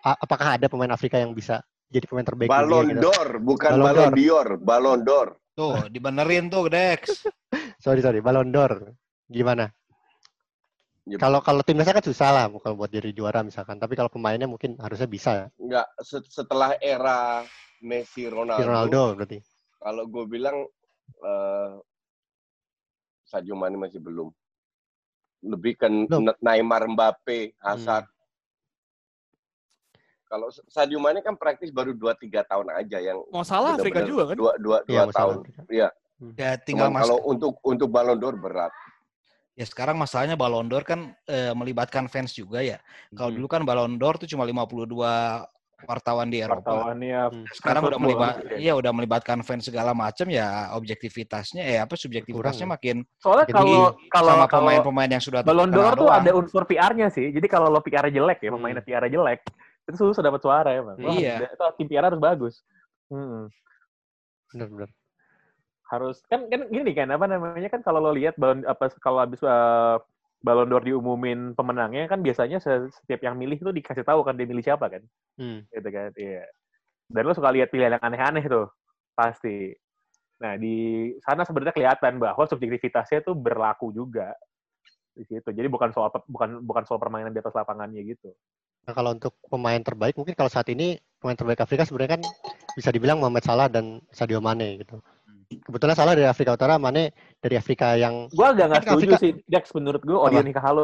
apakah 0.00 0.56
ada 0.56 0.66
pemain 0.72 0.90
Afrika 0.96 1.20
yang 1.20 1.36
bisa 1.36 1.60
jadi 1.86 2.04
pemain 2.04 2.26
terbaik 2.26 2.50
Ballon 2.50 2.82
dunia 2.82 2.94
gitu? 2.98 3.02
d'Or, 3.06 3.28
bukan 3.40 3.70
Ballon 3.70 3.86
Ballon 3.86 4.10
d'Or. 4.10 4.14
d'Or, 4.18 4.48
Ballon 4.58 5.00
d'Or. 5.02 5.28
tuh 5.56 5.76
dibenerin 5.88 6.44
tuh 6.50 6.68
Dex 6.68 7.24
Sorry 7.84 8.02
sorry, 8.02 8.20
Ballon 8.20 8.50
d'Or. 8.50 8.92
Gimana? 9.26 9.70
Kalau 11.06 11.38
kalau 11.38 11.62
timnasnya 11.62 11.94
kan 11.94 12.02
susah 12.02 12.28
lah 12.34 12.44
kalau 12.58 12.74
buat 12.74 12.90
jadi 12.90 13.14
juara 13.14 13.46
misalkan. 13.46 13.78
Tapi 13.78 13.94
kalau 13.94 14.10
pemainnya 14.10 14.50
mungkin 14.50 14.74
harusnya 14.76 15.06
bisa 15.06 15.30
ya. 15.30 15.46
Enggak, 15.54 15.86
se- 16.02 16.26
setelah 16.26 16.74
era 16.82 17.46
Messi 17.78 18.26
Ronaldo, 18.26 18.58
Si 18.58 18.66
Ronaldo 18.66 19.00
berarti. 19.14 19.38
kalau 19.78 20.04
gue 20.10 20.24
bilang 20.26 20.66
eh, 21.22 21.72
Sadio 23.22 23.54
Mane 23.54 23.78
masih 23.78 24.02
belum. 24.02 24.34
Lebih 25.46 25.78
ke 25.78 25.86
Belum. 25.86 26.26
Ne- 26.26 26.38
Neymar, 26.42 26.90
Mbappe, 26.90 27.54
Hazard. 27.62 28.10
Kalau 30.26 30.50
Sadio 30.66 30.98
Mane 30.98 31.22
kan 31.22 31.38
praktis 31.38 31.70
baru 31.70 31.94
2-3 31.94 32.18
tahun 32.42 32.66
aja 32.74 32.98
yang 32.98 33.22
mau 33.30 33.46
salah 33.46 33.78
Afrika 33.78 34.02
juga 34.02 34.26
kan 34.26 34.36
dua, 34.36 34.52
dua, 34.58 34.76
Iya, 34.82 34.84
dua 34.84 35.02
masalah 35.06 35.14
tahun. 35.14 35.36
Afrika. 35.40 35.60
Iya. 35.70 35.88
ya 36.34 36.50
tinggal 36.58 36.88
Cuman 36.88 36.96
mas 36.96 37.02
kalau 37.04 37.18
untuk 37.24 37.52
untuk 37.62 37.88
Ballon 37.88 38.16
d'Or 38.16 38.34
berat. 38.34 38.72
ya 39.52 39.64
sekarang 39.64 39.96
masalahnya 39.96 40.34
Ballon 40.34 40.64
d'Or 40.64 40.82
kan 40.82 41.00
eh, 41.24 41.52
melibatkan 41.52 42.08
fans 42.08 42.32
juga 42.32 42.58
ya 42.58 42.80
kalau 43.10 43.30
Hmm. 43.30 43.36
dulu 43.38 43.46
kan 43.46 43.62
Ballon 43.62 43.94
d'Or 43.94 44.16
tuh 44.16 44.26
cuma 44.26 44.42
52 44.42 45.44
wartawan 45.78 46.26
di 46.26 46.40
Eropa 46.40 46.64
Wartawannya 46.66 47.20
Hmm. 47.30 47.44
sekarang 47.50 47.82
udah 47.84 47.92
football 47.94 48.16
melibat 48.16 48.34
ya. 48.42 48.56
iya 48.58 48.72
udah 48.72 48.90
melibatkan 48.90 49.38
fans 49.40 49.62
segala 49.62 49.92
macam 49.92 50.24
ya 50.26 50.72
objektivitasnya 50.72 51.62
eh 51.62 51.78
apa 51.78 51.94
subjektivitasnya 51.94 52.64
Kurang 52.64 52.74
makin 52.74 52.96
Soalnya 53.16 53.46
Jadi, 53.46 53.54
kalau 53.54 53.80
kalau 54.08 54.32
sama 54.34 54.46
kalau 54.46 54.60
pemain-pemain 54.64 55.10
yang 55.10 55.20
sudah 55.20 55.40
Ballon 55.40 55.68
d'Or 55.68 55.92
tuh 55.94 56.08
ada 56.10 56.32
unsur 56.32 56.64
PR-nya 56.64 57.08
sih. 57.08 57.28
Jadi 57.28 57.44
kalau 57.46 57.68
lo 57.68 57.80
PR 57.80 58.08
jelek 58.08 58.40
ya, 58.40 58.48
Hmm. 58.48 58.56
pemainnya 58.56 58.80
PR 58.80 59.04
jelek, 59.06 59.44
itu 59.86 59.96
susah 59.96 60.22
dapat 60.22 60.42
suara 60.42 60.70
ya, 60.74 60.82
Bang. 60.82 60.98
Wah, 60.98 61.14
Iya. 61.14 61.46
Itu 61.46 61.64
tim 61.78 61.86
PR 61.86 62.10
harus 62.10 62.18
bagus. 62.18 62.54
Hmm. 63.06 63.46
Benar-benar. 64.50 64.90
Harus 65.86 66.18
kan 66.26 66.50
kan 66.50 66.66
gini 66.66 66.90
kan 66.90 67.06
apa 67.14 67.30
namanya 67.30 67.70
kan 67.70 67.78
kalau 67.80 68.02
lo 68.02 68.10
lihat 68.10 68.34
Ballon 68.34 68.66
apa 68.66 68.90
kalau 68.98 69.22
habis 69.22 69.38
uh, 69.46 70.02
Ballon 70.42 70.66
d'Or 70.66 70.82
diumumin 70.82 71.54
pemenangnya 71.54 72.10
kan 72.10 72.18
biasanya 72.26 72.58
se- 72.58 72.90
setiap 72.90 73.22
yang 73.22 73.38
milih 73.38 73.62
tuh 73.62 73.70
dikasih 73.70 74.02
tahu 74.02 74.26
kan 74.26 74.34
dia 74.34 74.46
milih 74.50 74.62
siapa 74.66 74.90
kan 74.90 75.02
Hmm. 75.38 75.62
gitu 75.70 75.86
kan 75.86 76.10
iya 76.18 76.42
dan 77.06 77.22
lo 77.22 77.30
suka 77.30 77.54
lihat 77.54 77.70
pilihan 77.70 77.94
yang 77.94 78.02
aneh-aneh 78.02 78.42
tuh 78.50 78.66
pasti 79.14 79.70
nah 80.42 80.58
di 80.58 81.14
sana 81.22 81.46
sebenarnya 81.46 81.72
kelihatan 81.72 82.18
bahwa 82.18 82.44
subjektivitasnya 82.50 83.22
tuh 83.22 83.38
berlaku 83.38 83.94
juga 83.94 84.34
di 85.14 85.22
situ 85.24 85.48
jadi 85.54 85.70
bukan 85.70 85.94
soal 85.94 86.10
bukan 86.26 86.60
bukan 86.66 86.82
soal 86.84 86.98
permainan 86.98 87.30
di 87.30 87.38
atas 87.40 87.54
lapangannya 87.54 88.02
gitu 88.04 88.34
Nah, 88.86 88.94
kalau 88.94 89.18
untuk 89.18 89.34
pemain 89.50 89.82
terbaik, 89.82 90.14
mungkin 90.14 90.38
kalau 90.38 90.46
saat 90.46 90.70
ini 90.70 90.94
pemain 91.18 91.34
terbaik 91.34 91.58
Afrika 91.58 91.82
sebenarnya 91.82 92.14
kan 92.14 92.22
bisa 92.78 92.94
dibilang 92.94 93.18
Mohamed 93.18 93.42
Salah 93.42 93.66
dan 93.66 93.98
Sadio 94.14 94.38
Mane 94.38 94.78
gitu. 94.78 95.02
Kebetulan 95.50 95.98
Salah 95.98 96.14
dari 96.14 96.30
Afrika 96.30 96.54
Utara, 96.54 96.78
Mane 96.78 97.10
dari 97.42 97.58
Afrika 97.58 97.98
yang 97.98 98.30
gue 98.30 98.46
agak 98.46 98.70
nggak 98.70 98.82
Kan 98.86 98.94
setuju 98.94 99.02
Afrika- 99.10 99.22
sih 99.26 99.32
Dex 99.50 99.74
menurut 99.74 100.06
gue 100.06 100.14
Apa? 100.14 100.30
Odio 100.30 100.42
Nikahalo 100.46 100.82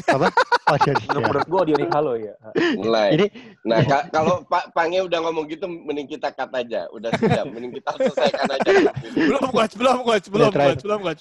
apa? 0.00 0.32
Oh, 0.70 0.78
jadi, 0.80 1.02
ya. 1.04 1.18
menurut 1.28 1.44
gue 1.44 1.58
Odio 1.60 1.76
Nikahalo 1.76 2.12
ya 2.16 2.34
Mulai. 2.80 3.08
Ini 3.12 3.26
Nah, 3.68 3.78
ka- 3.84 4.08
kalau 4.08 4.40
Pak 4.48 4.72
Pange 4.72 5.04
udah 5.04 5.18
ngomong 5.20 5.44
gitu, 5.44 5.68
mending 5.68 6.08
kita 6.08 6.32
cut 6.32 6.48
aja. 6.56 6.88
Udah 6.88 7.12
siap. 7.20 7.44
Mending 7.52 7.76
kita 7.76 8.00
selesaikan 8.00 8.48
aja. 8.48 8.70
belum 9.28 9.44
coach, 9.52 9.74
belum 9.76 9.98
coach, 10.08 10.26
belum 10.32 10.48
coach, 10.56 10.80
belum 10.80 11.00
coach. 11.04 11.20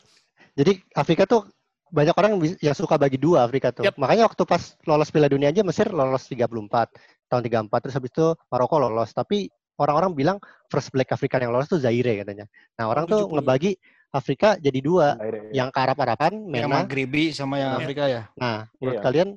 jadi 0.55 0.79
Afrika 0.95 1.27
tuh 1.27 1.43
banyak 1.89 2.15
orang 2.15 2.31
yang 2.37 2.41
yang 2.71 2.75
suka 2.77 2.95
bagi 2.95 3.17
dua 3.17 3.43
Afrika 3.43 3.73
tuh. 3.73 3.83
Yap. 3.83 3.97
Makanya 3.97 4.29
waktu 4.29 4.43
pas 4.45 4.77
lolos 4.85 5.09
Piala 5.09 5.29
Dunia 5.29 5.49
aja 5.49 5.61
Mesir 5.61 5.89
lolos 5.89 6.25
34 6.25 6.45
tahun 7.27 7.41
34 7.45 7.83
terus 7.85 7.95
habis 7.97 8.11
itu 8.13 8.27
Maroko 8.47 8.77
lolos. 8.77 9.09
Tapi 9.11 9.49
orang-orang 9.77 10.11
bilang 10.13 10.37
first 10.67 10.89
black 10.89 11.09
African 11.09 11.45
yang 11.45 11.51
lolos 11.51 11.67
tuh 11.67 11.79
Zaire 11.79 12.21
katanya. 12.21 12.45
Nah, 12.77 12.85
orang 12.87 13.05
tuh 13.05 13.25
70. 13.25 13.35
ngebagi 13.39 13.71
Afrika 14.09 14.57
jadi 14.57 14.79
dua, 14.81 15.13
Akhirnya, 15.13 15.53
ya. 15.53 15.61
yang 15.61 15.69
ke 15.69 15.79
Arab-Araban, 15.79 16.33
Yang 16.49 16.65
MENA. 16.65 16.77
Maghribi 16.81 17.23
sama 17.29 17.61
yang 17.61 17.77
Nah. 17.77 17.79
Afrika 17.79 18.03
ya. 18.09 18.21
Nah, 18.35 18.59
menurut 18.81 18.97
Iya. 18.97 19.05
kalian 19.05 19.29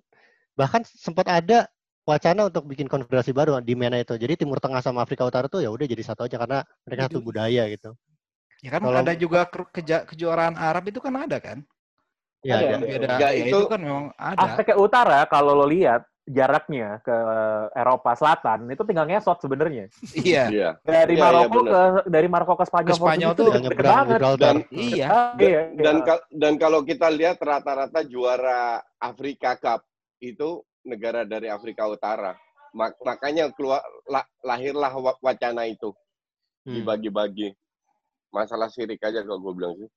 bahkan 0.53 0.81
sempat 0.89 1.29
ada 1.29 1.69
wacana 2.03 2.49
untuk 2.49 2.65
bikin 2.67 2.89
konfederasi 2.89 3.31
baru 3.31 3.61
di 3.61 3.77
MENA 3.77 4.01
itu. 4.01 4.17
Jadi 4.17 4.41
Timur 4.41 4.59
Tengah 4.59 4.81
sama 4.81 5.05
Afrika 5.05 5.29
Utara 5.29 5.45
tuh 5.47 5.61
ya 5.61 5.69
udah 5.69 5.85
jadi 5.85 6.01
satu 6.03 6.25
aja 6.25 6.41
karena 6.41 6.65
mereka 6.83 7.07
satu 7.07 7.21
budaya 7.21 7.69
gitu. 7.69 7.93
Ya 8.65 8.71
kan 8.73 8.81
Kalau- 8.81 8.97
ada 8.97 9.13
juga 9.13 9.45
ke- 9.45 9.71
kejuaraan 10.09 10.57
Arab 10.57 10.89
itu 10.89 10.99
kan 10.99 11.15
ada 11.21 11.37
kan? 11.39 11.63
Ya, 12.43 12.59
Ada, 12.59 12.75
ada. 12.75 13.17
ya 13.23 13.29
itu- 13.39 13.55
itu 13.55 13.59
kan 13.71 13.79
memang 13.79 14.05
ada. 14.19 14.35
Afrika 14.43 14.75
Utara 14.75 15.23
kalau 15.27 15.55
lo 15.55 15.63
lihat 15.65 16.03
jaraknya 16.23 16.99
ke 17.01 17.15
Eropa 17.73 18.15
Selatan 18.15 18.67
itu 18.67 18.83
tinggal 18.83 19.07
ngesot 19.07 19.39
sebenarnya 19.39 19.87
Iya. 20.13 20.45
Iya. 20.51 20.69
dari 20.81 21.15
Iya, 21.15 21.19
iya, 21.19 21.23
Maroko 21.23 21.59
bener. 21.61 21.71
ke 21.71 21.81
dari 22.09 22.27
Maroko 22.27 22.55
ke 22.55 22.65
Spanyol, 22.65 22.89
Ke 22.89 22.99
Spanyol 22.99 23.31
itu 23.31 23.43
deket 23.45 23.63
nyebrang 23.63 23.95
banget. 23.97 24.19
Dan 24.39 24.57
Iya. 24.71 25.09
iya, 25.37 25.61
dan 25.73 25.97
iya. 25.97 26.05
kal- 26.05 26.27
dan 26.29 26.53
kalau 26.57 26.81
kita 26.83 27.09
lihat 27.11 27.39
rata-rata 27.39 28.01
juara 28.03 28.63
Afrika 28.97 29.55
Cup 29.55 29.87
itu 30.19 30.49
negara 30.83 31.23
dari 31.23 31.47
Afrika 31.47 31.87
Utara. 31.87 32.35
Mak- 32.73 32.99
makanya 33.01 33.51
keluar 33.53 33.79
la- 34.05 34.27
lahirlah 34.41 34.91
wa- 34.93 35.19
wacana 35.21 35.63
itu 35.65 35.95
Hmm. 36.65 36.75
dibagi-bagi. 36.75 37.55
Masalah 38.31 38.67
sirik 38.67 38.99
aja 38.99 39.21
kalau 39.21 39.39
gue 39.41 39.55
bilang 39.55 39.75
sih. 39.77 39.91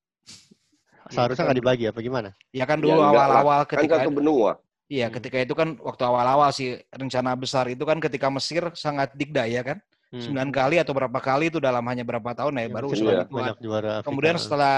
Seharusnya 1.11 1.44
nggak 1.45 1.60
dibagi 1.60 1.86
apa 1.86 1.99
gimana? 2.02 2.30
Ya 2.49 2.65
kan 2.65 2.77
Ya, 2.80 2.84
dulu 2.90 2.98
lah. 2.98 3.10
awal-awal 3.14 3.60
Kan 3.65 3.72
ketika 3.77 3.95
satu 4.02 4.11
benua. 4.11 4.52
Iya, 4.86 5.07
ketika 5.10 5.38
itu 5.41 5.53
kan 5.53 5.77
waktu 5.82 6.03
awal-awal 6.06 6.49
sih 6.53 6.77
rencana 6.94 7.34
besar 7.34 7.65
itu 7.69 7.82
kan 7.82 7.98
ketika 7.98 8.30
Mesir 8.30 8.69
sangat 8.73 9.14
dikdaya 9.14 9.61
kan. 9.65 9.77
Hmm. 10.14 10.22
Sembilan 10.22 10.49
kali 10.53 10.76
atau 10.77 10.94
berapa 10.94 11.18
kali 11.18 11.49
itu 11.49 11.57
dalam 11.57 11.82
hanya 11.90 12.06
berapa 12.06 12.38
tahun 12.38 12.61
ya, 12.61 12.65
Ya, 12.65 12.69
baru 12.69 12.88
usulan 12.94 13.14
Iya. 13.14 13.22
itu 13.22 13.26
kan. 13.27 13.38
banyak 13.41 13.57
juara 13.60 13.90
Afrika. 13.98 14.07
Kemudian 14.10 14.36
setelah 14.38 14.77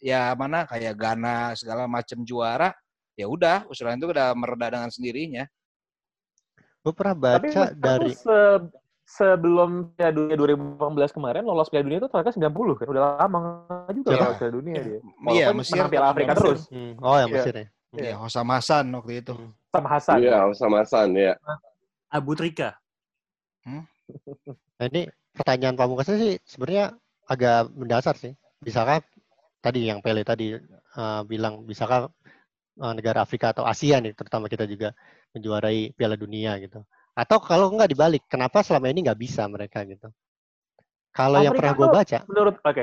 ya 0.00 0.22
mana 0.38 0.58
kayak 0.64 0.94
Ghana 0.96 1.36
segala 1.58 1.84
macam 1.84 2.18
juara, 2.22 2.70
ya 3.18 3.26
udah 3.26 3.66
usulan 3.66 3.98
itu 3.98 4.06
udah 4.08 4.32
mereda 4.34 4.66
dengan 4.78 4.90
sendirinya. 4.90 5.44
gue 6.80 6.94
pernah 6.96 7.12
Tapi 7.12 7.52
baca 7.52 7.62
Mesir 7.68 7.76
dari 7.76 8.12
se- 8.16 8.62
sebelum 9.10 9.90
Piala 9.98 10.14
Dunia 10.14 10.36
2018 10.38 11.10
kemarin 11.10 11.42
lolos 11.42 11.66
Piala 11.66 11.82
Dunia 11.82 11.98
itu 11.98 12.06
ternyata 12.06 12.30
90 12.30 12.78
kan 12.78 12.86
udah 12.86 13.02
lama 13.18 13.40
juga 13.90 14.08
Siapa? 14.14 14.22
lolos 14.22 14.38
Piala 14.38 14.54
Dunia 14.54 14.78
dia. 14.80 14.90
Iya, 14.90 15.00
Walaupun 15.18 15.54
Mesir 15.58 15.74
menang 15.74 15.90
Piala 15.90 16.06
Afrika 16.08 16.32
Mesir. 16.32 16.40
terus 16.46 16.60
Hmm, 16.70 16.92
oh 17.02 17.16
yang 17.18 17.30
Iya. 17.30 17.36
Mesir 17.36 17.54
ya. 17.54 17.66
Iya, 17.90 18.14
Hosam 18.16 18.46
Hasan 18.48 18.84
waktu 18.94 19.12
itu. 19.18 19.34
sama 19.70 19.88
Hasan. 19.88 20.16
Iya, 20.22 20.36
sama 20.54 20.76
Hasan 20.82 21.08
ya. 21.14 21.34
Abu 22.08 22.34
Trika. 22.34 22.78
Nah, 23.66 24.86
ini 24.86 25.06
pertanyaan 25.30 25.74
pamungkasnya 25.74 26.16
sih 26.18 26.34
sebenarnya 26.42 26.94
agak 27.26 27.70
mendasar 27.74 28.14
sih. 28.14 28.32
Bisakah 28.58 29.02
tadi 29.60 29.86
yang 29.86 30.00
Pele 30.00 30.22
tadi 30.22 30.54
eh, 30.56 31.20
bilang 31.26 31.62
bisakah 31.62 32.10
eh, 32.80 32.92
negara 32.94 33.22
Afrika 33.22 33.52
atau 33.54 33.66
Asia 33.66 33.98
nih 34.00 34.14
terutama 34.14 34.46
kita 34.50 34.64
juga 34.66 34.94
menjuarai 35.34 35.94
Piala 35.94 36.18
Dunia 36.18 36.58
gitu. 36.58 36.82
Atau 37.20 37.36
kalau 37.44 37.68
nggak 37.76 37.92
dibalik, 37.92 38.24
kenapa 38.24 38.64
selama 38.64 38.88
ini 38.88 39.04
nggak 39.04 39.20
bisa 39.20 39.44
mereka 39.44 39.84
gitu? 39.84 40.08
Kalau 41.12 41.44
yang 41.44 41.52
pernah 41.52 41.76
gue 41.76 41.88
baca, 41.92 42.18
Menurut 42.24 42.56
oke, 42.64 42.82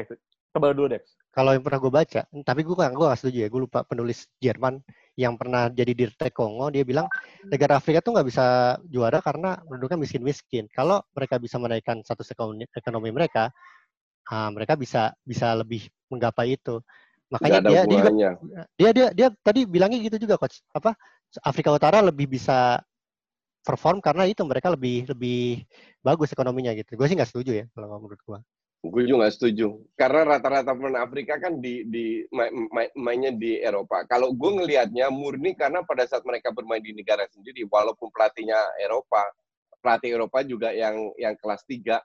coba 0.53 0.65
dulu 0.77 0.87
Dex. 0.93 1.17
kalau 1.33 1.57
yang 1.57 1.63
pernah 1.65 1.79
gue 1.81 1.91
baca, 1.93 2.21
tapi 2.45 2.61
gue 2.61 2.75
gue 2.75 3.05
nggak 3.07 3.17
setuju 3.17 3.37
ya. 3.41 3.49
Gue 3.49 3.65
lupa 3.65 3.81
penulis 3.81 4.29
Jerman 4.37 4.77
yang 5.17 5.33
pernah 5.33 5.73
jadi 5.73 5.89
dirtek 5.97 6.37
Kongo, 6.37 6.69
dia 6.69 6.85
bilang 6.85 7.09
negara 7.49 7.81
Afrika 7.81 8.05
tuh 8.05 8.13
nggak 8.13 8.27
bisa 8.29 8.77
juara 8.85 9.17
karena 9.25 9.57
penduduknya 9.65 9.97
miskin-miskin. 9.97 10.69
Kalau 10.69 11.01
mereka 11.17 11.41
bisa 11.41 11.57
menaikkan 11.57 12.05
status 12.05 12.29
ekonomi, 12.29 12.69
ekonomi 12.77 13.09
mereka, 13.09 13.49
ah, 14.29 14.53
mereka 14.53 14.77
bisa 14.77 15.17
bisa 15.25 15.57
lebih 15.57 15.89
menggapai 16.13 16.61
itu. 16.61 16.77
Makanya 17.33 17.59
dia, 17.65 17.81
dia 17.81 17.81
juga 17.89 18.09
dia 18.77 18.89
dia 18.93 19.07
dia 19.15 19.27
tadi 19.41 19.65
bilangnya 19.65 19.97
gitu 19.97 20.29
juga 20.29 20.37
coach. 20.37 20.61
Apa 20.69 20.93
Afrika 21.41 21.73
Utara 21.73 22.05
lebih 22.05 22.29
bisa 22.29 22.79
perform 23.67 23.99
karena 23.99 24.23
itu 24.23 24.39
mereka 24.47 24.71
lebih 24.71 25.11
lebih 25.11 25.67
bagus 25.99 26.31
ekonominya 26.31 26.71
gitu. 26.71 26.95
Gue 26.95 27.11
sih 27.11 27.19
nggak 27.19 27.27
setuju 27.27 27.51
ya 27.51 27.65
kalau 27.75 27.99
menurut 27.99 28.23
gue. 28.23 28.39
Gue 28.87 29.03
juga 29.03 29.27
nggak 29.27 29.35
setuju. 29.35 29.83
Karena 29.99 30.37
rata-rata 30.37 30.71
pemain 30.71 31.03
Afrika 31.03 31.35
kan 31.35 31.59
di, 31.59 31.83
di 31.83 32.23
ma- 32.31 32.47
ma- 32.71 32.93
mainnya 32.95 33.35
di 33.35 33.59
Eropa. 33.59 34.07
Kalau 34.07 34.31
gue 34.31 34.51
ngelihatnya 34.63 35.11
murni 35.11 35.51
karena 35.59 35.83
pada 35.83 36.07
saat 36.07 36.23
mereka 36.23 36.55
bermain 36.55 36.79
di 36.79 36.95
negara 36.95 37.27
sendiri, 37.27 37.67
walaupun 37.67 38.07
pelatihnya 38.15 38.55
Eropa, 38.79 39.27
pelatih 39.83 40.15
Eropa 40.15 40.39
juga 40.47 40.71
yang 40.71 41.11
yang 41.19 41.35
kelas 41.35 41.67
3, 41.67 41.99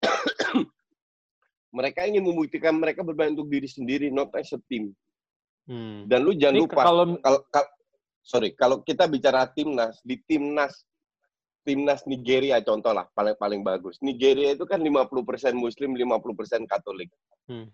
mereka 1.76 2.08
ingin 2.08 2.24
membuktikan 2.24 2.72
mereka 2.80 3.04
bermain 3.04 3.36
untuk 3.36 3.52
diri 3.52 3.68
sendiri, 3.68 4.08
not 4.08 4.32
as 4.32 4.56
a 4.56 4.60
team. 4.70 4.94
Hmm. 5.68 6.08
Dan 6.08 6.24
lu 6.24 6.32
jangan 6.32 6.56
Ini 6.56 6.64
lupa, 6.64 6.82
kalau 6.82 7.04
kalau, 7.20 7.40
kal- 7.52 7.72
sorry, 8.22 8.52
kalau 8.54 8.84
kita 8.84 9.08
bicara 9.08 9.48
timnas, 9.50 9.98
di 10.04 10.20
timnas 10.24 10.84
timnas 11.64 12.02
Nigeria 12.08 12.58
contoh 12.64 12.92
lah 12.92 13.06
paling 13.12 13.36
paling 13.36 13.60
bagus. 13.60 14.00
Nigeria 14.00 14.56
itu 14.56 14.64
kan 14.64 14.80
50% 14.80 15.52
Muslim, 15.56 15.92
50% 15.92 16.64
Katolik. 16.64 17.12
Hmm. 17.46 17.68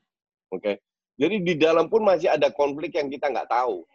Oke. 0.50 0.82
Jadi 1.16 1.40
di 1.40 1.54
dalam 1.56 1.88
pun 1.88 2.04
masih 2.04 2.28
ada 2.28 2.52
konflik 2.52 2.92
yang 2.98 3.08
kita 3.08 3.32
nggak 3.32 3.48
tahu. 3.48 3.86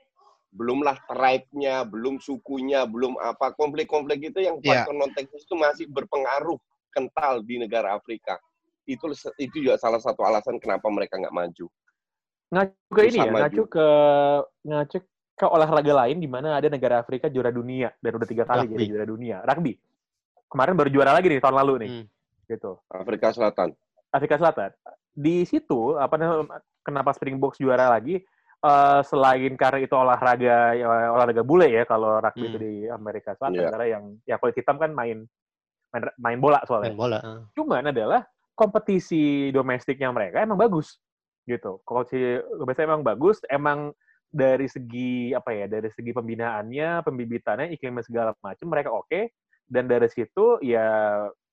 Belumlah 0.52 1.00
tribe-nya, 1.08 1.86
belum 1.88 2.18
sukunya, 2.20 2.84
belum 2.84 3.16
apa. 3.22 3.54
Konflik-konflik 3.56 4.34
itu 4.34 4.40
yang 4.42 4.60
Iya. 4.60 4.84
faktor 4.84 4.94
non 4.98 5.12
teknis 5.16 5.46
itu 5.46 5.56
masih 5.56 5.86
berpengaruh 5.88 6.58
kental 6.92 7.40
di 7.46 7.62
negara 7.62 7.96
Afrika. 7.96 8.36
Itu 8.84 9.14
itu 9.40 9.56
juga 9.64 9.78
salah 9.80 10.02
satu 10.02 10.26
alasan 10.26 10.60
kenapa 10.60 10.90
mereka 10.92 11.20
nggak 11.20 11.36
maju. 11.36 11.68
ngacu 12.52 12.92
ke 12.92 13.02
ini 13.08 13.16
ya, 13.16 13.32
maju. 13.32 13.40
ngacu 13.40 13.64
ke 13.72 13.88
ngacu 14.68 14.98
ke 15.34 15.46
olahraga 15.46 16.06
lain 16.06 16.18
di 16.18 16.30
mana 16.30 16.54
ada 16.56 16.68
negara 16.68 17.02
Afrika 17.02 17.26
juara 17.26 17.50
dunia 17.50 17.90
dan 17.98 18.12
udah 18.14 18.28
tiga 18.30 18.44
kali 18.46 18.68
Rugby. 18.68 18.74
jadi 18.78 18.86
juara 18.94 19.06
dunia. 19.06 19.38
Rugby. 19.42 19.74
Kemarin 20.52 20.74
baru 20.76 20.90
juara 20.92 21.12
lagi 21.16 21.28
nih 21.32 21.40
tahun 21.42 21.56
lalu 21.64 21.74
nih. 21.86 21.90
Hmm. 21.90 22.06
Gitu. 22.46 22.72
Afrika 22.92 23.28
Selatan. 23.32 23.70
Afrika 24.12 24.36
Selatan. 24.38 24.70
Di 25.12 25.44
situ 25.44 25.96
apa 25.96 26.16
namanya 26.20 26.60
kenapa 26.82 27.12
Springboks 27.16 27.58
juara 27.58 27.90
lagi? 27.90 28.22
eh, 28.62 29.02
selain 29.02 29.58
karena 29.58 29.82
itu 29.82 29.96
olahraga 29.98 30.78
ya, 30.78 30.86
olahraga 31.10 31.42
bule 31.42 31.66
ya 31.66 31.82
kalau 31.82 32.22
rugby 32.22 32.46
Hmm. 32.46 32.50
itu 32.54 32.58
di 32.62 32.74
Amerika 32.86 33.34
Selatan 33.34 33.58
Iya. 33.58 33.70
karena 33.74 33.86
yang 33.90 34.04
ya 34.22 34.36
kulit 34.38 34.54
hitam 34.54 34.78
kan 34.78 34.94
main 34.94 35.26
main, 35.90 36.04
main 36.22 36.38
bola 36.38 36.62
soalnya. 36.70 36.94
Main 36.94 37.02
bola. 37.02 37.18
ah. 37.26 37.42
Cuman 37.58 37.90
adalah 37.90 38.22
kompetisi 38.54 39.50
domestiknya 39.50 40.14
mereka 40.14 40.46
emang 40.46 40.62
bagus 40.62 41.02
gitu. 41.44 41.82
Kompetisi 41.82 42.38
domestik 42.54 42.86
emang 42.86 43.02
bagus, 43.02 43.42
emang 43.50 43.98
dari 44.32 44.66
segi 44.72 45.36
apa 45.36 45.52
ya, 45.52 45.68
dari 45.68 45.92
segi 45.92 46.16
pembinaannya, 46.16 47.04
pembibitannya, 47.04 47.68
iklimnya 47.76 48.02
segala 48.08 48.32
macam 48.40 48.66
mereka 48.72 48.90
oke 48.96 49.36
dan 49.68 49.92
dari 49.92 50.08
situ 50.08 50.58
ya 50.64 50.88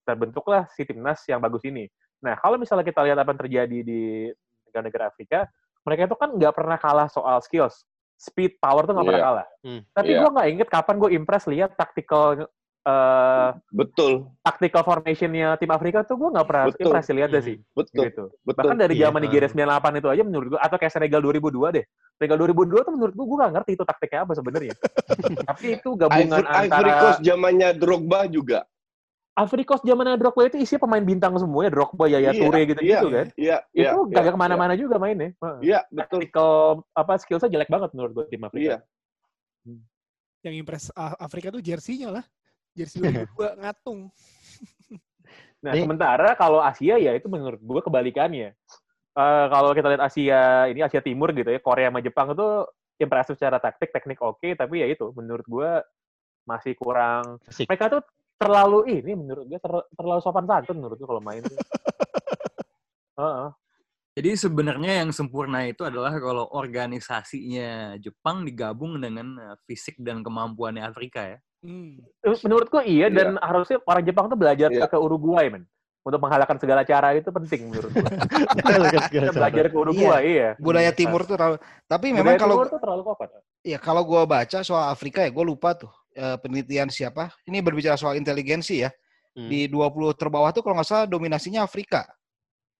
terbentuklah 0.06 0.70
si 0.72 0.86
timnas 0.86 1.26
yang 1.26 1.42
bagus 1.42 1.66
ini. 1.66 1.90
Nah, 2.22 2.38
kalau 2.38 2.56
misalnya 2.56 2.86
kita 2.86 3.02
lihat 3.05 3.18
apa 3.18 3.34
yang 3.34 3.40
terjadi 3.42 3.78
di 3.82 4.30
negara-negara 4.70 5.10
Afrika, 5.10 5.38
mereka 5.84 6.06
itu 6.06 6.16
kan 6.16 6.30
nggak 6.34 6.55
pernah 6.55 6.78
kalah 6.78 7.09
soal 7.10 7.42
skills. 7.42 7.82
Speed, 8.18 8.59
power 8.59 8.82
tuh 8.82 8.98
nggak 8.98 9.06
pernah 9.06 9.22
Iya. 9.22 9.28
kalah. 9.30 9.46
Hmm. 9.62 9.80
Tapi 9.94 10.10
Iya. 10.10 10.18
gue 10.22 10.30
nggak 10.34 10.48
inget 10.50 10.68
kapan 10.70 10.96
gue 10.98 11.10
impress 11.14 11.44
lihat 11.46 11.70
tactical 11.78 12.50
eh 12.86 13.48
Betul, 13.74 14.30
tactical 14.40 14.82
formation-nya 14.86 15.59
tim 15.59 15.68
Afrika 15.68 16.06
tuh 16.06 16.16
gue 16.16 16.28
nggak 16.30 16.46
pernah 16.46 16.64
Betul. 16.70 16.84
impresi 16.88 17.12
lihat 17.12 17.30
deh 17.34 17.42
sih. 17.42 17.56
betul, 17.74 18.05
Gitu. 18.06 18.24
betul. 18.46 18.64
Bahkan 18.64 18.76
dari 18.78 18.94
Iya, 18.96 19.10
zaman 19.10 19.20
Pak. 19.20 19.24
Nigeria 19.28 19.48
98 19.50 20.00
itu 20.00 20.09
aja 20.09 20.22
menurut 20.24 20.46
gue, 20.55 20.60
atau 20.62 20.76
kayak 20.78 20.92
Senegal 20.94 21.20
2002 21.20 21.68
deh. 21.74 21.84
Senegal 22.16 22.36
2002 22.40 22.86
tuh 22.86 22.92
menurut 22.96 23.14
gue, 23.14 23.26
gue 23.28 23.38
nggak 23.38 23.52
ngerti 23.59 23.70
itu 23.76 23.84
taktiknya 23.84 24.20
apa 24.24 24.32
sebenarnya. 24.34 24.74
Tapi 25.52 25.66
itu 25.76 25.88
gabungan 25.94 26.40
Ivory, 26.40 26.46
Ivory 26.48 26.64
antara 26.64 26.90
Coast 27.02 27.20
zamannya 27.20 27.68
Drogba 27.76 28.20
juga. 28.30 28.59
Ivory 29.38 29.64
Coast 29.68 29.84
zamannya 29.86 30.16
Drogba 30.18 30.40
itu 30.50 30.59
isinya 30.59 30.80
pemain 30.82 31.05
bintang 31.05 31.34
semua 31.38 31.60
ya, 31.62 31.70
Drogba, 31.70 32.05
Yaya 32.10 32.30
Iya, 32.34 32.40
Toure 32.42 32.60
gitu-gitu 32.66 33.06
iya, 33.06 33.14
kan. 33.14 33.26
Iya, 33.38 33.56
iya. 33.70 33.90
itu 33.94 33.98
iya, 34.10 34.14
gak 34.18 34.34
ke 34.34 34.38
mana-mana 34.38 34.74
juga 34.74 34.96
mainnya. 34.98 35.30
Heeh. 35.38 35.59
Iya, 35.62 35.78
betul. 35.92 36.24
Tactical 36.26 36.50
apa 36.96 37.12
skillsnya 37.22 37.50
jelek 37.52 37.70
banget 37.70 37.90
menurut 37.94 38.12
gue 38.16 38.24
tim 38.32 38.42
Afrika. 38.42 38.64
Iya. 38.64 38.78
Yang 40.42 40.55
impress 40.59 40.84
Afrika 40.96 41.50
tuh 41.50 41.62
jersinya 41.62 42.18
lah. 42.18 42.24
Jersey 42.78 43.02
2002 43.02 43.34
ngatung. 43.62 44.00
Nah, 45.59 45.74
Nih. 45.74 45.82
sementara 45.82 46.38
kalau 46.38 46.62
Asia 46.62 47.02
ya 47.02 47.18
itu 47.18 47.26
menurut 47.26 47.59
gue 47.59 47.80
kebalikannya. 47.82 48.55
Eh, 49.18 49.46
kalau 49.50 49.74
kita 49.74 49.90
lihat 49.90 50.06
Asia 50.06 50.70
ini 50.70 50.86
Asia 50.86 51.02
Timur 51.02 51.34
gitu 51.34 51.50
ya, 51.50 51.59
Korea 51.59 51.90
sama 51.90 51.98
Jepang 51.98 52.30
itu 52.30 52.48
impresif 53.02 53.34
secara 53.34 53.59
taktik, 53.59 53.90
teknik 53.90 54.22
oke, 54.22 54.55
tapi 54.55 54.82
ya 54.82 54.86
itu 54.86 55.10
menurut 55.18 55.42
gue 55.42 55.70
masih 56.46 56.78
kurang. 56.78 57.42
Fisik. 57.42 57.66
Mereka 57.66 57.90
tuh 57.90 58.02
terlalu 58.38 59.02
ini 59.02 59.18
menurut 59.18 59.50
gue 59.50 59.59
ter- 59.59 59.88
terlalu 59.98 60.20
sopan 60.22 60.46
santun 60.46 60.78
menurut 60.78 60.94
gue 60.94 61.09
kalau 61.10 61.22
main. 61.22 61.42
tuh. 61.42 61.59
Heeh. 63.18 63.48
Jadi 64.18 64.30
sebenarnya 64.34 65.02
yang 65.02 65.10
sempurna 65.10 65.66
itu 65.66 65.82
adalah 65.86 66.14
kalau 66.18 66.46
organisasinya 66.55 67.98
Jepang 67.98 68.46
digabung 68.46 68.98
dengan 69.02 69.34
eh, 69.42 69.56
fisik 69.66 69.98
dan 69.98 70.22
kemampuannya 70.22 70.86
Afrika 70.86 71.26
ya. 71.26 71.38
Hmm. 71.59 71.98
Menurutku 72.22 72.78
iya, 72.86 73.10
dan 73.10 73.35
harusnya 73.43 73.82
orang 73.82 74.02
Jepang 74.06 74.30
tuh 74.30 74.39
belajar 74.39 74.70
Iya. 74.70 74.86
ke 74.86 74.94
Uruguay, 74.94 75.51
men. 75.51 75.66
Untuk 76.06 76.22
mengalahkan 76.24 76.56
segala 76.56 76.86
cara 76.89 77.12
itu 77.12 77.28
penting 77.28 77.68
menurut 77.68 77.90
gue. 77.93 78.01
Kita 79.12 79.35
belajar 79.35 79.64
ke 79.68 79.76
Uruguay, 79.76 80.22
iya. 80.24 80.48
Budaya 80.56 80.89
timur 80.94 81.26
tuh 81.26 81.36
terlalu 81.36 81.59
tapi 81.85 82.06
memang 82.14 82.32
Budaya 82.32 82.40
kalau 82.40 82.55
Timur 82.56 82.68
tuh 82.70 82.80
terlalu 82.80 83.02
kokoh. 83.05 83.28
ya 83.66 83.78
kalau 83.82 84.02
gua 84.06 84.22
baca 84.24 84.59
soal 84.64 84.89
Afrika 84.89 85.20
ya 85.20 85.28
gue 85.28 85.44
lupa 85.44 85.76
tuh 85.76 85.90
eh, 86.16 86.36
penelitian 86.40 86.89
siapa. 86.89 87.28
Ini 87.44 87.60
berbicara 87.60 87.98
soal 88.01 88.16
inteligensi 88.16 88.86
ya. 88.86 88.90
Hmm. 89.36 89.51
Di 89.52 89.68
20 89.68 90.14
terbawah 90.16 90.48
tuh 90.55 90.64
kalau 90.64 90.80
nggak 90.80 90.89
salah 90.89 91.05
dominasinya 91.05 91.66
Afrika. 91.66 92.06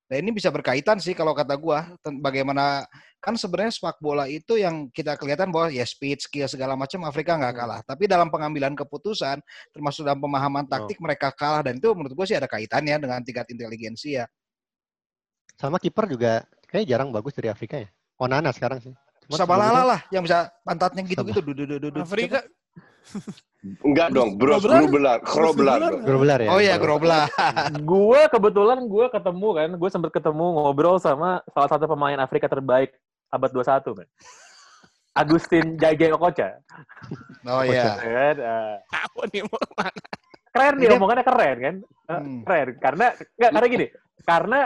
Nah 0.09 0.17
ini 0.17 0.33
bisa 0.33 0.49
berkaitan 0.49 0.97
sih 0.97 1.13
kalau 1.13 1.37
kata 1.37 1.53
gua 1.61 1.85
ten- 2.01 2.17
bagaimana 2.17 2.89
kan 3.21 3.37
sebenarnya 3.37 3.77
sepak 3.77 4.01
bola 4.01 4.25
itu 4.25 4.57
yang 4.57 4.89
kita 4.89 5.21
kelihatan 5.21 5.53
bahwa 5.53 5.69
ya 5.69 5.85
speed, 5.85 6.25
skill 6.25 6.49
segala 6.49 6.73
macam 6.81 7.05
Afrika 7.05 7.37
nggak 7.37 7.53
Hmm. 7.53 7.61
kalah. 7.61 7.81
Tapi 7.85 8.09
dalam 8.09 8.33
pengambilan 8.33 8.73
keputusan 8.73 9.37
termasuk 9.69 10.09
dalam 10.09 10.17
pemahaman 10.17 10.65
Oh. 10.65 10.71
taktik 10.73 10.97
mereka 10.99 11.29
kalah 11.37 11.61
dan 11.61 11.77
itu 11.77 11.93
menurut 11.93 12.17
gua 12.17 12.25
sih 12.25 12.37
ada 12.41 12.49
kaitannya 12.49 12.97
dengan 12.97 13.21
tingkat 13.21 13.45
inteligensi 13.53 14.17
ya. 14.17 14.25
Sama 15.61 15.77
kiper 15.77 16.09
juga 16.09 16.47
kayak 16.71 16.87
jarang 16.89 17.13
bagus 17.13 17.37
dari 17.37 17.53
Afrika 17.53 17.77
ya. 17.77 17.89
Onana 18.17 18.49
sekarang 18.55 18.81
sih. 18.81 18.95
Sabalala 19.29 19.85
lah 19.85 20.01
yang 20.09 20.25
bisa 20.25 20.49
pantatnya 20.65 21.05
gitu-gitu. 21.05 21.45
Afrika 22.01 22.41
Enggak 23.83 24.15
dong, 24.15 24.39
Bros? 24.39 24.63
Grubler, 24.63 25.19
Grobler. 25.19 25.79
Grobler. 25.83 25.93
Grobelar 26.01 26.39
ya. 26.41 26.51
Oh 26.51 26.61
iya, 26.61 26.75
Grobelar. 26.79 27.27
Grobla. 27.27 27.75
gue 27.91 28.21
kebetulan 28.31 28.79
gue 28.85 29.07
ketemu 29.11 29.49
kan, 29.51 29.69
gue 29.75 29.91
sempet 29.91 30.11
ketemu 30.13 30.47
ngobrol 30.55 30.97
sama 30.97 31.43
salah 31.51 31.67
satu 31.67 31.85
pemain 31.85 32.17
Afrika 32.17 32.47
terbaik 32.47 32.95
abad 33.29 33.51
21, 33.51 33.99
men. 33.99 34.09
Agustin 35.13 35.75
Jage 35.75 36.15
Okocha. 36.15 36.49
Oh 37.49 37.65
iya. 37.65 37.97
Ya 37.97 38.13
kan? 38.13 38.37
eh, 38.37 38.75
tahu 38.89 39.21
nih 39.31 39.43
mau 39.43 39.57
ke 39.57 39.73
mana. 39.73 40.01
keren 40.49 40.75
dia 40.77 40.91
omongannya 40.93 41.25
keren 41.25 41.57
kan? 41.59 41.75
Eh, 41.81 42.13
Hmm. 42.19 42.41
Keren 42.43 42.69
karena 42.77 43.07
nggak 43.15 43.51
karena 43.53 43.67
gini, 43.69 43.87
karena 44.23 44.59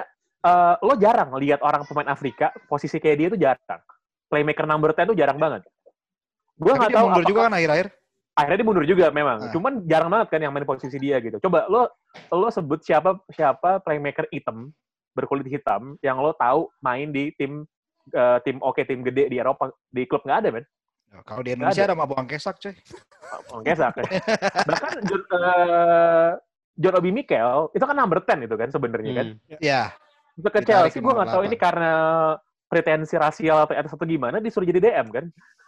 eh, 0.42 0.74
lo 0.80 0.94
jarang 0.96 1.30
lihat 1.36 1.60
orang 1.60 1.86
pemain 1.86 2.10
Afrika 2.10 2.50
posisi 2.66 2.96
kayak 2.96 3.16
dia 3.16 3.28
itu 3.30 3.38
jarang. 3.38 3.80
Playmaker 4.26 4.66
number 4.66 4.90
10 4.90 5.04
itu 5.06 5.16
jarang 5.16 5.38
banget. 5.38 5.62
Gue 6.54 6.72
nggak 6.72 6.90
dia 6.90 6.96
tahu 6.96 7.06
mundur 7.06 7.16
apakah- 7.16 7.30
juga 7.30 7.40
kan 7.46 7.54
akhir-akhir. 7.54 7.88
Akhirnya 8.32 8.58
dia 8.60 8.68
mundur 8.68 8.86
juga 8.88 9.06
memang. 9.12 9.48
Nah. 9.48 9.52
Cuman 9.52 9.72
jarang 9.84 10.10
banget 10.12 10.28
kan 10.32 10.40
yang 10.40 10.52
main 10.52 10.64
posisi 10.64 10.96
dia 10.96 11.20
gitu. 11.20 11.36
Coba 11.42 11.68
lo 11.68 11.88
lo 12.32 12.48
sebut 12.48 12.80
siapa 12.80 13.20
siapa 13.32 13.80
playmaker 13.84 14.28
hitam 14.32 14.72
berkulit 15.12 15.44
hitam 15.48 16.00
yang 16.00 16.16
lo 16.20 16.32
tahu 16.36 16.72
main 16.80 17.12
di 17.12 17.32
tim 17.36 17.68
eh, 18.12 18.38
tim 18.44 18.56
oke 18.64 18.80
tim 18.88 19.04
gede 19.04 19.28
di 19.28 19.36
Eropa 19.36 19.68
di 19.92 20.08
klub 20.08 20.24
nggak 20.24 20.40
ada 20.44 20.48
men. 20.48 20.66
Kalau 21.28 21.44
di 21.44 21.52
Indonesia 21.52 21.84
ada. 21.84 21.92
ada 21.92 22.00
Mabuang 22.00 22.24
Kesak, 22.24 22.56
coy. 22.56 22.72
Orang 23.52 23.68
kesak. 23.68 24.00
Bahkan 24.68 24.92
John, 25.04 25.22
eh, 25.28 26.30
John 26.80 26.96
Obi 26.96 27.10
Mikel 27.12 27.68
itu 27.76 27.84
kan 27.84 27.96
number 27.96 28.24
10 28.24 28.48
itu 28.48 28.56
kan 28.56 28.68
sebenarnya 28.72 29.12
kan. 29.12 29.26
Hmm. 29.36 29.60
Ya. 29.60 29.92
Untuk 30.32 30.56
ke 30.56 30.64
Ditarik 30.64 30.88
Chelsea 30.88 31.00
ke 31.00 31.04
gue 31.04 31.12
nggak 31.12 31.28
tahu 31.28 31.42
ini 31.44 31.56
karena 31.60 31.92
pretensi 32.72 33.12
rasial 33.20 33.68
atau 33.68 33.76
atau 33.76 34.08
gimana 34.08 34.40
disuruh 34.40 34.64
jadi 34.64 34.80
DM 34.80 35.06
kan. 35.12 35.24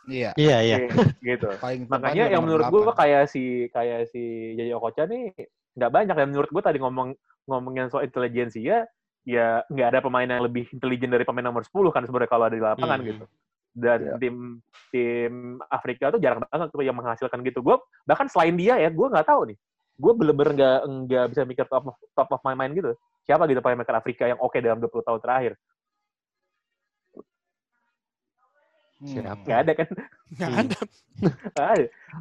Iya. 0.08 0.32
Iya, 0.40 0.56
iya. 0.64 0.76
gitu. 1.20 1.52
Paling 1.64 1.84
Makanya 1.92 2.32
yang 2.32 2.48
menurut 2.48 2.72
gue 2.72 2.80
kayak 2.96 3.28
si 3.28 3.68
kayak 3.68 4.08
si 4.08 4.56
Jaja 4.56 4.80
Okocha 4.80 5.04
nih 5.04 5.36
nggak 5.76 5.92
banyak 5.92 6.16
dan 6.16 6.28
menurut 6.32 6.48
gue 6.48 6.62
tadi 6.64 6.80
ngomong 6.80 7.12
ngomongin 7.44 7.92
soal 7.92 8.08
intelijensi 8.08 8.64
ya 8.64 8.88
ya 9.28 9.60
nggak 9.68 9.88
ada 9.92 10.00
pemain 10.00 10.24
yang 10.24 10.44
lebih 10.44 10.64
intelijen 10.72 11.12
dari 11.12 11.28
pemain 11.28 11.44
nomor 11.44 11.60
10 11.60 11.72
kan 11.92 12.04
sebenarnya 12.08 12.30
kalau 12.32 12.44
ada 12.48 12.56
di 12.56 12.64
lapangan 12.64 13.00
Hmm. 13.04 13.08
gitu. 13.12 13.24
Dan 13.74 13.98
Iya. 14.00 14.14
tim 14.22 14.36
tim 14.88 15.32
Afrika 15.68 16.08
tuh 16.14 16.20
jarang 16.22 16.40
banget 16.48 16.68
tuh 16.72 16.80
yang 16.80 16.96
menghasilkan 16.96 17.44
gitu. 17.44 17.60
Gue 17.60 17.76
bahkan 18.08 18.30
selain 18.32 18.56
dia 18.56 18.80
ya 18.80 18.88
gue 18.88 19.06
nggak 19.12 19.28
tahu 19.28 19.52
nih. 19.52 19.58
Gue 20.00 20.12
bener-bener 20.16 20.52
nggak 20.56 20.78
nggak 21.04 21.24
bisa 21.36 21.42
mikir 21.44 21.68
top 21.68 21.84
of, 21.92 21.96
top 22.16 22.28
of 22.32 22.40
my 22.48 22.56
mind 22.56 22.72
gitu. 22.78 22.96
Siapa 23.28 23.44
gitu 23.44 23.60
pemain 23.60 23.84
Afrika 23.92 24.24
yang 24.24 24.40
oke 24.40 24.56
dalam 24.60 24.80
20 24.80 25.04
tahun 25.04 25.20
terakhir? 25.20 25.52
Siapa? 29.04 29.36
Nggak 29.38 29.58
ada 29.58 29.72
kan? 29.74 29.88
Nggak 30.30 30.48
Hmm. 30.48 30.60
ada. 30.60 30.78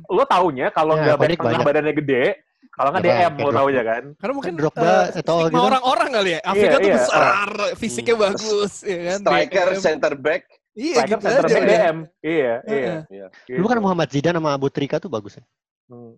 Lo 0.07 0.23
taunya 0.25 0.67
kalau 0.69 0.93
Ya, 0.93 1.01
nggak 1.05 1.17
tengah 1.17 1.37
banyak. 1.39 1.63
badannya 1.63 1.93
gede, 1.95 2.23
kalau 2.69 2.89
nggak 2.91 3.01
Ya, 3.01 3.07
DM 3.07 3.13
kayak 3.13 3.31
lo 3.31 3.37
Drogba. 3.39 3.57
taunya 3.57 3.83
kan? 3.83 4.03
Karena 4.15 4.33
mungkin 4.33 4.53
Drogba 4.53 4.83
eh, 4.83 5.05
atau 5.15 5.35
stigma 5.39 5.49
gitu. 5.49 5.63
orang-orang 5.63 6.09
kali 6.11 6.29
ya. 6.29 6.39
Afrika 6.43 6.75
tuh 6.75 6.83
iya. 6.83 6.95
besar, 6.95 7.49
fisiknya 7.75 8.15
bagus, 8.19 8.73
ya 8.83 8.97
kan. 9.07 9.19
Striker, 9.21 9.67
DM. 9.69 9.79
center 9.79 10.13
back. 10.15 10.41
Iya 10.73 10.93
Striker 10.97 11.09
gitu 11.13 11.25
center 11.25 11.45
aja. 11.45 11.53
back 11.53 11.63
ya. 11.63 11.69
DM. 11.69 11.97
Iya, 12.19 12.53
iya. 12.65 12.93
Heeh. 13.05 13.27
Gitu. 13.45 13.55
Dulu 13.55 13.65
kan 13.67 13.79
Muhammad 13.79 14.07
Zidane 14.09 14.37
sama 14.37 14.49
Abu 14.51 14.67
Trika 14.67 14.97
tuh 14.97 15.07
bagus 15.07 15.33
ya. 15.35 15.43
Hmm. 15.85 16.13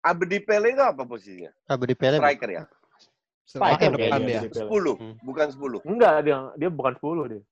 Abdi 0.00 0.38
Pele 0.40 0.68
itu 0.70 0.80
apa 0.80 1.04
posisinya? 1.04 1.52
Abu 1.66 1.84
di 1.84 1.92
Pele. 1.92 2.16
Striker 2.16 2.48
ya? 2.50 2.64
Striker 3.44 3.90
depan 3.90 4.00
kayaknya 4.16 4.24
dia. 4.24 4.40
di 4.40 4.48
Pele. 4.48 4.64
10, 4.64 4.94
Hmm. 4.96 5.14
bukan 5.20 5.46
10. 5.50 5.78
Enggak, 5.84 6.14
dia 6.22 6.36
dia 6.56 6.68
bukan 6.70 6.92
10 6.96 7.24
dia. 7.28 7.42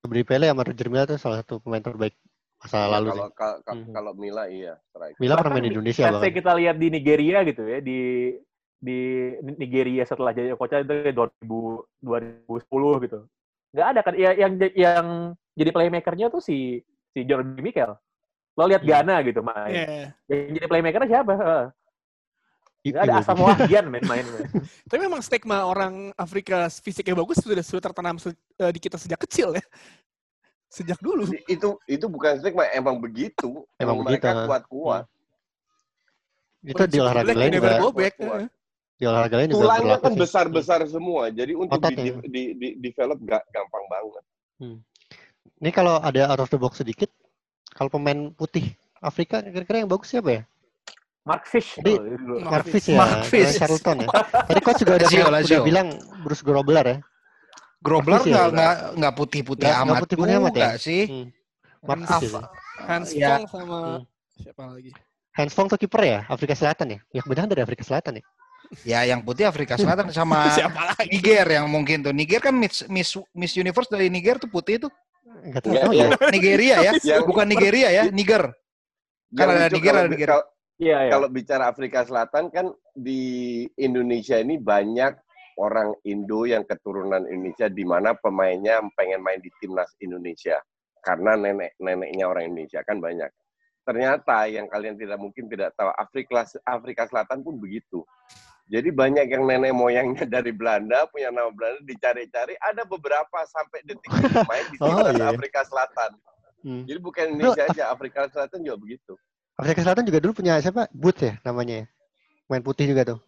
Di 0.00 0.24
Pele 0.24 0.48
sama 0.48 0.64
Roger 0.64 0.88
Milla 0.88 1.04
tuh 1.04 1.20
salah 1.20 1.44
satu 1.44 1.60
pemain 1.60 1.84
terbaik 1.84 2.16
masa 2.56 2.76
Ya, 2.76 2.88
lalu 2.88 3.08
kalau 3.12 3.28
sih. 3.28 3.36
ka- 3.36 3.60
ka- 3.60 3.76
Mhm. 3.76 3.92
kalau 3.92 4.12
Mila 4.16 4.44
iya 4.48 4.72
striker. 4.88 5.20
Milla 5.20 5.34
pernah 5.36 5.52
main 5.52 5.64
di 5.64 5.70
Indonesia 5.72 6.04
bahkan. 6.08 6.32
kita 6.32 6.50
lihat 6.56 6.76
di 6.80 6.86
Nigeria 6.88 7.38
gitu 7.44 7.62
ya, 7.68 7.78
di 7.84 7.98
di 8.80 8.98
Nigeria 9.60 10.04
setelah 10.08 10.32
Jaya 10.32 10.56
Okocha 10.56 10.80
itu 10.80 10.88
kayak 10.88 11.12
2000 11.12 11.84
2010 12.00 12.96
gitu. 13.04 13.18
Nggak 13.76 13.86
ada 13.92 14.00
kan 14.00 14.14
ya, 14.16 14.30
yang 14.32 14.52
yang 14.72 15.06
jadi 15.52 15.70
playmakernya 15.70 16.26
tuh 16.32 16.40
si 16.40 16.80
si 17.12 17.18
John 17.28 17.44
Obi 17.44 17.60
Mikel. 17.60 17.92
Lo 18.56 18.64
lihat 18.64 18.80
Hmm. 18.80 18.88
Ghana 18.88 19.16
gitu 19.20 19.40
main. 19.44 19.72
Iya. 19.76 20.04
Yang 20.32 20.40
jadi 20.56 20.66
playmakernya 20.66 21.08
siapa? 21.12 21.32
Nggak 22.80 23.02
ada 23.04 23.14
asam 23.20 23.36
Wahdian 23.36 23.92
main 23.92 24.04
main. 24.08 24.24
Tapi 24.88 25.00
memang 25.04 25.20
stigma 25.20 25.68
orang 25.68 26.16
Afrika 26.16 26.64
fisiknya 26.72 27.12
bagus 27.12 27.44
sudah 27.44 27.60
sudah 27.60 27.82
tertanam 27.92 28.16
se- 28.16 28.32
eh, 28.56 28.72
di 28.72 28.80
kita 28.80 28.96
sejak 28.96 29.20
kecil 29.28 29.52
ya. 29.52 29.64
Sejak 30.72 30.96
dulu. 31.04 31.28
Itu 31.44 31.76
itu 31.84 32.06
bukan 32.08 32.40
stigma, 32.40 32.64
emang 32.72 32.96
begitu. 32.96 33.68
Emang 33.76 34.00
mereka 34.00 34.32
begitu. 34.32 34.48
kuat-kuat. 34.48 35.04
Itu 36.64 36.82
di 36.88 36.98
olahraga 37.00 37.32
lain 37.36 37.52
juga. 37.52 37.76
Kuat-kuat. 37.84 38.16
heeh. 38.16 38.48
Di 38.96 39.04
olahraga 39.08 39.36
lain 39.40 39.48
juga 39.52 39.60
Tulangnya 39.60 39.96
kan 40.00 40.12
sih. 40.12 40.20
besar-besar 40.24 40.80
semua. 40.88 41.28
Jadi 41.32 41.52
untuk 41.56 41.80
di, 41.80 41.84
Ototnya. 41.84 42.12
di, 42.28 42.42
di, 42.56 42.68
develop 42.80 43.16
gak 43.24 43.44
gampang 43.52 43.84
banget. 43.88 44.24
Ini 45.60 45.70
kalau 45.72 46.00
ada 46.00 46.32
out 46.32 46.40
of 46.44 46.52
the 46.52 46.60
box 46.60 46.80
sedikit, 46.80 47.08
kalau 47.76 47.88
pemain 47.92 48.32
putih 48.32 48.72
Afrika 49.00 49.40
kira-kira 49.40 49.84
yang 49.84 49.88
bagus 49.88 50.12
siapa 50.12 50.28
ya? 50.32 50.42
Mark 51.20 51.44
Fish 51.44 51.76
Jadi-. 51.76 52.00
Mark 52.00 52.50
Mark 52.50 52.66
Fish 52.66 52.86
ya, 52.88 52.96
Mark 52.96 53.22
Fish. 53.24 53.52
Charlton 53.54 53.96
ya. 54.02 54.08
Tadi 54.48 54.60
coach 54.60 54.78
juga 54.80 54.92
udah, 54.96 55.04
Lazio, 55.04 55.20
udah 55.20 55.32
Lazio. 55.36 55.60
bilang 55.62 55.88
Bruce 56.24 56.40
Grobler 56.40 56.86
ya. 56.86 56.96
Grobler 57.80 58.16
Mark 58.16 58.24
Fish 58.24 58.32
ya? 58.32 58.36
nggak 58.36 58.48
nggak 58.50 58.74
nggak 58.96 59.14
putih-putih 59.14 59.60
Nggak- 59.62 59.76
nggak 59.76 59.90
amat 59.90 60.02
putih-putih 60.02 60.34
amat 60.34 60.52
juga 60.52 60.64
ya? 60.64 60.70
sih. 60.76 61.02
Hmm. 61.06 61.26
Mark 61.80 62.00
Fish 62.16 62.32
ya. 62.32 62.42
Hans 62.80 63.08
Ya. 63.12 63.28
Fong 63.30 63.44
sama 63.46 63.78
Hmm. 63.78 64.02
siapa 64.34 64.62
lagi? 64.66 64.90
Hans 65.30 65.52
Fong 65.52 65.66
tuh 65.66 65.78
kiper 65.78 66.02
ya, 66.02 66.18
Afrika 66.26 66.54
Selatan 66.54 66.86
ya. 66.90 66.98
Ya 67.10 67.20
kebetulan 67.20 67.48
dari 67.48 67.62
Afrika 67.62 67.82
Selatan 67.82 68.12
ya. 68.16 68.24
Ya 68.82 69.00
yang 69.04 69.20
putih 69.20 69.44
Afrika 69.44 69.74
Selatan 69.76 70.08
sama 70.16 70.48
siapa 70.50 70.94
lagi? 70.94 71.08
Niger 71.10 71.46
yang 71.46 71.66
mungkin 71.66 72.00
tuh. 72.00 72.12
Niger 72.12 72.40
kan 72.40 72.52
Miss 72.52 72.82
Miss, 72.86 73.12
Miss 73.32 73.52
Universe 73.54 73.88
dari 73.88 74.08
Niger 74.08 74.36
tuh 74.36 74.48
putih 74.48 74.80
tuh. 74.80 74.92
Enggak 75.40 75.62
tahu. 75.62 75.72
Nggak, 75.72 75.84
yang- 75.92 76.12
Nigeria 76.32 76.76
ya, 76.80 76.92
Yang- 77.16 77.24
bukan 77.24 77.44
Nigeria 77.46 77.88
ya, 77.88 78.02
Niger. 78.08 78.50
Kan 79.30 79.46
yang 79.46 79.50
ada 79.52 79.68
Niger, 79.68 79.92
kalau 79.92 80.00
ada 80.02 80.10
Niger. 80.10 80.30
Kalau- 80.80 80.88
Iya, 80.88 80.98
iya. 81.04 81.10
kalau 81.12 81.28
bicara 81.28 81.68
Afrika 81.68 82.00
Selatan 82.02 82.48
kan 82.48 82.66
di 82.96 83.20
Indonesia 83.76 84.40
ini 84.40 84.56
banyak 84.56 85.12
orang 85.60 85.92
Indo 86.02 86.48
yang 86.48 86.64
keturunan 86.64 87.28
Indonesia 87.28 87.68
di 87.68 87.84
mana 87.84 88.16
pemainnya 88.16 88.80
pengen 88.96 89.20
main 89.20 89.36
di 89.38 89.52
timnas 89.60 89.92
Indonesia 90.00 90.56
karena 91.00 91.36
nenek-neneknya 91.36 92.24
orang 92.24 92.48
Indonesia 92.48 92.80
kan 92.80 92.96
banyak. 92.96 93.28
Ternyata 93.84 94.48
yang 94.48 94.68
kalian 94.68 94.96
tidak 94.96 95.20
mungkin 95.20 95.48
tidak 95.48 95.76
tahu 95.76 95.92
Afrika 95.92 96.48
Afrika 96.64 97.04
Selatan 97.04 97.44
pun 97.44 97.60
begitu. 97.60 98.00
Jadi 98.70 98.88
banyak 98.88 99.26
yang 99.26 99.44
nenek 99.44 99.74
moyangnya 99.74 100.24
dari 100.40 100.54
Belanda 100.54 101.04
punya 101.10 101.28
nama 101.28 101.50
Belanda 101.50 101.82
dicari-cari 101.84 102.56
ada 102.56 102.86
beberapa 102.86 103.42
sampai 103.44 103.84
detik 103.84 104.08
ini 104.08 104.30
main 104.46 104.64
di 104.70 104.76
Oh, 104.84 104.88
timnas 105.10 105.16
iya. 105.18 105.28
Afrika 105.28 105.60
Selatan. 105.66 106.10
Hmm. 106.60 106.84
Jadi 106.88 106.98
bukan 107.00 107.24
Indonesia 107.36 107.64
aja, 107.72 107.84
Afrika 107.90 108.30
Selatan 108.30 108.62
juga 108.62 108.78
begitu. 108.78 109.12
Afrika 109.60 109.80
Selatan 109.82 110.04
juga 110.04 110.18
dulu 110.18 110.32
punya 110.34 110.56
siapa? 110.58 110.88
Booth 110.90 111.20
ya 111.20 111.36
namanya 111.42 111.74
ya. 111.76 111.86
Main 112.46 112.62
putih 112.62 112.86
juga 112.86 113.02
tuh. 113.06 113.18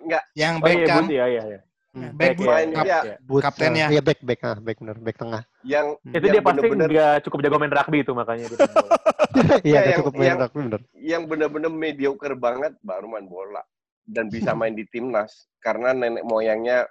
Enggak, 0.00 0.22
Yang 0.34 0.52
Oh 0.52 0.60
back 0.60 0.74
iya, 0.74 0.86
kan, 0.86 0.96
Bud, 0.98 1.10
iya, 1.10 1.26
iya, 1.28 1.42
iya. 1.46 1.60
Hmm. 1.90 2.14
back 2.14 2.38
Back, 2.38 2.46
main 2.46 2.68
kap- 2.70 2.86
ya, 2.86 2.98
Booth, 3.20 3.42
Kaptennya. 3.42 3.86
Iya 3.88 3.98
back 4.00 4.20
back 4.20 4.40
ah 4.40 4.56
back 4.56 4.78
bener 4.78 4.96
back 4.96 5.16
tengah. 5.16 5.42
yang 5.60 5.86
Itu 6.04 6.16
yang 6.16 6.22
dia 6.22 6.38
pasti 6.40 6.46
bener-bener 6.56 6.88
nggak 6.88 7.14
cukup 7.24 7.38
jago 7.40 7.56
main 7.58 7.72
rugby 7.72 7.98
itu 7.98 8.12
makanya 8.12 8.44
dia 8.44 8.56
main 8.56 8.70
bola. 8.72 8.90
Iya 9.60 9.70
yang- 9.72 9.82
nggak 9.82 9.98
cukup 9.98 10.12
main 10.12 10.26
yang- 10.26 10.40
rugby 10.40 10.58
bener. 10.60 10.80
yang 10.94 11.22
benar-benar 11.24 11.70
mediocre 11.72 12.34
banget 12.36 12.72
baru 12.80 13.06
main 13.08 13.26
bola 13.26 13.62
dan 14.06 14.26
bisa 14.26 14.50
main 14.52 14.70
di 14.70 14.86
timnas 14.86 15.30
karena 15.58 15.90
nenek 15.90 16.22
moyangnya 16.22 16.86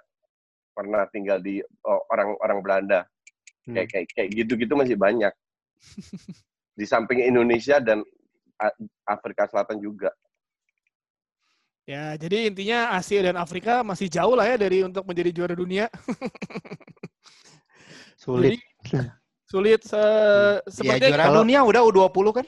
pernah 0.70 1.04
tinggal 1.06 1.36
di 1.38 1.58
oh, 1.82 2.00
orang-orang 2.06 2.58
Belanda 2.60 3.00
Hmm. 3.60 3.76
kayak 3.76 3.88
kayak 3.88 4.06
kayak 4.10 4.28
gitu-gitu 4.34 4.72
masih 4.72 4.96
banyak 4.96 5.32
di 6.72 6.84
samping 6.84 7.20
Indonesia 7.22 7.76
dan 7.78 8.00
Afrika 9.04 9.44
Selatan 9.46 9.78
juga 9.78 10.10
Ya, 11.88 12.14
jadi 12.14 12.46
intinya 12.46 12.94
Asia 12.94 13.18
dan 13.18 13.34
Afrika 13.34 13.82
masih 13.82 14.06
jauh 14.06 14.38
lah 14.38 14.46
ya 14.46 14.54
dari 14.54 14.86
untuk 14.86 15.02
menjadi 15.02 15.34
juara 15.34 15.58
dunia. 15.58 15.90
Sulit. 18.14 18.60
Jadi, 18.86 19.10
sulit 19.42 19.80
se 19.82 19.98
ya 19.98 20.62
seperti 20.70 21.10
juara 21.10 21.24
kalau- 21.26 21.42
dunia 21.42 21.66
udah 21.66 21.82
U20 21.82 22.26
kan. 22.30 22.46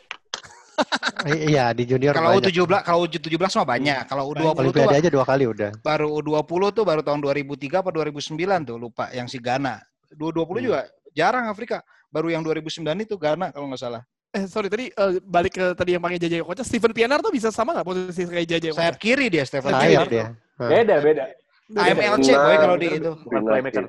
I- 1.26 1.42
iya 1.52 1.74
di 1.74 1.84
junior 1.84 2.14
Kalau 2.14 2.38
banyak. 2.38 2.54
U17 2.54 2.70
kalau 2.86 2.98
U17 3.02 3.34
mah 3.58 3.66
banyak. 3.66 4.02
Kalau 4.06 4.24
U20 4.30 4.64
tuh 4.70 4.86
aja 4.86 5.10
dua 5.10 5.24
kali 5.26 5.44
udah. 5.44 5.70
baru 5.82 6.08
U20 6.22 6.62
tuh 6.70 6.84
baru 6.86 7.02
tahun 7.02 7.20
2003 7.20 7.82
apa 7.82 7.90
2009 7.90 8.38
tuh 8.62 8.76
lupa 8.78 9.10
yang 9.10 9.26
si 9.26 9.36
Ghana. 9.36 9.82
U20 10.14 10.38
Hmm. 10.38 10.62
juga 10.62 10.80
jarang 11.10 11.50
Afrika. 11.50 11.82
Baru 12.08 12.30
yang 12.30 12.44
2009 12.44 12.78
itu 13.02 13.18
Ghana 13.18 13.50
kalau 13.50 13.66
nggak 13.66 13.80
salah. 13.80 14.02
Eh 14.32 14.44
sorry 14.48 14.68
tadi 14.68 14.88
eh, 14.88 15.12
balik 15.20 15.52
ke 15.52 15.66
tadi 15.72 15.92
yang 15.92 16.00
pakai 16.00 16.16
Jaja 16.16 16.40
Koca, 16.40 16.64
Steven 16.64 16.90
Pienaar 16.90 17.20
tuh 17.20 17.28
bisa 17.28 17.52
sama 17.52 17.72
nggak 17.72 17.84
posisi 17.84 18.24
kayak 18.24 18.48
Jaja 18.48 18.68
Koca? 18.70 18.80
Sayap 18.80 18.96
kiri 18.96 19.26
dia 19.28 19.44
Stephen 19.44 19.68
Sayap 19.70 19.84
Pienaar. 19.84 20.08
dia. 20.08 20.26
Beda, 20.58 20.96
beda. 20.98 21.24
AMLC 21.72 22.28
boy 22.32 22.56
kalau 22.58 22.76
di 22.76 22.88
itu. 22.90 23.12
Bukan 23.22 23.42
playmaker. 23.42 23.84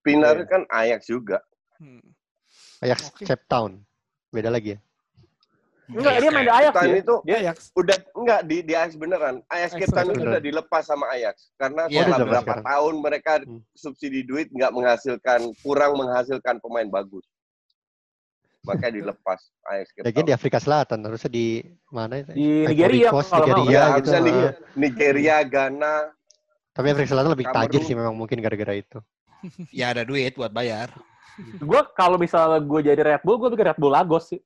Pinar 0.00 0.36
Iya. 0.36 0.44
kan 0.44 0.62
Ajax 0.68 1.00
juga 1.06 1.40
Hmm. 1.74 2.04
Ajax 2.78 3.08
Oke. 3.08 3.24
Cape 3.24 3.44
Town. 3.46 3.80
Beda 4.30 4.46
lagi 4.46 4.76
ya. 4.76 4.78
Enggak, 5.86 6.16
dia 6.16 6.30
main 6.30 6.44
di 6.44 6.52
Ajax 6.54 6.72
Tahun 6.72 6.88
ya. 6.88 6.96
itu 6.98 7.14
Dia 7.24 7.36
Ajax. 7.42 7.56
udah 7.74 7.96
enggak 8.14 8.40
di 8.42 8.56
di 8.60 8.72
Ajax 8.72 8.92
beneran 8.94 9.34
Ajax 9.46 9.70
Cape 9.74 9.90
Town 9.90 10.06
itu 10.10 10.22
udah 10.22 10.40
dilepas 10.40 10.82
sama 10.82 11.04
Ajax 11.08 11.52
karena 11.54 11.82
Iya. 11.84 11.92
setelah 11.98 12.04
Oh, 12.04 12.12
udah 12.14 12.28
berapa 12.30 12.44
sekarang. 12.46 12.64
tahun 12.64 12.94
mereka 13.00 13.32
Hmm. 13.42 13.60
subsidi 13.72 14.20
duit 14.22 14.48
nggak 14.50 14.70
menghasilkan 14.70 15.40
kurang 15.60 15.92
menghasilkan 15.94 16.56
pemain 16.58 16.86
bagus 16.86 17.24
maka 18.64 18.88
dilepas 18.88 19.40
Cape 19.62 20.10
Town. 20.10 20.24
di 20.24 20.32
Afrika 20.32 20.58
Selatan 20.58 21.04
harusnya 21.04 21.30
di 21.30 21.60
mana 21.92 22.24
itu? 22.24 22.32
Di 22.32 22.48
Nigeria 22.64 23.08
Coast, 23.12 23.28
kalau 23.30 23.46
mau. 23.46 23.56
Nigeria 23.64 23.76
Ya, 23.76 23.84
gitu. 24.00 24.08
Nigeria, 24.10 24.50
Nigeria, 24.74 25.36
Ghana, 25.44 25.94
Tapi 26.74 26.86
Afrika 26.90 27.08
Selatan 27.12 27.30
lebih 27.36 27.46
tajir 27.46 27.78
Kamerun. 27.78 27.86
sih 27.86 27.94
memang 27.94 28.14
mungkin 28.16 28.40
gara-gara 28.40 28.74
itu. 28.74 28.98
Ya 29.76 29.92
ada 29.92 30.02
duit 30.02 30.32
buat 30.34 30.48
bayar. 30.50 30.88
Gue 31.60 31.80
kalau 31.92 32.16
misalnya 32.16 32.58
gue 32.64 32.80
jadi 32.80 33.00
Red 33.04 33.22
Bull, 33.22 33.36
gue 33.36 33.52
bikin 33.52 33.68
Red 33.68 33.78
Bull 33.78 33.92
Lagos 33.92 34.32
sih. 34.32 34.40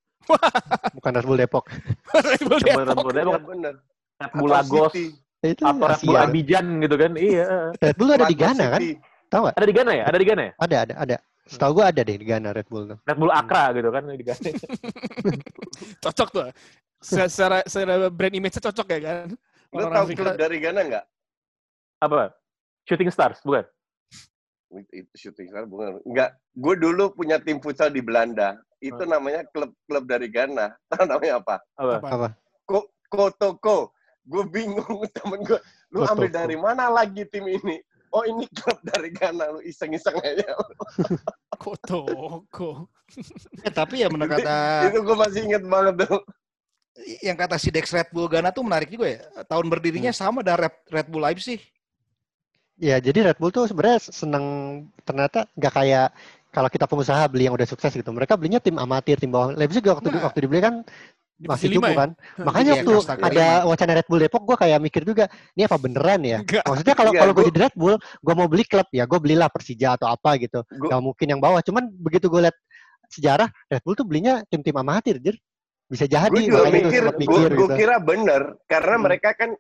Bukan 0.99 1.11
Red 1.15 1.27
Bull 1.27 1.39
Depok. 1.39 1.65
Red 2.35 2.43
Bull 2.43 2.59
Coba 2.59 2.81
Red 2.83 2.89
Depok. 2.91 3.05
Bull 3.07 3.15
ya 3.15 3.25
Depok, 3.25 3.43
bener. 3.47 3.75
Red 4.19 4.33
Bull 4.35 4.51
Atau 4.51 4.59
Lagos, 4.59 4.93
City. 4.93 5.07
Itu 5.39 5.63
atau 5.63 5.87
Red 5.87 6.03
Bull 6.03 6.17
Asia. 6.19 6.27
Abidjan 6.27 6.67
gitu 6.83 6.97
kan. 6.99 7.13
Iya. 7.15 7.47
Red 7.79 7.95
Bull 7.97 8.11
ada 8.11 8.27
di 8.27 8.35
Ghana 8.37 8.65
kan? 8.75 8.81
Tahu? 9.29 9.43
Ada 9.55 9.67
di 9.69 9.75
Ghana 9.77 9.93
ya? 9.95 10.05
Ada 10.09 10.19
di 10.19 10.27
Ghana 10.27 10.43
ya? 10.43 10.53
Ada, 10.59 10.77
ada, 10.83 10.95
ada. 10.99 11.17
Setahu 11.49 11.81
gua 11.81 11.89
ada 11.89 12.05
deh 12.05 12.15
di 12.15 12.27
Ghana 12.29 12.53
Red 12.53 12.69
Bull 12.69 12.85
tuh. 12.87 12.99
Red 13.03 13.17
Bull 13.17 13.33
Accra 13.33 13.73
gitu 13.73 13.89
kan 13.89 14.03
di 14.07 14.21
Ghana. 14.23 14.49
Cocok 16.05 16.29
tuh. 16.31 16.45
Se- 17.01 17.31
Secara, 17.31 17.63
secara 17.65 18.11
brand 18.11 18.35
image-nya 18.35 18.63
cocok 18.69 18.87
ya 18.91 18.99
kan? 19.01 19.29
Lo 19.71 19.87
tau 19.87 20.05
klub 20.09 20.35
dari 20.35 20.59
Ghana 20.59 20.81
nggak? 20.85 21.05
Apa? 22.03 22.35
Shooting 22.85 23.09
Stars, 23.09 23.41
bukan? 23.41 23.65
Itu 24.93 25.09
shooting 25.17 25.49
star 25.49 25.65
bukan. 25.65 26.05
Enggak. 26.05 26.37
Gue 26.53 26.77
dulu 26.77 27.09
punya 27.15 27.41
tim 27.41 27.57
futsal 27.57 27.89
di 27.89 28.05
Belanda. 28.05 28.53
Itu 28.79 29.01
Hmm. 29.01 29.17
namanya 29.17 29.41
klub-klub 29.49 30.05
dari 30.05 30.29
Ghana. 30.29 30.77
Tahu 30.93 31.09
namanya 31.09 31.41
apa? 31.41 31.57
Apa? 31.75 31.95
Apa? 31.99 32.09
Apa? 32.13 32.29
Ko 32.69 32.79
Kotoko. 33.09 33.97
Gue 34.29 34.45
bingung 34.45 34.85
temen 35.17 35.41
gue. 35.41 35.57
Lu 35.89 36.05
ambil 36.05 36.29
dari 36.29 36.53
mana 36.55 36.93
lagi 36.93 37.25
tim 37.25 37.49
ini? 37.49 37.81
Oh 38.09 38.25
ini 38.25 38.49
klub 38.51 38.79
dari 38.83 39.13
Ghana. 39.13 39.53
Lu 39.53 39.61
iseng-iseng 39.61 40.17
aja. 40.19 40.57
Kotoko. 41.63 42.89
Eh, 43.65 43.73
tapi 43.73 44.05
ya 44.05 44.09
benar 44.09 44.29
kata 44.29 44.57
itu 44.89 45.01
gue 45.01 45.17
masih 45.17 45.41
inget 45.45 45.65
banget 45.65 46.09
tuh. 46.09 46.21
yang 47.23 47.39
kata 47.39 47.55
si 47.57 47.71
Dex 47.71 47.95
Red 47.95 48.11
Bull 48.11 48.27
Ghana 48.27 48.51
tuh 48.51 48.67
menarik 48.67 48.91
juga 48.91 49.07
ya. 49.07 49.23
Tahun 49.47 49.67
berdirinya 49.71 50.11
Hmm. 50.11 50.21
sama 50.27 50.39
dengan 50.43 50.67
Red, 50.67 50.75
Red 50.91 51.07
Bull 51.09 51.23
Leipzig. 51.23 51.63
Ya, 52.75 52.99
jadi 52.99 53.31
Red 53.31 53.39
Bull 53.39 53.51
tuh 53.51 53.67
sebenarnya 53.67 54.03
seneng 54.03 54.45
ternyata 55.03 55.47
nggak 55.55 55.73
kayak 55.75 56.09
kalau 56.49 56.67
kita 56.67 56.87
pengusaha 56.87 57.23
beli 57.31 57.47
yang 57.47 57.55
udah 57.55 57.69
sukses 57.71 57.95
gitu. 57.95 58.11
Mereka 58.11 58.35
belinya 58.35 58.59
tim 58.59 58.79
amatir, 58.79 59.15
tim 59.15 59.31
bawah. 59.31 59.55
Leipzig 59.55 59.79
juga 59.83 59.99
waktu, 60.03 60.11
Nah. 60.11 60.27
waktu 60.27 60.39
dibeli 60.43 60.59
kan 60.59 60.75
masih 61.39 61.69
cukup 61.71 61.87
ya? 61.87 61.97
kan. 61.97 62.11
Makanya 62.37 62.73
Iya, 62.73 62.83
waktu 62.83 62.93
ada 63.21 63.47
wacana 63.65 63.93
Red 63.95 64.07
Bull 64.07 64.21
Depok, 64.21 64.43
gue 64.43 64.57
kayak 64.59 64.79
mikir 64.81 65.03
juga, 65.03 65.25
ini 65.55 65.63
apa 65.63 65.77
beneran 65.77 66.21
ya? 66.21 66.39
Enggak. 66.43 66.65
Maksudnya 66.67 66.95
kalau 66.95 67.13
kalau 67.13 67.33
gue 67.33 67.39
gua- 67.39 67.49
jadi 67.49 67.61
Red 67.65 67.75
Bull, 67.75 67.95
gue 67.97 68.35
mau 68.35 68.47
beli 68.47 68.65
klub 68.65 68.89
ya, 68.91 69.05
gue 69.05 69.19
belilah 69.19 69.47
Persija 69.47 69.95
atau 69.95 70.09
apa 70.09 70.35
gitu. 70.37 70.67
Gua- 70.75 70.91
Gak 70.91 71.01
mungkin 71.01 71.27
yang 71.29 71.41
bawah. 71.41 71.63
Cuman 71.63 71.87
begitu 71.95 72.27
gue 72.27 72.43
lihat 72.43 72.57
sejarah, 73.07 73.47
Red 73.67 73.83
Bull 73.83 73.95
tuh 73.95 74.05
belinya 74.05 74.43
tim-tim 74.47 74.75
amatir, 74.75 75.17
jir. 75.19 75.39
Bisa 75.87 76.05
jadi, 76.05 76.29
gue 76.29 76.45
juga 76.45 76.69
mikir, 76.69 77.01
sempat 77.01 77.17
gue 77.17 77.23
mikir 77.25 77.51
gitu. 77.55 77.73
kira 77.73 77.97
bener 77.97 78.43
karena 78.67 78.95
Hmm. 78.95 79.05
mereka 79.05 79.33
kan 79.33 79.51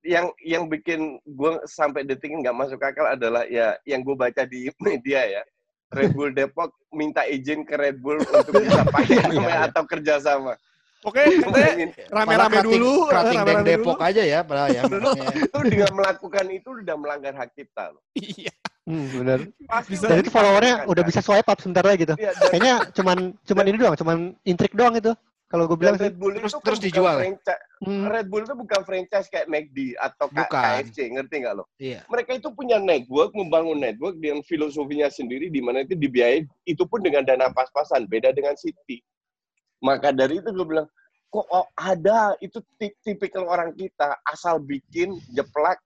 yang 0.00 0.26
yang 0.38 0.64
bikin 0.64 1.00
gue 1.20 1.60
sampai 1.66 2.04
detik 2.04 2.28
ini 2.28 2.40
nggak 2.40 2.56
masuk 2.56 2.76
akal 2.78 3.04
adalah 3.06 3.44
ya 3.44 3.76
yang 3.84 4.00
gue 4.00 4.12
baca 4.14 4.44
di 4.44 4.68
media 4.80 5.20
ya 5.24 5.42
Red 5.92 6.12
Bull 6.12 6.32
Depok 6.32 6.72
minta 6.88 7.24
izin 7.24 7.62
ke 7.62 7.76
Red 7.76 8.00
Bull 8.00 8.16
untuk 8.16 8.48
bisa 8.64 8.80
pakai 8.86 9.12
Iya, 9.12 9.24
iya. 9.30 9.56
atau 9.62 9.84
kerjasama. 9.84 10.56
Oke, 11.04 11.20
rame-rame 12.08 12.56
dulu. 12.64 13.06
Krating 13.06 13.38
Bank 13.38 13.60
rame-rame 13.60 13.68
Depok 13.68 13.96
dulu. 13.96 14.08
aja 14.08 14.22
ya, 14.22 14.40
padahal 14.40 14.68
ya. 14.72 14.82
itu 15.36 15.58
dengan 15.68 15.90
melakukan 16.00 16.46
itu 16.48 16.68
udah 16.74 16.96
melanggar 16.96 17.32
hak 17.34 17.50
kita 17.52 17.92
loh. 17.92 18.02
Iya. 18.14 18.52
Hmm, 18.84 19.06
bener. 19.10 19.38
Pasti 19.64 19.96
Bisa- 19.96 20.08
Dan 20.08 20.20
itu 20.20 20.28
followernya 20.28 20.84
kan, 20.84 20.92
udah 20.92 21.02
bisa 21.02 21.20
swipe 21.20 21.48
up 21.48 21.56
sebentar 21.56 21.80
lagi 21.80 22.04
gitu. 22.04 22.14
Iya, 22.16 22.32
dan- 22.32 22.50
Kayaknya 22.50 22.74
cuman 22.92 23.16
cuman 23.40 23.64
ini 23.64 23.76
doang, 23.76 23.96
cuman 23.96 24.16
intrik 24.42 24.72
doang 24.72 24.92
itu. 24.94 25.12
Kalau 25.44 25.70
gue 25.70 25.78
bilang. 25.78 25.94
Red 25.94 26.18
Bull 26.18 26.34
Terus- 26.34 26.50
itu 26.50 26.56
kan 26.56 26.64
terus 26.66 26.80
bukan 26.80 26.88
dijual 26.90 27.14
ya? 27.14 27.20
franchise- 27.22 27.62
Hmm. 27.84 28.04
Red 28.08 28.26
Bull 28.26 28.42
itu 28.42 28.54
bukan 28.56 28.80
franchise 28.82 29.28
kayak 29.28 29.46
McD 29.46 29.92
atau 29.94 30.26
Bukan. 30.26 30.48
KFC, 30.50 30.98
ngerti 31.12 31.34
nggak 31.44 31.54
lo? 31.54 31.64
Iya. 31.76 32.00
mereka 32.08 32.32
itu 32.32 32.48
punya 32.50 32.80
network, 32.80 33.30
membangun 33.32 33.76
network 33.76 34.16
dengan 34.16 34.40
filosofinya 34.40 35.06
sendiri 35.06 35.46
di 35.46 35.60
mana 35.60 35.80
itu 35.80 35.92
dibiayai 35.92 36.42
itu 36.64 36.82
pun 36.82 37.00
dengan 37.00 37.22
dana 37.22 37.48
pas-pasan, 37.50 38.04
beda 38.04 38.32
dengan 38.32 38.56
City. 38.56 39.04
Maka 39.84 40.16
dari 40.16 40.40
itu 40.40 40.48
gue 40.48 40.64
bilang, 40.64 40.88
kok 41.28 41.44
oh, 41.52 41.68
ada 41.76 42.32
itu 42.40 42.56
tip- 42.80 42.96
tipikal 43.04 43.44
orang 43.44 43.76
kita 43.76 44.16
asal 44.24 44.56
bikin 44.56 45.12
jeplak 45.36 45.76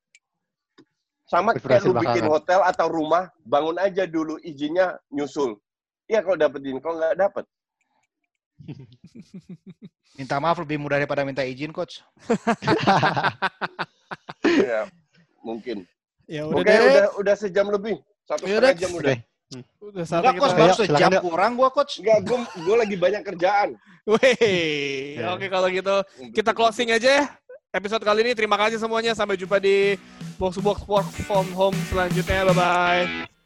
sama 1.28 1.52
kayak 1.58 1.84
lu 1.84 1.92
bikin 1.98 2.24
hotel 2.24 2.64
atau 2.64 2.88
rumah, 2.88 3.28
bangun 3.44 3.76
aja 3.76 4.08
dulu 4.08 4.40
izinnya 4.40 4.96
nyusul. 5.12 5.60
Iya 6.08 6.24
kalau 6.24 6.40
dapet 6.40 6.64
izin, 6.64 6.80
kalau 6.80 6.96
nggak 6.96 7.20
dapet. 7.20 7.44
Minta 10.18 10.40
maaf 10.40 10.56
lebih 10.58 10.82
mudah 10.82 10.98
daripada 10.98 11.22
minta 11.22 11.46
izin, 11.46 11.70
coach. 11.70 12.02
ya, 14.66 14.90
mungkin. 15.46 15.86
Ya 16.26 16.42
udah 16.48 16.58
Oke, 16.58 16.74
deh. 16.74 16.90
udah 16.90 17.06
udah 17.22 17.34
sejam 17.38 17.70
lebih. 17.70 18.02
Satu 18.26 18.50
setengah 18.50 18.74
Dex. 18.74 18.82
jam 18.82 18.90
udah. 18.98 19.14
Oke. 19.48 19.64
Udah 19.80 20.04
saatnya 20.04 20.36
Enggak, 20.36 20.42
coach, 20.44 20.56
baru 20.60 20.74
sejam 20.76 21.10
kurang 21.24 21.52
gua, 21.56 21.68
coach. 21.72 22.04
Enggak, 22.04 22.18
gue 22.28 22.38
gue 22.68 22.76
lagi 22.76 22.96
banyak 23.00 23.22
kerjaan. 23.24 23.68
Wih, 24.08 25.20
Ya. 25.20 25.36
oke 25.36 25.48
kalau 25.52 25.68
gitu 25.68 25.96
kita 26.32 26.52
closing 26.56 26.88
aja 26.92 27.08
ya 27.20 27.24
episode 27.72 28.04
kali 28.04 28.24
ini. 28.24 28.32
Terima 28.36 28.56
kasih 28.56 28.80
semuanya. 28.80 29.12
Sampai 29.16 29.36
jumpa 29.40 29.60
di 29.60 29.96
box 30.36 30.60
box 30.60 30.84
work 30.84 31.08
from 31.24 31.48
home 31.52 31.76
selanjutnya. 31.88 32.44
Bye 32.48 32.56
bye. 32.56 33.38